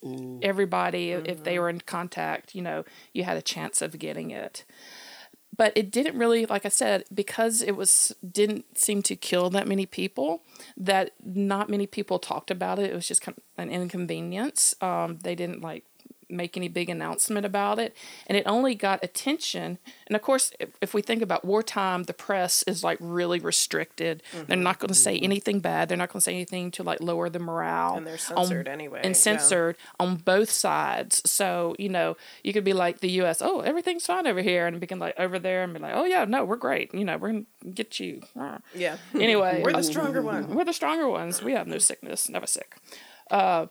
everybody, 0.43 1.11
if 1.13 1.45
they 1.45 1.59
were 1.59 1.69
in 1.69 1.81
contact, 1.81 2.55
you 2.55 2.63
know, 2.63 2.85
you 3.13 3.25
had 3.25 3.37
a 3.37 3.43
chance 3.43 3.83
of 3.83 3.99
getting 3.99 4.31
it. 4.31 4.65
But 5.55 5.73
it 5.77 5.91
didn't 5.91 6.17
really, 6.17 6.47
like 6.47 6.65
I 6.65 6.71
said, 6.71 7.05
because 7.13 7.61
it 7.61 7.77
was 7.77 8.17
didn't 8.29 8.79
seem 8.79 9.03
to 9.03 9.15
kill 9.15 9.51
that 9.51 9.69
many 9.69 9.85
people. 9.85 10.43
That 10.79 11.13
not 11.23 11.69
many 11.69 11.87
people 11.87 12.19
talked 12.19 12.51
about 12.51 12.79
it. 12.79 12.91
It 12.91 12.95
was 12.95 13.07
just 13.07 13.21
kind 13.21 13.37
of 13.37 13.45
an 13.63 13.71
inconvenience. 13.71 14.75
Um, 14.81 15.19
they 15.23 15.35
didn't 15.35 15.61
like 15.61 15.85
make 16.33 16.57
any 16.57 16.69
big 16.69 16.89
announcement 16.89 17.45
about 17.47 17.79
it 17.79 17.95
and 18.27 18.37
it 18.37 18.43
only 18.47 18.75
got 18.75 19.03
attention 19.05 19.79
and 20.07 20.17
of 20.17 20.23
course 20.23 20.53
if, 20.59 20.71
if 20.81 20.95
we 20.95 21.03
think 21.03 21.23
about 21.23 21.45
wartime 21.45 22.05
the 22.05 22.13
press 22.15 22.63
is 22.65 22.83
like 22.83 22.99
really 23.01 23.39
restricted 23.39 24.23
they're 24.47 24.57
not 24.57 24.79
going 24.79 24.89
to 24.89 24.95
say 24.95 25.19
anything 25.19 25.61
bad 25.61 25.89
they're 25.89 25.97
not 25.99 26.09
going 26.09 26.21
to 26.21 26.25
say 26.25 26.33
anything 26.35 26.71
to 26.71 26.83
like 26.83 27.01
lower 27.01 27.29
the 27.29 27.39
morale 27.39 27.97
And 27.97 28.07
they're 28.07 28.19
censored 28.19 28.67
anyway, 28.69 29.01
and 29.05 29.17
censored 29.17 29.77
on 30.01 30.17
both 30.17 30.51
sides 30.51 31.23
so 31.31 31.77
you 31.79 31.89
know 31.89 32.17
you 32.43 32.53
could 32.53 32.65
be 32.65 32.73
like 32.73 33.01
the 33.01 33.09
us 33.21 33.41
oh 33.43 33.61
everything's 33.61 34.07
fine 34.07 34.27
over 34.27 34.41
here 34.41 34.67
and 34.67 34.81
begin 34.81 34.99
like 34.99 35.15
over 35.19 35.39
there 35.39 35.63
and 35.63 35.73
be 35.75 35.81
like 35.81 35.95
oh 35.95 36.05
yeah 36.05 36.25
no 36.25 36.45
we're 36.45 36.57
great 36.57 36.93
you 36.95 37.05
know 37.05 37.17
we're 37.19 37.33
gonna 37.33 37.45
get 37.75 38.01
you 38.01 38.21
Ah. 38.39 38.59
Yeah. 38.75 38.97
anyway 39.15 39.63
We're 39.65 39.73
the 39.73 39.83
stronger 39.83 40.23
one. 40.23 40.55
we're 40.55 40.65
the 40.65 40.73
stronger 40.73 41.09
ones. 41.09 41.43
We 41.43 41.53
have 41.53 41.67
no 41.67 41.79
sickness, 41.79 42.29
never 42.29 42.47
sick. 42.47 42.77
Uh, 43.31 43.67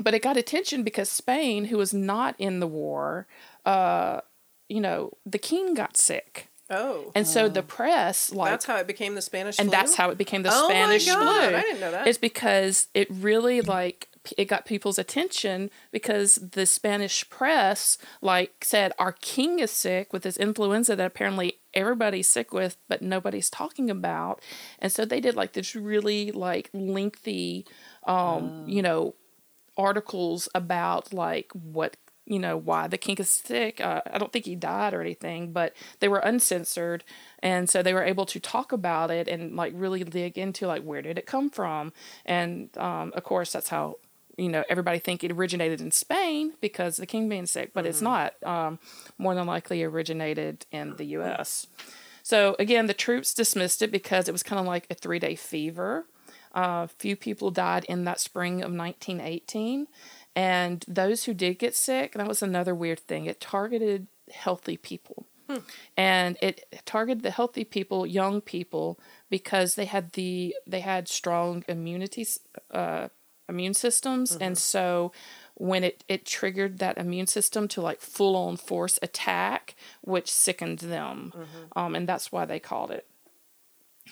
but 0.00 0.14
it 0.14 0.22
got 0.22 0.36
attention 0.36 0.82
because 0.82 1.08
Spain, 1.08 1.66
who 1.66 1.78
was 1.78 1.92
not 1.92 2.34
in 2.38 2.60
the 2.60 2.66
war, 2.66 3.26
uh, 3.64 4.20
you 4.68 4.80
know, 4.80 5.12
the 5.24 5.38
king 5.38 5.74
got 5.74 5.96
sick. 5.96 6.48
Oh. 6.70 7.12
And 7.14 7.26
so 7.26 7.48
the 7.48 7.62
press, 7.62 8.30
like, 8.30 8.50
that's 8.50 8.66
how 8.66 8.76
it 8.76 8.86
became 8.86 9.14
the 9.14 9.22
Spanish 9.22 9.58
and 9.58 9.68
flu? 9.68 9.76
that's 9.76 9.94
how 9.94 10.10
it 10.10 10.18
became 10.18 10.42
the 10.42 10.50
Oh 10.52 10.68
my 10.68 10.74
Spanish 10.74 11.06
God, 11.06 11.48
flu. 11.48 11.56
I 11.56 11.62
didn't 11.62 11.80
know 11.80 11.90
that. 11.90 12.06
It's 12.06 12.18
because 12.18 12.88
it 12.92 13.08
really 13.10 13.62
like 13.62 14.08
it 14.36 14.44
got 14.44 14.66
people's 14.66 14.98
attention 14.98 15.70
because 15.90 16.34
the 16.34 16.66
Spanish 16.66 17.28
press 17.30 17.96
like 18.20 18.62
said 18.62 18.92
our 18.98 19.12
king 19.12 19.60
is 19.60 19.70
sick 19.70 20.12
with 20.12 20.24
this 20.24 20.36
influenza 20.36 20.94
that 20.94 21.06
apparently 21.06 21.54
everybody's 21.72 22.28
sick 22.28 22.52
with 22.52 22.76
but 22.88 23.00
nobody's 23.00 23.48
talking 23.48 23.88
about. 23.88 24.42
And 24.78 24.92
so 24.92 25.06
they 25.06 25.20
did 25.20 25.36
like 25.36 25.54
this 25.54 25.74
really 25.74 26.30
like 26.30 26.68
lengthy 26.74 27.64
um, 28.06 28.64
you 28.66 28.82
know, 28.82 29.14
articles 29.78 30.48
about 30.54 31.12
like 31.12 31.50
what 31.52 31.96
you 32.26 32.38
know 32.38 32.56
why 32.56 32.86
the 32.86 32.98
king 32.98 33.16
is 33.18 33.30
sick. 33.30 33.80
Uh, 33.80 34.02
I 34.12 34.18
don't 34.18 34.32
think 34.32 34.44
he 34.44 34.54
died 34.54 34.92
or 34.92 35.00
anything, 35.00 35.52
but 35.52 35.74
they 36.00 36.08
were 36.08 36.18
uncensored, 36.18 37.04
and 37.42 37.70
so 37.70 37.82
they 37.82 37.94
were 37.94 38.04
able 38.04 38.26
to 38.26 38.40
talk 38.40 38.72
about 38.72 39.10
it 39.10 39.28
and 39.28 39.56
like 39.56 39.72
really 39.74 40.04
dig 40.04 40.36
into 40.36 40.66
like 40.66 40.82
where 40.82 41.00
did 41.00 41.18
it 41.18 41.26
come 41.26 41.48
from, 41.48 41.92
and 42.26 42.76
um, 42.76 43.12
of 43.16 43.24
course 43.24 43.52
that's 43.52 43.70
how 43.70 43.96
you 44.36 44.48
know 44.48 44.64
everybody 44.68 44.98
think 44.98 45.24
it 45.24 45.32
originated 45.32 45.80
in 45.80 45.90
Spain 45.90 46.52
because 46.60 46.98
the 46.98 47.06
king 47.06 47.28
being 47.28 47.46
sick, 47.46 47.72
but 47.72 47.86
it's 47.86 48.02
not. 48.02 48.34
Um, 48.44 48.78
more 49.16 49.34
than 49.34 49.46
likely 49.46 49.82
originated 49.82 50.66
in 50.70 50.96
the 50.96 51.04
U.S. 51.06 51.66
So 52.22 52.56
again, 52.58 52.86
the 52.86 52.94
troops 52.94 53.32
dismissed 53.32 53.80
it 53.80 53.90
because 53.90 54.28
it 54.28 54.32
was 54.32 54.42
kind 54.42 54.60
of 54.60 54.66
like 54.66 54.86
a 54.90 54.94
three 54.94 55.18
day 55.18 55.34
fever. 55.34 56.06
A 56.60 56.88
few 56.88 57.14
people 57.16 57.50
died 57.50 57.84
in 57.84 58.04
that 58.04 58.20
spring 58.20 58.62
of 58.62 58.72
1918. 58.72 59.86
And 60.34 60.84
those 60.88 61.24
who 61.24 61.34
did 61.34 61.58
get 61.58 61.74
sick, 61.74 62.14
that 62.14 62.26
was 62.28 62.42
another 62.42 62.74
weird 62.74 63.00
thing. 63.00 63.26
It 63.26 63.40
targeted 63.40 64.06
healthy 64.32 64.76
people. 64.76 65.26
And 65.96 66.36
it 66.42 66.64
targeted 66.84 67.22
the 67.22 67.30
healthy 67.30 67.64
people, 67.64 68.06
young 68.06 68.40
people, 68.40 68.98
because 69.30 69.74
they 69.76 69.86
had 69.86 70.12
the 70.12 70.54
they 70.66 70.80
had 70.80 71.08
strong 71.08 71.64
immunity 71.68 72.26
uh, 72.70 73.08
immune 73.48 73.74
systems, 73.74 74.36
and 74.42 74.58
so 74.58 75.10
when 75.54 75.82
it 75.84 76.04
it 76.06 76.26
triggered 76.26 76.78
that 76.78 76.98
immune 76.98 77.26
system 77.26 77.66
to 77.68 77.80
like 77.80 78.00
full 78.00 78.36
on 78.36 78.56
force 78.58 78.98
attack, 79.00 79.74
which 80.02 80.30
sickened 80.30 80.80
them, 80.80 81.32
um, 81.74 81.94
and 81.94 82.06
that's 82.06 82.30
why 82.30 82.44
they 82.44 82.60
called 82.60 82.90
it. 82.90 83.06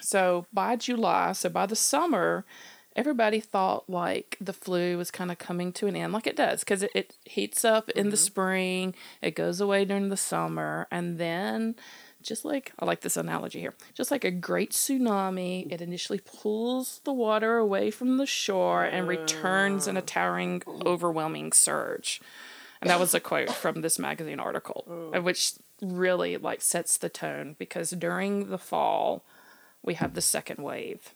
So 0.00 0.46
by 0.52 0.76
July, 0.76 1.32
so 1.32 1.48
by 1.48 1.66
the 1.66 1.76
summer, 1.76 2.44
everybody 2.94 3.40
thought 3.40 3.88
like 3.88 4.36
the 4.40 4.52
flu 4.52 4.96
was 4.96 5.10
kind 5.10 5.30
of 5.30 5.38
coming 5.38 5.72
to 5.74 5.86
an 5.86 5.96
end, 5.96 6.12
like 6.12 6.26
it 6.26 6.36
does, 6.36 6.60
because 6.60 6.82
it, 6.82 6.90
it 6.94 7.14
heats 7.24 7.64
up 7.64 7.90
in 7.90 8.10
the 8.10 8.16
spring, 8.16 8.94
it 9.20 9.34
goes 9.34 9.60
away 9.60 9.84
during 9.84 10.08
the 10.08 10.16
summer, 10.16 10.88
and 10.90 11.18
then 11.18 11.74
just 12.22 12.44
like 12.44 12.72
I 12.78 12.84
like 12.84 13.02
this 13.02 13.16
analogy 13.16 13.60
here, 13.60 13.74
just 13.94 14.10
like 14.10 14.24
a 14.24 14.30
great 14.30 14.70
tsunami, 14.72 15.70
it 15.70 15.80
initially 15.80 16.20
pulls 16.20 17.00
the 17.04 17.12
water 17.12 17.58
away 17.58 17.90
from 17.90 18.16
the 18.16 18.26
shore 18.26 18.84
and 18.84 19.06
returns 19.06 19.86
in 19.86 19.96
a 19.96 20.02
towering, 20.02 20.62
overwhelming 20.84 21.52
surge. 21.52 22.20
And 22.80 22.90
that 22.90 23.00
was 23.00 23.14
a 23.14 23.20
quote 23.20 23.50
from 23.50 23.80
this 23.80 23.98
magazine 23.98 24.40
article, 24.40 25.10
uh, 25.14 25.22
which 25.22 25.52
really 25.80 26.36
like 26.36 26.60
sets 26.62 26.98
the 26.98 27.08
tone 27.08 27.56
because 27.58 27.90
during 27.90 28.50
the 28.50 28.58
fall, 28.58 29.24
we 29.86 29.94
have 29.94 30.14
the 30.14 30.20
second 30.20 30.62
wave. 30.62 31.14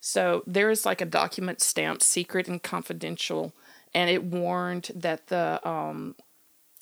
So 0.00 0.42
there 0.46 0.70
is 0.70 0.86
like 0.86 1.00
a 1.00 1.06
document 1.06 1.60
stamped 1.60 2.02
secret 2.02 2.48
and 2.48 2.62
confidential, 2.62 3.52
and 3.94 4.08
it 4.08 4.22
warned 4.24 4.90
that 4.94 5.26
the 5.26 5.60
um, 5.68 6.14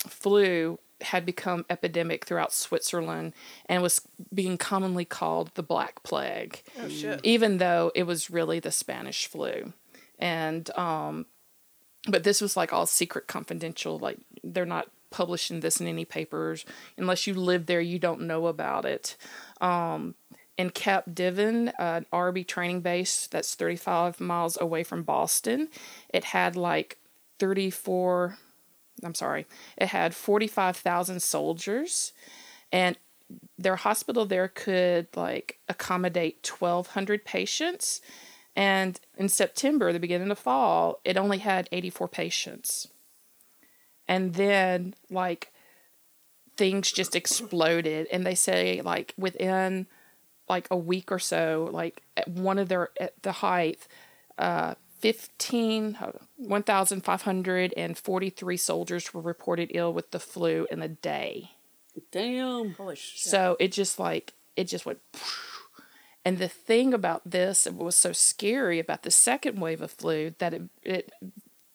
flu 0.06 0.78
had 1.00 1.24
become 1.26 1.64
epidemic 1.68 2.24
throughout 2.24 2.52
Switzerland 2.52 3.32
and 3.66 3.82
was 3.82 4.00
being 4.32 4.56
commonly 4.56 5.04
called 5.04 5.50
the 5.54 5.62
Black 5.62 6.02
Plague, 6.02 6.62
Oh 6.80 6.88
shit. 6.88 7.20
even 7.22 7.58
though 7.58 7.90
it 7.94 8.04
was 8.04 8.30
really 8.30 8.60
the 8.60 8.70
Spanish 8.70 9.26
flu. 9.26 9.72
And 10.18 10.70
um, 10.78 11.26
but 12.06 12.24
this 12.24 12.40
was 12.40 12.56
like 12.56 12.72
all 12.72 12.86
secret 12.86 13.26
confidential. 13.26 13.98
Like 13.98 14.18
they're 14.42 14.66
not 14.66 14.88
publishing 15.10 15.60
this 15.60 15.80
in 15.80 15.86
any 15.86 16.04
papers 16.04 16.64
unless 16.98 17.26
you 17.26 17.34
live 17.34 17.66
there. 17.66 17.80
You 17.80 17.98
don't 17.98 18.22
know 18.22 18.46
about 18.46 18.84
it. 18.84 19.16
Um, 19.60 20.14
in 20.56 20.70
Camp 20.70 21.14
Devens, 21.14 21.72
an 21.78 22.06
Army 22.12 22.44
training 22.44 22.80
base 22.80 23.26
that's 23.26 23.54
35 23.54 24.20
miles 24.20 24.58
away 24.60 24.84
from 24.84 25.02
Boston, 25.02 25.68
it 26.08 26.24
had 26.24 26.56
like 26.56 26.98
34. 27.38 28.38
I'm 29.02 29.14
sorry, 29.14 29.46
it 29.76 29.88
had 29.88 30.14
45,000 30.14 31.20
soldiers, 31.20 32.12
and 32.70 32.96
their 33.58 33.76
hospital 33.76 34.26
there 34.26 34.48
could 34.48 35.08
like 35.16 35.58
accommodate 35.68 36.48
1,200 36.58 37.24
patients. 37.24 38.00
And 38.56 39.00
in 39.16 39.28
September, 39.28 39.92
the 39.92 39.98
beginning 39.98 40.30
of 40.30 40.38
fall, 40.38 41.00
it 41.04 41.16
only 41.16 41.38
had 41.38 41.68
84 41.72 42.06
patients. 42.08 42.86
And 44.06 44.34
then, 44.34 44.94
like, 45.10 45.52
things 46.56 46.92
just 46.92 47.16
exploded. 47.16 48.06
And 48.12 48.24
they 48.24 48.36
say, 48.36 48.80
like, 48.80 49.12
within 49.18 49.88
like 50.48 50.68
a 50.70 50.76
week 50.76 51.10
or 51.10 51.18
so, 51.18 51.68
like, 51.72 52.02
at 52.16 52.28
one 52.28 52.58
of 52.58 52.68
their, 52.68 52.90
at 53.00 53.20
the 53.22 53.32
height, 53.32 53.88
uh, 54.38 54.74
15, 55.00 55.98
1,543 56.36 58.56
soldiers 58.56 59.12
were 59.12 59.20
reported 59.20 59.70
ill 59.74 59.92
with 59.92 60.12
the 60.12 60.18
flu 60.18 60.66
in 60.70 60.80
a 60.80 60.88
day. 60.88 61.50
Damn. 62.10 62.72
Holy 62.74 62.96
shit. 62.96 63.30
So 63.30 63.56
it 63.60 63.70
just 63.72 63.98
like 63.98 64.32
it 64.56 64.64
just 64.64 64.86
went. 64.86 65.00
And 66.24 66.38
the 66.38 66.48
thing 66.48 66.94
about 66.94 67.30
this, 67.30 67.66
it 67.66 67.74
was 67.74 67.96
so 67.96 68.12
scary 68.12 68.78
about 68.78 69.02
the 69.02 69.10
second 69.10 69.60
wave 69.60 69.82
of 69.82 69.90
flu 69.90 70.34
that 70.38 70.54
it 70.54 70.62
it 70.82 71.12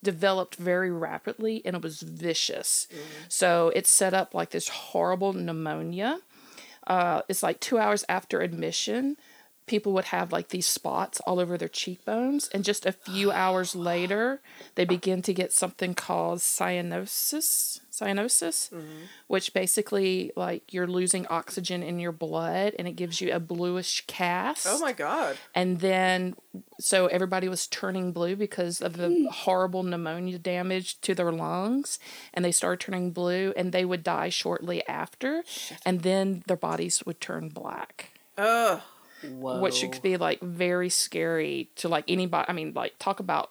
developed 0.02 0.56
very 0.56 0.90
rapidly 0.90 1.62
and 1.64 1.76
it 1.76 1.82
was 1.82 2.02
vicious. 2.02 2.88
So 3.28 3.70
it 3.76 3.86
set 3.86 4.14
up 4.14 4.34
like 4.34 4.50
this 4.50 4.68
horrible 4.68 5.32
pneumonia. 5.34 6.20
Uh, 6.86 7.22
it's 7.28 7.42
like 7.42 7.60
two 7.60 7.78
hours 7.78 8.04
after 8.08 8.40
admission, 8.40 9.16
people 9.70 9.92
would 9.92 10.06
have 10.06 10.32
like 10.32 10.48
these 10.48 10.66
spots 10.66 11.20
all 11.20 11.38
over 11.38 11.56
their 11.56 11.68
cheekbones, 11.68 12.48
and 12.48 12.64
just 12.64 12.84
a 12.84 12.92
few 12.92 13.30
hours 13.30 13.74
later, 13.74 14.40
they 14.74 14.84
begin 14.84 15.22
to 15.22 15.32
get 15.32 15.52
something 15.52 15.94
called 15.94 16.40
cyanosis. 16.40 17.80
Cyanosis, 17.90 18.70
mm-hmm. 18.70 19.04
which 19.26 19.52
basically 19.52 20.32
like 20.34 20.72
you're 20.72 20.86
losing 20.86 21.26
oxygen 21.28 21.82
in 21.82 21.98
your 21.98 22.12
blood, 22.12 22.74
and 22.78 22.88
it 22.88 22.92
gives 22.92 23.20
you 23.20 23.32
a 23.32 23.38
bluish 23.38 24.04
cast. 24.06 24.66
oh 24.68 24.78
my 24.78 24.92
god. 24.92 25.36
And 25.54 25.80
then, 25.80 26.34
so 26.78 27.06
everybody 27.06 27.48
was 27.48 27.66
turning 27.66 28.12
blue 28.12 28.36
because 28.36 28.80
of 28.80 28.96
the 28.96 29.08
hmm. 29.08 29.26
horrible 29.26 29.82
pneumonia 29.82 30.38
damage 30.38 31.00
to 31.02 31.14
their 31.14 31.30
lungs, 31.30 31.98
and 32.34 32.44
they 32.44 32.52
started 32.52 32.80
turning 32.80 33.10
blue, 33.12 33.52
and 33.56 33.72
they 33.72 33.84
would 33.84 34.02
die 34.02 34.30
shortly 34.30 34.86
after, 34.88 35.44
and 35.84 36.02
then 36.02 36.42
their 36.46 36.56
bodies 36.56 37.04
would 37.04 37.20
turn 37.20 37.48
black 37.48 38.10
Ugh. 38.40 38.80
Whoa. 39.22 39.60
which 39.60 39.80
could 39.80 40.02
be 40.02 40.16
like 40.16 40.40
very 40.40 40.88
scary 40.88 41.70
to 41.76 41.88
like 41.88 42.04
anybody. 42.08 42.46
I 42.48 42.52
mean, 42.52 42.72
like 42.74 42.94
talk 42.98 43.20
about 43.20 43.50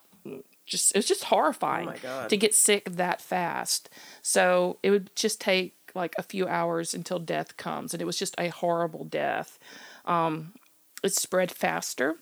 just 0.65 0.95
it's 0.95 1.07
just 1.07 1.25
horrifying 1.25 1.89
Oh 1.89 2.27
to 2.27 2.37
get 2.37 2.55
sick 2.55 2.85
that 2.85 3.21
fast. 3.21 3.89
So 4.21 4.77
it 4.83 4.91
would 4.91 5.15
just 5.15 5.41
take 5.41 5.75
like 5.95 6.13
a 6.17 6.23
few 6.23 6.47
hours 6.47 6.93
until 6.93 7.19
death 7.19 7.57
comes, 7.57 7.93
and 7.93 8.01
it 8.01 8.05
was 8.05 8.17
just 8.17 8.35
a 8.37 8.49
horrible 8.49 9.05
death. 9.05 9.59
Um, 10.05 10.53
it 11.03 11.13
spread 11.13 11.51
faster 11.51 12.15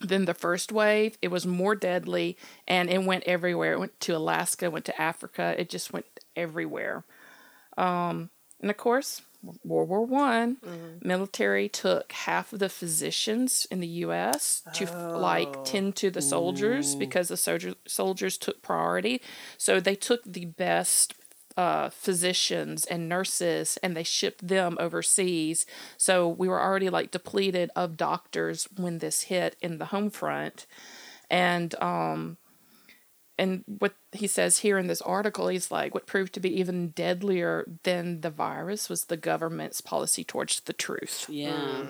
than 0.00 0.24
the 0.24 0.34
first 0.34 0.72
wave. 0.72 1.16
It 1.22 1.28
was 1.28 1.46
more 1.46 1.74
deadly, 1.74 2.36
and 2.66 2.90
it 2.90 3.04
went 3.04 3.24
everywhere. 3.24 3.72
It 3.74 3.78
went 3.78 4.00
to 4.00 4.16
Alaska, 4.16 4.70
went 4.70 4.84
to 4.86 5.00
Africa. 5.00 5.54
It 5.56 5.70
just 5.70 5.92
went 5.92 6.06
everywhere. 6.36 7.04
Um, 7.76 8.30
and 8.60 8.70
of 8.70 8.76
course, 8.76 9.22
World 9.64 9.88
War 9.88 10.04
One, 10.04 10.56
military 11.02 11.68
took 11.68 12.12
half 12.12 12.52
of 12.52 12.58
the 12.58 12.68
physicians 12.68 13.66
in 13.70 13.80
the 13.80 13.86
U.S. 14.04 14.62
to 14.74 14.86
like 15.16 15.64
tend 15.64 15.96
to 15.96 16.10
the 16.10 16.22
soldiers 16.22 16.94
because 16.94 17.28
the 17.28 17.36
soldier, 17.36 17.74
soldiers 17.86 18.38
took 18.38 18.62
priority. 18.62 19.20
So 19.58 19.80
they 19.80 19.94
took 19.94 20.22
the 20.24 20.46
best 20.46 21.14
uh, 21.56 21.88
physicians 21.90 22.84
and 22.84 23.08
nurses 23.08 23.78
and 23.82 23.96
they 23.96 24.02
shipped 24.02 24.48
them 24.48 24.76
overseas. 24.80 25.66
So 25.96 26.28
we 26.28 26.48
were 26.48 26.60
already 26.60 26.90
like 26.90 27.10
depleted 27.10 27.70
of 27.76 27.96
doctors 27.96 28.66
when 28.76 28.98
this 28.98 29.22
hit 29.22 29.56
in 29.62 29.78
the 29.78 29.86
home 29.86 30.10
front. 30.10 30.66
And 31.30 31.74
um, 31.80 32.36
and 33.38 33.64
what 33.66 33.94
he 34.12 34.26
says 34.26 34.58
here 34.58 34.78
in 34.78 34.86
this 34.86 35.02
article, 35.02 35.48
he's 35.48 35.70
like, 35.70 35.92
what 35.94 36.06
proved 36.06 36.32
to 36.34 36.40
be 36.40 36.58
even 36.60 36.88
deadlier 36.88 37.66
than 37.82 38.20
the 38.20 38.30
virus 38.30 38.88
was 38.88 39.04
the 39.04 39.16
government's 39.16 39.80
policy 39.80 40.22
towards 40.24 40.60
the 40.60 40.72
truth. 40.72 41.26
Yeah. 41.28 41.86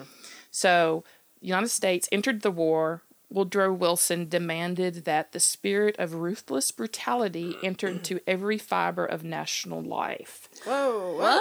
So, 0.51 1.05
United 1.41 1.69
States 1.69 2.09
entered 2.11 2.43
the 2.43 2.51
war. 2.51 3.03
Woodrow 3.31 3.73
Wilson 3.73 4.29
demanded 4.29 5.05
that 5.07 5.33
the 5.33 5.41
spirit 5.41 5.97
of 5.99 6.15
ruthless 6.15 6.71
brutality 6.71 7.57
enter 7.65 7.89
into 7.89 8.21
every 8.27 8.59
fiber 8.59 9.05
of 9.05 9.25
national 9.25 9.83
life. 9.83 10.49
Whoa. 10.65 11.19
Ah, 11.21 11.41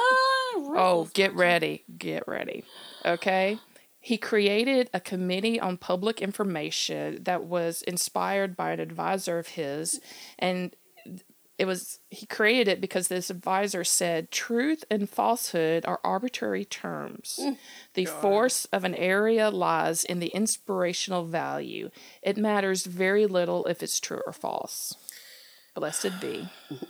Oh, 0.56 1.10
get 1.14 1.34
ready. 1.36 1.84
Get 1.98 2.28
ready. 2.28 2.64
Okay. 3.06 3.60
He 4.04 4.18
created 4.18 4.90
a 4.94 5.00
committee 5.00 5.62
on 5.62 5.78
public 5.78 6.22
information 6.22 7.24
that 7.24 7.46
was 7.46 7.82
inspired 7.84 8.58
by 8.58 8.72
an 8.74 8.82
advisor 8.82 9.40
of 9.40 9.48
his. 9.48 10.02
And 10.38 10.76
it 11.58 11.64
was, 11.64 12.00
he 12.10 12.26
created 12.26 12.68
it 12.68 12.82
because 12.82 13.08
this 13.08 13.30
advisor 13.30 13.86
said 13.86 14.30
truth 14.30 14.84
and 14.92 15.10
falsehood 15.10 15.86
are 15.86 16.02
arbitrary 16.04 16.66
terms. 16.66 17.40
Mm. 17.42 17.58
The 17.94 18.04
force 18.04 18.66
of 18.66 18.84
an 18.84 18.94
area 18.96 19.50
lies 19.50 20.04
in 20.04 20.20
the 20.20 20.28
inspirational 20.28 21.24
value. 21.24 21.90
It 22.22 22.36
matters 22.36 22.86
very 22.86 23.26
little 23.26 23.64
if 23.68 23.82
it's 23.82 24.02
true 24.02 24.22
or 24.26 24.34
false. 24.34 24.96
Blessed 25.76 26.20
be. 26.20 26.50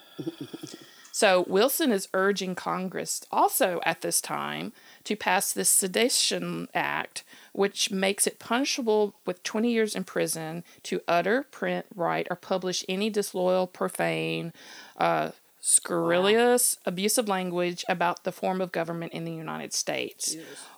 So 1.14 1.46
Wilson 1.48 1.92
is 1.92 2.10
urging 2.16 2.56
Congress 2.56 3.24
also 3.32 3.80
at 3.86 4.02
this 4.02 4.20
time 4.20 4.74
to 5.04 5.16
pass 5.16 5.52
this 5.52 5.70
Sedition 5.70 6.68
Act, 6.74 7.24
which 7.52 7.92
makes 7.92 8.26
it 8.26 8.40
punishable 8.40 9.16
with 9.26 9.44
20 9.44 9.72
years 9.72 9.96
in 9.96 10.04
prison 10.04 10.64
to 10.84 11.02
utter, 11.08 11.44
print, 11.44 11.86
write, 11.96 12.28
or 12.30 12.36
publish 12.36 12.86
any 12.88 13.10
disloyal, 13.10 13.68
profane, 13.68 14.54
uh, 14.98 15.32
scurrilous, 15.60 16.78
abusive 16.86 17.30
language 17.30 17.86
about 17.88 18.24
the 18.26 18.32
form 18.34 18.60
of 18.60 18.72
government 18.72 19.14
in 19.14 19.24
the 19.24 19.32
United 19.32 19.74
States, 19.74 20.36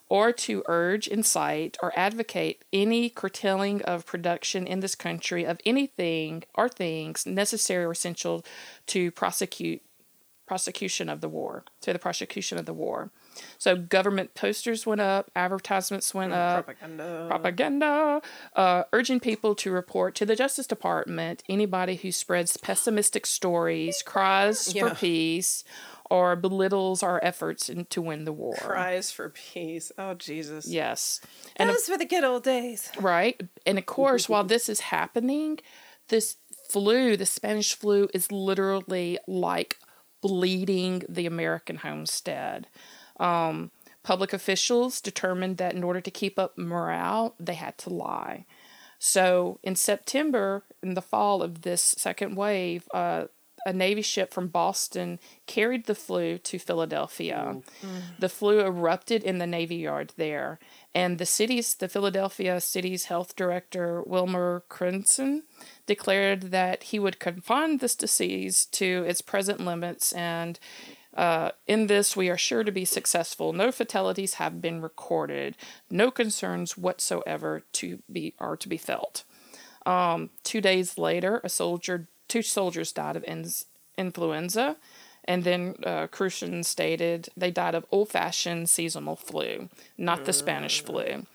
or 0.10 0.32
to 0.32 0.64
urge, 0.68 1.08
incite, 1.08 1.76
or 1.82 1.92
advocate 1.98 2.64
any 2.72 3.10
curtailing 3.10 3.82
of 3.82 4.06
production 4.06 4.68
in 4.68 4.82
this 4.82 4.94
country 4.94 5.44
of 5.44 5.60
anything 5.66 6.44
or 6.54 6.70
things 6.70 7.26
necessary 7.26 7.84
or 7.84 7.92
essential 7.92 8.46
to 8.86 9.10
prosecute 9.12 9.82
prosecution 10.46 11.10
of 11.10 11.22
the 11.22 11.30
war, 11.30 11.64
to 11.82 11.92
the 11.92 11.98
prosecution 11.98 12.60
of 12.60 12.68
the 12.68 12.74
war. 12.74 13.10
So 13.58 13.76
government 13.76 14.34
posters 14.34 14.86
went 14.86 15.02
up, 15.02 15.30
advertisements 15.36 16.14
went 16.14 16.34
up, 16.34 16.66
Propaganda. 16.66 17.26
propaganda, 17.28 18.22
uh, 18.56 18.84
urging 18.94 19.20
people 19.20 19.56
to 19.56 19.72
report 19.72 20.16
to 20.16 20.26
the 20.26 20.36
Justice 20.36 20.68
Department 20.68 21.44
anybody 21.50 21.96
who 21.96 22.12
spreads 22.12 22.58
pessimistic 22.58 23.26
stories, 23.26 24.02
cries 24.06 24.74
Yeah. 24.74 24.90
for 24.90 24.96
peace, 24.96 25.64
or 26.10 26.36
belittles 26.36 27.02
our 27.02 27.20
efforts 27.24 27.68
in, 27.68 27.86
to 27.86 28.02
win 28.02 28.26
the 28.26 28.32
war. 28.34 28.56
Cries 28.60 29.12
for 29.12 29.30
peace. 29.30 29.92
Oh 29.98 30.14
Jesus. 30.14 30.68
Yes. 30.68 31.20
And 31.56 31.70
Those 31.70 31.90
were 31.90 31.98
the 31.98 32.06
good 32.06 32.24
old 32.24 32.44
days. 32.44 32.92
Right. 33.00 33.42
And 33.66 33.78
of 33.80 33.86
course, 33.88 34.30
while 34.30 34.44
this 34.44 34.70
is 34.70 34.82
happening, 34.82 35.60
this 36.10 36.38
flu, 36.70 37.18
the 37.18 37.26
Spanish 37.26 37.74
flu, 37.74 38.08
is 38.14 38.32
literally 38.32 39.18
like 39.28 39.78
bleeding 40.22 41.04
the 41.10 41.26
American 41.26 41.78
homestead. 41.78 42.68
Um, 43.20 43.72
public 44.04 44.34
officials 44.34 45.02
determined 45.02 45.58
that 45.58 45.74
in 45.74 45.84
order 45.84 46.02
to 46.02 46.12
keep 46.12 46.38
up 46.38 46.58
morale, 46.58 47.36
they 47.40 47.56
had 47.56 47.78
to 47.80 47.90
lie. 47.90 48.46
So 49.00 49.60
in 49.64 49.76
September, 49.76 50.64
in 50.82 50.94
the 50.94 51.02
fall 51.02 51.42
of 51.42 51.62
this 51.62 51.82
second 51.82 52.36
wave, 52.36 52.88
uh, 52.94 53.26
a 53.66 53.74
Navy 53.74 54.04
ship 54.04 54.32
from 54.32 54.48
Boston 54.48 55.20
carried 55.48 55.86
the 55.86 55.96
flu 55.96 56.38
to 56.38 56.60
Philadelphia. 56.60 57.62
The 58.20 58.30
flu 58.30 58.60
erupted 58.60 59.24
in 59.24 59.40
the 59.40 59.48
Navy 59.48 59.78
Yard 59.78 60.14
there, 60.18 60.60
and 60.94 61.18
the 61.18 61.26
city's, 61.26 61.74
the 61.74 61.88
Philadelphia 61.90 62.62
city's 62.62 63.06
health 63.06 63.36
director, 63.36 64.04
Wilmer 64.06 64.64
Krusen, 64.70 65.42
declared 65.88 66.52
that 66.52 66.84
he 66.84 67.00
would 67.00 67.20
confine 67.20 67.78
this 67.78 67.96
disease 67.96 68.68
to 68.68 69.04
its 69.08 69.22
present 69.22 69.60
limits 69.60 70.14
and 70.14 70.60
uh, 71.16 71.52
in 71.66 71.88
this, 71.88 72.16
we 72.16 72.30
are 72.30 72.38
sure 72.38 72.64
to 72.64 72.72
be 72.72 72.86
successful. 72.86 73.54
No 73.54 73.72
fatalities 73.72 74.36
have 74.36 74.62
been 74.62 74.82
recorded. 74.82 75.56
No 75.90 76.12
concerns 76.12 76.78
whatsoever 76.78 77.64
to 77.74 78.00
be 78.12 78.34
are 78.40 78.58
to 78.58 78.70
be 78.70 78.78
felt. 78.78 79.24
Um, 79.86 80.32
two 80.44 80.62
days 80.62 80.98
later, 80.98 81.42
a 81.44 81.50
soldier, 81.50 82.08
two 82.28 82.42
soldiers 82.42 82.92
died 82.92 83.16
of 83.16 83.24
ins- 83.24 83.66
influenza, 83.98 84.78
and 85.24 85.44
then 85.44 85.76
uh, 85.84 86.08
Krusen 86.08 86.66
stated 86.66 87.30
they 87.38 87.52
died 87.52 87.76
of 87.76 87.86
old-fashioned 87.92 88.70
seasonal 88.70 89.16
flu, 89.16 89.70
not 89.98 90.26
the 90.26 90.34
Spanish 90.34 90.84
flu. 90.84 91.26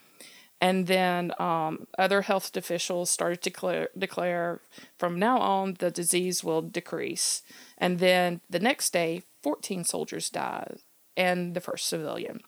And 0.61 0.85
then 0.85 1.33
um, 1.39 1.87
other 1.97 2.21
health 2.21 2.55
officials 2.55 3.09
started 3.09 3.41
to 3.41 3.49
declare, 3.49 3.89
declare 3.97 4.59
from 4.99 5.17
now 5.17 5.39
on 5.39 5.75
the 5.79 5.89
disease 5.89 6.43
will 6.43 6.61
decrease. 6.61 7.41
And 7.79 7.97
then 7.97 8.41
the 8.47 8.59
next 8.59 8.93
day, 8.93 9.23
14 9.41 9.83
soldiers 9.83 10.29
died 10.29 10.79
and 11.17 11.53
the 11.55 11.61
first 11.61 11.87
civilian. 11.87 12.41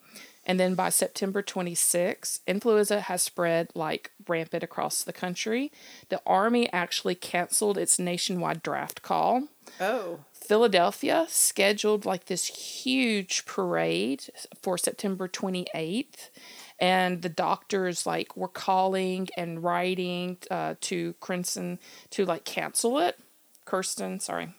And 0.46 0.60
then 0.60 0.76
by 0.76 0.90
September 0.90 1.42
26, 1.42 2.42
influenza 2.46 3.02
has 3.02 3.24
spread 3.24 3.70
like 3.76 4.12
rampant 4.28 4.64
across 4.64 5.04
the 5.04 5.14
country. 5.14 5.72
The 6.10 6.22
Army 6.26 6.72
actually 6.74 7.16
canceled 7.16 7.78
its 7.78 7.98
nationwide 7.98 8.62
draft 8.62 9.02
call. 9.02 9.48
Oh. 9.80 10.20
Philadelphia 10.34 11.26
scheduled 11.30 12.06
like 12.06 12.26
this 12.26 12.48
huge 12.48 13.46
parade 13.46 14.26
for 14.62 14.78
September 14.78 15.30
28th 15.30 16.30
and 16.80 17.22
the 17.22 17.30
doctors 17.30 18.06
like 18.06 18.36
were 18.36 18.50
calling 18.50 19.30
and 19.38 19.64
writing 19.64 20.38
uh, 20.52 20.76
to 20.82 21.14
Crimson 21.22 21.80
to 22.10 22.26
like 22.26 22.44
cancel 22.44 23.00
it. 23.00 23.18
Kirsten, 23.64 24.20
sorry, 24.20 24.54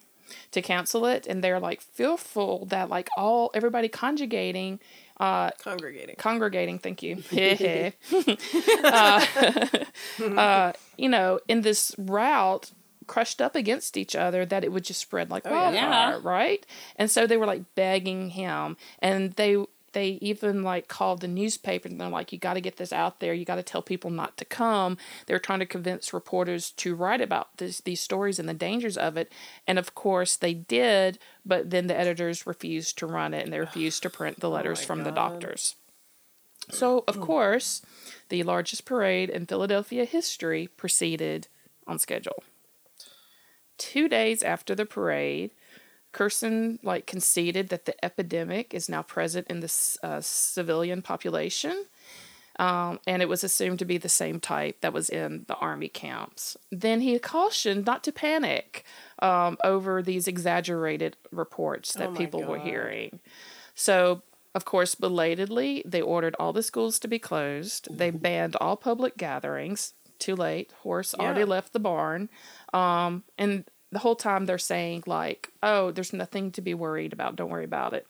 to 0.52 0.62
cancel 0.62 1.06
it, 1.06 1.26
and 1.26 1.42
they're 1.42 1.60
like 1.60 1.80
fearful 1.80 2.66
that 2.66 2.88
like 2.88 3.08
all 3.16 3.50
everybody 3.54 3.88
conjugating 3.88 4.80
uh, 5.20 5.50
Congregating. 5.62 6.16
congregating 6.18 6.78
thank 6.78 7.02
you 7.02 7.22
uh, 8.84 9.24
uh, 10.36 10.72
you 10.96 11.08
know 11.08 11.38
in 11.46 11.60
this 11.60 11.94
route 11.98 12.72
crushed 13.06 13.40
up 13.40 13.54
against 13.54 13.96
each 13.96 14.16
other 14.16 14.44
that 14.44 14.64
it 14.64 14.72
would 14.72 14.82
just 14.82 15.00
spread 15.00 15.30
like 15.30 15.44
wildfire 15.44 15.72
yeah. 15.74 16.18
right 16.22 16.66
and 16.96 17.10
so 17.10 17.26
they 17.26 17.36
were 17.36 17.46
like 17.46 17.62
begging 17.74 18.30
him 18.30 18.76
and 18.98 19.34
they 19.34 19.56
they 19.94 20.18
even 20.20 20.62
like 20.62 20.86
called 20.88 21.20
the 21.20 21.28
newspaper 21.28 21.88
and 21.88 22.00
they're 22.00 22.08
like 22.08 22.32
you 22.32 22.38
got 22.38 22.54
to 22.54 22.60
get 22.60 22.76
this 22.76 22.92
out 22.92 23.20
there. 23.20 23.32
You 23.32 23.44
got 23.44 23.56
to 23.56 23.62
tell 23.62 23.82
people 23.82 24.10
not 24.10 24.36
to 24.36 24.44
come. 24.44 24.98
They're 25.26 25.38
trying 25.38 25.60
to 25.60 25.66
convince 25.66 26.12
reporters 26.12 26.70
to 26.72 26.94
write 26.94 27.20
about 27.20 27.56
this, 27.56 27.80
these 27.80 28.00
stories 28.00 28.38
and 28.38 28.48
the 28.48 28.54
dangers 28.54 28.98
of 28.98 29.16
it. 29.16 29.32
And 29.66 29.78
of 29.78 29.94
course 29.94 30.36
they 30.36 30.52
did 30.52 31.18
but 31.46 31.70
then 31.70 31.86
the 31.86 31.98
editors 31.98 32.46
refused 32.46 32.98
to 32.98 33.06
run 33.06 33.34
it 33.34 33.44
and 33.44 33.52
they 33.52 33.60
refused 33.68 34.02
to 34.02 34.10
print 34.10 34.40
the 34.40 34.48
oh 34.48 34.52
letters 34.52 34.84
from 34.84 35.04
the 35.04 35.10
doctors. 35.10 35.76
So 36.70 37.00
mm. 37.00 37.04
of 37.08 37.20
course 37.20 37.82
the 38.28 38.42
largest 38.42 38.84
parade 38.84 39.30
in 39.30 39.46
philadelphia 39.46 40.04
history 40.04 40.66
proceeded 40.66 41.48
on 41.86 41.98
schedule. 41.98 42.42
Two 43.76 44.08
days 44.08 44.42
after 44.42 44.74
the 44.74 44.86
parade 44.86 45.50
Krusen 46.14 46.78
like 46.82 47.06
conceded 47.06 47.68
that 47.68 47.84
the 47.84 48.04
epidemic 48.04 48.72
is 48.72 48.88
now 48.88 49.02
present 49.02 49.46
in 49.48 49.60
the 49.60 49.98
uh, 50.02 50.20
civilian 50.22 51.02
population, 51.02 51.86
um, 52.58 53.00
and 53.06 53.20
it 53.20 53.28
was 53.28 53.42
assumed 53.42 53.80
to 53.80 53.84
be 53.84 53.98
the 53.98 54.08
same 54.08 54.38
type 54.38 54.80
that 54.80 54.92
was 54.92 55.10
in 55.10 55.44
the 55.48 55.56
army 55.56 55.88
camps. 55.88 56.56
Then 56.70 57.00
he 57.00 57.18
cautioned 57.18 57.84
not 57.84 58.04
to 58.04 58.12
panic 58.12 58.84
um, 59.18 59.58
over 59.64 60.02
these 60.02 60.28
exaggerated 60.28 61.16
reports 61.32 61.94
that 61.94 62.12
my 62.12 62.16
people 62.16 62.44
were 62.44 62.60
hearing. 62.60 63.18
So, 63.74 64.22
of 64.54 64.64
course, 64.64 64.94
belatedly, 64.94 65.82
they 65.84 66.00
ordered 66.00 66.36
all 66.38 66.52
the 66.52 66.62
schools 66.62 67.00
to 67.00 67.08
be 67.08 67.18
closed. 67.18 67.88
They 67.90 68.10
banned 68.12 68.54
all 68.60 68.76
public 68.76 69.16
gatherings. 69.16 69.94
Too 70.20 70.36
late. 70.36 70.72
Horse 70.82 71.12
already 71.12 71.44
left 71.44 71.72
the 71.72 71.80
barn. 71.80 72.28
Um, 72.72 73.24
and 73.36 73.64
the 73.94 74.00
whole 74.00 74.16
time 74.16 74.46
they're 74.46 74.58
saying, 74.58 75.04
like, 75.06 75.50
oh, 75.62 75.90
there's 75.90 76.12
nothing 76.12 76.50
to 76.52 76.60
be 76.60 76.74
worried 76.74 77.12
about. 77.12 77.36
Don't 77.36 77.50
worry 77.50 77.64
about 77.64 77.94
it. 77.94 78.06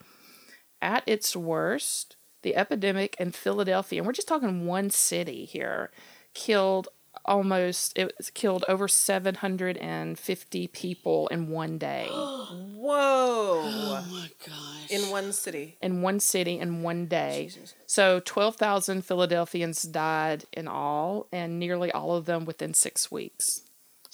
At 0.82 1.02
its 1.06 1.36
worst, 1.36 2.16
the 2.42 2.56
epidemic 2.56 3.16
in 3.18 3.32
Philadelphia, 3.32 4.00
and 4.00 4.06
we're 4.06 4.12
just 4.12 4.28
talking 4.28 4.66
one 4.66 4.90
city 4.90 5.44
here, 5.44 5.90
killed 6.34 6.88
almost, 7.24 7.96
it 7.96 8.12
killed 8.34 8.64
over 8.68 8.88
750 8.88 10.66
people 10.68 11.28
in 11.28 11.48
one 11.48 11.78
day. 11.78 12.06
Whoa. 12.10 13.62
Oh 13.64 14.06
my 14.10 14.28
gosh. 14.46 14.90
In 14.90 15.10
one 15.10 15.32
city. 15.32 15.76
in 15.80 16.02
one 16.02 16.20
city 16.20 16.58
in 16.58 16.82
one 16.82 17.06
day. 17.06 17.50
So 17.86 18.20
12,000 18.20 19.04
Philadelphians 19.04 19.82
died 19.82 20.44
in 20.52 20.68
all, 20.68 21.26
and 21.32 21.58
nearly 21.58 21.90
all 21.92 22.14
of 22.14 22.26
them 22.26 22.44
within 22.44 22.74
six 22.74 23.10
weeks. 23.10 23.62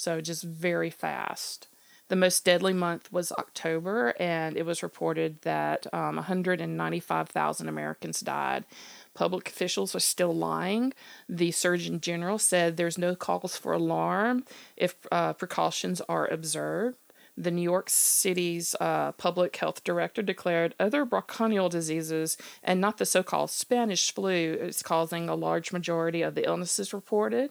So 0.00 0.22
just 0.22 0.44
very 0.44 0.88
fast. 0.88 1.68
The 2.08 2.16
most 2.16 2.42
deadly 2.42 2.72
month 2.72 3.12
was 3.12 3.32
October, 3.32 4.14
and 4.18 4.56
it 4.56 4.64
was 4.64 4.82
reported 4.82 5.42
that 5.42 5.86
um, 5.92 6.16
195,000 6.16 7.68
Americans 7.68 8.20
died. 8.20 8.64
Public 9.12 9.48
officials 9.48 9.94
are 9.94 10.00
still 10.00 10.34
lying. 10.34 10.94
The 11.28 11.50
Surgeon 11.50 12.00
General 12.00 12.38
said 12.38 12.78
there's 12.78 12.96
no 12.96 13.14
cause 13.14 13.58
for 13.58 13.74
alarm 13.74 14.46
if 14.74 14.94
uh, 15.12 15.34
precautions 15.34 16.00
are 16.08 16.26
observed. 16.28 16.96
The 17.36 17.50
New 17.50 17.60
York 17.60 17.90
City's 17.90 18.74
uh, 18.80 19.12
public 19.12 19.54
health 19.56 19.84
director 19.84 20.22
declared 20.22 20.74
other 20.80 21.04
bronchial 21.04 21.68
diseases 21.68 22.38
and 22.62 22.80
not 22.80 22.96
the 22.96 23.04
so 23.04 23.22
called 23.22 23.50
Spanish 23.50 24.14
flu 24.14 24.54
is 24.54 24.82
causing 24.82 25.28
a 25.28 25.34
large 25.34 25.72
majority 25.72 26.22
of 26.22 26.34
the 26.34 26.46
illnesses 26.46 26.94
reported. 26.94 27.50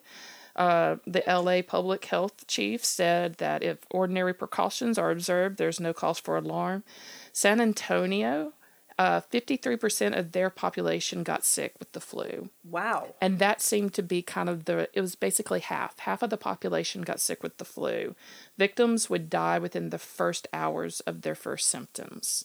Uh, 0.56 0.98
the 1.06 1.24
LA 1.28 1.62
public 1.62 2.06
health 2.06 2.48
chief 2.48 2.84
said 2.84 3.36
that 3.36 3.64
if 3.64 3.80
ordinary 3.90 4.34
precautions 4.34 4.98
are 4.98 5.12
observed, 5.12 5.58
there's 5.58 5.80
no 5.80 5.94
cause 5.94 6.20
for 6.20 6.38
alarm. 6.38 6.84
San 7.32 7.62
Antonio, 7.62 8.54
uh, 9.00 9.22
53% 9.32 10.18
of 10.18 10.34
their 10.34 10.50
population 10.50 11.24
got 11.24 11.46
sick 11.46 11.74
with 11.80 11.94
the 11.94 12.02
flu. 12.02 12.50
Wow. 12.70 13.16
And 13.22 13.40
that 13.40 13.62
seemed 13.62 13.94
to 13.94 14.04
be 14.04 14.22
kind 14.22 14.50
of 14.50 14.66
the, 14.66 14.90
it 14.94 15.00
was 15.00 15.16
basically 15.16 15.62
half. 15.62 15.98
Half 16.00 16.22
of 16.22 16.30
the 16.30 16.38
population 16.38 17.04
got 17.04 17.22
sick 17.22 17.42
with 17.42 17.58
the 17.60 17.66
flu. 17.66 18.16
Victims 18.58 19.10
would 19.10 19.30
die 19.30 19.58
within 19.58 19.90
the 19.90 19.98
first 19.98 20.50
hours 20.52 21.00
of 21.02 21.22
their 21.22 21.36
first 21.36 21.70
symptoms. 21.70 22.44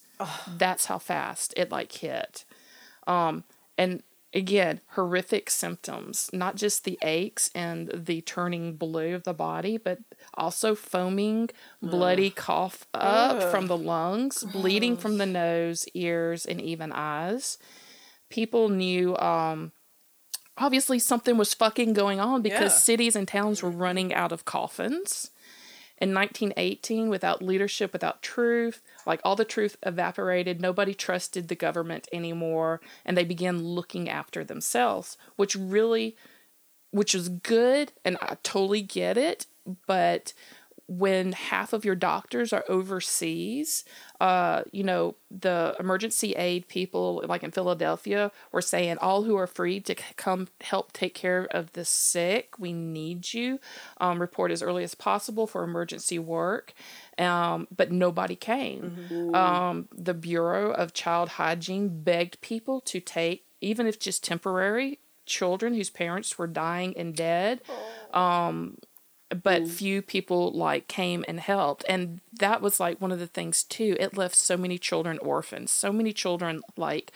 That's 0.56 0.86
how 0.86 0.98
fast 0.98 1.52
it 1.56 1.72
like 1.72 1.90
hit. 1.90 2.44
Um, 3.08 3.42
and 3.76 4.04
again, 4.34 4.80
horrific 4.88 5.48
symptoms, 5.48 6.28
not 6.32 6.56
just 6.56 6.84
the 6.84 6.98
aches 7.02 7.50
and 7.54 7.88
the 7.94 8.20
turning 8.22 8.76
blue 8.76 9.14
of 9.14 9.22
the 9.24 9.32
body, 9.32 9.76
but 9.76 9.98
also 10.34 10.74
foaming, 10.74 11.48
bloody 11.80 12.30
cough 12.30 12.86
up 12.92 13.42
from 13.50 13.68
the 13.68 13.76
lungs, 13.76 14.42
bleeding 14.42 14.96
from 14.96 15.18
the 15.18 15.26
nose, 15.26 15.86
ears, 15.94 16.44
and 16.44 16.60
even 16.60 16.90
eyes. 16.92 17.58
People 18.28 18.68
knew 18.68 19.16
um, 19.18 19.70
obviously 20.58 20.98
something 20.98 21.36
was 21.36 21.54
fucking 21.54 21.92
going 21.92 22.18
on 22.20 22.42
because 22.42 22.72
Yeah. 22.72 22.78
cities 22.78 23.16
and 23.16 23.28
towns 23.28 23.62
were 23.62 23.70
running 23.70 24.12
out 24.12 24.32
of 24.32 24.44
coffins. 24.44 25.30
In 25.98 26.12
1918, 26.12 27.08
without 27.08 27.40
leadership, 27.40 27.92
without 27.92 28.20
truth, 28.20 28.82
like 29.06 29.20
all 29.22 29.36
the 29.36 29.44
truth 29.44 29.76
evaporated, 29.84 30.60
nobody 30.60 30.92
trusted 30.92 31.46
the 31.48 31.54
government 31.54 32.08
anymore, 32.12 32.80
and 33.04 33.16
they 33.16 33.24
began 33.24 33.62
looking 33.62 34.08
after 34.08 34.42
themselves, 34.42 35.16
which 35.36 35.54
really, 35.54 36.16
which 36.90 37.14
was 37.14 37.28
good, 37.28 37.92
and 38.04 38.18
I 38.20 38.36
totally 38.42 38.82
get 38.82 39.16
it. 39.16 39.46
But 39.86 40.32
when 40.86 41.32
half 41.32 41.72
of 41.72 41.84
your 41.84 41.94
doctors 41.94 42.52
are 42.52 42.64
overseas, 42.68 43.84
uh, 44.20 44.62
you 44.70 44.84
know, 44.84 45.14
the 45.30 45.74
emergency 45.80 46.32
aid 46.32 46.68
people, 46.68 47.22
like 47.26 47.42
in 47.42 47.50
Philadelphia, 47.50 48.30
were 48.52 48.60
saying, 48.60 48.98
all 48.98 49.22
who 49.22 49.34
are 49.36 49.46
free 49.46 49.80
to 49.80 49.94
come 50.16 50.48
help 50.60 50.92
take 50.92 51.14
care 51.14 51.48
of 51.50 51.72
the 51.72 51.84
sick, 51.86 52.58
we 52.58 52.72
need 52.72 53.32
you. 53.32 53.58
Um, 53.98 54.20
report 54.20 54.50
as 54.50 54.62
early 54.62 54.84
as 54.84 54.94
possible 54.94 55.46
for 55.46 55.64
emergency 55.64 56.18
work. 56.18 56.74
Um, 57.18 57.66
but 57.74 57.90
nobody 57.90 58.36
came. 58.36 59.32
Um, 59.34 59.88
the 59.90 60.14
Bureau 60.14 60.70
of 60.70 60.92
Child 60.92 61.30
Hygiene 61.30 62.02
begged 62.02 62.40
people 62.42 62.80
to 62.82 63.00
take, 63.00 63.46
even 63.60 63.86
if 63.86 63.98
just 63.98 64.22
temporary, 64.22 64.98
children 65.24 65.74
whose 65.74 65.88
parents 65.88 66.36
were 66.36 66.46
dying 66.46 66.94
and 66.98 67.16
dead 67.16 67.62
but 69.42 69.66
few 69.66 70.02
people 70.02 70.52
like 70.52 70.86
came 70.86 71.24
and 71.26 71.40
helped 71.40 71.84
and 71.88 72.20
that 72.32 72.60
was 72.60 72.78
like 72.78 73.00
one 73.00 73.10
of 73.12 73.18
the 73.18 73.26
things 73.26 73.62
too. 73.62 73.96
It 73.98 74.16
left 74.16 74.34
so 74.34 74.56
many 74.56 74.78
children 74.78 75.18
orphans 75.18 75.70
so 75.70 75.92
many 75.92 76.12
children 76.12 76.60
like 76.76 77.10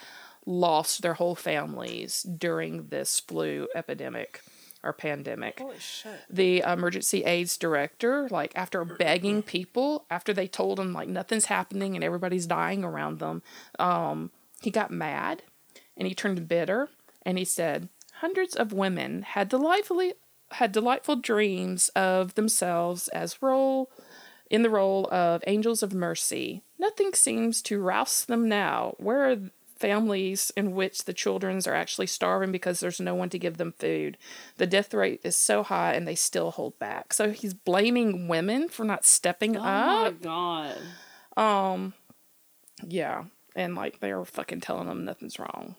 lost 0.47 1.02
their 1.02 1.14
whole 1.14 1.35
families 1.35 2.22
during 2.22 2.86
this 2.89 3.20
flu 3.20 3.68
epidemic 3.74 4.40
or 4.82 4.93
pandemic. 4.93 5.59
Holy 5.59 5.78
shit. 5.78 6.12
the 6.30 6.60
emergency 6.60 7.24
aids 7.24 7.56
director 7.59 8.28
like 8.30 8.52
after 8.56 8.85
begging 8.85 9.43
people 9.43 10.06
after 10.10 10.32
they 10.32 10.47
told 10.47 10.78
him 10.80 10.93
like 10.93 11.09
nothing's 11.09 11.47
happening 11.47 11.94
and 11.94 12.05
everybody's 12.05 12.47
dying 12.47 12.85
around 12.85 13.18
them 13.18 13.43
um, 13.78 14.30
he 14.62 14.70
got 14.70 14.90
mad 14.90 15.43
and 15.97 16.06
he 16.09 16.14
turned 16.14 16.48
bitter 16.48 16.89
and 17.22 17.39
he 17.39 17.44
said 17.44 17.89
hundreds 18.20 18.55
of 18.56 18.72
women 18.72 19.22
had 19.22 19.48
delightfully 19.48 20.14
had 20.53 20.73
delightful 20.73 21.16
dreams 21.16 21.91
of 21.91 22.35
themselves 22.35 23.09
as 23.09 23.43
role 23.43 23.91
in 24.51 24.62
the 24.62 24.70
role 24.70 25.09
of 25.12 25.43
angels 25.47 25.83
of 25.83 25.93
mercy. 25.93 26.62
Nothing 26.79 27.12
seems 27.12 27.61
to 27.62 27.81
rouse 27.81 28.25
them 28.25 28.49
now. 28.49 28.95
Where 28.99 29.31
are 29.31 29.37
families 29.77 30.53
in 30.57 30.75
which 30.75 31.05
the 31.05 31.12
children 31.12 31.61
are 31.66 31.75
actually 31.75 32.07
starving 32.07 32.51
because 32.51 32.81
there's 32.81 33.01
no 33.01 33.15
one 33.15 33.31
to 33.31 33.39
give 33.39 33.59
them 33.59 33.75
food? 33.79 34.16
The 34.57 34.66
death 34.66 34.95
rate 34.95 35.20
is 35.23 35.37
so 35.37 35.62
high 35.62 35.95
and 35.95 36.07
they 36.07 36.15
still 36.15 36.51
hold 36.51 36.79
back. 36.79 37.12
So 37.12 37.31
he's 37.31 37.55
blaming 37.55 38.27
women 38.29 38.69
for 38.69 38.85
not 38.85 39.05
stepping 39.05 39.57
Oh 39.57 39.61
up. 39.61 40.15
Oh 40.25 40.29
my 40.29 40.75
god. 41.37 41.37
Um 41.37 41.95
yeah, 42.87 43.25
and 43.55 43.75
like 43.75 44.01
they're 44.01 44.25
fucking 44.25 44.61
telling 44.61 44.89
them 44.89 45.05
nothing's 45.05 45.39
wrong. 45.39 45.75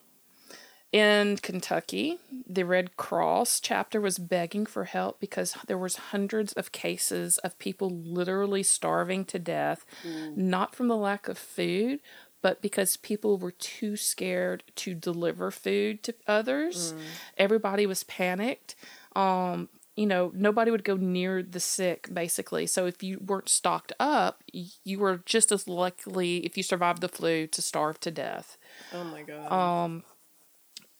In 0.91 1.37
Kentucky, 1.37 2.17
the 2.47 2.65
Red 2.65 2.97
Cross 2.97 3.59
chapter 3.59 4.01
was 4.01 4.17
begging 4.17 4.65
for 4.65 4.85
help 4.85 5.19
because 5.19 5.55
there 5.67 5.77
was 5.77 5.95
hundreds 5.97 6.51
of 6.53 6.71
cases 6.71 7.37
of 7.39 7.59
people 7.59 7.89
literally 7.91 8.63
starving 8.63 9.23
to 9.25 9.37
death, 9.37 9.85
mm. 10.03 10.35
not 10.35 10.73
from 10.73 10.87
the 10.87 10.97
lack 10.97 11.27
of 11.27 11.37
food, 11.37 11.99
but 12.41 12.61
because 12.61 12.97
people 12.97 13.37
were 13.37 13.51
too 13.51 13.95
scared 13.95 14.63
to 14.77 14.95
deliver 14.95 15.51
food 15.51 16.01
to 16.03 16.15
others. 16.25 16.93
Mm. 16.93 16.99
Everybody 17.37 17.85
was 17.85 18.03
panicked. 18.05 18.75
Um, 19.15 19.69
you 19.95 20.07
know, 20.07 20.31
nobody 20.33 20.71
would 20.71 20.85
go 20.85 20.95
near 20.95 21.43
the 21.43 21.59
sick, 21.59 22.07
basically. 22.11 22.65
So 22.65 22.85
if 22.85 23.03
you 23.03 23.19
weren't 23.19 23.49
stocked 23.49 23.91
up, 23.99 24.43
you 24.51 24.97
were 24.97 25.21
just 25.25 25.51
as 25.51 25.67
likely, 25.67 26.37
if 26.45 26.55
you 26.55 26.63
survived 26.63 27.01
the 27.01 27.09
flu, 27.09 27.45
to 27.47 27.61
starve 27.61 27.99
to 27.99 28.09
death 28.09 28.57
Oh 28.93 29.03
my 29.03 29.23
god. 29.23 29.51
Um, 29.51 30.03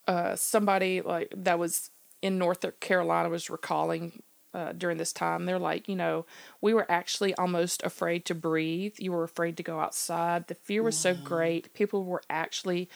uh, 0.09 0.35
somebody 0.35 1.01
like 1.01 1.31
that 1.37 1.59
was 1.59 1.91
in 2.23 2.39
North 2.39 2.65
Carolina 2.79 3.29
was 3.29 3.47
recalling 3.47 4.23
uh, 4.55 4.71
during 4.71 4.97
this 4.97 5.13
time. 5.13 5.45
They're 5.45 5.59
like, 5.59 5.87
you 5.87 5.95
know, 5.95 6.25
we 6.61 6.73
were 6.73 6.91
actually 6.91 7.35
almost 7.35 7.83
afraid 7.83 8.25
to 8.25 8.33
breathe. 8.33 8.95
You 8.97 9.11
were 9.11 9.23
afraid 9.23 9.55
to 9.57 9.63
go 9.63 9.79
outside. 9.79 10.47
The 10.47 10.55
fear 10.55 10.81
was 10.81 10.97
so 10.97 11.13
great. 11.13 11.71
People 11.75 12.03
were 12.05 12.23
actually 12.27 12.89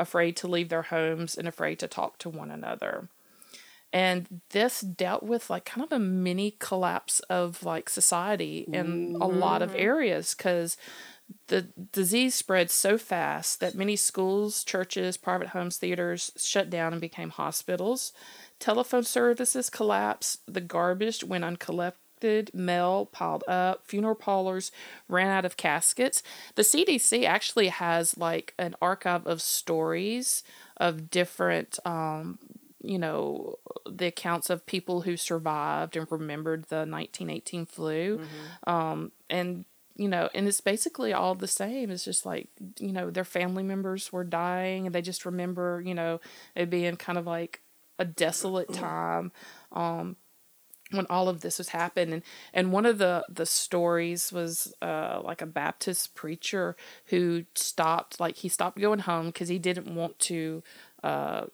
afraid 0.00 0.36
to 0.38 0.48
leave 0.48 0.68
their 0.68 0.82
homes 0.82 1.36
and 1.38 1.46
afraid 1.46 1.78
to 1.78 1.86
talk 1.86 2.18
to 2.18 2.28
one 2.28 2.50
another. 2.50 3.08
And 3.92 4.40
this 4.50 4.80
dealt 4.80 5.22
with 5.22 5.48
like 5.48 5.64
kind 5.64 5.84
of 5.84 5.92
a 5.92 6.00
mini 6.00 6.56
collapse 6.58 7.20
of 7.30 7.62
like 7.62 7.88
society 7.88 8.66
in 8.72 9.16
a 9.20 9.28
lot 9.28 9.62
of 9.62 9.72
areas 9.76 10.34
because 10.34 10.76
the 11.48 11.62
disease 11.92 12.34
spread 12.34 12.70
so 12.70 12.98
fast 12.98 13.60
that 13.60 13.74
many 13.74 13.96
schools, 13.96 14.64
churches, 14.64 15.16
private 15.16 15.48
homes, 15.48 15.76
theaters 15.76 16.32
shut 16.36 16.70
down 16.70 16.92
and 16.92 17.00
became 17.00 17.30
hospitals. 17.30 18.12
Telephone 18.58 19.04
services 19.04 19.70
collapsed. 19.70 20.40
The 20.46 20.60
garbage 20.60 21.22
went 21.22 21.44
uncollected. 21.44 22.50
Mail 22.54 23.06
piled 23.06 23.44
up. 23.46 23.86
Funeral 23.86 24.14
parlors 24.14 24.72
ran 25.08 25.28
out 25.28 25.44
of 25.44 25.56
caskets. 25.56 26.22
The 26.54 26.62
CDC 26.62 27.24
actually 27.24 27.68
has 27.68 28.16
like 28.16 28.54
an 28.58 28.74
archive 28.80 29.26
of 29.26 29.42
stories 29.42 30.42
of 30.78 31.10
different 31.10 31.78
um, 31.84 32.38
you 32.82 32.98
know 32.98 33.56
the 33.88 34.06
accounts 34.06 34.48
of 34.48 34.64
people 34.66 35.02
who 35.02 35.16
survived 35.16 35.96
and 35.96 36.06
remembered 36.10 36.64
the 36.64 36.86
1918 36.86 37.66
flu 37.66 38.20
um, 38.66 39.12
and 39.28 39.64
you 39.96 40.08
know 40.08 40.28
and 40.34 40.46
it's 40.46 40.60
basically 40.60 41.12
all 41.12 41.34
the 41.34 41.48
same. 41.48 41.90
It's 41.90 42.04
just 42.04 42.26
like 42.26 42.48
you 42.78 42.92
know 42.92 43.10
their 43.10 43.24
family 43.24 43.62
members 43.62 44.12
were 44.12 44.24
dying 44.24 44.86
and 44.86 44.94
they 44.94 45.02
just 45.02 45.24
remember 45.26 45.82
you 45.84 45.94
know 45.94 46.20
it 46.54 46.70
being 46.70 46.96
kind 46.96 47.18
of 47.18 47.26
like 47.26 47.60
a 47.98 48.04
desolate 48.04 48.72
time 48.72 49.32
um, 49.72 50.16
when 50.90 51.06
all 51.08 51.28
of 51.28 51.40
this 51.40 51.58
was 51.58 51.70
happening. 51.70 52.14
And 52.14 52.22
and 52.52 52.72
one 52.72 52.86
of 52.86 52.98
the 52.98 53.24
the 53.28 53.46
stories 53.46 54.32
was 54.32 54.74
uh 54.82 55.20
like 55.24 55.42
a 55.42 55.46
baptist 55.46 56.14
preacher 56.14 56.76
who 57.06 57.44
stopped 57.54 58.20
like 58.20 58.36
he 58.36 58.48
stopped 58.48 58.78
going 58.78 59.00
home 59.00 59.26
because 59.26 59.48
he 59.48 59.58
didn't 59.58 59.94
want 59.94 60.18
to 60.20 60.62
uh 61.02 61.46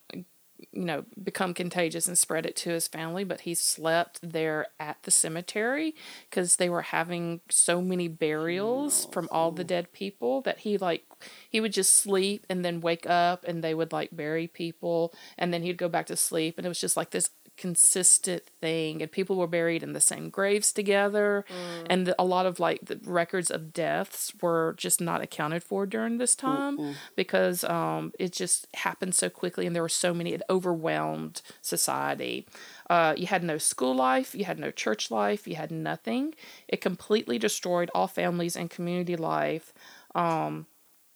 you 0.72 0.84
know 0.84 1.04
become 1.22 1.54
contagious 1.54 2.06
and 2.06 2.16
spread 2.16 2.46
it 2.46 2.56
to 2.56 2.70
his 2.70 2.88
family 2.88 3.24
but 3.24 3.42
he 3.42 3.54
slept 3.54 4.18
there 4.22 4.66
at 4.78 5.02
the 5.02 5.10
cemetery 5.10 5.94
because 6.28 6.56
they 6.56 6.68
were 6.68 6.82
having 6.82 7.40
so 7.50 7.80
many 7.80 8.08
burials 8.08 9.06
from 9.12 9.28
all 9.30 9.50
the 9.50 9.64
dead 9.64 9.92
people 9.92 10.40
that 10.42 10.60
he 10.60 10.78
like 10.78 11.04
he 11.48 11.60
would 11.60 11.72
just 11.72 11.96
sleep 11.96 12.46
and 12.48 12.64
then 12.64 12.80
wake 12.80 13.08
up 13.08 13.44
and 13.44 13.62
they 13.62 13.74
would 13.74 13.92
like 13.92 14.10
bury 14.12 14.46
people 14.46 15.12
and 15.38 15.52
then 15.52 15.62
he'd 15.62 15.76
go 15.78 15.88
back 15.88 16.06
to 16.06 16.16
sleep 16.16 16.56
and 16.58 16.66
it 16.66 16.68
was 16.68 16.80
just 16.80 16.96
like 16.96 17.10
this 17.10 17.30
consistent 17.56 18.42
thing 18.60 19.02
and 19.02 19.10
people 19.12 19.36
were 19.36 19.46
buried 19.46 19.82
in 19.82 19.92
the 19.92 20.00
same 20.00 20.30
graves 20.30 20.72
together. 20.72 21.44
And 21.88 22.06
the, 22.06 22.14
a 22.20 22.24
lot 22.24 22.46
of 22.46 22.58
like 22.58 22.80
the 22.86 22.98
records 23.04 23.50
of 23.50 23.72
deaths 23.72 24.32
were 24.40 24.74
just 24.78 25.00
not 25.00 25.20
accounted 25.20 25.62
for 25.62 25.86
during 25.86 26.18
this 26.18 26.34
time 26.34 26.78
because 27.16 27.64
um, 27.64 28.12
it 28.18 28.32
just 28.32 28.66
happened 28.74 29.14
so 29.14 29.28
quickly 29.28 29.66
and 29.66 29.74
there 29.76 29.82
were 29.82 29.88
so 29.88 30.12
many 30.14 30.32
it 30.32 30.42
overwhelmed 30.48 31.42
society. 31.60 32.46
Uh, 32.90 33.14
you 33.16 33.26
had 33.26 33.44
no 33.44 33.58
school 33.58 33.94
life 33.94 34.34
you 34.34 34.44
had 34.44 34.58
no 34.58 34.70
church 34.70 35.10
life 35.10 35.46
you 35.46 35.56
had 35.56 35.70
nothing. 35.70 36.34
It 36.68 36.80
completely 36.80 37.38
destroyed 37.38 37.90
all 37.94 38.06
families 38.08 38.56
and 38.56 38.70
community 38.70 39.16
life. 39.16 39.72
Um, 40.14 40.66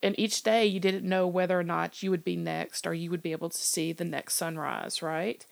and 0.02 0.18
each 0.18 0.42
day 0.42 0.66
you 0.66 0.78
didn't 0.78 1.08
know 1.08 1.26
whether 1.26 1.58
or 1.58 1.64
not 1.64 2.02
you 2.02 2.10
would 2.10 2.24
be 2.24 2.36
next 2.36 2.86
or 2.86 2.94
you 2.94 3.10
would 3.10 3.22
be 3.22 3.32
able 3.32 3.48
to 3.48 3.58
see 3.58 3.92
the 3.92 4.04
next 4.04 4.34
sunrise, 4.34 5.02
right? 5.02 5.44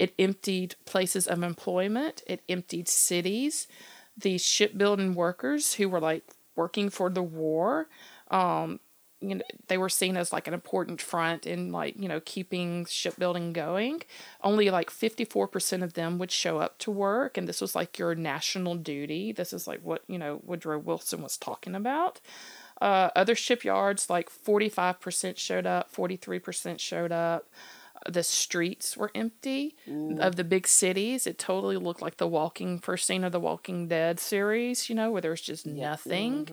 It 0.00 0.14
emptied 0.18 0.76
places 0.86 1.26
of 1.26 1.42
employment, 1.42 2.22
it 2.26 2.40
emptied 2.48 2.88
cities. 2.88 3.68
The 4.16 4.38
shipbuilding 4.38 5.14
workers 5.14 5.74
who 5.74 5.88
were 5.90 6.00
like 6.00 6.24
working 6.56 6.88
for 6.90 7.10
the 7.10 7.22
war, 7.22 7.86
um, 8.30 8.80
you 9.20 9.34
know, 9.34 9.42
they 9.68 9.76
were 9.76 9.90
seen 9.90 10.16
as 10.16 10.32
like 10.32 10.48
an 10.48 10.54
important 10.54 11.02
front 11.02 11.46
in 11.46 11.70
like, 11.70 11.94
you 11.98 12.08
know, 12.08 12.20
keeping 12.24 12.86
shipbuilding 12.86 13.52
going. 13.52 14.02
Only 14.42 14.70
like 14.70 14.90
54% 14.90 15.82
of 15.82 15.92
them 15.92 16.16
would 16.18 16.30
show 16.30 16.58
up 16.58 16.78
to 16.78 16.90
work. 16.90 17.36
And 17.36 17.46
this 17.46 17.60
was 17.60 17.74
like 17.74 17.98
your 17.98 18.14
national 18.14 18.76
duty. 18.76 19.32
This 19.32 19.52
is 19.52 19.66
like 19.66 19.80
what, 19.82 20.02
you 20.08 20.18
know, 20.18 20.40
Woodrow 20.44 20.78
Wilson 20.78 21.22
was 21.22 21.36
talking 21.36 21.74
about. 21.74 22.20
Uh, 22.80 23.10
other 23.14 23.34
shipyards, 23.34 24.08
like 24.08 24.30
45% 24.30 25.36
showed 25.36 25.66
up, 25.66 25.94
43% 25.94 26.80
showed 26.80 27.12
up. 27.12 27.46
The 28.08 28.22
streets 28.22 28.96
were 28.96 29.10
empty 29.14 29.76
of 30.20 30.36
the 30.36 30.44
big 30.44 30.66
cities. 30.66 31.26
It 31.26 31.38
totally 31.38 31.76
looked 31.76 32.00
like 32.00 32.16
the 32.16 32.26
Walking 32.26 32.78
first 32.78 33.06
scene 33.06 33.24
of 33.24 33.32
the 33.32 33.40
Walking 33.40 33.88
Dead 33.88 34.18
series, 34.18 34.88
you 34.88 34.94
know, 34.94 35.10
where 35.10 35.20
there's 35.20 35.40
just 35.42 35.66
nothing. 35.66 36.48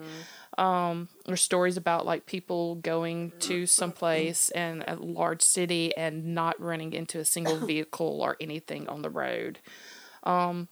Um, 0.57 1.07
there's 1.25 1.41
stories 1.41 1.77
about 1.77 2.05
like 2.05 2.25
people 2.25 2.75
going 2.75 3.31
to 3.41 3.65
some 3.65 3.91
place 3.91 4.49
in 4.49 4.83
a 4.87 4.95
large 4.95 5.41
city 5.41 5.95
and 5.95 6.35
not 6.35 6.59
running 6.59 6.93
into 6.93 7.19
a 7.19 7.25
single 7.25 7.57
vehicle 7.65 8.21
or 8.21 8.35
anything 8.41 8.89
on 8.89 9.01
the 9.01 9.09
road. 9.09 9.59
Um, 10.23 10.67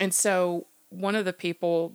and 0.00 0.14
so 0.14 0.66
one 0.88 1.14
of 1.16 1.24
the 1.24 1.32
people, 1.32 1.92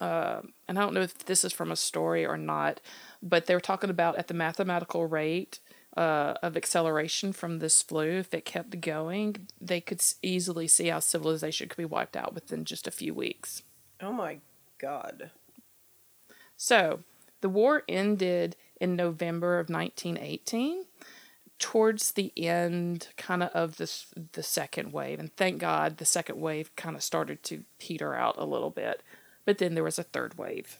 uh, 0.00 0.42
and 0.68 0.78
I 0.78 0.82
don't 0.82 0.94
know 0.94 1.00
if 1.00 1.24
this 1.24 1.44
is 1.44 1.52
from 1.52 1.72
a 1.72 1.76
story 1.76 2.26
or 2.26 2.36
not, 2.36 2.80
but 3.22 3.46
they 3.46 3.54
were 3.54 3.60
talking 3.60 3.90
about 3.90 4.16
at 4.16 4.28
the 4.28 4.34
mathematical 4.34 5.06
rate 5.06 5.60
uh, 5.98 6.34
of 6.44 6.56
acceleration 6.56 7.32
from 7.32 7.58
this 7.58 7.82
flu, 7.82 8.18
if 8.18 8.32
it 8.32 8.44
kept 8.44 8.80
going, 8.80 9.48
they 9.60 9.80
could 9.80 10.00
easily 10.22 10.68
see 10.68 10.86
how 10.86 11.00
civilization 11.00 11.68
could 11.68 11.76
be 11.76 11.84
wiped 11.84 12.16
out 12.16 12.32
within 12.34 12.64
just 12.64 12.86
a 12.86 12.92
few 12.92 13.12
weeks. 13.12 13.64
Oh 14.00 14.12
my 14.12 14.38
god. 14.78 15.32
So 16.56 17.00
the 17.40 17.48
war 17.48 17.82
ended 17.88 18.54
in 18.80 18.94
November 18.94 19.58
of 19.58 19.68
1918, 19.68 20.84
towards 21.58 22.12
the 22.12 22.32
end, 22.36 23.08
kind 23.16 23.42
of 23.42 23.50
of 23.50 23.78
this 23.78 24.06
the 24.34 24.44
second 24.44 24.92
wave, 24.92 25.18
and 25.18 25.36
thank 25.36 25.58
God 25.58 25.96
the 25.96 26.04
second 26.04 26.40
wave 26.40 26.76
kind 26.76 26.94
of 26.94 27.02
started 27.02 27.42
to 27.42 27.64
peter 27.80 28.14
out 28.14 28.36
a 28.38 28.44
little 28.44 28.70
bit, 28.70 29.02
but 29.44 29.58
then 29.58 29.74
there 29.74 29.82
was 29.82 29.98
a 29.98 30.04
third 30.04 30.38
wave. 30.38 30.78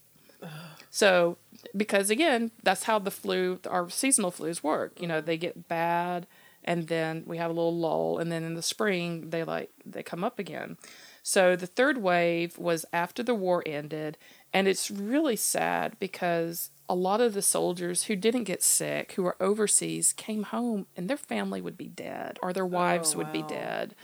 So, 0.90 1.36
because 1.76 2.10
again, 2.10 2.50
that's 2.62 2.84
how 2.84 2.98
the 2.98 3.10
flu, 3.10 3.60
our 3.68 3.90
seasonal 3.90 4.30
flus 4.30 4.62
work. 4.62 5.00
You 5.00 5.06
know, 5.06 5.20
they 5.20 5.36
get 5.36 5.68
bad, 5.68 6.26
and 6.64 6.88
then 6.88 7.24
we 7.26 7.36
have 7.38 7.50
a 7.50 7.54
little 7.54 7.76
lull, 7.76 8.18
and 8.18 8.30
then 8.32 8.44
in 8.44 8.54
the 8.54 8.62
spring 8.62 9.30
they 9.30 9.44
like 9.44 9.70
they 9.84 10.02
come 10.02 10.24
up 10.24 10.38
again. 10.38 10.76
So 11.22 11.56
the 11.56 11.66
third 11.66 11.98
wave 11.98 12.56
was 12.58 12.86
after 12.92 13.22
the 13.22 13.34
war 13.34 13.62
ended, 13.66 14.16
and 14.52 14.66
it's 14.66 14.90
really 14.90 15.36
sad 15.36 15.96
because 15.98 16.70
a 16.88 16.94
lot 16.94 17.20
of 17.20 17.34
the 17.34 17.42
soldiers 17.42 18.04
who 18.04 18.16
didn't 18.16 18.44
get 18.44 18.62
sick, 18.62 19.12
who 19.12 19.22
were 19.22 19.36
overseas, 19.40 20.14
came 20.14 20.44
home 20.44 20.86
and 20.96 21.08
their 21.08 21.18
family 21.18 21.60
would 21.60 21.76
be 21.76 21.88
dead 21.88 22.38
or 22.42 22.52
their 22.54 22.64
wives 22.64 23.14
would 23.14 23.30
be 23.30 23.42
dead. 23.42 23.94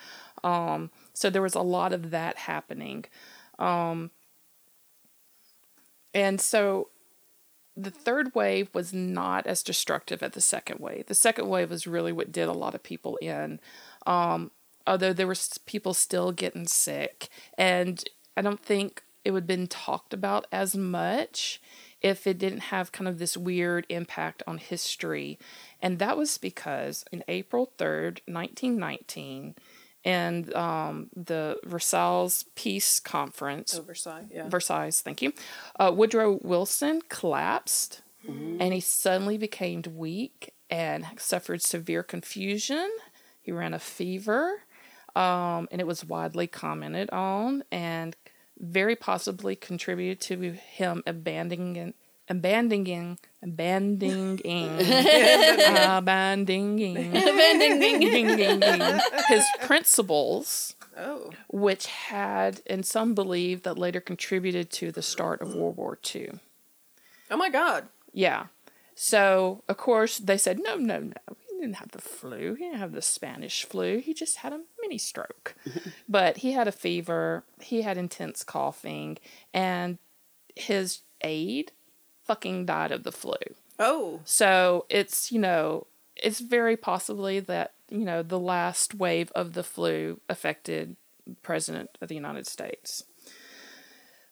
Um, 0.42 0.90
so 1.14 1.30
there 1.30 1.40
was 1.40 1.54
a 1.54 1.62
lot 1.62 1.94
of 1.94 2.10
that 2.10 2.36
happening. 2.36 3.06
Um, 3.58 4.10
and 6.14 6.40
so 6.40 6.88
the 7.76 7.90
third 7.90 8.34
wave 8.34 8.68
was 8.72 8.92
not 8.92 9.46
as 9.46 9.62
destructive 9.62 10.22
as 10.22 10.32
the 10.32 10.40
second 10.40 10.78
wave. 10.78 11.06
The 11.06 11.14
second 11.14 11.48
wave 11.48 11.70
was 11.70 11.86
really 11.86 12.12
what 12.12 12.32
did 12.32 12.48
a 12.48 12.52
lot 12.52 12.74
of 12.74 12.82
people 12.82 13.16
in. 13.16 13.58
Um, 14.06 14.52
although 14.86 15.12
there 15.12 15.26
were 15.26 15.36
people 15.66 15.92
still 15.92 16.30
getting 16.30 16.66
sick, 16.66 17.28
and 17.58 18.04
I 18.36 18.42
don't 18.42 18.62
think 18.62 19.02
it 19.24 19.32
would 19.32 19.42
have 19.42 19.48
been 19.48 19.66
talked 19.66 20.14
about 20.14 20.46
as 20.52 20.76
much 20.76 21.60
if 22.00 22.26
it 22.26 22.38
didn't 22.38 22.60
have 22.60 22.92
kind 22.92 23.08
of 23.08 23.18
this 23.18 23.36
weird 23.36 23.86
impact 23.88 24.42
on 24.46 24.58
history. 24.58 25.38
And 25.80 25.98
that 25.98 26.18
was 26.18 26.36
because 26.36 27.04
in 27.10 27.24
April 27.28 27.72
3rd, 27.78 28.20
1919, 28.26 29.54
and 30.04 30.52
um, 30.54 31.08
the 31.16 31.58
Versailles 31.64 32.44
Peace 32.54 33.00
Conference, 33.00 33.78
Oversight. 33.78 34.26
Yeah. 34.30 34.48
Versailles, 34.48 35.00
thank 35.00 35.22
you. 35.22 35.32
Uh, 35.78 35.92
Woodrow 35.94 36.38
Wilson 36.42 37.00
collapsed 37.08 38.02
and 38.26 38.72
he 38.72 38.80
suddenly 38.80 39.36
became 39.36 39.82
weak 39.94 40.54
and 40.70 41.06
suffered 41.18 41.62
severe 41.62 42.02
confusion. 42.02 42.90
He 43.42 43.52
ran 43.52 43.74
a 43.74 43.78
fever 43.78 44.62
um, 45.14 45.68
and 45.70 45.80
it 45.80 45.86
was 45.86 46.04
widely 46.04 46.46
commented 46.46 47.10
on 47.10 47.64
and 47.70 48.16
very 48.58 48.96
possibly 48.96 49.56
contributed 49.56 50.20
to 50.22 50.52
him 50.52 51.02
abandoning. 51.06 51.94
Abandoning, 52.26 53.18
abandoning, 53.44 54.40
abandoning, 55.76 57.16
abandoning 57.16 59.00
his 59.28 59.44
principles 59.60 60.74
oh. 60.96 61.30
which 61.48 61.86
had, 61.86 62.62
and 62.66 62.84
some 62.86 63.14
believe 63.14 63.62
that 63.62 63.78
later 63.78 64.00
contributed 64.00 64.70
to 64.72 64.90
the 64.90 65.02
start 65.02 65.40
of 65.42 65.54
World 65.54 65.76
War 65.76 65.98
II. 66.14 66.32
Oh 67.30 67.36
my 67.36 67.50
god. 67.50 67.88
Yeah. 68.12 68.46
So, 68.94 69.62
of 69.68 69.76
course, 69.76 70.18
they 70.18 70.38
said, 70.38 70.60
no, 70.62 70.76
no, 70.76 71.00
no. 71.00 71.12
He 71.48 71.60
didn't 71.60 71.76
have 71.76 71.90
the 71.90 72.00
flu. 72.00 72.54
He 72.54 72.64
didn't 72.64 72.78
have 72.78 72.92
the 72.92 73.02
Spanish 73.02 73.64
flu. 73.64 73.98
He 73.98 74.14
just 74.14 74.38
had 74.38 74.52
a 74.52 74.60
mini 74.80 74.98
stroke. 74.98 75.54
but 76.08 76.38
he 76.38 76.52
had 76.52 76.68
a 76.68 76.72
fever. 76.72 77.44
He 77.60 77.82
had 77.82 77.98
intense 77.98 78.44
coughing. 78.44 79.18
And 79.52 79.98
his 80.54 81.00
aide 81.22 81.72
fucking 82.24 82.66
died 82.66 82.92
of 82.92 83.02
the 83.04 83.12
flu. 83.12 83.36
Oh. 83.78 84.20
So 84.24 84.86
it's, 84.88 85.32
you 85.32 85.38
know, 85.38 85.86
it's 86.16 86.40
very 86.40 86.76
possibly 86.76 87.40
that, 87.40 87.72
you 87.90 88.04
know, 88.04 88.22
the 88.22 88.38
last 88.38 88.94
wave 88.94 89.30
of 89.34 89.54
the 89.54 89.62
flu 89.62 90.20
affected 90.28 90.96
the 91.26 91.34
President 91.36 91.90
of 92.00 92.08
the 92.08 92.14
United 92.14 92.46
States. 92.46 93.04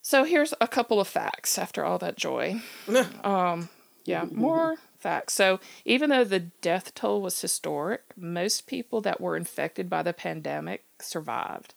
So 0.01 0.25
here's 0.25 0.53
a 0.61 0.69
couple 0.69 1.01
of 1.01 1.09
facts 1.09 1.59
after 1.59 1.85
all 1.85 1.99
that 1.99 2.17
joy. 2.17 2.61
um, 3.25 3.69
yeah, 4.05 4.25
more 4.31 4.77
facts. 4.99 5.35
So 5.35 5.61
even 5.85 6.11
though 6.11 6.25
the 6.25 6.41
death 6.41 6.95
toll 6.95 7.23
was 7.23 7.41
historic, 7.41 8.03
most 8.17 8.67
people 8.67 9.01
that 9.03 9.21
were 9.21 9.37
infected 9.37 9.89
by 9.89 10.03
the 10.03 10.13
pandemic 10.13 10.85
survived. 11.01 11.75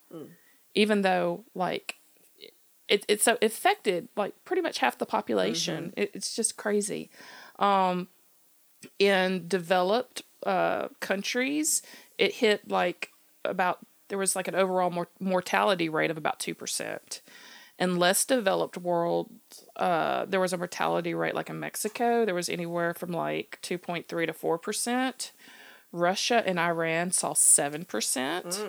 Even 0.73 1.03
though, 1.03 1.45
like, 1.53 1.95
it, 2.87 3.05
it's 3.07 3.23
so 3.23 3.37
affected 3.41 4.07
like 4.15 4.33
pretty 4.45 4.61
much 4.61 4.79
half 4.79 4.97
the 4.97 5.05
population. 5.05 5.93
It, 5.97 6.11
it's 6.13 6.35
just 6.35 6.57
crazy. 6.57 7.09
Um, 7.59 8.07
in 8.99 9.47
developed 9.47 10.21
uh, 10.45 10.89
countries, 10.99 11.81
it 12.17 12.35
hit 12.35 12.69
like 12.69 13.09
about 13.43 13.79
there 14.09 14.17
was 14.17 14.35
like 14.35 14.47
an 14.47 14.55
overall 14.55 14.91
mor- 14.91 15.07
mortality 15.19 15.89
rate 15.89 16.11
of 16.11 16.17
about 16.17 16.39
two 16.39 16.53
percent. 16.53 17.21
In 17.77 17.97
less 17.97 18.23
developed 18.23 18.77
world, 18.77 19.29
uh, 19.75 20.25
there 20.25 20.39
was 20.39 20.53
a 20.53 20.57
mortality 20.57 21.13
rate 21.13 21.35
like 21.35 21.49
in 21.49 21.59
Mexico. 21.59 22.23
There 22.23 22.35
was 22.35 22.47
anywhere 22.47 22.93
from 22.93 23.11
like 23.11 23.59
two 23.61 23.77
point 23.77 24.07
three 24.07 24.25
to 24.25 24.33
four 24.33 24.57
percent. 24.57 25.31
Russia 25.91 26.43
and 26.45 26.59
Iran 26.59 27.11
saw 27.11 27.33
seven 27.33 27.83
percent. 27.85 28.59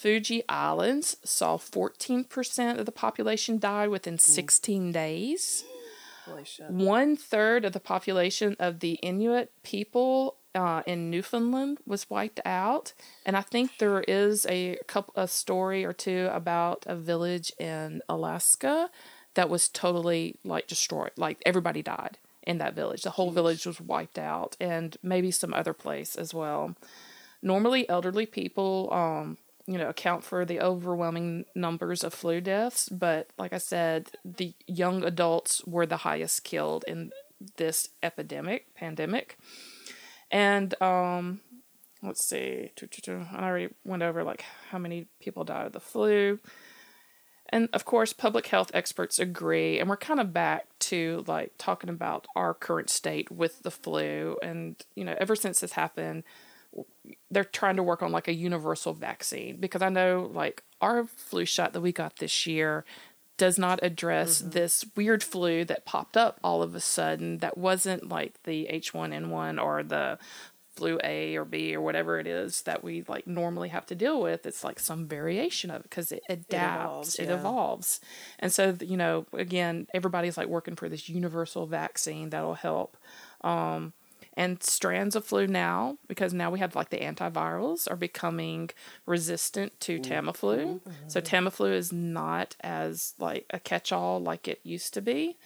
Fiji 0.00 0.42
Islands 0.48 1.18
saw 1.24 1.58
14% 1.58 2.78
of 2.78 2.86
the 2.86 2.92
population 2.92 3.58
died 3.58 3.90
within 3.90 4.18
16 4.18 4.92
days. 4.92 5.62
One 6.70 7.16
third 7.16 7.66
of 7.66 7.74
the 7.74 7.80
population 7.80 8.56
of 8.58 8.80
the 8.80 8.94
Inuit 9.02 9.52
people 9.62 10.36
uh, 10.54 10.82
in 10.86 11.10
Newfoundland 11.10 11.80
was 11.84 12.08
wiped 12.08 12.40
out, 12.46 12.94
and 13.26 13.36
I 13.36 13.42
think 13.42 13.76
there 13.76 14.00
is 14.00 14.46
a 14.48 14.78
couple 14.86 15.12
a 15.16 15.28
story 15.28 15.84
or 15.84 15.92
two 15.92 16.30
about 16.32 16.86
a 16.86 16.96
village 16.96 17.52
in 17.58 18.00
Alaska 18.08 18.88
that 19.34 19.50
was 19.50 19.68
totally 19.68 20.36
like 20.44 20.66
destroyed. 20.66 21.10
Like 21.18 21.42
everybody 21.44 21.82
died 21.82 22.16
in 22.42 22.56
that 22.56 22.74
village. 22.74 23.02
The 23.02 23.10
whole 23.10 23.32
village 23.32 23.66
was 23.66 23.82
wiped 23.82 24.18
out, 24.18 24.56
and 24.58 24.96
maybe 25.02 25.30
some 25.30 25.52
other 25.52 25.74
place 25.74 26.16
as 26.16 26.32
well. 26.32 26.74
Normally, 27.42 27.86
elderly 27.88 28.24
people, 28.24 28.88
um, 28.92 29.36
you 29.70 29.78
know, 29.78 29.88
account 29.88 30.24
for 30.24 30.44
the 30.44 30.60
overwhelming 30.60 31.44
numbers 31.54 32.02
of 32.02 32.12
flu 32.12 32.40
deaths, 32.40 32.88
but 32.88 33.30
like 33.38 33.52
I 33.52 33.58
said, 33.58 34.10
the 34.24 34.52
young 34.66 35.04
adults 35.04 35.64
were 35.64 35.86
the 35.86 35.98
highest 35.98 36.42
killed 36.42 36.84
in 36.88 37.12
this 37.56 37.88
epidemic, 38.02 38.74
pandemic. 38.74 39.38
And 40.28 40.74
um, 40.82 41.40
let's 42.02 42.24
see, 42.24 42.72
I 42.82 43.44
already 43.44 43.72
went 43.84 44.02
over 44.02 44.24
like 44.24 44.44
how 44.70 44.78
many 44.78 45.06
people 45.20 45.44
died 45.44 45.66
of 45.66 45.72
the 45.72 45.78
flu. 45.78 46.40
And 47.50 47.68
of 47.72 47.84
course, 47.84 48.12
public 48.12 48.48
health 48.48 48.72
experts 48.74 49.20
agree, 49.20 49.78
and 49.78 49.88
we're 49.88 49.96
kind 49.96 50.18
of 50.18 50.32
back 50.32 50.66
to 50.80 51.22
like 51.28 51.52
talking 51.58 51.90
about 51.90 52.26
our 52.34 52.54
current 52.54 52.90
state 52.90 53.30
with 53.30 53.62
the 53.62 53.70
flu. 53.70 54.36
And 54.42 54.82
you 54.96 55.04
know, 55.04 55.14
ever 55.16 55.36
since 55.36 55.60
this 55.60 55.72
happened, 55.72 56.24
they're 57.30 57.44
trying 57.44 57.76
to 57.76 57.82
work 57.82 58.02
on 58.02 58.12
like 58.12 58.28
a 58.28 58.34
universal 58.34 58.92
vaccine 58.92 59.58
because 59.58 59.82
I 59.82 59.88
know 59.88 60.30
like 60.32 60.62
our 60.80 61.04
flu 61.04 61.44
shot 61.44 61.72
that 61.72 61.80
we 61.80 61.92
got 61.92 62.16
this 62.16 62.46
year 62.46 62.84
does 63.36 63.58
not 63.58 63.80
address 63.82 64.40
this 64.40 64.84
weird 64.96 65.22
flu 65.22 65.64
that 65.64 65.86
popped 65.86 66.16
up 66.16 66.38
all 66.44 66.62
of 66.62 66.74
a 66.74 66.80
sudden 66.80 67.38
that 67.38 67.56
wasn't 67.56 68.08
like 68.08 68.34
the 68.42 68.68
H1N1 68.70 69.62
or 69.62 69.82
the 69.82 70.18
flu 70.76 70.98
A 71.02 71.36
or 71.36 71.44
B 71.44 71.74
or 71.74 71.80
whatever 71.80 72.18
it 72.18 72.26
is 72.26 72.62
that 72.62 72.84
we 72.84 73.02
like 73.08 73.26
normally 73.26 73.68
have 73.68 73.86
to 73.86 73.94
deal 73.94 74.20
with. 74.20 74.46
It's 74.46 74.62
like 74.64 74.78
some 74.78 75.06
variation 75.06 75.70
of 75.70 75.80
it 75.80 75.82
because 75.84 76.12
it 76.12 76.22
adapts, 76.28 76.84
evolves, 76.84 77.18
it 77.18 77.28
yeah. 77.28 77.34
evolves. 77.34 78.00
And 78.38 78.52
so, 78.52 78.76
you 78.80 78.96
know, 78.96 79.26
again, 79.32 79.86
everybody's 79.94 80.36
like 80.36 80.48
working 80.48 80.76
for 80.76 80.88
this 80.88 81.08
universal 81.08 81.66
vaccine 81.66 82.30
that'll 82.30 82.54
help. 82.54 82.96
Um, 83.42 83.92
And 84.34 84.62
strands 84.62 85.16
of 85.16 85.24
flu 85.24 85.46
now, 85.46 85.98
because 86.06 86.32
now 86.32 86.50
we 86.50 86.60
have 86.60 86.76
like 86.76 86.90
the 86.90 86.98
antivirals, 86.98 87.90
are 87.90 87.96
becoming 87.96 88.70
resistant 89.04 89.78
to 89.80 89.98
mm-hmm. 89.98 90.12
Tamiflu. 90.12 90.64
Mm-hmm. 90.64 90.90
So 91.08 91.20
mm-hmm. 91.20 91.46
Tamiflu 91.46 91.72
is 91.72 91.92
not 91.92 92.56
as 92.60 93.14
like 93.18 93.46
a 93.50 93.58
catch-all 93.58 94.20
like 94.20 94.46
it 94.46 94.60
used 94.62 94.94
to 94.94 95.02
be. 95.02 95.36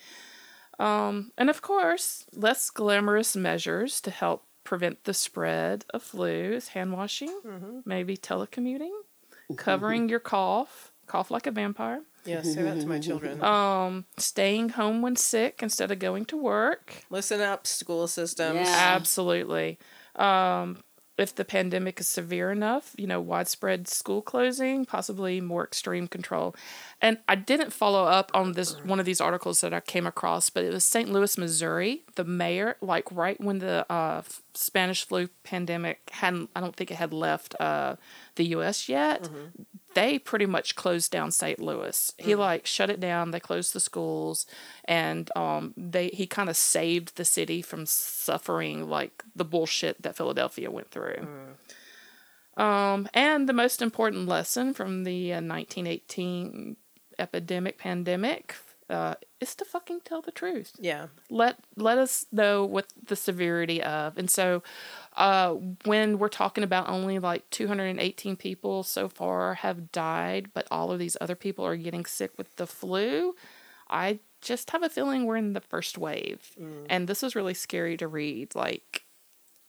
Um, 0.78 1.32
and 1.38 1.48
of 1.50 1.62
course, 1.62 2.26
less 2.32 2.70
glamorous 2.70 3.36
measures 3.36 4.00
to 4.02 4.10
help 4.10 4.44
prevent 4.64 5.04
the 5.04 5.14
spread 5.14 5.84
of 5.90 6.02
flu 6.02 6.52
is 6.52 6.68
hand 6.68 6.92
washing, 6.92 7.82
maybe 7.84 8.16
telecommuting, 8.16 8.92
covering 9.56 10.08
your 10.08 10.20
cough, 10.20 10.92
cough 11.06 11.30
like 11.30 11.46
a 11.46 11.50
vampire, 11.50 12.00
Yeah, 12.24 12.42
say 12.42 12.62
that 12.62 12.80
to 12.80 12.86
my 12.86 12.98
children. 12.98 13.42
um, 13.44 14.04
staying 14.16 14.70
home 14.70 15.02
when 15.02 15.16
sick 15.16 15.62
instead 15.62 15.90
of 15.90 15.98
going 15.98 16.24
to 16.26 16.36
work. 16.36 17.04
Listen 17.10 17.40
up, 17.40 17.66
school 17.66 18.06
systems. 18.06 18.60
Yeah. 18.60 18.76
Absolutely. 18.96 19.78
Um, 20.16 20.78
if 21.16 21.34
the 21.34 21.44
pandemic 21.44 22.00
is 22.00 22.08
severe 22.08 22.50
enough, 22.50 22.92
you 22.96 23.06
know, 23.06 23.20
widespread 23.20 23.86
school 23.86 24.20
closing, 24.20 24.84
possibly 24.84 25.40
more 25.40 25.62
extreme 25.62 26.08
control. 26.08 26.56
And 27.00 27.18
I 27.28 27.36
didn't 27.36 27.72
follow 27.72 28.04
up 28.04 28.32
on 28.34 28.52
this 28.52 28.72
one 28.84 28.98
of 28.98 29.06
these 29.06 29.20
articles 29.20 29.60
that 29.60 29.72
I 29.72 29.80
came 29.80 30.06
across, 30.06 30.50
but 30.50 30.64
it 30.64 30.72
was 30.72 30.84
St. 30.84 31.08
Louis, 31.08 31.38
Missouri. 31.38 32.02
The 32.16 32.24
mayor, 32.24 32.76
like 32.80 33.10
right 33.12 33.40
when 33.40 33.60
the 33.60 33.90
uh, 33.92 34.22
Spanish 34.54 35.06
flu 35.06 35.28
pandemic 35.44 36.10
hadn't, 36.10 36.50
I 36.56 36.60
don't 36.60 36.74
think 36.74 36.90
it 36.90 36.96
had 36.96 37.12
left 37.12 37.54
uh, 37.60 37.94
the 38.34 38.46
U.S. 38.46 38.88
yet. 38.88 39.28
They 39.94 40.18
pretty 40.18 40.46
much 40.46 40.74
closed 40.74 41.10
down 41.10 41.30
St. 41.30 41.58
Louis. 41.60 42.12
He 42.18 42.34
like 42.34 42.66
shut 42.66 42.90
it 42.90 43.00
down. 43.00 43.30
They 43.30 43.40
closed 43.40 43.72
the 43.72 43.80
schools, 43.80 44.46
and 44.84 45.30
um, 45.36 45.72
they 45.76 46.08
he 46.08 46.26
kind 46.26 46.48
of 46.48 46.56
saved 46.56 47.16
the 47.16 47.24
city 47.24 47.62
from 47.62 47.86
suffering 47.86 48.88
like 48.88 49.22
the 49.34 49.44
bullshit 49.44 50.02
that 50.02 50.16
Philadelphia 50.16 50.70
went 50.70 50.90
through. 50.90 51.26
Um, 52.56 53.08
and 53.14 53.48
the 53.48 53.52
most 53.52 53.82
important 53.82 54.28
lesson 54.28 54.74
from 54.74 55.04
the 55.04 55.32
uh, 55.32 55.36
1918 55.42 56.76
epidemic 57.18 57.78
pandemic 57.78 58.54
uh, 58.88 59.14
is 59.40 59.54
to 59.56 59.64
fucking 59.64 60.00
tell 60.04 60.20
the 60.22 60.30
truth 60.30 60.72
Yeah. 60.78 61.06
let 61.30 61.56
let 61.76 61.96
us 61.98 62.26
know 62.30 62.64
what 62.64 62.86
the 63.06 63.16
severity 63.16 63.82
of 63.82 64.18
and 64.18 64.30
so 64.30 64.62
uh 65.16 65.54
when 65.84 66.18
we're 66.18 66.28
talking 66.28 66.64
about 66.64 66.88
only 66.88 67.18
like 67.18 67.48
218 67.50 68.36
people 68.36 68.82
so 68.82 69.08
far 69.08 69.54
have 69.54 69.92
died 69.92 70.48
but 70.54 70.66
all 70.70 70.90
of 70.90 70.98
these 70.98 71.16
other 71.20 71.36
people 71.36 71.64
are 71.64 71.76
getting 71.76 72.04
sick 72.04 72.32
with 72.36 72.54
the 72.56 72.66
flu 72.66 73.34
i 73.88 74.18
just 74.40 74.70
have 74.72 74.82
a 74.82 74.88
feeling 74.90 75.24
we're 75.24 75.36
in 75.38 75.54
the 75.54 75.60
first 75.60 75.96
wave. 75.96 76.50
And 76.90 77.08
this 77.08 77.22
is 77.22 77.34
really 77.34 77.54
scary 77.54 77.96
to 77.96 78.06
read 78.06 78.54
like 78.54 79.04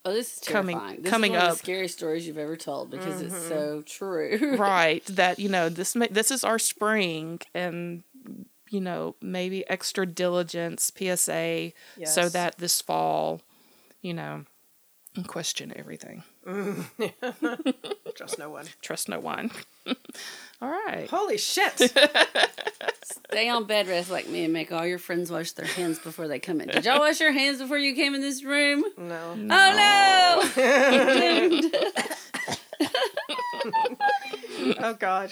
Oh, 0.04 0.12
this 0.12 0.34
is 0.34 0.46
Coming- 0.46 0.78
This 1.00 1.10
coming 1.10 1.32
is 1.32 1.36
one 1.38 1.46
up. 1.46 1.52
of 1.52 1.58
the 1.58 1.64
scariest 1.64 1.96
stories 1.98 2.26
you've 2.26 2.36
ever 2.38 2.56
told 2.56 2.90
because 2.90 3.20
it's 3.22 3.48
so 3.48 3.82
true. 3.86 4.54
right 4.58 5.04
that 5.10 5.38
you 5.38 5.48
know 5.48 5.68
this 5.70 5.96
may, 5.96 6.08
this 6.08 6.30
is 6.30 6.44
our 6.44 6.58
spring 6.58 7.40
and 7.54 8.02
you 8.70 8.80
know 8.80 9.16
maybe 9.22 9.66
extra 9.70 10.04
diligence 10.04 10.92
psa 10.96 11.72
so 12.04 12.28
that 12.28 12.58
this 12.58 12.80
fall 12.82 13.40
you 14.02 14.12
know 14.12 14.44
question 15.24 15.72
everything 15.76 16.22
mm. 16.46 16.84
Trust 18.14 18.38
no 18.38 18.50
one. 18.50 18.66
trust 18.82 19.08
no 19.08 19.18
one 19.20 19.50
all 20.62 20.68
right 20.70 21.08
Holy 21.10 21.38
shit. 21.38 21.72
Stay 23.30 23.48
on 23.48 23.64
bed 23.64 23.86
rest 23.88 24.10
like 24.10 24.28
me 24.28 24.44
and 24.44 24.52
make 24.52 24.72
all 24.72 24.86
your 24.86 24.98
friends 24.98 25.30
wash 25.30 25.52
their 25.52 25.66
hands 25.66 25.98
before 25.98 26.26
they 26.28 26.38
come 26.38 26.60
in. 26.60 26.68
Did 26.68 26.84
y'all 26.86 26.98
wash 27.00 27.20
your 27.20 27.32
hands 27.32 27.58
before 27.60 27.76
you 27.78 27.94
came 27.94 28.14
in 28.14 28.20
this 28.20 28.42
room? 28.42 28.84
No. 28.96 29.36
Oh 29.50 30.52
no! 30.52 31.72
Oh 34.78 34.94
God. 34.94 35.30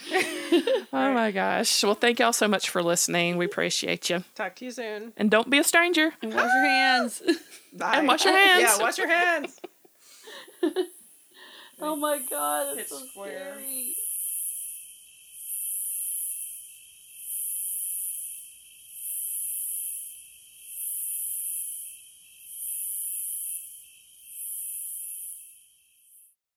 oh 0.93 1.13
my 1.15 1.31
gosh 1.31 1.83
well 1.83 1.95
thank 1.95 2.19
y'all 2.19 2.33
so 2.33 2.47
much 2.49 2.69
for 2.71 2.83
listening 2.83 3.37
we 3.37 3.45
appreciate 3.47 4.11
you 4.11 4.23
Talk 4.35 4.57
to 4.57 4.65
you 4.67 4.71
soon. 4.71 5.13
and 5.17 5.31
don't 5.31 5.49
be 5.51 5.59
a 5.59 5.65
stranger 5.65 6.13
and 6.23 6.35
wash 6.35 6.51
your 6.53 6.65
hands. 6.65 7.23
Bye. 7.73 7.97
And 7.99 8.09
wash 8.09 8.25
your 8.25 8.35
hands. 8.37 8.63
Yeah, 8.63 8.79
wash 8.83 8.99
your 8.99 9.09
hands. 9.09 9.59
oh 11.81 11.97
my 11.97 12.21
god, 12.31 12.79
It's 12.79 12.91
so 12.91 12.99
square. 13.07 13.55
scary. 13.59 13.97